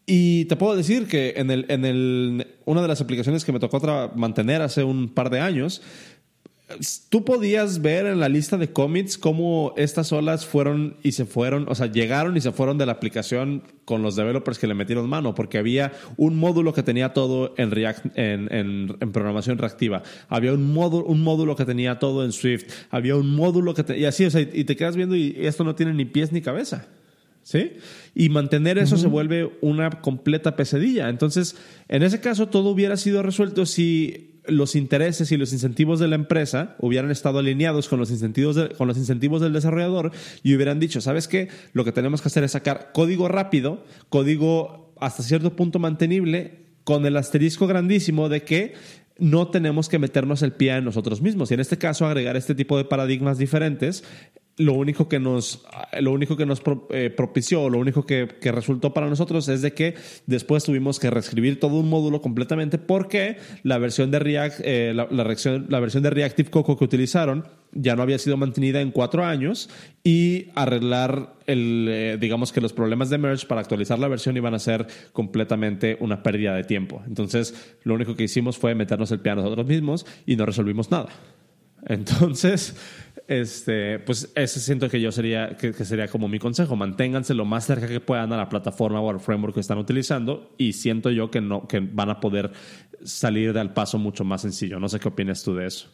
Y 0.07 0.47
te 0.47 0.57
puedo 0.57 0.75
decir 0.75 1.07
que 1.07 1.35
en, 1.37 1.51
el, 1.51 1.67
en 1.69 1.85
el, 1.85 2.47
una 2.65 2.81
de 2.81 2.89
las 2.89 3.03
aplicaciones 3.03 3.45
que 3.45 3.53
me 3.53 3.61
tocó 3.61 3.79
mantener 4.17 4.63
hace 4.63 4.83
un 4.83 5.11
par 5.11 5.29
de 5.29 5.41
años, 5.41 5.83
Tú 7.09 7.25
podías 7.25 7.81
ver 7.81 8.05
en 8.05 8.21
la 8.21 8.29
lista 8.29 8.59
de 8.59 8.71
commits 8.71 9.17
cómo 9.17 9.73
estas 9.79 10.13
olas 10.13 10.45
fueron 10.45 10.97
y 11.03 11.13
se 11.13 11.25
fueron, 11.25 11.67
o 11.67 11.75
sea, 11.75 11.87
llegaron 11.87 12.37
y 12.37 12.43
se 12.43 12.53
fueron 12.53 12.77
de 12.77 12.85
la 12.85 12.93
aplicación 12.93 13.63
con 13.87 14.03
los 14.03 14.17
developers 14.17 14.59
que 14.59 14.67
le 14.67 14.75
metieron 14.75 15.09
mano, 15.09 15.35
porque 15.35 15.57
había 15.57 15.93
un 16.19 16.37
módulo 16.37 16.75
que 16.75 16.83
tenía 16.83 17.15
todo 17.15 17.55
en, 17.57 17.71
React, 17.71 18.19
en, 18.19 18.53
en, 18.53 19.13
programación 19.13 19.57
reactiva, 19.57 20.03
había 20.29 20.53
un 20.53 20.71
módulo, 20.75 21.07
un 21.07 21.23
módulo 21.23 21.57
que 21.57 21.65
tenía 21.65 21.99
todo 21.99 22.23
en 22.23 22.33
Swift, 22.33 22.65
había 22.91 23.17
un 23.17 23.35
módulo 23.35 23.73
que 23.73 23.85
tenía, 23.85 24.03
y 24.03 24.05
así, 24.05 24.27
o 24.27 24.31
sea, 24.31 24.43
y 24.43 24.65
te 24.65 24.77
quedas 24.77 24.95
viendo 24.95 25.17
y 25.17 25.37
esto 25.39 25.65
no 25.65 25.75
tiene 25.75 25.95
ni 25.95 26.05
pies 26.05 26.33
ni 26.33 26.43
cabeza. 26.43 26.87
¿Sí? 27.43 27.79
Y 28.15 28.29
mantener 28.29 28.77
eso 28.77 28.99
se 28.99 29.07
vuelve 29.07 29.51
una 29.63 29.89
completa 30.03 30.55
pesadilla. 30.55 31.09
Entonces, 31.09 31.57
en 31.89 32.03
ese 32.03 32.21
caso, 32.21 32.49
todo 32.49 32.69
hubiera 32.69 32.99
sido 32.99 33.23
resuelto 33.23 33.65
si 33.65 34.38
los 34.49 34.75
intereses 34.75 35.31
y 35.33 35.37
los 35.37 35.53
incentivos 35.53 36.01
de 36.01 36.09
la 36.09 36.17
empresa 36.17 36.77
hubieran 36.79 37.11
estado 37.11 37.39
alineados 37.39 37.89
con 37.89 37.99
los 37.99 38.11
incentivos, 38.11 38.59
con 38.77 38.89
los 38.89 38.97
incentivos 38.97 39.41
del 39.41 39.53
desarrollador 39.53 40.13
y 40.43 40.55
hubieran 40.55 40.81
dicho, 40.81 41.01
¿sabes 41.01 41.29
qué? 41.29 41.49
Lo 41.73 41.85
que 41.85 41.93
tenemos 41.93 42.23
que 42.23 42.29
hacer 42.29 42.45
es 42.45 42.53
sacar 42.53 42.91
código 42.93 43.29
rápido, 43.29 43.85
código 44.09 44.93
hasta 45.01 45.23
cierto 45.23 45.55
punto 45.55 45.79
mantenible, 45.79 46.67
con 46.85 47.05
el 47.05 47.17
asterisco 47.17 47.67
grandísimo 47.67 48.29
de 48.29 48.43
que 48.43 48.75
no 49.19 49.49
tenemos 49.49 49.89
que 49.89 49.99
meternos 49.99 50.43
el 50.43 50.53
pie 50.53 50.77
en 50.77 50.85
nosotros 50.85 51.21
mismos. 51.21 51.51
Y 51.51 51.55
en 51.55 51.61
este 51.61 51.77
caso, 51.77 52.07
agregar 52.07 52.37
este 52.37 52.55
tipo 52.55 52.79
de 52.79 52.85
paradigmas 52.85 53.37
diferentes 53.37 54.05
lo 54.59 54.75
único 54.75 55.09
que 55.09 55.21
nos, 55.21 55.65
lo 56.01 56.13
único 56.13 56.37
que 56.37 56.45
nos 56.45 56.61
eh, 56.91 57.11
propició, 57.11 57.71
lo 57.71 57.79
único 57.79 58.05
que, 58.05 58.29
resultó 58.43 58.93
para 58.93 59.09
nosotros 59.09 59.49
es 59.49 59.63
de 59.63 59.73
que 59.73 59.95
después 60.27 60.65
tuvimos 60.65 60.99
que 60.99 61.11
reescribir 61.11 61.61
todo 61.61 61.77
un 61.77 61.89
módulo 61.89 62.21
completamente 62.21 62.79
porque 62.79 63.37
la 63.63 63.79
versión 63.79 64.11
de 64.11 64.19
React, 64.19 64.61
eh, 64.65 64.93
la, 64.95 65.07
la, 65.11 65.81
versión 65.81 66.03
de 66.03 66.11
Reactive 66.11 66.51
Coco 66.51 66.77
que 66.77 66.85
utilizaron 66.85 67.45
ya 67.73 67.95
no 67.95 68.03
había 68.03 68.19
sido 68.19 68.37
mantenida 68.37 68.81
en 68.81 68.91
cuatro 68.91 69.25
años 69.25 69.71
y 70.03 70.47
arreglar 70.55 71.35
el, 71.47 71.87
eh, 71.89 72.17
digamos 72.19 72.53
que 72.53 72.61
los 72.61 72.73
problemas 72.73 73.11
de 73.11 73.19
merge 73.19 73.47
para 73.47 73.61
actualizar 73.61 73.99
la 73.99 74.09
versión 74.09 74.37
iban 74.37 74.55
a 74.55 74.59
ser 74.59 74.87
completamente 75.13 75.97
una 76.01 76.23
pérdida 76.23 76.55
de 76.55 76.65
tiempo. 76.65 77.03
Entonces, 77.07 77.77
lo 77.85 77.95
único 77.95 78.17
que 78.17 78.25
hicimos 78.25 78.59
fue 78.59 78.75
meternos 78.75 79.13
el 79.13 79.21
piano 79.21 79.43
nosotros 79.43 79.67
mismos 79.67 80.07
y 80.27 80.37
no 80.37 80.47
resolvimos 80.47 80.91
nada. 80.91 81.11
Entonces, 81.87 82.77
este, 83.29 83.99
pues 83.99 84.33
ese 84.35 84.59
siento 84.59 84.89
que 84.89 85.03
yo 85.03 85.13
sería, 85.13 85.55
que, 85.55 85.73
sería 85.73 86.09
como 86.09 86.29
mi 86.29 86.39
consejo. 86.39 86.77
Manténganse 86.77 87.35
lo 87.35 87.45
más 87.45 87.67
cerca 87.67 87.87
que 87.87 88.01
puedan 88.01 88.33
a 88.33 88.39
la 88.39 88.49
plataforma 88.49 89.01
o 89.01 89.11
al 89.11 89.21
framework 89.21 89.55
que 89.55 89.61
están 89.61 89.77
utilizando 89.77 90.55
y 90.57 90.73
siento 90.73 91.11
yo 91.11 91.31
que 91.31 91.43
no, 91.43 91.69
que 91.69 91.81
van 91.81 92.09
a 92.09 92.21
poder 92.21 92.51
salir 93.05 93.53
del 93.53 93.71
paso 93.71 93.99
mucho 93.99 94.25
más 94.25 94.41
sencillo. 94.41 94.81
No 94.81 94.89
sé 94.89 94.99
qué 94.99 95.09
opinas 95.09 95.43
tú 95.43 95.55
de 95.55 95.67
eso. 95.67 95.91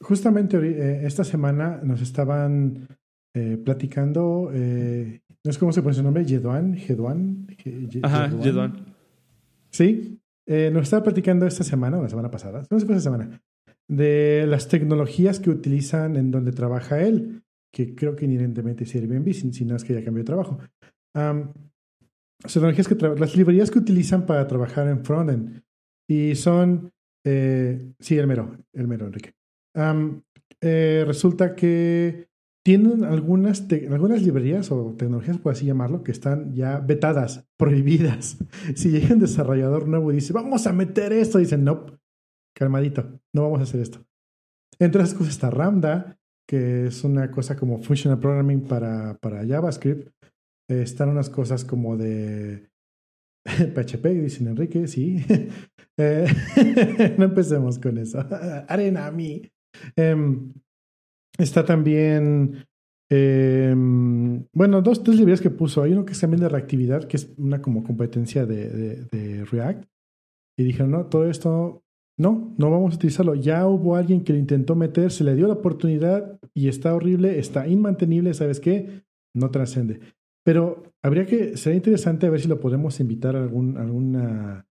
Justamente 0.00 0.56
eh, 0.56 1.06
esta 1.06 1.22
semana 1.22 1.80
nos 1.84 2.00
estaban 2.00 2.88
eh, 3.32 3.56
platicando, 3.64 4.50
eh, 4.52 5.20
no 5.44 5.50
es 5.52 5.56
cómo 5.56 5.72
se 5.72 5.82
pone 5.82 5.94
su 5.94 6.02
nombre, 6.02 6.24
Yeduan, 6.24 6.74
Jeduan. 6.74 7.46
Ajá, 8.02 8.28
Yeduan. 8.42 8.86
Sí, 9.70 10.20
nos 10.46 10.82
estaba 10.82 11.04
platicando 11.04 11.46
esta 11.46 11.62
semana, 11.62 11.98
o 11.98 12.02
la 12.02 12.08
semana 12.08 12.30
pasada, 12.30 12.64
no 12.70 12.78
sé 12.78 12.86
fue 12.86 12.96
esta 12.96 13.10
semana, 13.10 13.40
de 13.88 14.46
las 14.48 14.68
tecnologías 14.68 15.40
que 15.40 15.50
utilizan 15.50 16.16
en 16.16 16.30
donde 16.30 16.52
trabaja 16.52 17.02
él, 17.02 17.42
que 17.72 17.94
creo 17.94 18.16
que 18.16 18.24
inherentemente 18.24 18.84
es 18.84 18.94
Airbnb, 18.94 19.32
si 19.32 19.64
no 19.64 19.76
es 19.76 19.84
que 19.84 19.94
ya 19.94 20.04
cambió 20.04 20.22
de 20.22 20.26
trabajo. 20.26 20.58
las, 21.14 22.52
tecnologías 22.52 22.88
que 22.88 22.94
las 22.94 23.36
librerías 23.36 23.70
que 23.70 23.78
utilizan 23.78 24.26
para 24.26 24.46
trabajar 24.46 24.88
en 24.88 25.04
frontend 25.04 25.62
y 26.08 26.34
son, 26.34 26.92
sí, 27.24 28.18
el 28.18 28.26
mero, 28.26 28.56
el 28.72 28.88
mero, 28.88 29.06
Enrique. 29.06 29.34
resulta 30.60 31.54
que 31.54 32.28
tienen 32.64 33.04
algunas, 33.04 33.66
algunas 33.90 34.22
librerías 34.22 34.72
o 34.72 34.94
tecnologías, 34.96 35.38
por 35.38 35.52
así 35.52 35.66
llamarlo, 35.66 36.02
que 36.02 36.12
están 36.12 36.54
ya 36.54 36.80
vetadas, 36.80 37.46
prohibidas. 37.58 38.38
Si 38.74 38.90
llega 38.90 39.14
un 39.14 39.20
desarrollador 39.20 39.86
nuevo 39.86 40.10
y 40.10 40.16
dice, 40.16 40.32
vamos 40.32 40.66
a 40.66 40.72
meter 40.72 41.12
esto, 41.12 41.38
dicen, 41.38 41.64
no, 41.64 41.86
calmadito, 42.54 43.20
no 43.34 43.42
vamos 43.42 43.60
a 43.60 43.62
hacer 43.64 43.80
esto. 43.80 44.04
Entre 44.78 45.02
esas 45.02 45.14
cosas 45.14 45.34
está 45.34 45.50
Ramda, 45.50 46.18
que 46.48 46.86
es 46.86 47.04
una 47.04 47.30
cosa 47.30 47.56
como 47.56 47.78
functional 47.78 48.18
programming 48.18 48.62
para, 48.62 49.18
para 49.18 49.46
JavaScript. 49.46 50.10
están 50.68 51.10
unas 51.10 51.30
cosas 51.30 51.64
como 51.64 51.96
de 51.96 52.70
PHP, 53.44 54.06
dicen 54.22 54.48
Enrique, 54.48 54.86
sí. 54.86 55.24
Eh, 55.96 56.26
no 57.18 57.26
empecemos 57.26 57.78
con 57.78 57.98
eso. 57.98 58.18
Arena 58.66 59.06
a 59.06 59.12
mí. 59.12 59.48
Em, 59.94 60.52
Está 61.38 61.64
también, 61.64 62.64
em, 63.10 64.46
bueno, 64.52 64.82
dos, 64.82 65.02
tres 65.02 65.16
librerías 65.16 65.40
que 65.40 65.50
puso. 65.50 65.82
Hay 65.82 65.92
uno 65.92 66.04
que 66.04 66.12
es 66.12 66.20
también 66.20 66.40
de 66.40 66.48
reactividad, 66.48 67.04
que 67.04 67.16
es 67.16 67.34
una 67.36 67.60
como 67.60 67.82
competencia 67.82 68.46
de, 68.46 69.04
de, 69.10 69.44
React. 69.44 69.84
Y 70.56 70.64
dijeron, 70.64 70.92
no, 70.92 71.06
todo 71.06 71.28
esto, 71.28 71.82
no, 72.16 72.54
no 72.58 72.70
vamos 72.70 72.94
a 72.94 72.96
utilizarlo. 72.96 73.34
Ya 73.34 73.66
hubo 73.66 73.96
alguien 73.96 74.22
que 74.22 74.32
lo 74.32 74.38
intentó 74.38 74.76
meter, 74.76 75.10
se 75.10 75.24
le 75.24 75.34
dio 75.34 75.46
la 75.48 75.54
oportunidad 75.54 76.38
y 76.54 76.68
está 76.68 76.94
horrible, 76.94 77.38
está 77.38 77.66
inmantenible, 77.66 78.34
¿sabes 78.34 78.60
qué? 78.60 79.02
No 79.34 79.50
trascende. 79.50 80.00
Pero 80.44 80.84
habría 81.02 81.26
que, 81.26 81.56
sería 81.56 81.76
interesante 81.76 82.26
a 82.26 82.30
ver 82.30 82.40
si 82.40 82.48
lo 82.48 82.60
podemos 82.60 83.00
invitar 83.00 83.34
a 83.34 83.42
algún, 83.42 83.76
alguna, 83.78 84.64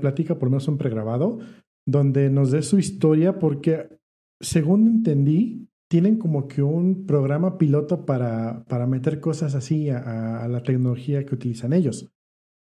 plática, 0.00 0.34
por 0.34 0.44
lo 0.44 0.52
menos 0.52 0.68
un 0.68 0.78
pregrabado, 0.78 1.38
donde 1.86 2.30
nos 2.30 2.50
dé 2.50 2.62
su 2.62 2.78
historia, 2.78 3.38
porque 3.38 3.88
según 4.40 4.88
entendí, 4.88 5.68
tienen 5.88 6.18
como 6.18 6.48
que 6.48 6.62
un 6.62 7.04
programa 7.04 7.58
piloto 7.58 8.06
para, 8.06 8.64
para 8.68 8.86
meter 8.86 9.20
cosas 9.20 9.54
así 9.54 9.90
a, 9.90 10.46
la 10.48 10.62
tecnología 10.62 11.26
que 11.26 11.34
utilizan 11.34 11.72
ellos. 11.72 12.10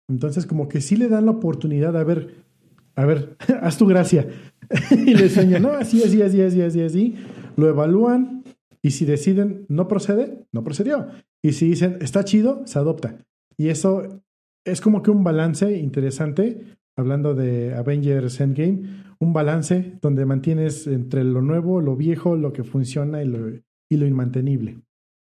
Entonces, 0.10 0.46
como 0.46 0.68
que 0.68 0.82
sí 0.82 0.96
le 0.96 1.10
dan 1.10 1.26
la 1.26 1.32
oportunidad 1.32 1.96
a 1.96 2.04
ver, 2.04 2.49
a 2.96 3.06
ver, 3.06 3.38
haz 3.62 3.78
tu 3.78 3.86
gracia. 3.86 4.28
y 4.92 5.14
le 5.14 5.24
enseñan, 5.24 5.64
no, 5.64 5.72
así, 5.72 6.04
así, 6.04 6.22
así, 6.22 6.42
así, 6.42 6.62
así, 6.62 6.82
así. 6.82 7.16
Lo 7.56 7.68
evalúan 7.68 8.44
y 8.82 8.92
si 8.92 9.06
deciden 9.06 9.66
no 9.68 9.88
procede, 9.88 10.46
no 10.52 10.64
procedió. 10.64 11.08
Y 11.44 11.54
si 11.54 11.70
dicen 11.70 11.98
está 12.02 12.24
chido, 12.24 12.62
se 12.66 12.80
adopta. 12.80 13.18
Y 13.58 13.70
eso 13.70 14.22
es 14.66 14.82
como 14.82 15.02
que 15.02 15.12
un 15.12 15.24
balance 15.24 15.78
interesante, 15.78 16.62
hablando 16.98 17.34
de 17.34 17.74
Avengers 17.74 18.40
Endgame, 18.40 18.84
un 19.20 19.34
balance 19.34 19.98
donde 20.02 20.26
mantienes 20.26 20.88
entre 20.88 21.24
lo 21.24 21.42
nuevo, 21.42 21.82
lo 21.82 21.96
viejo, 21.96 22.36
lo 22.36 22.54
que 22.54 22.64
funciona 22.64 23.22
y 23.22 23.28
lo, 23.28 23.50
y 23.90 23.98
lo 23.98 24.06
inmantenible. 24.06 24.80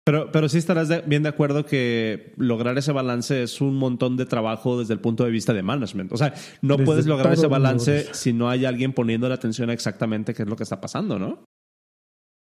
Pero, 0.04 0.32
pero 0.32 0.50
sí 0.50 0.58
estarás 0.58 1.08
bien 1.08 1.22
de 1.22 1.30
acuerdo 1.30 1.66
que 1.66 2.34
lograr 2.38 2.78
ese 2.78 2.92
balance 2.92 3.44
es 3.44 3.62
un 3.62 3.76
montón 3.76 4.18
de 4.18 4.26
trabajo 4.26 4.80
desde 4.80 4.96
el 4.96 5.00
punto 5.00 5.24
de 5.24 5.32
vista 5.32 5.54
de 5.54 5.62
management. 5.62 6.12
O 6.12 6.18
sea, 6.18 6.34
no 6.62 6.78
puedes 6.78 7.06
lograr 7.06 7.34
ese 7.34 7.48
balance 7.48 8.08
si 8.14 8.34
no 8.34 8.50
hay 8.50 8.66
alguien 8.66 8.94
poniendo 8.94 9.30
la 9.30 9.36
atención 9.36 9.70
a 9.70 9.74
exactamente 9.74 10.34
qué 10.34 10.42
es 10.42 10.50
lo 10.50 10.56
que 10.56 10.64
está 10.64 10.82
pasando, 10.82 11.20
¿no? 11.20 11.46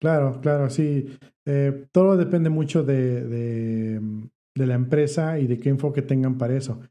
Claro, 0.02 0.42
claro, 0.42 0.72
sí. 0.72 1.16
Eh, 1.46 1.86
todo 1.92 2.18
depende 2.18 2.50
mucho 2.50 2.84
de, 2.84 3.28
de, 3.28 4.66
la 4.66 4.74
empresa 4.74 5.38
y 5.38 5.46
de 5.46 5.60
qué 5.60 5.70
enfoque 5.70 6.02
tengan 6.02 6.40
para 6.40 6.58
eso. 6.58 6.82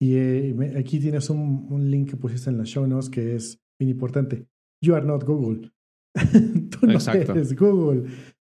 Y 0.00 0.14
eh, 0.14 0.74
aquí 0.78 1.00
tienes 1.00 1.28
un, 1.30 1.66
un, 1.68 1.90
link 1.90 2.10
que 2.10 2.16
pusiste 2.16 2.50
en 2.50 2.58
los 2.58 2.68
show 2.68 2.86
notes 2.86 3.10
que 3.10 3.34
es 3.34 3.58
bien 3.78 3.90
importante. 3.90 4.46
You 4.80 4.94
are 4.94 5.04
not 5.04 5.24
Google. 5.24 5.72
Tú 6.70 6.86
no 6.86 6.98
eres 6.98 7.56
Google. 7.56 8.08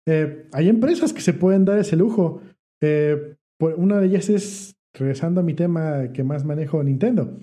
Eh, 0.06 0.48
hay 0.52 0.68
empresas 0.68 1.12
que 1.12 1.20
se 1.20 1.32
pueden 1.32 1.64
dar 1.64 1.78
ese 1.78 1.96
lujo. 1.96 2.40
Eh, 2.80 3.36
una 3.58 3.98
de 4.00 4.06
ellas 4.06 4.28
es, 4.28 4.76
regresando 4.92 5.40
a 5.40 5.44
mi 5.44 5.54
tema 5.54 6.12
que 6.12 6.24
más 6.24 6.44
manejo, 6.44 6.82
Nintendo. 6.82 7.38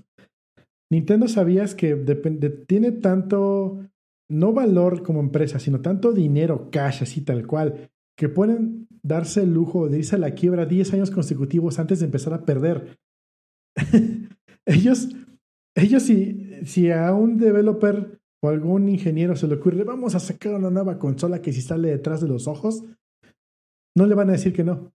Nintendo 0.91 1.27
sabías 1.27 1.73
que 1.73 1.95
tiene 2.67 2.91
tanto, 2.91 3.79
no 4.29 4.53
valor 4.53 5.03
como 5.03 5.19
empresa, 5.19 5.59
sino 5.59 5.81
tanto 5.81 6.11
dinero, 6.11 6.69
cash, 6.69 7.03
así 7.03 7.21
tal 7.21 7.47
cual, 7.47 7.89
que 8.17 8.29
pueden 8.29 8.87
darse 9.01 9.43
el 9.43 9.53
lujo 9.53 9.89
de 9.89 9.99
irse 9.99 10.15
a 10.15 10.19
la 10.19 10.31
quiebra 10.31 10.65
10 10.65 10.93
años 10.93 11.11
consecutivos 11.11 11.79
antes 11.79 11.99
de 11.99 12.05
empezar 12.05 12.33
a 12.33 12.45
perder. 12.45 12.97
ellos, 14.65 15.09
ellos 15.75 16.03
sí 16.03 16.51
si 16.65 16.91
a 16.91 17.13
un 17.13 17.37
developer 17.37 18.20
o 18.43 18.49
algún 18.49 18.89
ingeniero 18.89 19.35
se 19.35 19.47
le 19.47 19.55
ocurre, 19.55 19.83
vamos 19.83 20.15
a 20.15 20.19
sacar 20.19 20.55
una 20.55 20.69
nueva 20.69 20.97
consola 20.97 21.41
que 21.41 21.53
si 21.53 21.61
sale 21.61 21.89
detrás 21.89 22.21
de 22.21 22.27
los 22.27 22.47
ojos, 22.47 22.83
no 23.95 24.05
le 24.05 24.15
van 24.15 24.29
a 24.29 24.33
decir 24.33 24.53
que 24.53 24.63
no. 24.63 24.91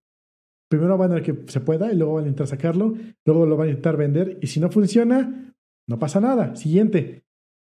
Primero 0.69 0.99
van 0.99 1.13
a 1.13 1.15
ver 1.15 1.23
que 1.23 1.45
se 1.47 1.61
pueda 1.61 1.93
y 1.93 1.97
luego 1.97 2.15
van 2.15 2.25
a 2.25 2.29
intentar 2.29 2.49
sacarlo, 2.49 2.95
luego 3.25 3.47
lo 3.47 3.57
van 3.57 3.69
a 3.69 3.71
intentar 3.71 3.97
vender 3.97 4.39
y 4.43 4.49
si 4.49 4.59
no 4.59 4.71
funciona, 4.71 5.55
no 5.89 5.99
pasa 5.99 6.21
nada. 6.21 6.57
Siguiente. 6.57 7.23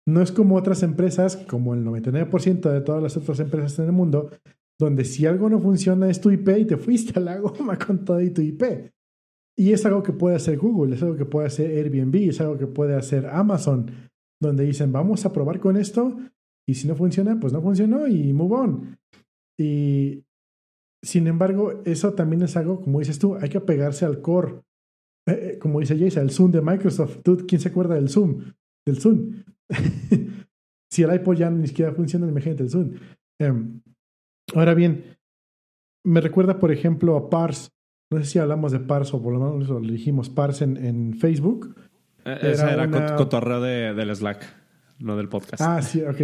No 0.07 0.21
es 0.21 0.33
como 0.33 0.57
otras 0.57 0.83
empresas, 0.83 1.37
como 1.37 1.75
el 1.75 1.83
99% 1.83 2.71
de 2.71 2.81
todas 2.83 3.03
las 3.03 3.17
otras 3.17 3.41
empresas 3.41 3.79
en 3.79 3.87
el 3.87 3.93
mundo, 3.93 4.31
donde 4.79 5.05
si 5.05 5.27
algo 5.27 5.49
no 5.49 5.61
funciona 5.61 6.11
es 6.11 6.21
tu 6.21 6.31
IP 6.31 6.49
y 6.59 6.65
te 6.67 6.77
fuiste 6.77 7.19
a 7.19 7.23
la 7.23 7.39
goma 7.41 7.79
con 7.79 8.05
todo 8.05 8.21
y 8.21 8.31
tu 8.31 8.43
IP. 8.43 8.93
Y 9.57 9.73
es 9.73 9.87
algo 9.87 10.03
que 10.03 10.13
puede 10.13 10.37
hacer 10.37 10.59
Google, 10.59 10.95
es 10.95 11.03
algo 11.03 11.17
que 11.17 11.25
puede 11.25 11.47
hacer 11.47 11.71
Airbnb, 11.71 12.29
es 12.29 12.41
algo 12.41 12.59
que 12.59 12.67
puede 12.67 12.97
hacer 12.97 13.27
Amazon, 13.27 13.91
donde 14.47 14.65
dicen, 14.65 14.93
vamos 14.93 15.25
a 15.27 15.33
probar 15.33 15.61
con 15.61 15.77
esto 15.77 16.17
y 16.67 16.75
si 16.75 16.89
no 16.89 16.95
funciona, 16.95 17.39
pues 17.39 17.53
no 17.53 17.61
funcionó 17.61 18.07
y 18.07 18.33
move 18.33 18.55
on. 18.55 18.99
Y 19.59 20.25
sin 21.03 21.27
embargo, 21.27 21.83
eso 21.85 22.15
también 22.15 22.43
es 22.43 22.57
algo, 22.57 22.81
como 22.81 22.99
dices 22.99 23.19
tú, 23.19 23.37
hay 23.37 23.49
que 23.49 23.59
apegarse 23.59 24.05
al 24.05 24.21
core. 24.23 24.63
Eh, 25.27 25.33
eh, 25.55 25.59
como 25.59 25.81
dice 25.81 25.99
Jason, 25.99 26.23
el 26.25 26.31
Zoom 26.31 26.51
de 26.51 26.63
Microsoft. 26.63 27.19
¿Quién 27.47 27.61
se 27.61 27.69
acuerda 27.69 27.95
del 27.95 28.09
Zoom? 28.09 28.53
Del 28.87 29.01
Zoom. 29.01 29.43
si 30.91 31.03
el 31.03 31.15
iPod 31.15 31.37
ya 31.37 31.51
ni 31.51 31.67
siquiera 31.67 31.93
funciona, 31.93 32.27
imagínate 32.27 32.63
el 32.63 32.71
Zoom. 32.71 32.95
Em, 33.41 33.81
ahora 34.55 34.75
bien, 34.75 35.17
me 36.05 36.21
recuerda, 36.21 36.59
por 36.59 36.73
ejemplo, 36.73 37.17
a 37.17 37.31
Parse. 37.31 37.71
No 38.13 38.19
sé 38.19 38.25
si 38.27 38.39
hablamos 38.39 38.73
de 38.73 38.81
Parse 38.81 39.17
o 39.17 39.23
por 39.23 39.33
lo 39.33 39.41
menos 39.41 39.69
lo 39.69 39.81
dijimos 39.81 40.31
Parse 40.31 40.65
en, 40.65 41.15
Facebook. 41.15 41.75
Eh, 42.25 42.39
esa 42.53 42.73
era, 42.73 43.17
cotorreo 43.17 43.61
de, 43.61 43.95
del 43.95 44.15
Slack, 44.15 44.45
no 45.01 45.17
del 45.17 45.29
podcast. 45.29 45.63
Ah, 45.63 45.83
sí, 45.83 46.03
ok. 46.03 46.21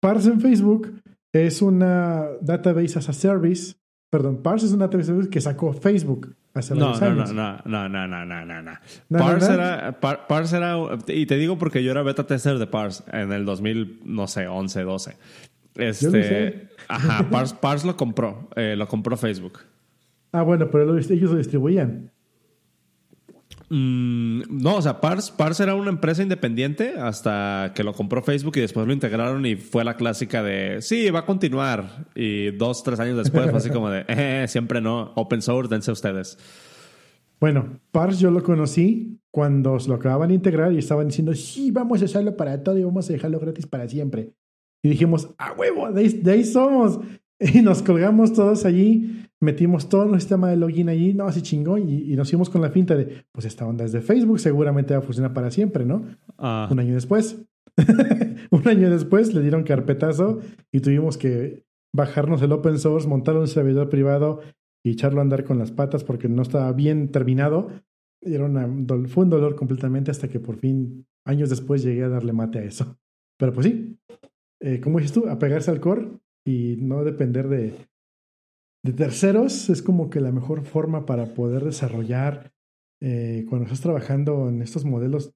Parse 0.00 0.30
en 0.30 0.40
Facebook 0.40 1.00
es 1.32 1.62
una 1.62 2.26
database 2.40 2.98
as 2.98 3.08
a 3.08 3.12
service. 3.12 3.76
Perdón, 4.10 4.42
Parse 4.42 4.66
es 4.66 4.72
una 4.72 4.86
database 4.86 5.28
que 5.30 5.40
sacó 5.40 5.72
Facebook 5.72 6.36
hace 6.54 6.74
no, 6.74 6.92
varios 6.92 7.00
no, 7.00 7.06
años. 7.06 7.64
No, 7.64 7.88
no, 7.88 7.88
no, 7.88 8.06
no, 8.06 8.24
no, 8.24 8.44
no, 8.44 8.62
no. 8.62 9.18
Parse, 9.18 9.52
Era, 9.52 10.00
Parse 10.00 10.56
era, 10.56 10.76
y 11.08 11.26
te 11.26 11.36
digo 11.36 11.58
porque 11.58 11.82
yo 11.82 11.90
era 11.90 12.02
beta 12.02 12.26
tester 12.26 12.58
de 12.58 12.66
Parse 12.66 13.04
en 13.12 13.32
el 13.32 13.44
2000, 13.44 14.02
no 14.04 14.26
sé, 14.26 14.46
11, 14.46 14.82
12. 14.82 15.16
Este, 15.76 16.68
ajá, 16.88 17.28
Parse, 17.30 17.56
Parse, 17.60 17.86
lo 17.86 17.96
compró, 17.96 18.48
eh, 18.56 18.74
lo 18.76 18.86
compró 18.86 19.16
Facebook. 19.16 19.60
Ah, 20.32 20.42
bueno, 20.42 20.70
pero 20.70 20.96
ellos 20.96 21.30
lo 21.30 21.36
distribuían. 21.36 22.12
Mm, 23.68 24.42
no, 24.62 24.76
o 24.76 24.82
sea, 24.82 25.00
Pars, 25.00 25.32
Pars 25.32 25.58
era 25.58 25.74
una 25.74 25.90
empresa 25.90 26.22
independiente 26.22 26.94
hasta 26.98 27.72
que 27.74 27.82
lo 27.82 27.94
compró 27.94 28.22
Facebook 28.22 28.56
y 28.56 28.60
después 28.60 28.86
lo 28.86 28.92
integraron 28.92 29.44
y 29.44 29.56
fue 29.56 29.82
la 29.84 29.96
clásica 29.96 30.42
de 30.42 30.80
sí, 30.82 31.10
va 31.10 31.20
a 31.20 31.26
continuar. 31.26 32.06
Y 32.14 32.52
dos, 32.52 32.84
tres 32.84 33.00
años 33.00 33.16
después 33.16 33.50
fue 33.50 33.58
así 33.58 33.70
como 33.70 33.90
de 33.90 34.04
eh, 34.08 34.46
siempre 34.48 34.80
no, 34.80 35.12
open 35.16 35.42
source, 35.42 35.68
dense 35.72 35.90
ustedes. 35.90 36.38
Bueno, 37.40 37.80
Pars 37.90 38.20
yo 38.20 38.30
lo 38.30 38.42
conocí 38.42 39.20
cuando 39.30 39.76
lo 39.86 39.94
acababan 39.94 40.28
de 40.28 40.34
integrar 40.36 40.72
y 40.72 40.78
estaban 40.78 41.08
diciendo 41.08 41.34
sí, 41.34 41.70
vamos 41.70 42.00
a 42.00 42.04
usarlo 42.04 42.36
para 42.36 42.62
todo 42.62 42.78
y 42.78 42.84
vamos 42.84 43.10
a 43.10 43.12
dejarlo 43.12 43.40
gratis 43.40 43.66
para 43.66 43.88
siempre. 43.88 44.32
Y 44.82 44.90
dijimos, 44.90 45.30
a 45.38 45.52
huevo, 45.52 45.90
de 45.90 46.30
ahí 46.30 46.44
somos. 46.44 47.00
Y 47.38 47.60
nos 47.60 47.82
colgamos 47.82 48.32
todos 48.32 48.64
allí 48.64 49.25
metimos 49.40 49.88
todo 49.88 50.02
nuestro 50.02 50.20
sistema 50.20 50.48
de 50.48 50.56
login 50.56 50.88
allí, 50.88 51.12
no, 51.12 51.26
así 51.26 51.42
chingón, 51.42 51.88
y, 51.88 52.16
nos 52.16 52.30
fuimos 52.30 52.50
con 52.50 52.62
la 52.62 52.70
finta 52.70 52.96
de, 52.96 53.24
pues 53.32 53.46
esta 53.46 53.66
onda 53.66 53.84
es 53.84 53.92
de 53.92 54.00
Facebook, 54.00 54.40
seguramente 54.40 54.94
va 54.94 55.00
a 55.00 55.02
funcionar 55.02 55.32
para 55.32 55.50
siempre, 55.50 55.84
¿no? 55.84 56.04
Ah. 56.38 56.68
Un 56.70 56.78
año 56.80 56.94
después. 56.94 57.44
un 58.50 58.68
año 58.68 58.88
después 58.90 59.34
le 59.34 59.42
dieron 59.42 59.62
carpetazo 59.62 60.40
y 60.72 60.80
tuvimos 60.80 61.18
que 61.18 61.64
bajarnos 61.94 62.40
el 62.42 62.52
open 62.52 62.78
source, 62.78 63.06
montar 63.06 63.36
un 63.36 63.48
servidor 63.48 63.90
privado 63.90 64.40
y 64.84 64.90
echarlo 64.92 65.20
a 65.20 65.22
andar 65.22 65.44
con 65.44 65.58
las 65.58 65.72
patas 65.72 66.04
porque 66.04 66.28
no 66.28 66.42
estaba 66.42 66.72
bien 66.72 67.10
terminado. 67.10 67.70
Y 68.22 68.34
era 68.34 68.44
una, 68.44 68.66
fue 69.08 69.24
un 69.24 69.30
dolor 69.30 69.56
completamente 69.56 70.10
hasta 70.10 70.28
que 70.28 70.40
por 70.40 70.56
fin, 70.56 71.06
años 71.26 71.50
después, 71.50 71.82
llegué 71.82 72.04
a 72.04 72.08
darle 72.08 72.32
mate 72.32 72.60
a 72.60 72.64
eso. 72.64 72.96
Pero 73.38 73.52
pues 73.52 73.66
sí, 73.66 73.98
eh, 74.60 74.80
como 74.80 74.98
dices 74.98 75.12
tú, 75.12 75.28
apegarse 75.28 75.70
al 75.70 75.80
core 75.80 76.08
y 76.46 76.76
no 76.78 77.04
depender 77.04 77.48
de, 77.48 77.74
de 78.86 78.92
terceros 78.92 79.68
es 79.68 79.82
como 79.82 80.08
que 80.08 80.20
la 80.20 80.32
mejor 80.32 80.64
forma 80.64 81.04
para 81.06 81.34
poder 81.34 81.64
desarrollar 81.64 82.52
eh, 83.00 83.44
cuando 83.48 83.64
estás 83.66 83.80
trabajando 83.80 84.48
en 84.48 84.62
estos 84.62 84.84
modelos, 84.84 85.32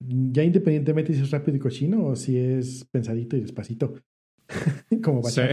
ya 0.00 0.42
independientemente 0.42 1.14
si 1.14 1.22
es 1.22 1.30
rápido 1.30 1.56
y 1.56 1.60
cochino 1.60 2.04
o 2.04 2.16
si 2.16 2.36
es 2.36 2.84
pensadito 2.90 3.36
y 3.36 3.40
despacito. 3.40 3.94
como 5.02 5.22
Sí. 5.22 5.42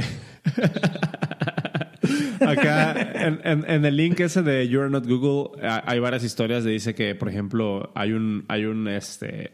Acá 2.39 3.27
en, 3.27 3.39
en, 3.67 3.85
el 3.85 3.97
link 3.97 4.19
ese 4.19 4.43
de 4.43 4.67
You're 4.67 4.89
Not 4.89 5.07
Google 5.07 5.59
hay 5.61 5.99
varias 5.99 6.23
historias 6.23 6.63
de 6.63 6.71
dice 6.71 6.93
que, 6.93 7.15
por 7.15 7.29
ejemplo, 7.29 7.91
hay 7.95 8.11
un, 8.11 8.45
hay 8.47 8.65
un 8.65 8.87
este 8.87 9.51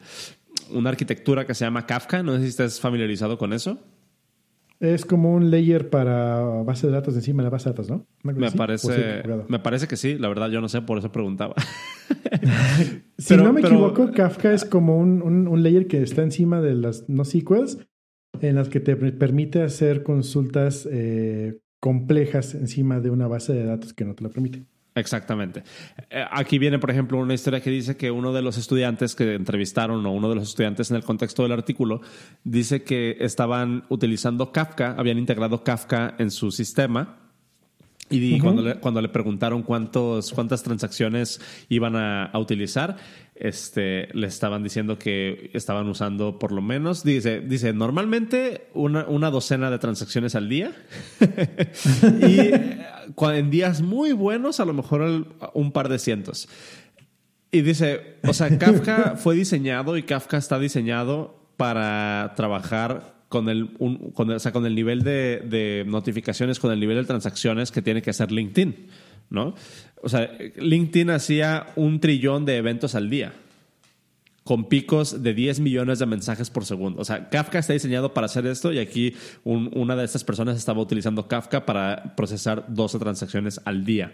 una 0.71 0.89
arquitectura 0.89 1.45
que 1.45 1.53
se 1.53 1.65
llama 1.65 1.85
Kafka. 1.85 2.23
No 2.23 2.35
sé 2.35 2.43
si 2.43 2.47
estás 2.49 2.79
familiarizado 2.79 3.37
con 3.37 3.53
eso. 3.53 3.79
Es 4.81 5.05
como 5.05 5.31
un 5.31 5.51
layer 5.51 5.91
para 5.91 6.39
base 6.63 6.87
de 6.87 6.93
datos 6.93 7.13
encima 7.13 7.43
de 7.43 7.45
la 7.45 7.49
base 7.51 7.69
de 7.69 7.73
datos, 7.73 7.89
¿no? 7.91 8.07
Me 8.23 8.51
parece, 8.51 9.21
me 9.47 9.59
parece 9.59 9.87
que 9.87 9.95
sí, 9.95 10.17
la 10.17 10.27
verdad 10.27 10.49
yo 10.49 10.59
no 10.59 10.67
sé, 10.69 10.81
por 10.81 10.97
eso 10.97 11.11
preguntaba. 11.11 11.53
si 13.19 13.37
no 13.37 13.53
me 13.53 13.61
equivoco, 13.61 14.11
Kafka 14.11 14.51
es 14.51 14.65
como 14.65 14.97
un, 14.97 15.21
un, 15.21 15.63
layer 15.63 15.85
que 15.85 16.01
está 16.01 16.23
encima 16.23 16.61
de 16.61 16.73
las 16.73 17.07
no 17.07 17.23
SQLs 17.23 17.77
en 18.41 18.55
las 18.55 18.69
que 18.69 18.79
te 18.79 18.95
permite 18.95 19.61
hacer 19.61 20.01
consultas 20.01 20.89
eh, 20.91 21.59
complejas 21.79 22.55
encima 22.55 22.99
de 22.99 23.11
una 23.11 23.27
base 23.27 23.53
de 23.53 23.65
datos 23.65 23.93
que 23.93 24.03
no 24.03 24.15
te 24.15 24.23
lo 24.23 24.31
permite. 24.31 24.65
Exactamente. 24.93 25.63
Eh, 26.09 26.25
aquí 26.31 26.59
viene, 26.59 26.77
por 26.77 26.91
ejemplo, 26.91 27.17
una 27.17 27.33
historia 27.33 27.61
que 27.61 27.69
dice 27.69 27.95
que 27.95 28.11
uno 28.11 28.33
de 28.33 28.41
los 28.41 28.57
estudiantes 28.57 29.15
que 29.15 29.35
entrevistaron 29.35 30.05
o 30.05 30.11
uno 30.11 30.27
de 30.29 30.35
los 30.35 30.49
estudiantes 30.49 30.91
en 30.91 30.97
el 30.97 31.03
contexto 31.03 31.43
del 31.43 31.53
artículo 31.53 32.01
dice 32.43 32.83
que 32.83 33.17
estaban 33.21 33.85
utilizando 33.89 34.51
Kafka, 34.51 34.95
habían 34.97 35.17
integrado 35.17 35.63
Kafka 35.63 36.15
en 36.17 36.29
su 36.29 36.51
sistema 36.51 37.21
y 38.11 38.39
cuando, 38.39 38.61
le, 38.61 38.75
cuando 38.75 39.01
le 39.01 39.07
preguntaron 39.07 39.63
cuántos, 39.63 40.33
cuántas 40.33 40.63
transacciones 40.63 41.39
iban 41.69 41.95
a, 41.95 42.29
utilizar, 42.33 42.97
este, 43.41 44.07
le 44.13 44.27
estaban 44.27 44.61
diciendo 44.61 44.99
que 44.99 45.49
estaban 45.53 45.87
usando 45.89 46.37
por 46.37 46.51
lo 46.51 46.61
menos, 46.61 47.03
dice, 47.03 47.41
dice 47.41 47.73
normalmente 47.73 48.67
una, 48.75 49.07
una 49.07 49.31
docena 49.31 49.71
de 49.71 49.79
transacciones 49.79 50.35
al 50.35 50.47
día. 50.47 50.71
y 52.21 52.51
en 53.31 53.49
días 53.49 53.81
muy 53.81 54.11
buenos, 54.11 54.59
a 54.59 54.65
lo 54.65 54.73
mejor 54.73 55.25
un 55.55 55.71
par 55.71 55.89
de 55.89 55.97
cientos. 55.97 56.47
Y 57.51 57.61
dice, 57.61 58.17
o 58.27 58.33
sea, 58.33 58.55
Kafka 58.59 59.15
fue 59.17 59.33
diseñado 59.33 59.97
y 59.97 60.03
Kafka 60.03 60.37
está 60.37 60.59
diseñado 60.59 61.35
para 61.57 62.33
trabajar 62.35 63.15
con 63.27 63.49
el, 63.49 63.71
con 64.13 64.29
el, 64.29 64.35
o 64.35 64.39
sea, 64.39 64.51
con 64.51 64.67
el 64.67 64.75
nivel 64.75 65.01
de, 65.01 65.41
de, 65.49 65.83
notificaciones, 65.87 66.59
con 66.59 66.71
el 66.71 66.79
nivel 66.79 66.97
de 66.97 67.05
transacciones 67.05 67.71
que 67.71 67.81
tiene 67.81 68.03
que 68.03 68.11
hacer 68.11 68.31
LinkedIn, 68.31 68.87
¿no? 69.31 69.55
O 70.01 70.09
sea, 70.09 70.31
LinkedIn 70.55 71.11
hacía 71.11 71.67
un 71.75 71.99
trillón 71.99 72.45
de 72.45 72.57
eventos 72.57 72.95
al 72.95 73.09
día 73.09 73.33
con 74.43 74.65
picos 74.65 75.21
de 75.21 75.33
10 75.33 75.59
millones 75.59 75.99
de 75.99 76.05
mensajes 76.07 76.49
por 76.49 76.65
segundo. 76.65 76.99
O 77.01 77.05
sea, 77.05 77.29
Kafka 77.29 77.59
está 77.59 77.73
diseñado 77.73 78.13
para 78.13 78.25
hacer 78.25 78.45
esto 78.47 78.73
y 78.73 78.79
aquí 78.79 79.15
una 79.43 79.95
de 79.95 80.03
estas 80.03 80.23
personas 80.23 80.57
estaba 80.57 80.81
utilizando 80.81 81.27
Kafka 81.27 81.65
para 81.65 82.15
procesar 82.15 82.65
12 82.67 82.99
transacciones 82.99 83.61
al 83.65 83.85
día. 83.85 84.11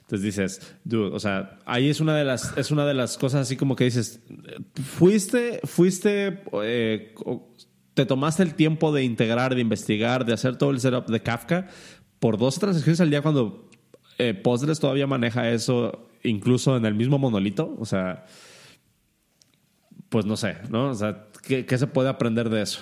Entonces 0.00 0.24
dices, 0.24 0.74
dude, 0.84 1.14
o 1.14 1.20
sea, 1.20 1.58
ahí 1.66 1.90
es 1.90 2.00
una 2.00 2.16
de 2.16 2.24
las, 2.24 2.56
es 2.56 2.70
una 2.70 2.86
de 2.86 2.94
las 2.94 3.18
cosas 3.18 3.42
así 3.42 3.56
como 3.56 3.76
que 3.76 3.84
dices, 3.84 4.20
fuiste, 4.82 5.60
fuiste 5.64 6.40
eh, 6.62 7.14
te 7.92 8.06
tomaste 8.06 8.42
el 8.42 8.54
tiempo 8.54 8.90
de 8.90 9.04
integrar, 9.04 9.54
de 9.54 9.60
investigar, 9.60 10.24
de 10.24 10.32
hacer 10.32 10.56
todo 10.56 10.70
el 10.70 10.80
setup 10.80 11.08
de 11.08 11.20
Kafka 11.20 11.68
por 12.20 12.38
dos 12.38 12.58
transacciones 12.58 13.02
al 13.02 13.10
día 13.10 13.20
cuando 13.20 13.67
eh, 14.18 14.34
Postgres 14.34 14.80
todavía 14.80 15.06
maneja 15.06 15.50
eso 15.50 16.08
incluso 16.22 16.76
en 16.76 16.84
el 16.84 16.94
mismo 16.94 17.18
monolito. 17.18 17.76
O 17.78 17.84
sea, 17.84 18.24
pues 20.08 20.26
no 20.26 20.36
sé, 20.36 20.56
¿no? 20.70 20.90
O 20.90 20.94
sea, 20.94 21.26
¿qué, 21.42 21.78
se 21.78 21.86
puede 21.86 22.08
aprender 22.08 22.50
de 22.50 22.62
eso? 22.62 22.80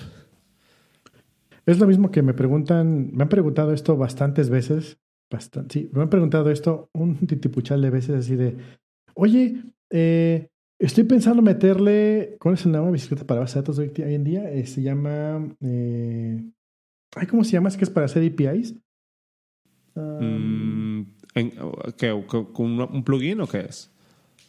Es 1.65 1.79
lo 1.79 1.87
mismo 1.87 2.11
que 2.11 2.21
me 2.21 2.33
preguntan, 2.33 3.11
me 3.13 3.23
han 3.23 3.29
preguntado 3.29 3.73
esto 3.73 3.97
bastantes 3.97 4.49
veces, 4.49 4.99
bastante, 5.29 5.79
sí, 5.79 5.89
me 5.91 6.01
han 6.01 6.09
preguntado 6.09 6.49
esto 6.49 6.89
un 6.93 7.15
titipuchal 7.27 7.81
de 7.81 7.89
veces 7.89 8.15
así 8.15 8.35
de, 8.35 8.57
oye, 9.15 9.63
eh, 9.89 10.49
Estoy 10.79 11.05
pensando 11.05 11.41
meterle. 11.41 12.37
¿Cuál 12.39 12.53
es 12.53 12.65
el 12.65 12.71
nueva 12.71 12.91
bicicleta 12.91 13.25
para 13.25 13.41
base 13.41 13.55
de 13.55 13.61
datos 13.61 13.79
hoy 13.79 13.91
en 13.97 14.23
día? 14.23 14.51
Eh, 14.51 14.65
se 14.67 14.81
llama. 14.81 15.47
Eh, 15.59 16.51
¿Cómo 17.29 17.43
se 17.43 17.51
llama? 17.51 17.69
¿Es 17.69 17.77
que 17.77 17.83
es 17.83 17.89
para 17.89 18.05
hacer 18.05 18.23
APIs? 18.23 18.75
Mm, 19.95 21.01
¿qué, 21.97 22.13
¿Un 22.13 23.03
plugin 23.03 23.41
o 23.41 23.47
qué 23.47 23.61
es? 23.61 23.91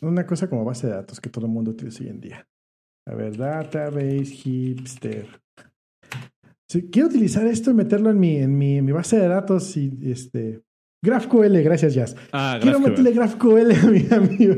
Una 0.00 0.26
cosa 0.26 0.48
como 0.48 0.64
base 0.64 0.86
de 0.86 0.94
datos 0.94 1.20
que 1.20 1.28
todo 1.28 1.46
el 1.46 1.52
mundo 1.52 1.72
utiliza 1.72 2.04
hoy 2.04 2.10
en 2.10 2.20
día. 2.20 2.46
A 3.06 3.14
ver, 3.14 3.36
database 3.36 4.26
hipster. 4.26 5.26
Si 6.68 6.90
quiero 6.90 7.08
utilizar 7.08 7.46
esto 7.46 7.70
y 7.70 7.74
meterlo 7.74 8.10
en 8.10 8.20
mi, 8.20 8.36
en 8.36 8.58
mi, 8.58 8.78
en 8.78 8.84
mi 8.84 8.92
base 8.92 9.18
de 9.18 9.26
datos 9.26 9.76
y 9.76 9.98
este 10.04 10.62
GraphQL, 11.02 11.62
gracias 11.62 11.94
Jazz. 11.94 12.16
Ah, 12.32 12.58
Quiero 12.60 12.80
meterle 12.80 13.12
GraphQL 13.12 13.72
a 13.72 13.86
mi, 13.86 14.06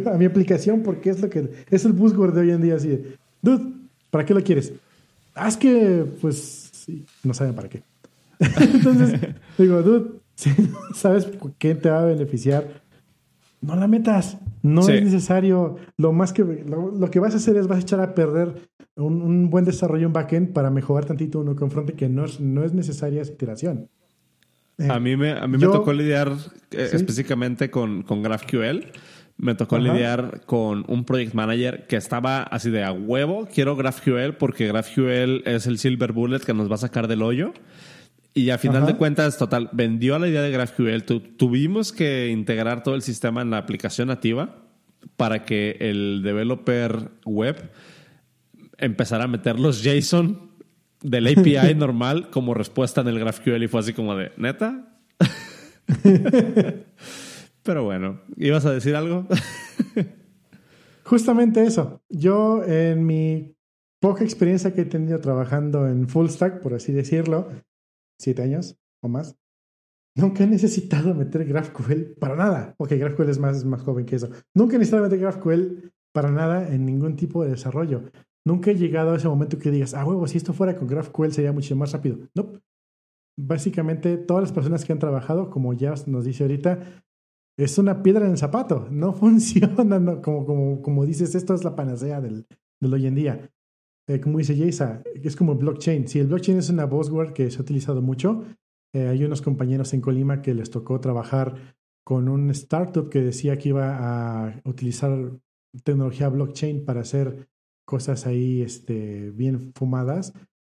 a, 0.06 0.16
mi, 0.16 0.24
aplicación 0.24 0.82
porque 0.82 1.10
es 1.10 1.20
lo 1.20 1.30
que 1.30 1.48
es 1.70 1.84
el 1.84 1.92
buzzword 1.92 2.34
de 2.34 2.40
hoy 2.40 2.50
en 2.50 2.62
día. 2.62 2.74
Así 2.74 2.88
de, 2.88 3.16
dude, 3.40 3.72
¿para 4.10 4.24
qué 4.24 4.34
lo 4.34 4.42
quieres? 4.42 4.72
Haz 5.34 5.56
que, 5.56 6.04
pues, 6.20 6.70
sí, 6.72 7.04
no 7.22 7.34
saben 7.34 7.54
para 7.54 7.68
qué. 7.68 7.82
Entonces, 8.58 9.20
digo, 9.56 9.82
dude, 9.82 10.19
si 10.40 10.50
sabes 10.94 11.28
qué 11.58 11.74
te 11.74 11.90
va 11.90 12.00
a 12.00 12.06
beneficiar, 12.06 12.82
no 13.60 13.76
la 13.76 13.86
metas. 13.86 14.38
No 14.62 14.86
es 14.88 15.02
necesario. 15.02 15.76
Lo 15.96 16.12
más 16.12 16.32
que 16.32 16.44
lo, 16.44 17.10
que 17.10 17.18
vas 17.18 17.34
a 17.34 17.38
hacer 17.38 17.56
es 17.56 17.66
vas 17.66 17.78
a 17.78 17.82
echar 17.82 18.00
a 18.00 18.14
perder 18.14 18.68
un, 18.94 19.22
un 19.22 19.50
buen 19.50 19.64
desarrollo 19.64 20.06
en 20.06 20.12
backend 20.12 20.52
para 20.52 20.70
mejorar 20.70 21.06
tantito 21.06 21.40
uno 21.40 21.56
confronte 21.56 21.94
que 21.94 22.08
no 22.08 22.26
es, 22.26 22.40
no 22.40 22.62
es 22.62 22.74
necesaria 22.74 23.22
esa 23.22 23.32
iteración. 23.32 23.88
A 24.88 24.98
mí 24.98 25.14
me, 25.14 25.32
a 25.32 25.46
mí 25.46 25.58
me 25.58 25.66
tocó 25.66 25.92
lidiar 25.92 26.32
eh, 26.70 26.88
específicamente 26.92 27.70
con, 27.70 28.02
con 28.02 28.22
GraphQL. 28.22 28.86
Me 29.36 29.54
tocó 29.54 29.78
lidiar 29.78 30.42
con 30.46 30.84
un 30.88 31.04
project 31.04 31.34
manager 31.34 31.86
que 31.86 31.96
estaba 31.96 32.42
así 32.42 32.70
de 32.70 32.84
a 32.84 32.92
huevo. 32.92 33.46
Quiero 33.52 33.76
GraphQL 33.76 34.34
porque 34.38 34.68
GraphQL 34.68 35.42
es 35.46 35.66
el 35.66 35.78
silver 35.78 36.12
bullet 36.12 36.40
que 36.40 36.54
nos 36.54 36.70
va 36.70 36.74
a 36.74 36.78
sacar 36.78 37.08
del 37.08 37.22
hoyo. 37.22 37.52
Y 38.32 38.50
al 38.50 38.58
final 38.58 38.86
de 38.86 38.96
cuentas, 38.96 39.36
total, 39.38 39.70
vendió 39.72 40.18
la 40.18 40.28
idea 40.28 40.42
de 40.42 40.50
GraphQL. 40.50 41.02
tuvimos 41.36 41.92
que 41.92 42.28
integrar 42.28 42.82
todo 42.82 42.94
el 42.94 43.02
sistema 43.02 43.42
en 43.42 43.50
la 43.50 43.58
aplicación 43.58 44.08
nativa 44.08 44.68
para 45.16 45.44
que 45.44 45.76
el 45.80 46.22
developer 46.22 47.10
web 47.24 47.70
empezara 48.78 49.24
a 49.24 49.28
meter 49.28 49.58
los 49.58 49.82
JSON 49.82 50.50
del 51.02 51.26
API 51.26 51.74
normal 51.76 52.30
como 52.30 52.54
respuesta 52.54 53.00
en 53.00 53.08
el 53.08 53.18
GraphQL 53.18 53.62
y 53.62 53.68
fue 53.68 53.80
así 53.80 53.92
como 53.92 54.14
de, 54.14 54.32
¿neta? 54.36 54.96
Pero 57.62 57.84
bueno, 57.84 58.20
¿ibas 58.36 58.64
a 58.64 58.72
decir 58.72 58.94
algo? 58.96 59.26
Justamente 61.04 61.64
eso. 61.64 62.00
Yo 62.08 62.62
en 62.64 63.04
mi 63.04 63.56
poca 63.98 64.24
experiencia 64.24 64.72
que 64.72 64.82
he 64.82 64.86
tenido 64.86 65.20
trabajando 65.20 65.88
en 65.88 66.08
full 66.08 66.28
stack, 66.28 66.60
por 66.62 66.74
así 66.74 66.92
decirlo, 66.92 67.50
siete 68.20 68.42
años 68.42 68.78
o 69.02 69.08
más, 69.08 69.36
nunca 70.14 70.44
he 70.44 70.46
necesitado 70.46 71.14
meter 71.14 71.44
GraphQL 71.44 72.18
para 72.20 72.36
nada. 72.36 72.74
Ok, 72.78 72.92
GraphQL 72.92 73.30
es 73.30 73.38
más, 73.38 73.64
más 73.64 73.82
joven 73.82 74.06
que 74.06 74.16
eso. 74.16 74.28
Nunca 74.54 74.76
he 74.76 74.78
necesitado 74.78 75.04
meter 75.04 75.18
GraphQL 75.18 75.90
para 76.12 76.30
nada 76.30 76.68
en 76.68 76.84
ningún 76.84 77.16
tipo 77.16 77.42
de 77.42 77.50
desarrollo. 77.50 78.10
Nunca 78.44 78.70
he 78.70 78.74
llegado 78.74 79.12
a 79.12 79.16
ese 79.16 79.28
momento 79.28 79.58
que 79.58 79.70
digas, 79.70 79.94
ah, 79.94 80.04
huevo, 80.04 80.26
si 80.26 80.38
esto 80.38 80.52
fuera 80.52 80.76
con 80.76 80.88
GraphQL 80.88 81.30
sería 81.30 81.52
mucho 81.52 81.74
más 81.76 81.92
rápido. 81.92 82.18
No. 82.34 82.52
Básicamente, 83.38 84.16
todas 84.18 84.42
las 84.42 84.52
personas 84.52 84.84
que 84.84 84.92
han 84.92 84.98
trabajado, 84.98 85.50
como 85.50 85.72
ya 85.72 85.94
nos 86.06 86.24
dice 86.24 86.44
ahorita, 86.44 87.02
es 87.58 87.78
una 87.78 88.02
piedra 88.02 88.24
en 88.24 88.32
el 88.32 88.38
zapato. 88.38 88.88
No 88.90 89.12
funciona. 89.14 90.20
como, 90.20 90.44
como, 90.44 90.82
como 90.82 91.06
dices, 91.06 91.34
esto 91.34 91.54
es 91.54 91.64
la 91.64 91.76
panacea 91.76 92.20
del, 92.20 92.46
del 92.80 92.94
hoy 92.94 93.06
en 93.06 93.14
día. 93.14 93.50
Eh, 94.10 94.20
como 94.20 94.38
dice 94.38 94.56
Jaysa, 94.56 95.04
es 95.22 95.36
como 95.36 95.54
blockchain. 95.54 96.08
Si 96.08 96.18
el 96.18 96.26
blockchain 96.26 96.58
es 96.58 96.68
una 96.68 96.84
buzzword 96.84 97.32
que 97.32 97.48
se 97.48 97.58
ha 97.58 97.60
utilizado 97.60 98.02
mucho, 98.02 98.44
eh, 98.92 99.06
hay 99.06 99.22
unos 99.22 99.40
compañeros 99.40 99.94
en 99.94 100.00
Colima 100.00 100.42
que 100.42 100.52
les 100.52 100.68
tocó 100.68 100.98
trabajar 100.98 101.76
con 102.04 102.28
un 102.28 102.50
startup 102.50 103.08
que 103.08 103.20
decía 103.20 103.56
que 103.56 103.68
iba 103.68 104.46
a 104.46 104.60
utilizar 104.64 105.30
tecnología 105.84 106.28
blockchain 106.28 106.84
para 106.84 107.02
hacer 107.02 107.48
cosas 107.86 108.26
ahí 108.26 108.62
este, 108.62 109.30
bien 109.30 109.72
fumadas 109.74 110.32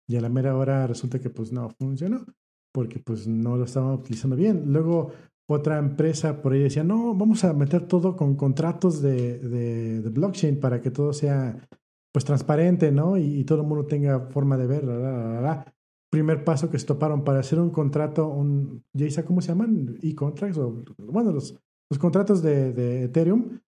y 0.09 0.17
a 0.17 0.23
la 0.23 0.31
mera 0.31 0.57
hora 0.57 0.87
resulta 0.87 1.19
que 1.19 1.29
pues 1.29 1.53
no 1.53 1.69
funcionó. 1.69 2.25
porque 2.73 3.01
pues 3.01 3.27
no 3.27 3.59
lo 3.59 3.65
estaban 3.65 3.93
utilizando 3.93 4.37
bien. 4.37 4.73
Luego 4.73 5.13
otra 5.47 5.79
empresa 5.79 6.41
por 6.41 6.55
ahí 6.55 6.61
decía, 6.61 6.85
no, 6.85 7.15
vamos 7.15 7.45
a 7.45 7.53
meter 7.53 7.87
todo 7.87 8.17
con 8.17 8.35
contratos 8.35 9.03
de, 9.03 10.01
blockchain 10.11 10.59
para 10.59 10.81
que 10.81 10.91
todo 10.91 11.13
sea 11.13 11.69
pues 12.17 12.25
transparente, 12.25 12.91
¿no? 12.91 13.19
Y, 13.19 13.45
todo 13.45 13.61
el 13.61 13.67
mundo 13.67 13.85
tenga 13.85 14.21
forma 14.31 14.57
de 14.57 14.67
ver, 14.67 14.85
la, 14.85 15.71
Primer 16.09 16.45
paso 16.45 16.71
que 16.71 16.79
se 16.79 16.87
toparon 16.87 17.25
para 17.25 17.41
hacer 17.41 17.61
un 17.61 17.69
contrato, 17.69 18.27
un, 18.27 18.83
Jason, 18.97 19.25
¿cómo 19.25 19.43
se 19.43 19.49
llaman? 19.49 19.99
E-contracts, 20.01 20.57
o 20.57 20.83
bueno, 20.97 21.31
los, 21.31 21.61
los 21.91 21.99
contratos 21.99 22.41
de, 22.41 22.73
de 22.73 23.03
Ethereum, 23.03 23.61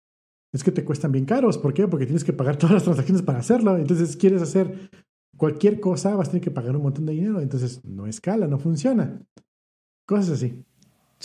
es 0.52 0.62
que 0.62 0.70
te 0.70 0.84
cuestan 0.84 1.10
bien 1.10 1.24
caros. 1.24 1.58
¿Por 1.58 1.74
qué? 1.74 1.88
Porque 1.88 2.06
tienes 2.06 2.22
que 2.22 2.32
pagar 2.32 2.56
todas 2.58 2.74
las 2.74 2.84
transacciones 2.84 3.22
para 3.24 3.40
hacerlo. 3.40 3.76
Entonces, 3.76 4.16
quieres 4.16 4.40
hacer 4.42 4.90
cualquier 5.36 5.80
cosa, 5.80 6.14
vas 6.14 6.28
a 6.28 6.30
tener 6.30 6.44
que 6.44 6.52
pagar 6.52 6.76
un 6.76 6.82
montón 6.82 7.04
de 7.04 7.14
dinero. 7.14 7.40
Entonces, 7.40 7.84
no 7.84 8.06
escala, 8.06 8.46
no 8.46 8.60
funciona. 8.60 9.26
Cosas 10.06 10.30
así. 10.30 10.64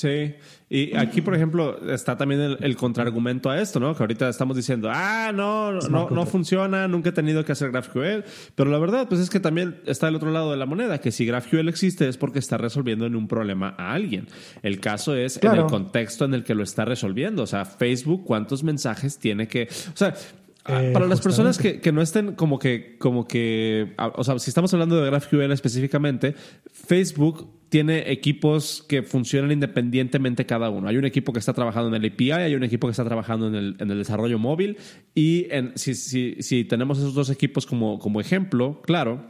Sí, 0.02 0.34
y 0.68 0.98
aquí, 0.98 1.22
por 1.22 1.36
ejemplo, 1.36 1.80
está 1.91 2.18
también 2.18 2.57
el, 2.60 2.76
contraargumento 2.76 3.52
a 3.52 3.61
esto, 3.61 3.80
¿no? 3.80 3.94
Que 3.94 4.02
ahorita 4.02 4.30
estamos 4.30 4.57
diciendo, 4.57 4.90
ah, 4.91 5.32
no, 5.32 5.73
no, 5.73 6.10
no 6.10 6.26
funciona, 6.26 6.88
nunca 6.88 7.10
he 7.10 7.11
tenido 7.11 7.45
que 7.45 7.52
hacer 7.52 7.69
GraphQL. 7.69 8.23
Pero 8.56 8.72
la 8.72 8.80
verdad, 8.80 9.07
pues 9.07 9.22
es 9.22 9.30
que 9.30 9.40
también 9.40 9.80
está 9.86 10.07
el 10.07 10.15
otro 10.15 10.32
lado 10.32 10.49
de 10.49 10.57
la 10.57 10.65
moneda, 10.65 10.98
que 10.99 11.11
si 11.11 11.28
GraphQL 11.28 11.69
existe 11.69 12.07
es 12.07 12.18
porque 12.18 12.40
está 12.40 12.57
resolviendo 12.57 13.06
en 13.06 13.15
un 13.15 13.28
problema 13.28 13.76
a 13.78 13.94
alguien. 13.94 14.26
El 14.64 14.80
caso 14.80 15.15
es 15.15 15.40
en 15.44 15.52
el 15.52 15.65
contexto 15.65 16.26
en 16.26 16.34
el 16.34 16.44
que 16.44 16.56
lo 16.56 16.64
está 16.64 16.84
resolviendo. 16.84 17.44
O 17.44 17.48
sea, 17.48 17.65
Facebook, 17.65 18.23
¿cuántos 18.26 18.64
mensajes 18.64 19.19
tiene 19.19 19.48
que...? 19.48 19.68
O 19.94 19.98
sea, 19.98 20.15
eh, 20.67 20.91
para 20.93 21.07
las 21.07 21.21
personas 21.21 21.57
que, 21.57 21.79
que, 21.79 21.91
no 21.91 22.01
estén 22.01 22.35
como 22.35 22.59
que, 22.59 22.97
como 22.99 23.27
que, 23.27 23.93
ah, 23.97 24.13
o 24.15 24.23
sea, 24.23 24.38
si 24.38 24.49
estamos 24.49 24.71
hablando 24.73 25.01
de 25.01 25.09
GraphQL 25.09 25.51
específicamente, 25.51 26.35
Facebook 26.71 27.49
tiene 27.69 28.11
equipos 28.11 28.85
que 28.88 29.01
funcionan 29.01 29.51
independientemente 29.51 30.45
cada 30.45 30.69
uno. 30.69 30.88
Hay 30.88 30.97
un 30.97 31.05
equipo 31.05 31.33
que 31.33 31.39
está 31.39 31.53
trabajando 31.53 31.95
en 31.95 32.03
el 32.03 32.11
API, 32.11 32.31
hay 32.31 32.55
un 32.55 32.63
equipo 32.63 32.88
que 32.88 32.91
está 32.91 33.05
trabajando 33.05 33.47
en 33.47 33.55
el, 33.55 33.75
en 33.79 33.89
el 33.89 33.97
desarrollo 33.97 34.38
móvil 34.38 34.77
y 35.15 35.47
en, 35.49 35.71
si, 35.75 35.95
si, 35.95 36.35
si 36.41 36.65
tenemos 36.65 36.99
esos 36.99 37.13
dos 37.13 37.29
equipos 37.29 37.65
como, 37.65 37.97
como 37.97 38.19
ejemplo, 38.19 38.81
claro, 38.83 39.27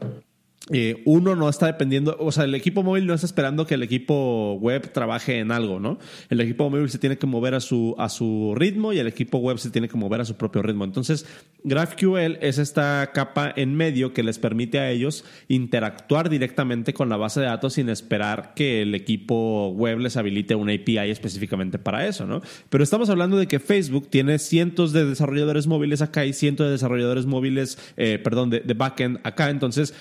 eh, 0.74 1.02
uno 1.06 1.36
no 1.36 1.50
está 1.50 1.66
dependiendo, 1.66 2.16
o 2.20 2.32
sea, 2.32 2.46
el 2.46 2.56
equipo 2.56 2.84
móvil 2.84 3.06
no 3.06 3.14
está 3.14 3.26
esperando 3.26 3.66
que 3.66 3.74
el 3.74 3.84
equipo 3.84 4.54
web 4.62 4.92
trabaje 4.92 5.40
en 5.40 5.52
algo, 5.52 5.80
¿no? 5.80 6.00
El 6.30 6.40
equipo 6.40 6.70
móvil 6.70 6.90
se 6.90 6.98
tiene 6.98 7.18
que 7.18 7.28
mover 7.28 7.56
a 7.56 7.60
su, 7.60 7.96
a 7.98 8.10
su 8.10 8.54
ritmo 8.56 8.94
y 8.94 9.00
el 9.00 9.08
equipo 9.08 9.40
web 9.40 9.58
se 9.58 9.70
tiene 9.70 9.90
que 9.90 9.98
mover 9.98 10.22
a 10.22 10.26
su 10.26 10.36
propio 10.36 10.62
ritmo. 10.62 10.86
Entonces, 10.86 11.26
GraphQL 11.64 12.38
es 12.42 12.58
esta 12.58 13.12
capa 13.14 13.52
en 13.56 13.76
medio 13.76 14.14
que 14.14 14.24
les 14.24 14.40
permite 14.40 14.80
a 14.80 14.90
ellos 14.90 15.26
interactuar 15.48 16.30
directamente 16.30 16.94
con 16.94 17.10
la 17.10 17.18
base 17.18 17.42
de 17.42 17.48
datos 17.48 17.74
sin 17.74 17.90
esperar 17.90 18.54
que 18.56 18.82
el 18.82 18.96
equipo 18.96 19.70
web 19.70 20.00
les 20.00 20.18
habilite 20.18 20.56
una 20.56 20.74
API 20.74 21.10
específicamente 21.10 21.80
para 21.80 22.08
eso, 22.08 22.26
¿no? 22.26 22.42
Pero 22.70 22.84
estamos 22.84 23.10
hablando 23.10 23.38
de 23.38 23.48
que 23.48 23.60
Facebook 23.60 24.10
tiene 24.10 24.40
cientos 24.40 24.94
de 24.94 25.06
desarrolladores 25.06 25.68
móviles 25.68 26.02
acá 26.02 26.26
y 26.26 26.34
cientos 26.34 26.68
de 26.68 26.72
desarrolladores 26.72 27.26
móviles, 27.26 27.78
eh, 27.98 28.20
perdón, 28.24 28.50
de, 28.50 28.62
de 28.62 28.74
backend 28.74 29.20
acá. 29.24 29.50
Entonces, 29.50 29.94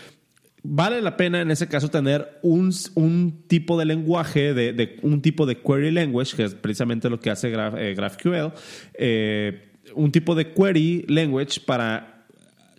vale 0.62 1.00
la 1.00 1.16
pena 1.16 1.40
en 1.40 1.50
ese 1.50 1.68
caso 1.68 1.88
tener 1.88 2.38
un, 2.42 2.72
un 2.94 3.44
tipo 3.46 3.78
de 3.78 3.84
lenguaje, 3.84 4.54
de, 4.54 4.72
de, 4.72 4.98
un 5.02 5.22
tipo 5.22 5.46
de 5.46 5.60
query 5.60 5.90
language, 5.90 6.36
que 6.36 6.44
es 6.44 6.54
precisamente 6.54 7.08
lo 7.08 7.20
que 7.20 7.30
hace 7.30 7.52
eh, 7.52 7.94
GraphQL, 7.94 8.52
eh, 8.94 9.72
un 9.94 10.12
tipo 10.12 10.34
de 10.34 10.52
query 10.52 11.06
language 11.08 11.60
para 11.64 12.26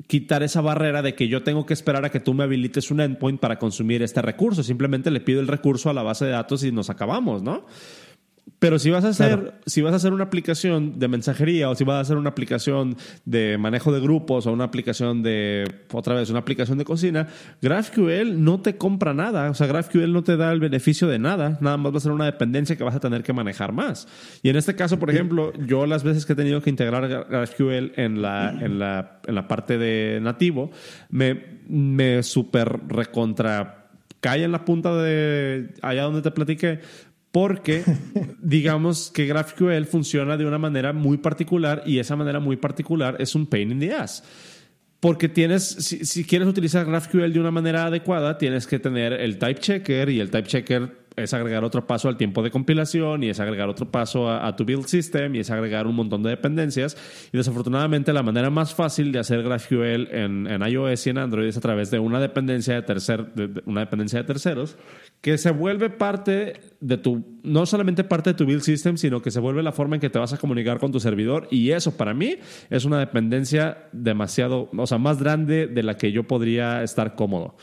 quitar 0.07 0.43
esa 0.43 0.61
barrera 0.61 1.01
de 1.01 1.15
que 1.15 1.27
yo 1.27 1.43
tengo 1.43 1.65
que 1.65 1.73
esperar 1.73 2.05
a 2.05 2.09
que 2.09 2.19
tú 2.19 2.33
me 2.33 2.43
habilites 2.43 2.91
un 2.91 3.01
endpoint 3.01 3.39
para 3.39 3.59
consumir 3.59 4.01
este 4.01 4.21
recurso. 4.21 4.63
Simplemente 4.63 5.11
le 5.11 5.21
pido 5.21 5.41
el 5.41 5.47
recurso 5.47 5.89
a 5.89 5.93
la 5.93 6.03
base 6.03 6.25
de 6.25 6.31
datos 6.31 6.63
y 6.63 6.71
nos 6.71 6.89
acabamos, 6.89 7.43
¿no? 7.43 7.65
Pero 8.61 8.77
si 8.77 8.91
vas 8.91 9.03
a 9.05 9.07
hacer, 9.07 9.55
si 9.65 9.81
vas 9.81 9.93
a 9.93 9.95
hacer 9.95 10.13
una 10.13 10.25
aplicación 10.25 10.99
de 10.99 11.07
mensajería 11.07 11.67
o 11.71 11.73
si 11.73 11.83
vas 11.83 11.95
a 11.95 11.99
hacer 12.01 12.17
una 12.17 12.29
aplicación 12.29 12.95
de 13.25 13.57
manejo 13.57 13.91
de 13.91 13.99
grupos 13.99 14.45
o 14.45 14.51
una 14.51 14.65
aplicación 14.65 15.23
de, 15.23 15.63
otra 15.91 16.13
vez, 16.13 16.29
una 16.29 16.39
aplicación 16.39 16.77
de 16.77 16.85
cocina, 16.85 17.27
GraphQL 17.63 18.43
no 18.43 18.61
te 18.61 18.77
compra 18.77 19.15
nada. 19.15 19.49
O 19.49 19.55
sea, 19.55 19.65
GraphQL 19.65 20.13
no 20.13 20.23
te 20.23 20.37
da 20.37 20.51
el 20.51 20.59
beneficio 20.59 21.07
de 21.07 21.17
nada. 21.17 21.57
Nada 21.59 21.77
más 21.77 21.91
va 21.91 21.97
a 21.97 22.01
ser 22.01 22.11
una 22.11 22.25
dependencia 22.25 22.75
que 22.75 22.83
vas 22.83 22.93
a 22.93 22.99
tener 22.99 23.23
que 23.23 23.33
manejar 23.33 23.71
más. 23.71 24.07
Y 24.43 24.49
en 24.49 24.55
este 24.55 24.75
caso, 24.75 24.99
por 24.99 25.09
ejemplo, 25.09 25.53
yo 25.65 25.87
las 25.87 26.03
veces 26.03 26.27
que 26.27 26.33
he 26.33 26.35
tenido 26.35 26.61
que 26.61 26.69
integrar 26.69 27.07
GraphQL 27.07 27.93
en 27.95 28.21
la, 28.21 28.51
en 28.51 28.77
la, 28.77 29.21
en 29.25 29.33
la 29.33 29.47
parte 29.47 29.79
de 29.79 30.19
nativo, 30.21 30.69
me, 31.09 31.61
me 31.67 32.21
super 32.21 32.79
recontra 32.87 33.79
cae 34.19 34.43
en 34.43 34.51
la 34.51 34.63
punta 34.63 34.95
de 34.95 35.73
allá 35.81 36.03
donde 36.03 36.21
te 36.21 36.29
platiqué 36.29 36.79
porque 37.31 37.83
digamos 38.41 39.11
que 39.11 39.25
GraphQL 39.25 39.85
funciona 39.85 40.37
de 40.37 40.45
una 40.45 40.57
manera 40.57 40.93
muy 40.93 41.17
particular 41.17 41.83
y 41.85 41.99
esa 41.99 42.15
manera 42.15 42.39
muy 42.39 42.57
particular 42.57 43.15
es 43.19 43.35
un 43.35 43.47
pain 43.47 43.71
in 43.71 43.79
the 43.79 43.93
ass. 43.93 44.23
Porque 44.99 45.27
tienes, 45.27 45.63
si, 45.63 46.23
quieres 46.25 46.47
utilizar 46.47 46.85
GraphQL 46.85 47.33
de 47.33 47.39
una 47.39 47.49
manera 47.49 47.85
adecuada, 47.85 48.37
tienes 48.37 48.67
que 48.67 48.77
tener 48.77 49.13
el 49.13 49.39
type 49.39 49.59
checker 49.59 50.09
y 50.09 50.19
el 50.19 50.29
type 50.29 50.47
checker 50.47 51.00
es 51.15 51.33
agregar 51.33 51.63
otro 51.63 51.85
paso 51.85 52.07
al 52.07 52.17
tiempo 52.17 52.41
de 52.41 52.51
compilación 52.51 53.23
y 53.23 53.29
es 53.29 53.39
agregar 53.39 53.69
otro 53.69 53.89
paso 53.91 54.29
a, 54.29 54.55
tu 54.55 54.65
build 54.65 54.85
system 54.85 55.35
y 55.35 55.39
es 55.39 55.49
agregar 55.51 55.87
un 55.87 55.95
montón 55.95 56.23
de 56.23 56.29
dependencias. 56.29 56.95
Y 57.31 57.37
desafortunadamente 57.37 58.13
la 58.13 58.23
manera 58.23 58.49
más 58.49 58.73
fácil 58.73 59.11
de 59.11 59.19
hacer 59.19 59.43
GraphQL 59.43 60.07
en, 60.11 60.61
iOS 60.61 61.07
y 61.07 61.09
en 61.09 61.17
Android 61.17 61.47
es 61.47 61.57
a 61.57 61.61
través 61.61 61.91
de 61.91 61.99
una 61.99 62.19
dependencia 62.19 62.75
de, 62.75 62.81
tercer, 62.81 63.27
una 63.65 63.81
dependencia 63.81 64.19
de 64.19 64.25
terceros 64.25 64.77
que 65.21 65.37
se 65.37 65.51
vuelve 65.51 65.89
parte 65.89 66.61
de 66.79 66.97
tu, 66.97 67.39
no 67.43 67.65
solamente 67.65 68.03
parte 68.03 68.31
de 68.31 68.33
tu 68.33 68.45
build 68.45 68.61
system, 68.61 68.97
sino 68.97 69.21
que 69.21 69.31
se 69.31 69.39
vuelve 69.39 69.61
la 69.61 69.71
forma 69.71 69.95
en 69.95 70.01
que 70.01 70.09
te 70.09 70.17
vas 70.17 70.33
a 70.33 70.37
comunicar 70.37 70.79
con 70.79 70.91
tu 70.91 70.99
servidor. 70.99 71.47
Y 71.51 71.71
eso 71.71 71.95
para 71.95 72.13
mí 72.13 72.37
es 72.69 72.85
una 72.85 72.99
dependencia 72.99 73.89
demasiado, 73.91 74.69
o 74.75 74.87
sea, 74.87 74.97
más 74.97 75.19
grande 75.19 75.67
de 75.67 75.83
la 75.83 75.97
que 75.97 76.11
yo 76.11 76.23
podría 76.23 76.83
estar 76.83 77.15
cómodo. 77.15 77.55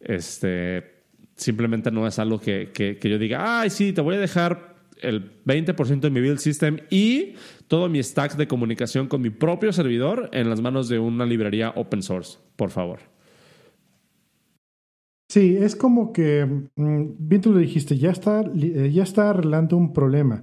Este, 0.00 0.97
simplemente 1.38 1.90
no 1.90 2.06
es 2.06 2.18
algo 2.18 2.38
que, 2.38 2.70
que, 2.72 2.98
yo 3.08 3.18
diga, 3.18 3.60
ay, 3.60 3.70
sí, 3.70 3.92
te 3.92 4.00
voy 4.00 4.16
a 4.16 4.18
dejar 4.18 4.76
el 5.00 5.42
20% 5.44 6.00
de 6.00 6.10
mi 6.10 6.20
build 6.20 6.38
system 6.38 6.78
y 6.90 7.34
todo 7.68 7.88
mi 7.88 8.02
stack 8.02 8.36
de 8.36 8.48
comunicación 8.48 9.06
con 9.06 9.22
mi 9.22 9.30
propio 9.30 9.72
servidor 9.72 10.28
en 10.32 10.50
las 10.50 10.60
manos 10.60 10.88
de 10.88 10.98
una 10.98 11.24
librería 11.24 11.72
open 11.76 12.02
source, 12.02 12.38
por 12.56 12.70
favor. 12.70 12.98
Sí, 15.30 15.56
es 15.56 15.76
como 15.76 16.12
que, 16.12 16.46
mm, 16.46 17.04
bien 17.18 17.40
tú 17.40 17.52
lo 17.52 17.58
dijiste, 17.58 17.96
ya 17.96 18.10
está, 18.10 18.40
eh, 18.40 18.90
ya 18.92 19.02
está 19.02 19.30
arreglando 19.30 19.76
un 19.76 19.92
problema. 19.92 20.42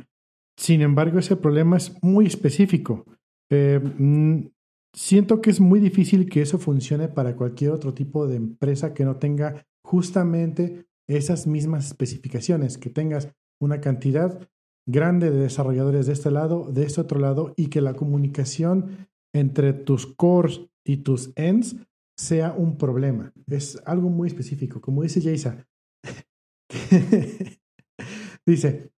Sin 0.57 0.81
embargo, 0.81 1.19
ese 1.19 1.35
problema 1.35 1.77
es 1.77 1.91
muy 2.01 2.27
específico. 2.27 3.03
Eh, 3.49 3.79
mm, 3.79 4.47
siento 4.93 5.41
que 5.41 5.49
es 5.49 5.59
muy 5.59 5.79
difícil 5.79 6.29
que 6.29 6.41
eso 6.41 6.59
funcione 6.59 7.09
para 7.09 7.35
cualquier 7.35 7.71
otro 7.71 7.93
tipo 7.93 8.27
de 8.27 8.37
empresa 8.37 8.93
que 8.93 9.05
no 9.05 9.17
tenga 9.17 9.65
justamente 9.83 10.84
esas 11.07 11.47
mismas 11.47 11.87
especificaciones, 11.87 12.77
que 12.77 12.89
tengas 12.89 13.29
una 13.61 13.81
cantidad 13.81 14.49
grande 14.87 15.31
de 15.31 15.39
desarrolladores 15.39 16.07
de 16.07 16.13
este 16.13 16.31
lado, 16.31 16.71
de 16.71 16.83
este 16.83 17.01
otro 17.01 17.19
lado, 17.19 17.53
y 17.55 17.67
que 17.67 17.81
la 17.81 17.95
comunicación 17.95 19.07
entre 19.33 19.73
tus 19.73 20.05
cores 20.05 20.61
y 20.85 20.97
tus 20.97 21.31
ends 21.35 21.75
sea 22.17 22.53
un 22.53 22.77
problema. 22.77 23.33
Es 23.47 23.81
algo 23.85 24.09
muy 24.09 24.27
específico. 24.27 24.79
Como 24.79 25.03
dice 25.03 25.21
Jaisa, 25.21 25.67
dice, 28.45 28.91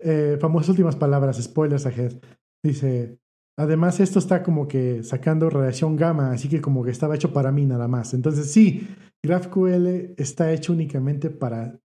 eh, 0.00 0.36
famosas 0.40 0.70
últimas 0.70 0.96
palabras, 0.96 1.42
spoilers 1.42 1.86
ahead. 1.86 2.20
Dice, 2.62 3.18
además 3.56 4.00
esto 4.00 4.18
está 4.18 4.42
como 4.42 4.68
que 4.68 5.02
sacando 5.02 5.50
radiación 5.50 5.96
gamma, 5.96 6.32
así 6.32 6.48
que 6.48 6.60
como 6.60 6.84
que 6.84 6.90
estaba 6.90 7.14
hecho 7.14 7.32
para 7.32 7.52
mí 7.52 7.66
nada 7.66 7.88
más. 7.88 8.14
Entonces 8.14 8.50
sí, 8.50 8.88
GraphQL 9.22 10.14
está 10.16 10.52
hecho 10.52 10.72
únicamente 10.72 11.30
para 11.30 11.78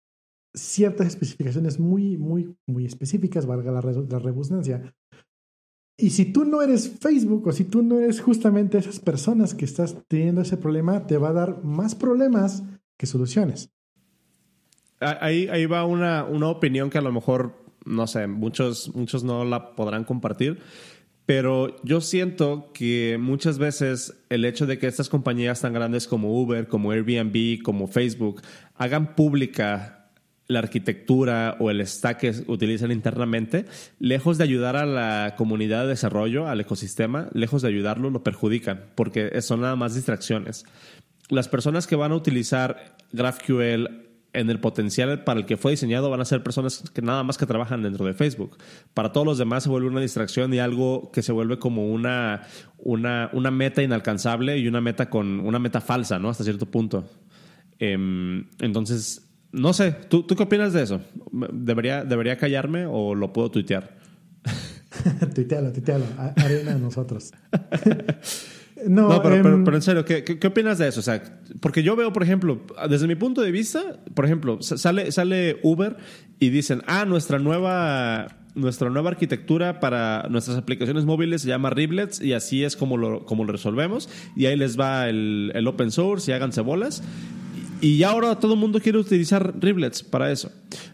ciertas 0.53 1.07
especificaciones 1.07 1.79
muy, 1.79 2.17
muy, 2.17 2.55
muy 2.65 2.85
específicas, 2.85 3.45
valga 3.45 3.71
la, 3.71 3.81
la 3.81 4.19
redundancia, 4.19 4.95
y 5.97 6.09
si 6.09 6.25
tú 6.25 6.43
no 6.43 6.61
eres 6.61 6.97
Facebook 6.99 7.47
o 7.47 7.51
si 7.53 7.63
tú 7.63 7.81
no 7.81 7.99
eres 7.99 8.19
justamente 8.19 8.77
esas 8.77 8.99
personas 8.99 9.53
que 9.53 9.63
estás 9.63 9.95
teniendo 10.07 10.41
ese 10.41 10.57
problema, 10.57 11.07
te 11.07 11.17
va 11.17 11.29
a 11.29 11.33
dar 11.33 11.63
más 11.63 11.95
problemas 11.95 12.63
que 12.97 13.05
soluciones. 13.05 13.71
Ahí, 14.99 15.47
ahí 15.47 15.65
va 15.65 15.85
una, 15.85 16.25
una 16.25 16.49
opinión 16.49 16.89
que 16.89 16.97
a 16.97 17.01
lo 17.01 17.13
mejor, 17.13 17.53
no 17.85 18.07
sé, 18.07 18.27
muchos, 18.27 18.93
muchos 18.93 19.23
no 19.23 19.45
la 19.45 19.75
podrán 19.75 20.03
compartir, 20.03 20.59
pero 21.25 21.75
yo 21.83 22.01
siento 22.01 22.71
que 22.73 23.17
muchas 23.19 23.57
veces 23.57 24.23
el 24.29 24.45
hecho 24.45 24.67
de 24.67 24.77
que 24.77 24.87
estas 24.87 25.09
compañías 25.09 25.61
tan 25.61 25.73
grandes 25.73 26.07
como 26.07 26.39
Uber, 26.39 26.67
como 26.67 26.91
Airbnb, 26.91 27.63
como 27.63 27.87
Facebook, 27.87 28.41
hagan 28.75 29.15
pública 29.15 30.11
la 30.47 30.59
arquitectura 30.59 31.57
o 31.59 31.71
el 31.71 31.85
stack 31.85 32.19
que 32.19 32.33
utilizan 32.45 32.91
internamente, 32.91 33.65
lejos 33.99 34.37
de 34.37 34.43
ayudar 34.43 34.75
a 34.75 34.85
la 34.85 35.33
comunidad 35.35 35.83
de 35.83 35.89
desarrollo, 35.89 36.47
al 36.47 36.61
ecosistema, 36.61 37.29
lejos 37.33 37.63
de 37.63 37.69
ayudarlo, 37.69 38.11
lo 38.11 38.23
perjudican, 38.23 38.85
porque 38.93 39.41
son 39.41 39.61
nada 39.61 39.75
más 39.75 39.95
distracciones. 39.95 40.65
Las 41.29 41.47
personas 41.47 41.87
que 41.87 41.95
van 41.95 42.11
a 42.11 42.15
utilizar 42.15 42.95
GraphQL 43.11 44.04
en 44.35 44.49
el 44.49 44.59
potencial 44.59 45.23
para 45.23 45.39
el 45.39 45.45
que 45.45 45.57
fue 45.57 45.71
diseñado 45.71 46.09
van 46.09 46.21
a 46.21 46.25
ser 46.25 46.43
personas 46.43 46.83
que 46.93 47.01
nada 47.01 47.23
más 47.23 47.37
que 47.37 47.45
trabajan 47.45 47.81
dentro 47.81 48.05
de 48.05 48.13
Facebook. 48.13 48.57
Para 48.93 49.11
todos 49.11 49.25
los 49.25 49.37
demás 49.37 49.63
se 49.63 49.69
vuelve 49.69 49.87
una 49.87 50.01
distracción 50.01 50.53
y 50.53 50.59
algo 50.59 51.11
que 51.11 51.21
se 51.21 51.31
vuelve 51.31 51.57
como 51.57 51.87
una, 51.87 52.43
una, 52.77 53.29
una 53.33 53.51
meta 53.51 53.81
inalcanzable 53.81 54.57
y 54.57 54.67
una 54.67 54.81
meta 54.81 55.09
con 55.09 55.39
una 55.39 55.59
meta 55.59 55.81
falsa, 55.81 56.19
¿no? 56.19 56.29
Hasta 56.29 56.43
cierto 56.43 56.65
punto. 56.65 57.09
Em, 57.79 58.47
entonces, 58.59 59.29
no 59.51 59.73
sé, 59.73 59.91
¿tú, 59.91 60.23
¿tú 60.23 60.35
qué 60.35 60.43
opinas 60.43 60.73
de 60.73 60.83
eso? 60.83 61.01
¿Debería, 61.31 62.03
¿Debería 62.03 62.37
callarme 62.37 62.85
o 62.85 63.15
lo 63.15 63.31
puedo 63.31 63.51
tuitear? 63.51 63.97
tuitealo, 65.33 65.71
tuitealo. 65.71 66.05
Arena 66.35 66.73
a 66.73 66.77
nosotros. 66.77 67.31
No, 68.87 69.15
em, 69.23 69.63
pero, 69.63 69.77
en 69.77 69.81
serio, 69.81 70.03
¿qué, 70.03 70.23
¿qué, 70.23 70.47
opinas 70.47 70.77
de 70.77 70.89
eso? 70.89 70.99
O 70.99 71.03
sea, 71.03 71.23
porque 71.61 71.81
yo 71.81 71.95
veo, 71.95 72.11
por 72.11 72.23
ejemplo, 72.23 72.61
desde 72.89 73.07
mi 73.07 73.15
punto 73.15 73.41
de 73.41 73.51
vista, 73.51 73.81
por 74.13 74.25
ejemplo, 74.25 74.61
sale, 74.61 75.11
sale 75.13 75.59
Uber 75.63 75.95
y 76.39 76.49
dicen, 76.49 76.81
ah, 76.85 77.05
nuestra 77.05 77.39
nueva, 77.39 78.27
nuestra 78.53 78.89
nueva 78.89 79.11
arquitectura 79.11 79.79
para 79.79 80.27
nuestras 80.29 80.57
aplicaciones 80.57 81.05
móviles 81.05 81.41
se 81.41 81.47
llama 81.47 81.69
Riblets 81.69 82.21
y 82.21 82.33
así 82.33 82.65
es 82.65 82.75
como 82.75 82.97
lo, 82.97 83.25
como 83.25 83.45
lo 83.45 83.53
resolvemos. 83.53 84.09
Y 84.35 84.47
ahí 84.47 84.57
les 84.57 84.77
va 84.77 85.07
el, 85.07 85.53
el 85.55 85.67
open 85.67 85.91
source 85.91 86.29
y 86.29 86.33
háganse 86.33 86.59
bolas. 86.59 87.01
Y 87.81 88.03
ahora 88.03 88.39
todo 88.39 88.53
el 88.53 88.59
mundo 88.59 88.79
quiere 88.79 88.97
utilizar 88.97 89.53
Riblets 89.59 90.03
para 90.03 90.31
eso. 90.31 90.51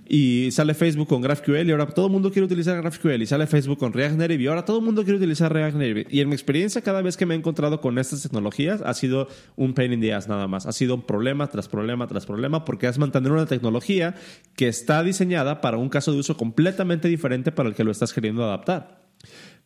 Y 0.08 0.49
sale 0.52 0.74
Facebook 0.74 1.08
con 1.08 1.22
GraphQL 1.22 1.68
y 1.68 1.72
ahora 1.72 1.86
todo 1.88 2.08
el 2.08 2.12
mundo 2.12 2.32
quiere 2.32 2.45
utilizar 2.45 2.82
GraphQL. 2.82 3.22
Y 3.22 3.26
sale 3.26 3.48
Facebook 3.48 3.78
con 3.78 3.94
React 3.94 4.16
Native 4.16 4.44
y 4.44 4.48
ahora 4.48 4.66
todo 4.66 4.80
el 4.80 4.84
mundo 4.84 5.03
quiere 5.03 5.18
utilizar 5.18 5.53
React 5.53 5.78
Native. 5.78 6.08
Y 6.10 6.20
en 6.20 6.30
mi 6.30 6.34
experiencia, 6.34 6.82
cada 6.82 7.02
vez 7.02 7.18
que 7.18 7.26
me 7.26 7.36
he 7.36 7.38
encontrado 7.38 7.82
con 7.82 7.98
estas 7.98 8.22
tecnologías, 8.22 8.82
ha 8.82 8.94
sido 8.94 9.28
un 9.56 9.74
pain 9.74 9.94
in 9.94 10.02
the 10.02 10.14
ass 10.14 10.28
nada 10.28 10.48
más. 10.48 10.66
Ha 10.66 10.72
sido 10.72 10.95
un 10.95 11.03
problema 11.03 11.48
tras 11.48 11.68
problema 11.68 12.08
tras 12.08 12.26
problema 12.26 12.66
porque 12.66 12.88
has 12.88 12.98
mantener 12.98 13.32
una 13.32 13.45
tecnología 13.45 14.16
que 14.56 14.68
está 14.68 15.03
diseñada 15.03 15.62
para 15.62 15.78
un 15.78 15.90
caso 15.90 16.12
de 16.12 16.20
uso 16.20 16.36
completamente 16.36 17.08
diferente 17.08 17.52
para 17.52 17.70
el 17.70 17.76
que 17.76 17.84
lo 17.84 17.91
estás 17.91 18.12
queriendo 18.12 18.44
adaptar. 18.44 19.02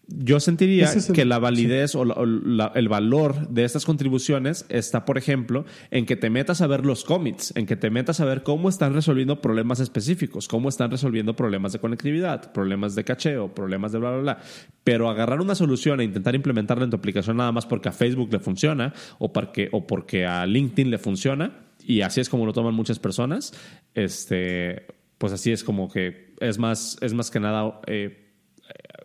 Yo 0.08 0.40
sentiría 0.40 0.92
que 1.14 1.26
la 1.26 1.40
validez 1.40 1.96
o, 1.96 2.04
el 2.04 2.90
valor 2.90 3.48
de 3.50 3.64
estas 3.64 3.86
contribuciones 3.86 4.66
está, 4.70 5.04
por 5.04 5.18
ejemplo, 5.18 5.66
en 5.90 6.06
que 6.06 6.16
te 6.16 6.30
metas 6.30 6.62
a 6.62 6.68
ver 6.68 6.86
los 6.86 7.04
commits, 7.04 7.54
en 7.56 7.66
que 7.66 7.76
te 7.76 7.90
metas 7.90 8.20
a 8.20 8.26
ver 8.26 8.44
cómo 8.44 8.70
están 8.70 8.94
resolviendo 8.94 9.42
problemas 9.42 9.80
específicos, 9.80 10.48
cómo 10.48 10.70
están 10.70 10.92
resolviendo 10.92 11.36
problemas 11.36 11.74
de 11.74 11.80
conectividad, 11.80 12.52
problemas 12.54 12.94
de 12.94 13.04
cacheo, 13.04 13.56
problemas 13.56 13.94
de 13.94 14.00
bla, 14.00 14.12
bla, 14.12 14.22
bla. 14.22 14.40
Pero 14.84 15.10
agarrar 15.10 15.42
una 15.42 15.56
solución 15.56 16.00
e 16.00 16.04
intentar 16.04 16.36
implementarla 16.36 16.84
en 16.84 16.92
tu 16.92 16.98
aplicación 16.98 17.38
nada 17.38 17.52
más 17.52 17.66
porque 17.66 17.90
a 17.90 17.92
Facebook 17.92 18.32
le 18.32 18.40
funciona 18.40 18.94
o 19.18 19.34
porque, 19.34 19.70
o 19.72 19.88
porque 19.88 20.28
a 20.28 20.46
LinkedIn 20.46 20.92
le 20.92 21.00
funciona, 21.00 21.66
y 21.84 22.02
así 22.02 22.22
es 22.22 22.30
como 22.30 22.46
lo 22.46 22.54
toman 22.54 22.76
muchas 22.76 23.00
personas, 23.00 23.54
este, 23.96 24.86
pues 25.18 25.34
así 25.34 25.52
es 25.52 25.64
como 25.64 25.90
que 25.90 26.36
es 26.40 26.60
más, 26.60 27.00
es 27.02 27.16
más 27.16 27.32
que 27.32 27.40
nada... 27.40 27.80
Eh, 27.88 28.22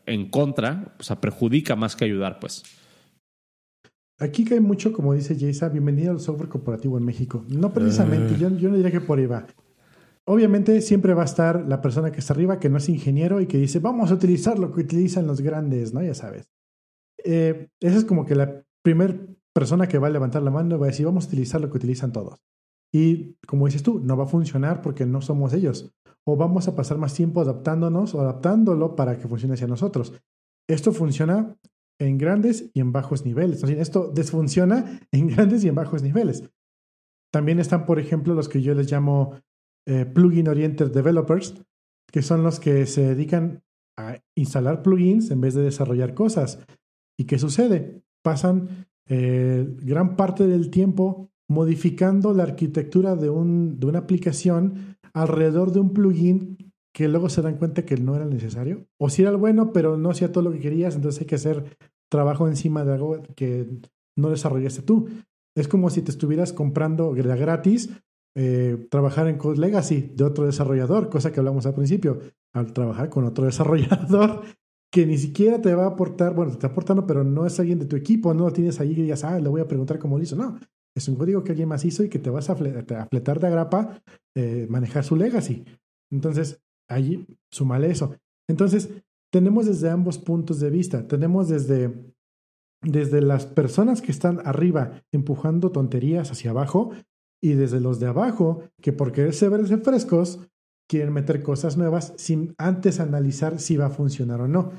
en 0.07 0.31
contra, 0.31 0.95
o 0.99 1.03
sea, 1.03 1.21
perjudica 1.21 1.77
más 1.77 1.97
que 1.97 2.05
ayudar, 2.05 2.39
pues. 2.41 2.63
Aquí 4.19 4.45
cae 4.45 4.61
mucho, 4.61 4.93
como 4.93 5.15
dice 5.15 5.37
Jaysa, 5.39 5.71
bienvenido 5.71 6.13
al 6.13 6.21
software 6.21 6.51
corporativo 6.51 6.99
en 6.99 7.05
México. 7.05 7.45
No 7.49 7.73
precisamente, 7.73 8.37
yo, 8.39 8.51
yo 8.51 8.69
no 8.69 8.77
diría 8.77 8.91
que 8.91 9.01
por 9.01 9.19
ahí 9.19 9.27
va. 9.27 9.47
Obviamente 10.27 10.81
siempre 10.83 11.15
va 11.15 11.23
a 11.23 11.25
estar 11.25 11.67
la 11.67 11.81
persona 11.81 12.13
que 12.13 12.21
está 12.21 12.35
arriba, 12.35 12.61
que 12.61 12.69
no 12.69 12.77
es 12.77 12.89
ingeniero 12.89 13.41
y 13.41 13.47
que 13.47 13.57
dice, 13.57 13.79
vamos 13.79 14.11
a 14.11 14.15
utilizar 14.15 14.59
lo 14.59 14.73
que 14.73 14.83
utilizan 14.83 15.27
los 15.27 15.41
grandes, 15.41 15.95
¿no? 15.95 16.03
Ya 16.03 16.15
sabes. 16.15 16.51
Eh, 17.25 17.69
esa 17.81 17.97
es 17.97 18.05
como 18.05 18.27
que 18.27 18.35
la 18.35 18.63
primera 18.83 19.19
persona 19.55 19.89
que 19.89 19.99
va 19.99 20.09
a 20.09 20.11
levantar 20.11 20.43
la 20.43 20.51
mano 20.51 20.77
y 20.77 20.79
va 20.79 20.87
a 20.87 20.91
decir, 20.91 21.07
vamos 21.07 21.25
a 21.25 21.29
utilizar 21.29 21.61
lo 21.61 21.71
que 21.71 21.79
utilizan 21.79 22.13
todos. 22.13 22.39
Y 22.93 23.37
como 23.47 23.67
dices 23.67 23.83
tú, 23.83 24.01
no 24.01 24.17
va 24.17 24.25
a 24.25 24.29
funcionar 24.29 24.83
porque 24.83 25.07
no 25.07 25.23
somos 25.23 25.53
ellos 25.55 25.93
o 26.31 26.37
vamos 26.37 26.69
a 26.69 26.77
pasar 26.77 26.99
más 26.99 27.15
tiempo 27.15 27.41
adaptándonos 27.41 28.15
o 28.15 28.21
adaptándolo 28.21 28.95
para 28.95 29.19
que 29.19 29.27
funcione 29.27 29.55
hacia 29.55 29.67
nosotros. 29.67 30.13
Esto 30.69 30.93
funciona 30.93 31.57
en 31.99 32.19
grandes 32.19 32.71
y 32.73 32.81
en 32.81 32.93
bajos 32.93 33.25
niveles. 33.25 33.63
Esto 33.65 34.11
desfunciona 34.15 35.01
en 35.13 35.29
grandes 35.29 35.65
y 35.65 35.69
en 35.69 35.75
bajos 35.75 36.03
niveles. 36.03 36.45
También 37.33 37.59
están, 37.59 37.87
por 37.87 37.99
ejemplo, 37.99 38.35
los 38.35 38.49
que 38.49 38.63
yo 38.63 38.75
les 38.75 38.91
llamo 38.91 39.41
eh, 39.87 40.05
plugin 40.07 40.49
oriented 40.49 40.93
developers, 40.93 41.55
que 42.11 42.23
son 42.23 42.43
los 42.43 42.61
que 42.61 42.87
se 42.87 43.03
dedican 43.03 43.63
a 43.97 44.19
instalar 44.35 44.83
plugins 44.83 45.31
en 45.31 45.41
vez 45.41 45.55
de 45.55 45.63
desarrollar 45.63 46.15
cosas. 46.15 46.59
¿Y 47.19 47.25
qué 47.25 47.39
sucede? 47.39 48.03
Pasan 48.23 48.87
eh, 49.07 49.67
gran 49.83 50.17
parte 50.17 50.47
del 50.47 50.71
tiempo 50.71 51.31
modificando 51.49 52.33
la 52.33 52.45
arquitectura 52.45 53.17
de, 53.17 53.31
un, 53.31 53.81
de 53.81 53.87
una 53.87 53.99
aplicación 53.99 54.97
alrededor 55.15 55.73
de 55.73 55.81
un 55.81 55.93
plugin 55.93 56.57
que 56.93 57.09
luego 57.09 57.29
se 57.29 57.43
dan 57.43 57.57
cuenta 57.57 57.85
que 57.85 57.97
no 57.97 58.17
era 58.17 58.27
necesario. 58.27 58.87
O 58.99 59.11
si 59.11 59.23
era 59.23 59.31
el 59.31 59.37
bueno, 59.37 59.73
pero 59.73 59.97
no 59.97 60.11
hacía 60.11 60.33
todo 60.33 60.45
lo 60.45 60.53
que 60.53 60.61
querías, 60.61 60.97
entonces 60.97 61.21
hay 61.21 61.27
que 61.27 61.37
hacer 61.37 61.77
trabajo 62.11 62.49
encima 62.49 62.85
de 62.85 62.93
algo 62.95 63.23
que 63.37 63.69
no 64.17 64.31
desarrollaste 64.31 64.83
tú. 64.83 65.09
Es 65.57 65.69
como 65.69 65.91
si 65.91 66.03
te 66.03 66.11
estuvieras 66.11 66.53
comprando 66.53 67.13
gratis 67.13 67.91
eh, 68.37 68.87
trabajar 68.91 69.27
en 69.27 69.39
Code 69.39 69.59
Legacy 69.59 70.13
de 70.15 70.25
otro 70.25 70.47
desarrollador, 70.47 71.09
cosa 71.09 71.33
que 71.33 71.41
hablamos 71.41 71.67
al 71.67 71.75
principio. 71.75 72.21
Al 72.53 72.73
trabajar 72.73 73.09
con 73.09 73.25
otro 73.25 73.45
desarrollador 73.47 74.43
que 74.93 75.07
ni 75.07 75.19
siquiera 75.19 75.61
te 75.61 75.75
va 75.75 75.85
a 75.85 75.89
aportar, 75.89 76.35
bueno, 76.35 76.51
te 76.51 76.57
está 76.57 76.67
aportando, 76.69 77.07
pero 77.07 77.23
no 77.23 77.47
es 77.47 77.59
alguien 77.61 77.79
de 77.79 77.87
tu 77.87 77.97
equipo, 77.97 78.35
no 78.35 78.45
lo 78.45 78.53
tienes 78.53 78.81
ahí 78.81 78.91
y 78.91 79.03
digas, 79.03 79.23
ah, 79.23 79.39
le 79.39 79.49
voy 79.49 79.61
a 79.61 79.69
preguntar 79.69 79.99
cómo 79.99 80.17
lo 80.17 80.25
hizo. 80.25 80.35
No, 80.35 80.59
es 80.97 81.09
un 81.09 81.17
código 81.17 81.45
que 81.45 81.53
alguien 81.53 81.69
más 81.69 81.85
hizo 81.85 82.03
y 82.03 82.09
que 82.09 82.19
te 82.19 82.31
vas 82.31 82.51
a, 82.51 82.57
fletar 82.57 83.41
de 83.41 83.47
agrapa 83.47 84.03
eh, 84.35 84.67
manejar 84.69 85.05
su 85.05 85.17
legacy. 85.17 85.65
Entonces, 86.11 86.61
ahí 86.89 87.27
sumale 87.51 87.91
eso. 87.91 88.17
Entonces, 88.49 88.91
tenemos 89.33 89.67
desde 89.67 89.91
ambos 89.91 90.19
puntos 90.19 90.61
de 90.61 90.71
vista. 90.71 91.07
Tenemos 91.07 91.49
desde, 91.49 91.95
desde 92.83 93.21
las 93.21 93.47
personas 93.47 94.03
que 94.03 94.11
están 94.13 94.41
arriba 94.45 95.03
empujando 95.13 95.71
tonterías 95.71 96.31
hacia 96.33 96.51
abajo 96.51 96.91
y 97.41 97.53
desde 97.53 97.81
los 97.81 98.01
de 98.01 98.09
abajo 98.09 98.65
que 98.83 98.93
por 98.93 99.13
quererse 99.13 99.49
verse 99.49 99.79
frescos 99.79 100.41
quieren 100.89 101.13
meter 101.13 101.43
cosas 101.43 101.77
nuevas 101.77 102.13
sin 102.17 102.55
antes 102.59 102.99
analizar 102.99 103.61
si 103.61 103.77
va 103.77 103.87
a 103.87 103.91
funcionar 103.91 104.41
o 104.41 104.49
no. 104.49 104.73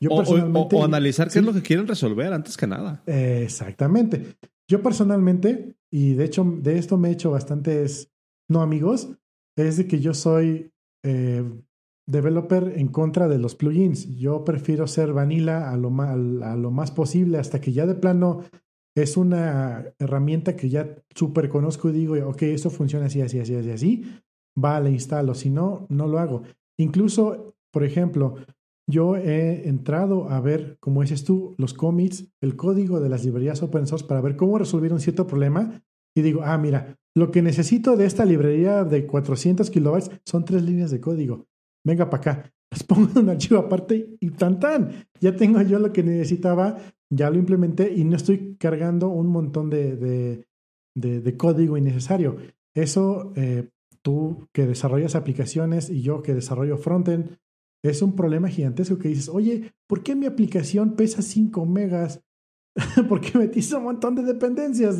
Yo 0.00 0.08
personalmente, 0.16 0.76
o, 0.76 0.84
analizar 0.84 1.28
qué 1.30 1.40
es 1.40 1.44
lo 1.44 1.52
que 1.52 1.60
quieren 1.60 1.86
resolver 1.86 2.32
antes 2.32 2.56
que 2.56 2.66
nada. 2.66 3.02
exactamente. 3.06 4.38
Yo 4.70 4.84
personalmente, 4.84 5.74
y 5.90 6.14
de 6.14 6.24
hecho 6.24 6.44
de 6.44 6.78
esto 6.78 6.96
me 6.96 7.08
he 7.08 7.12
hecho 7.12 7.32
bastantes 7.32 8.12
no 8.48 8.62
amigos, 8.62 9.10
es 9.56 9.78
de 9.78 9.88
que 9.88 9.98
yo 9.98 10.14
soy 10.14 10.70
eh, 11.04 11.42
developer 12.06 12.74
en 12.76 12.86
contra 12.86 13.26
de 13.26 13.38
los 13.38 13.56
plugins. 13.56 14.06
Yo 14.16 14.44
prefiero 14.44 14.86
ser 14.86 15.12
vanilla 15.12 15.72
a 15.72 15.76
lo, 15.76 15.90
más, 15.90 16.10
a 16.10 16.54
lo 16.54 16.70
más 16.70 16.92
posible 16.92 17.38
hasta 17.38 17.60
que 17.60 17.72
ya 17.72 17.84
de 17.84 17.96
plano 17.96 18.44
es 18.96 19.16
una 19.16 19.92
herramienta 19.98 20.54
que 20.54 20.68
ya 20.68 20.96
súper 21.16 21.48
conozco 21.48 21.88
y 21.88 21.92
digo, 21.92 22.14
ok, 22.28 22.42
esto 22.42 22.70
funciona 22.70 23.06
así, 23.06 23.20
así, 23.20 23.40
así, 23.40 23.56
así, 23.56 23.70
así, 23.70 24.04
va, 24.62 24.78
la 24.78 24.90
instalo. 24.90 25.34
Si 25.34 25.50
no, 25.50 25.86
no 25.88 26.06
lo 26.06 26.20
hago. 26.20 26.42
Incluso, 26.78 27.56
por 27.72 27.82
ejemplo, 27.82 28.36
yo 28.90 29.16
he 29.16 29.68
entrado 29.68 30.28
a 30.30 30.40
ver, 30.40 30.76
como 30.80 31.02
dices 31.02 31.24
tú, 31.24 31.54
los 31.58 31.74
commits, 31.74 32.32
el 32.40 32.56
código 32.56 33.00
de 33.00 33.08
las 33.08 33.24
librerías 33.24 33.62
open 33.62 33.86
source 33.86 34.06
para 34.06 34.20
ver 34.20 34.36
cómo 34.36 34.58
resolver 34.58 34.92
un 34.92 35.00
cierto 35.00 35.26
problema 35.26 35.82
y 36.14 36.22
digo, 36.22 36.42
ah, 36.44 36.58
mira, 36.58 36.96
lo 37.14 37.30
que 37.30 37.42
necesito 37.42 37.96
de 37.96 38.06
esta 38.06 38.24
librería 38.24 38.84
de 38.84 39.06
400 39.06 39.70
kilobytes 39.70 40.10
son 40.24 40.44
tres 40.44 40.62
líneas 40.62 40.90
de 40.90 41.00
código. 41.00 41.46
Venga 41.84 42.10
para 42.10 42.20
acá, 42.20 42.52
las 42.70 42.84
pongo 42.84 43.10
en 43.12 43.18
un 43.18 43.30
archivo 43.30 43.58
aparte 43.58 44.16
y 44.20 44.30
tan 44.30 44.60
tan, 44.60 45.06
ya 45.20 45.34
tengo 45.34 45.60
yo 45.62 45.78
lo 45.78 45.92
que 45.92 46.02
necesitaba, 46.02 46.78
ya 47.10 47.30
lo 47.30 47.38
implementé 47.38 47.92
y 47.92 48.04
no 48.04 48.16
estoy 48.16 48.56
cargando 48.56 49.08
un 49.08 49.26
montón 49.28 49.70
de, 49.70 49.96
de, 50.94 51.36
código 51.36 51.76
innecesario. 51.76 52.36
Eso, 52.74 53.32
eh, 53.34 53.68
tú 54.02 54.48
que 54.52 54.66
desarrollas 54.66 55.16
aplicaciones 55.16 55.90
y 55.90 56.02
yo 56.02 56.22
que 56.22 56.34
desarrollo 56.34 56.78
frontend, 56.78 57.38
es 57.82 58.02
un 58.02 58.14
problema 58.14 58.48
gigantesco 58.48 58.98
que 58.98 59.08
dices, 59.08 59.28
oye, 59.28 59.72
¿por 59.88 60.02
qué 60.02 60.14
mi 60.14 60.26
aplicación 60.26 60.96
pesa 60.96 61.22
5 61.22 61.64
megas? 61.66 62.22
¿Por 63.08 63.20
qué 63.20 63.38
metiste 63.38 63.74
un 63.74 63.84
montón 63.84 64.14
de 64.14 64.22
dependencias? 64.22 64.98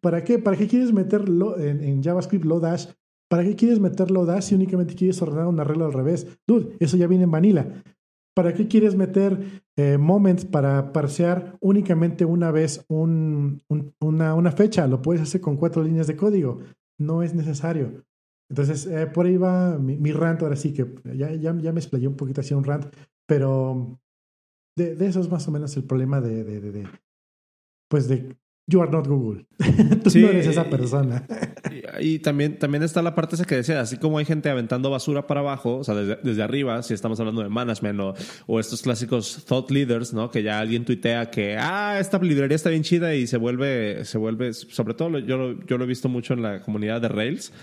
¿Para 0.00 0.22
qué? 0.24 0.38
¿Para 0.38 0.56
qué 0.56 0.68
quieres 0.68 0.92
meterlo 0.92 1.58
en, 1.58 2.02
JavaScript 2.02 2.44
Lodash? 2.44 2.86
¿Para 3.30 3.44
qué 3.44 3.56
quieres 3.56 3.80
meter 3.80 4.10
Lodash 4.10 4.44
si 4.44 4.54
únicamente 4.54 4.94
quieres 4.94 5.20
ordenar 5.20 5.46
un 5.46 5.60
arreglo 5.60 5.86
al 5.86 5.92
revés? 5.92 6.26
Dude, 6.46 6.76
eso 6.80 6.96
ya 6.96 7.06
viene 7.06 7.24
en 7.24 7.30
vanilla. 7.30 7.82
¿Para 8.34 8.54
qué 8.54 8.68
quieres 8.68 8.94
meter 8.94 9.62
eh, 9.76 9.98
moments 9.98 10.44
para 10.44 10.92
parsear 10.92 11.56
únicamente 11.60 12.24
una 12.24 12.52
vez 12.52 12.84
un, 12.88 13.60
una, 13.98 14.34
una, 14.34 14.52
fecha? 14.52 14.86
Lo 14.86 15.02
puedes 15.02 15.22
hacer 15.22 15.40
con 15.40 15.56
cuatro 15.56 15.82
líneas 15.82 16.06
de 16.06 16.16
código. 16.16 16.60
No 16.98 17.22
es 17.22 17.34
necesario. 17.34 18.04
Entonces, 18.48 18.86
eh, 18.86 19.06
por 19.06 19.26
ahí 19.26 19.36
va 19.36 19.78
mi, 19.78 19.96
mi, 19.96 20.12
rant, 20.12 20.42
ahora 20.42 20.56
sí 20.56 20.72
que 20.72 20.94
ya, 21.14 21.32
ya, 21.34 21.54
ya 21.56 21.72
me 21.72 21.80
explayé 21.80 22.08
un 22.08 22.16
poquito 22.16 22.40
así 22.40 22.54
un 22.54 22.64
rant, 22.64 22.86
pero 23.26 24.00
de, 24.76 24.94
de, 24.94 25.06
eso 25.06 25.20
es 25.20 25.30
más 25.30 25.46
o 25.48 25.50
menos 25.50 25.76
el 25.76 25.84
problema 25.84 26.20
de, 26.20 26.44
de, 26.44 26.60
de 26.60 26.88
pues 27.88 28.08
de 28.08 28.36
You 28.70 28.82
are 28.82 28.90
not 28.90 29.06
Google. 29.06 29.46
Tú 30.04 30.18
no 30.20 30.28
eres 30.28 30.46
esa 30.46 30.64
persona. 30.64 31.26
y 32.00 32.18
también, 32.18 32.58
también 32.58 32.82
está 32.82 33.00
la 33.00 33.14
parte 33.14 33.34
esa 33.34 33.46
que 33.46 33.54
decía, 33.54 33.80
así 33.80 33.96
como 33.96 34.18
hay 34.18 34.26
gente 34.26 34.50
aventando 34.50 34.90
basura 34.90 35.26
para 35.26 35.40
abajo, 35.40 35.78
o 35.78 35.84
sea, 35.84 35.94
desde, 35.94 36.42
arriba, 36.42 36.82
si 36.82 36.92
estamos 36.92 37.18
hablando 37.18 37.42
de 37.42 37.48
management 37.48 37.98
o, 38.00 38.14
o, 38.46 38.60
estos 38.60 38.82
clásicos 38.82 39.46
thought 39.46 39.70
leaders, 39.70 40.12
¿no? 40.12 40.30
Que 40.30 40.42
ya 40.42 40.60
alguien 40.60 40.84
tuitea 40.84 41.30
que, 41.30 41.56
ah, 41.58 41.98
esta 41.98 42.18
librería 42.18 42.56
está 42.56 42.68
bien 42.68 42.82
chida 42.82 43.14
y 43.14 43.26
se 43.26 43.38
vuelve, 43.38 44.04
se 44.04 44.18
vuelve, 44.18 44.52
sobre 44.52 44.92
todo 44.92 45.18
yo, 45.18 45.58
yo 45.66 45.78
lo 45.78 45.84
he 45.84 45.88
visto 45.88 46.10
mucho 46.10 46.34
en 46.34 46.42
la 46.42 46.60
comunidad 46.60 47.00
de 47.00 47.08
Rails, 47.08 47.54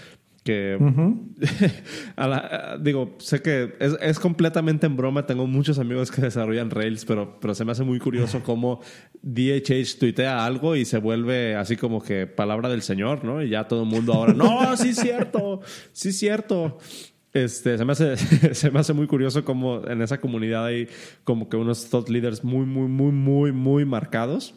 que 0.46 0.78
digo, 2.80 3.16
sé 3.18 3.42
que 3.42 3.76
es, 3.80 3.98
es, 4.00 4.20
completamente 4.20 4.86
en 4.86 4.96
broma, 4.96 5.26
tengo 5.26 5.48
muchos 5.48 5.80
amigos 5.80 6.12
que 6.12 6.22
desarrollan 6.22 6.70
Rails, 6.70 7.04
pero, 7.04 7.40
pero 7.42 7.56
se 7.56 7.66
me 7.66 7.72
hace 7.72 7.84
muy 7.84 7.98
curioso 7.98 8.40
cómo 8.44 8.80
DHH 9.24 9.98
tuitea 10.00 10.46
algo 10.46 10.76
y 10.76 10.86
se 10.86 11.00
vuelve 11.00 11.56
así 11.56 11.76
como 11.76 12.02
que 12.02 12.28
palabra 12.28 12.70
del 12.70 12.84
Señor, 12.84 13.26
¿no? 13.26 13.42
Y 13.42 13.50
ya 13.50 13.68
todo 13.68 13.82
el 13.82 13.90
mundo 13.90 14.14
ahora, 14.14 14.34
no, 14.34 14.78
sí 14.78 14.90
es 14.90 14.98
cierto, 14.98 15.62
sí 15.92 16.10
es 16.10 16.20
cierto. 16.20 16.78
Este, 17.34 17.78
se, 17.78 17.84
me 17.84 17.94
hace, 17.94 18.16
se 18.54 18.70
me 18.70 18.80
hace 18.80 18.94
muy 18.94 19.08
curioso 19.08 19.44
cómo 19.44 19.82
en 19.88 20.04
esa 20.04 20.22
comunidad 20.22 20.66
hay 20.66 20.88
como 21.24 21.50
que 21.50 21.58
unos 21.58 21.90
thought 21.90 22.08
leaders 22.08 22.44
muy, 22.44 22.68
muy, 22.68 22.88
muy, 22.88 23.12
muy, 23.12 23.52
muy 23.52 23.84
marcados 23.84 24.54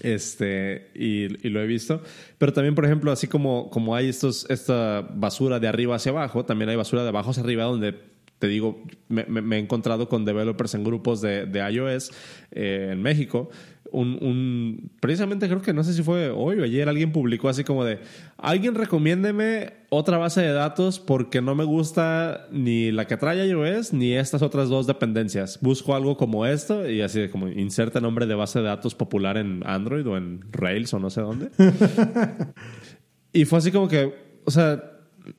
este, 0.00 0.90
y, 0.94 1.28
lo 1.48 1.60
he 1.60 1.66
visto. 1.66 2.02
Pero 2.38 2.52
también, 2.52 2.74
por 2.74 2.84
ejemplo, 2.84 3.12
así 3.12 3.26
como, 3.26 3.70
como 3.70 3.94
hay 3.94 4.08
estos, 4.08 4.46
esta 4.48 5.02
basura 5.02 5.60
de 5.60 5.68
arriba 5.68 5.96
hacia 5.96 6.10
abajo, 6.10 6.44
también 6.44 6.70
hay 6.70 6.76
basura 6.76 7.02
de 7.02 7.08
abajo 7.08 7.30
hacia 7.30 7.42
arriba 7.42 7.64
donde 7.64 8.12
te 8.38 8.48
digo, 8.48 8.82
me, 9.08 9.56
he 9.56 9.60
encontrado 9.60 10.08
con 10.08 10.24
developers 10.24 10.74
en 10.74 10.82
grupos 10.82 11.20
de, 11.20 11.46
de 11.46 11.60
iOS 11.70 12.10
eh, 12.50 12.88
en 12.90 13.00
México 13.00 13.50
un, 13.92 14.90
precisamente 15.00 15.48
creo 15.48 15.62
que 15.62 15.72
no 15.72 15.84
sé 15.84 15.92
si 15.92 16.02
fue 16.02 16.30
hoy 16.30 16.58
o 16.58 16.64
ayer 16.64 16.88
alguien 16.88 17.12
publicó 17.12 17.48
así 17.48 17.62
como 17.62 17.84
de 17.84 18.00
alguien 18.38 18.74
recomiéndeme 18.74 19.74
otra 19.90 20.16
base 20.18 20.40
de 20.40 20.52
datos 20.52 20.98
porque 20.98 21.42
no 21.42 21.54
me 21.54 21.64
gusta 21.64 22.48
ni 22.50 22.90
la 22.90 23.06
que 23.06 23.16
trae 23.16 23.46
iOS 23.46 23.92
ni 23.92 24.14
estas 24.14 24.42
otras 24.42 24.68
dos 24.68 24.86
dependencias. 24.86 25.58
Busco 25.60 25.94
algo 25.94 26.16
como 26.16 26.46
esto 26.46 26.88
y 26.88 27.02
así 27.02 27.28
como 27.28 27.48
inserta 27.48 28.00
nombre 28.00 28.26
de 28.26 28.34
base 28.34 28.60
de 28.60 28.64
datos 28.64 28.94
popular 28.94 29.36
en 29.36 29.62
Android 29.66 30.06
o 30.06 30.16
en 30.16 30.40
Rails 30.50 30.94
o 30.94 30.98
no 30.98 31.10
sé 31.10 31.20
dónde. 31.20 31.50
y 33.32 33.44
fue 33.44 33.58
así 33.58 33.70
como 33.70 33.88
que, 33.88 34.14
o 34.44 34.50
sea, 34.50 34.82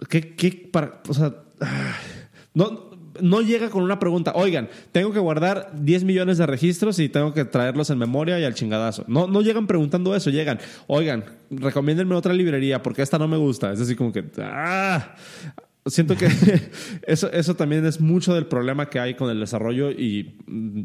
¿qué, 0.09 0.35
qué 0.35 0.69
para, 0.71 1.01
o 1.09 1.13
sea, 1.13 1.34
no, 2.53 2.93
no 3.22 3.41
llega 3.41 3.69
con 3.69 3.84
una 3.84 3.99
pregunta, 3.99 4.34
oigan, 4.35 4.69
tengo 4.91 5.11
que 5.11 5.19
guardar 5.19 5.72
10 5.76 6.03
millones 6.03 6.38
de 6.38 6.45
registros 6.45 6.99
y 6.99 7.10
tengo 7.10 7.34
que 7.34 7.45
traerlos 7.45 7.90
en 7.90 7.98
memoria 7.98 8.40
y 8.40 8.44
al 8.44 8.53
chingadazo. 8.53 9.06
No, 9.07 9.27
no 9.27 9.41
llegan 9.41 9.68
preguntando 9.68 10.15
eso, 10.15 10.30
llegan, 10.30 10.60
oigan, 10.88 11.26
recomiéndenme 11.49 12.15
otra 12.15 12.34
librería 12.34 12.81
porque 12.81 13.02
esta 13.02 13.18
no 13.18 13.27
me 13.27 13.38
gusta. 13.38 13.72
Es 13.72 13.81
así 13.81 13.95
como 13.95 14.11
que, 14.11 14.26
ah, 14.40 15.15
siento 15.85 16.15
que 16.15 16.27
eso, 17.07 17.31
eso 17.31 17.56
también 17.56 17.85
es 17.85 17.99
mucho 17.99 18.34
del 18.34 18.48
problema 18.48 18.90
que 18.90 18.99
hay 18.99 19.15
con 19.15 19.30
el 19.30 19.40
desarrollo 19.40 19.91
y 19.91 20.38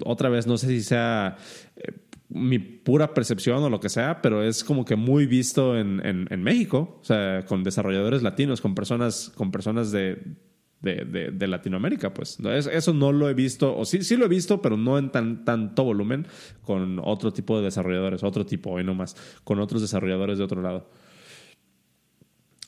otra 0.05 0.28
vez, 0.28 0.46
no 0.46 0.59
sé 0.59 0.68
si 0.68 0.82
sea... 0.82 1.36
Eh, 1.76 1.92
mi 2.30 2.59
pura 2.59 3.14
percepción 3.14 3.62
o 3.62 3.70
lo 3.70 3.80
que 3.80 3.88
sea, 3.88 4.20
pero 4.20 4.42
es 4.42 4.62
como 4.62 4.84
que 4.84 4.96
muy 4.96 5.24
visto 5.24 5.78
en, 5.78 6.02
en, 6.05 6.42
México, 6.42 6.98
o 7.00 7.02
sea, 7.05 7.46
con 7.46 7.64
desarrolladores 7.64 8.22
latinos, 8.22 8.60
con 8.60 8.74
personas, 8.74 9.32
con 9.34 9.50
personas 9.50 9.92
de, 9.92 10.36
de, 10.80 11.30
de, 11.32 11.46
Latinoamérica, 11.48 12.14
pues. 12.14 12.38
Eso 12.40 12.94
no 12.94 13.12
lo 13.12 13.28
he 13.28 13.34
visto, 13.34 13.76
o 13.76 13.84
sí, 13.84 14.02
sí 14.02 14.16
lo 14.16 14.26
he 14.26 14.28
visto, 14.28 14.62
pero 14.62 14.76
no 14.76 14.98
en 14.98 15.10
tan, 15.10 15.44
tanto 15.44 15.84
volumen 15.84 16.26
con 16.62 17.00
otro 17.02 17.32
tipo 17.32 17.59
de 17.59 17.64
desarrolladores, 17.64 18.22
otro 18.22 18.46
tipo, 18.46 18.70
hoy 18.70 18.84
no 18.84 18.94
más, 18.94 19.16
con 19.44 19.59
otros 19.59 19.82
desarrolladores 19.82 20.38
de 20.38 20.44
otro 20.44 20.62
lado. 20.62 20.88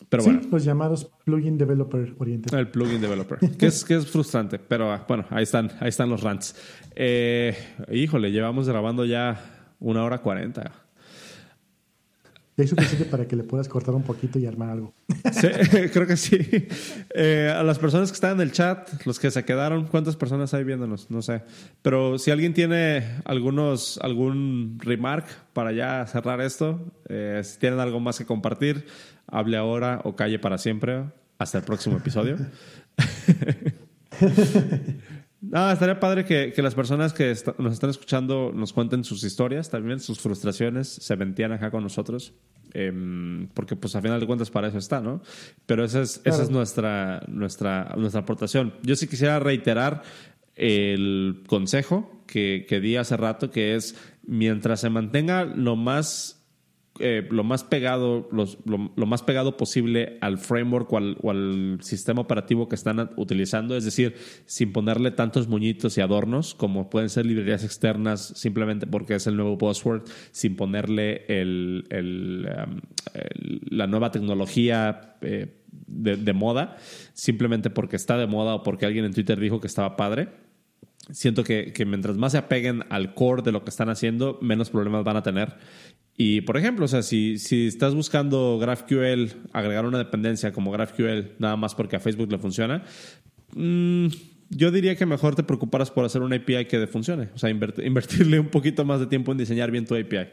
Pero 0.08 0.24
sí, 0.24 0.40
los 0.50 0.64
llamados 0.64 1.08
plugin 1.24 1.56
developer 1.56 2.14
oriented. 2.18 2.58
El 2.58 2.68
plugin 2.68 3.00
developer, 3.00 3.38
que 3.56 3.66
es, 3.66 3.84
que 3.84 3.94
es 3.94 4.06
frustrante, 4.06 4.58
pero 4.58 4.90
ah, 4.90 5.04
bueno, 5.06 5.24
ahí 5.30 5.44
están, 5.44 5.70
ahí 5.78 5.90
están 5.90 6.10
los 6.10 6.22
rants. 6.22 6.56
Eh, 6.96 7.56
híjole, 7.92 8.32
llevamos 8.32 8.68
grabando 8.68 9.04
ya 9.04 9.74
una 9.78 10.02
hora 10.02 10.18
cuarenta. 10.18 10.72
¿Es 12.56 12.70
suficiente 12.70 13.06
para 13.06 13.26
que 13.26 13.36
le 13.36 13.42
puedas 13.42 13.68
cortar 13.68 13.94
un 13.94 14.02
poquito 14.02 14.38
y 14.38 14.46
armar 14.46 14.70
algo. 14.70 14.92
Sí, 15.32 15.48
creo 15.92 16.06
que 16.06 16.16
sí. 16.16 16.68
Eh, 17.14 17.52
a 17.54 17.62
las 17.62 17.78
personas 17.78 18.10
que 18.10 18.14
están 18.14 18.32
en 18.32 18.40
el 18.42 18.52
chat, 18.52 18.88
los 19.06 19.18
que 19.18 19.30
se 19.30 19.44
quedaron, 19.44 19.86
¿cuántas 19.86 20.16
personas 20.16 20.52
hay 20.52 20.64
viéndonos? 20.64 21.10
No 21.10 21.22
sé. 21.22 21.42
Pero 21.80 22.18
si 22.18 22.30
alguien 22.30 22.52
tiene 22.52 23.04
algunos, 23.24 23.98
algún 24.02 24.78
remark 24.80 25.26
para 25.52 25.72
ya 25.72 26.06
cerrar 26.06 26.40
esto, 26.40 26.92
eh, 27.08 27.40
si 27.44 27.58
tienen 27.58 27.80
algo 27.80 27.98
más 27.98 28.18
que 28.18 28.26
compartir, 28.26 28.86
hable 29.26 29.56
ahora 29.56 30.00
o 30.04 30.16
calle 30.16 30.38
para 30.38 30.58
siempre. 30.58 31.04
Hasta 31.38 31.56
el 31.56 31.64
próximo 31.64 31.96
episodio. 31.96 32.36
No, 35.40 35.70
estaría 35.70 35.98
padre 35.98 36.24
que, 36.24 36.52
las 36.62 36.74
personas 36.74 37.12
que 37.14 37.34
nos 37.58 37.72
están 37.72 37.90
escuchando 37.90 38.52
nos 38.54 38.72
cuenten 38.72 39.04
sus 39.04 39.24
historias 39.24 39.70
también, 39.70 39.98
sus 39.98 40.20
frustraciones, 40.20 40.88
se 40.88 41.16
ventían 41.16 41.52
acá 41.52 41.70
con 41.70 41.82
nosotros. 41.82 42.34
Em, 42.72 43.48
porque 43.48 43.74
pues 43.74 43.96
a 43.96 44.02
final 44.02 44.20
de 44.20 44.26
cuentas 44.26 44.50
para 44.50 44.68
eso 44.68 44.78
está, 44.78 45.00
¿no? 45.00 45.22
Pero 45.66 45.84
esa 45.84 46.02
es, 46.02 46.20
esa 46.24 46.42
es 46.42 46.50
nuestra, 46.50 47.22
nuestra, 47.26 47.94
nuestra 47.96 48.20
aportación. 48.20 48.74
Yo 48.82 48.94
sí 48.96 49.08
quisiera 49.08 49.40
reiterar 49.40 50.02
el 50.56 51.42
consejo 51.46 52.22
que, 52.26 52.66
que 52.68 52.80
di 52.80 52.96
hace 52.96 53.16
rato, 53.16 53.50
que 53.50 53.74
es 53.74 53.96
mientras 54.24 54.80
se 54.80 54.90
mantenga 54.90 55.44
lo 55.44 55.74
más 55.74 56.39
eh, 57.00 57.26
lo 57.30 57.44
más 57.44 57.64
pegado, 57.64 58.28
lo, 58.30 59.06
más 59.06 59.22
pegado 59.22 59.56
posible 59.56 60.18
al 60.20 60.38
framework 60.38 60.92
o 60.92 61.30
al, 61.30 61.78
sistema 61.80 62.20
operativo 62.20 62.68
que 62.68 62.74
están 62.74 63.10
utilizando, 63.16 63.76
es 63.76 63.84
decir, 63.84 64.14
sin 64.46 64.72
ponerle 64.72 65.10
tantos 65.10 65.48
moñitos 65.48 65.96
y 65.98 66.00
adornos 66.00 66.54
como 66.54 66.90
pueden 66.90 67.08
ser 67.08 67.26
librerías 67.26 67.64
externas 67.64 68.32
simplemente 68.36 68.86
porque 68.86 69.14
es 69.14 69.26
el 69.26 69.36
nuevo 69.36 69.56
buzzword, 69.56 70.02
sin 70.30 70.56
ponerle 70.56 71.24
um, 71.28 71.82
la 73.70 73.86
nueva 73.86 74.10
tecnología 74.10 75.16
eh, 75.22 75.56
de, 75.86 76.32
moda, 76.32 76.76
simplemente 77.14 77.70
porque 77.70 77.96
está 77.96 78.16
de 78.16 78.26
moda 78.26 78.54
o 78.54 78.62
porque 78.62 78.86
alguien 78.86 79.04
en 79.04 79.12
Twitter 79.12 79.38
dijo 79.40 79.60
que 79.60 79.66
estaba 79.66 79.96
padre 79.96 80.28
siento 81.12 81.44
que, 81.44 81.72
que, 81.72 81.84
mientras 81.84 82.16
más 82.16 82.32
se 82.32 82.38
apeguen 82.38 82.84
al 82.90 83.14
core 83.14 83.42
de 83.42 83.52
lo 83.52 83.64
que 83.64 83.70
están 83.70 83.88
haciendo, 83.88 84.38
menos 84.40 84.70
problemas 84.70 85.04
van 85.04 85.16
a 85.16 85.22
tener. 85.22 85.56
Y 86.16 86.42
por 86.42 86.56
ejemplo, 86.58 86.84
o 86.84 86.88
sea, 86.88 87.02
si, 87.02 87.38
si 87.38 87.66
estás 87.66 87.94
buscando 87.94 88.58
GraphQL, 88.60 89.48
agregar 89.52 89.86
una 89.86 89.96
dependencia 89.96 90.52
como 90.52 90.70
GraphQL, 90.70 91.36
nada 91.38 91.56
más 91.56 91.74
porque 91.74 91.96
a 91.96 92.00
Facebook 92.00 92.30
le 92.30 92.38
funciona, 92.38 92.84
mm, 93.54 94.08
yo 94.50 94.70
diría 94.70 94.96
que 94.96 95.06
mejor 95.06 95.34
te 95.34 95.42
preocuparas 95.42 95.90
por 95.90 96.04
hacer 96.04 96.22
una 96.22 96.36
API 96.36 96.66
que 96.66 96.86
funcione. 96.86 97.30
O 97.34 97.38
sea, 97.38 97.48
invertirle 97.82 98.38
un 98.38 98.48
poquito 98.48 98.84
más 98.84 99.00
de 99.00 99.06
tiempo 99.06 99.32
en 99.32 99.38
diseñar 99.38 99.70
bien 99.70 99.86
tu 99.86 99.94
API. 99.94 100.28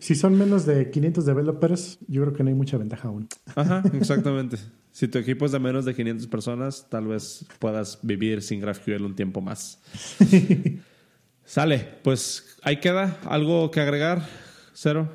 si 0.00 0.16
son 0.16 0.36
menos 0.36 0.66
de 0.66 0.90
500 0.90 1.24
developers, 1.24 1.98
yo 2.08 2.22
creo 2.22 2.34
que 2.34 2.42
no 2.42 2.48
hay 2.48 2.56
mucha 2.56 2.76
ventaja 2.76 3.08
aún. 3.08 3.28
Ajá, 3.54 3.84
exactamente. 3.92 4.56
Si 4.92 5.08
tu 5.08 5.18
equipo 5.18 5.46
es 5.46 5.52
de 5.52 5.58
menos 5.58 5.84
de 5.84 5.94
500 5.94 6.26
personas, 6.26 6.88
tal 6.90 7.06
vez 7.06 7.46
puedas 7.58 7.98
vivir 8.02 8.42
sin 8.42 8.60
GraphQL 8.60 9.04
un 9.04 9.14
tiempo 9.14 9.40
más. 9.40 9.80
Sale, 11.44 11.84
pues 12.02 12.56
ahí 12.62 12.78
queda. 12.78 13.18
¿Algo 13.24 13.70
que 13.70 13.80
agregar? 13.80 14.26
Cero. 14.72 15.08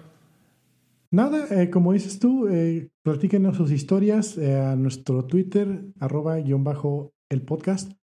Nada, 1.12 1.48
eh, 1.50 1.70
como 1.70 1.94
dices 1.94 2.20
tú, 2.20 2.48
eh, 2.50 2.90
platíquenos 3.04 3.56
sus 3.56 3.72
historias 3.72 4.38
eh, 4.38 4.60
a 4.60 4.76
nuestro 4.76 5.26
Twitter, 5.26 5.86
arroba 6.00 6.36
guion 6.38 6.64
bajo 6.64 7.14
el 7.30 7.42
podcast. 7.42 7.94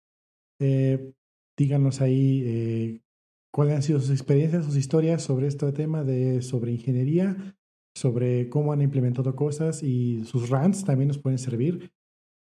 Eh, 0.59 1.13
díganos 1.57 2.01
ahí 2.01 3.03
cuáles 3.51 3.75
han 3.75 3.83
sido 3.83 4.01
sus 4.01 4.11
experiencias, 4.11 4.65
sus 4.65 4.77
historias 4.77 5.23
sobre 5.23 5.47
este 5.47 5.71
tema 5.73 6.05
de 6.05 6.41
sobre 6.41 6.73
ingeniería, 6.73 7.55
sobre 7.95 8.49
cómo 8.49 8.73
han 8.73 8.83
implementado 8.83 9.37
cosas 9.37 9.83
y 9.83 10.25
sus 10.25 10.51
rants 10.51 10.85
también 10.85 11.09
nos 11.09 11.19
pueden 11.19 11.39
servir. 11.39 11.93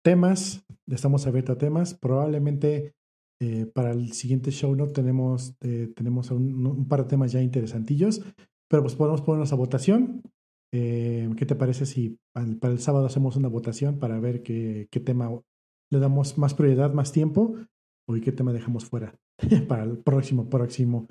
Temas, 0.04 0.64
estamos 0.86 1.26
abiertos 1.26 1.56
a 1.56 1.58
temas. 1.58 1.94
Probablemente 1.94 2.94
para 3.72 3.92
el 3.92 4.12
siguiente 4.12 4.50
show 4.50 4.74
no 4.74 4.88
tenemos, 4.88 5.56
tenemos 5.94 6.30
un, 6.30 6.88
par 6.88 7.04
de 7.04 7.10
temas 7.10 7.32
ya 7.32 7.42
interesantillos. 7.42 8.22
Pero 8.68 8.82
pues 8.82 8.94
podemos 8.94 9.22
ponernos 9.22 9.52
a 9.52 9.56
votación. 9.56 10.22
Eh, 10.72 11.28
¿Qué 11.36 11.46
te 11.46 11.54
parece 11.54 11.86
si 11.86 12.18
para 12.32 12.72
el 12.72 12.80
sábado 12.80 13.06
hacemos 13.06 13.36
una 13.36 13.48
votación 13.48 13.98
para 13.98 14.20
ver 14.20 14.42
qué, 14.42 14.88
qué 14.90 15.00
tema 15.00 15.30
le 15.90 15.98
damos 15.98 16.36
más 16.36 16.54
prioridad, 16.54 16.92
más 16.92 17.12
tiempo 17.12 17.54
o 18.06 18.14
qué 18.22 18.32
tema 18.32 18.52
dejamos 18.52 18.84
fuera 18.84 19.18
para 19.68 19.84
el 19.84 19.98
próximo, 19.98 20.48
próximo? 20.48 21.08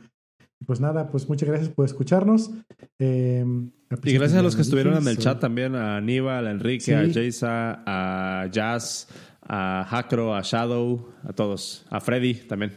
Pues 0.66 0.80
nada, 0.80 1.10
pues 1.10 1.30
muchas 1.30 1.48
gracias 1.48 1.70
por 1.70 1.86
escucharnos. 1.86 2.52
Eh, 3.00 3.46
y 4.04 4.14
gracias 4.14 4.40
a 4.40 4.42
los 4.42 4.56
que 4.56 4.64
estuvieron 4.64 4.96
en 4.96 5.08
el 5.08 5.18
chat 5.18 5.40
también, 5.40 5.76
a 5.76 5.98
Aníbal, 5.98 6.48
a 6.48 6.52
Enrique, 6.52 6.96
a 6.96 7.12
Jaysa, 7.12 7.84
a 7.86 8.48
Jazz, 8.52 9.08
a 9.42 9.86
Hackro, 9.86 10.36
a 10.36 10.42
Shadow, 10.42 11.14
a 11.24 11.34
todos, 11.34 11.86
a 11.90 12.00
Freddy 12.00 12.34
también. 12.34 12.74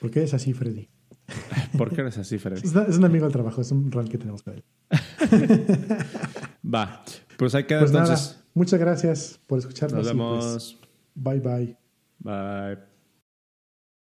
¿Por 0.00 0.10
qué 0.10 0.22
es 0.22 0.34
así, 0.34 0.54
Freddy? 0.54 0.88
¿Por 1.78 1.94
qué 1.94 2.00
eres 2.00 2.18
así, 2.18 2.38
Freddy? 2.38 2.62
Es, 2.64 2.96
un 2.96 3.04
amigo 3.04 3.24
del 3.24 3.32
trabajo, 3.32 3.60
es 3.60 3.70
un 3.70 3.90
rol 3.92 4.08
que 4.08 4.18
tenemos 4.18 4.42
para 4.42 4.56
él. 4.56 4.64
Va. 6.74 7.04
Pues 7.36 7.54
ahí 7.54 7.64
queda 7.64 7.80
Pues 7.80 7.92
nada, 7.92 8.06
entonces. 8.06 8.40
muchas 8.54 8.80
gracias 8.80 9.40
por 9.46 9.58
escucharnos. 9.58 10.06
Nos 10.06 10.12
y 10.12 10.16
pues, 10.16 10.44
vemos. 10.44 10.80
bye 11.14 11.40
bye. 11.40 11.76
Bye. 12.18 12.89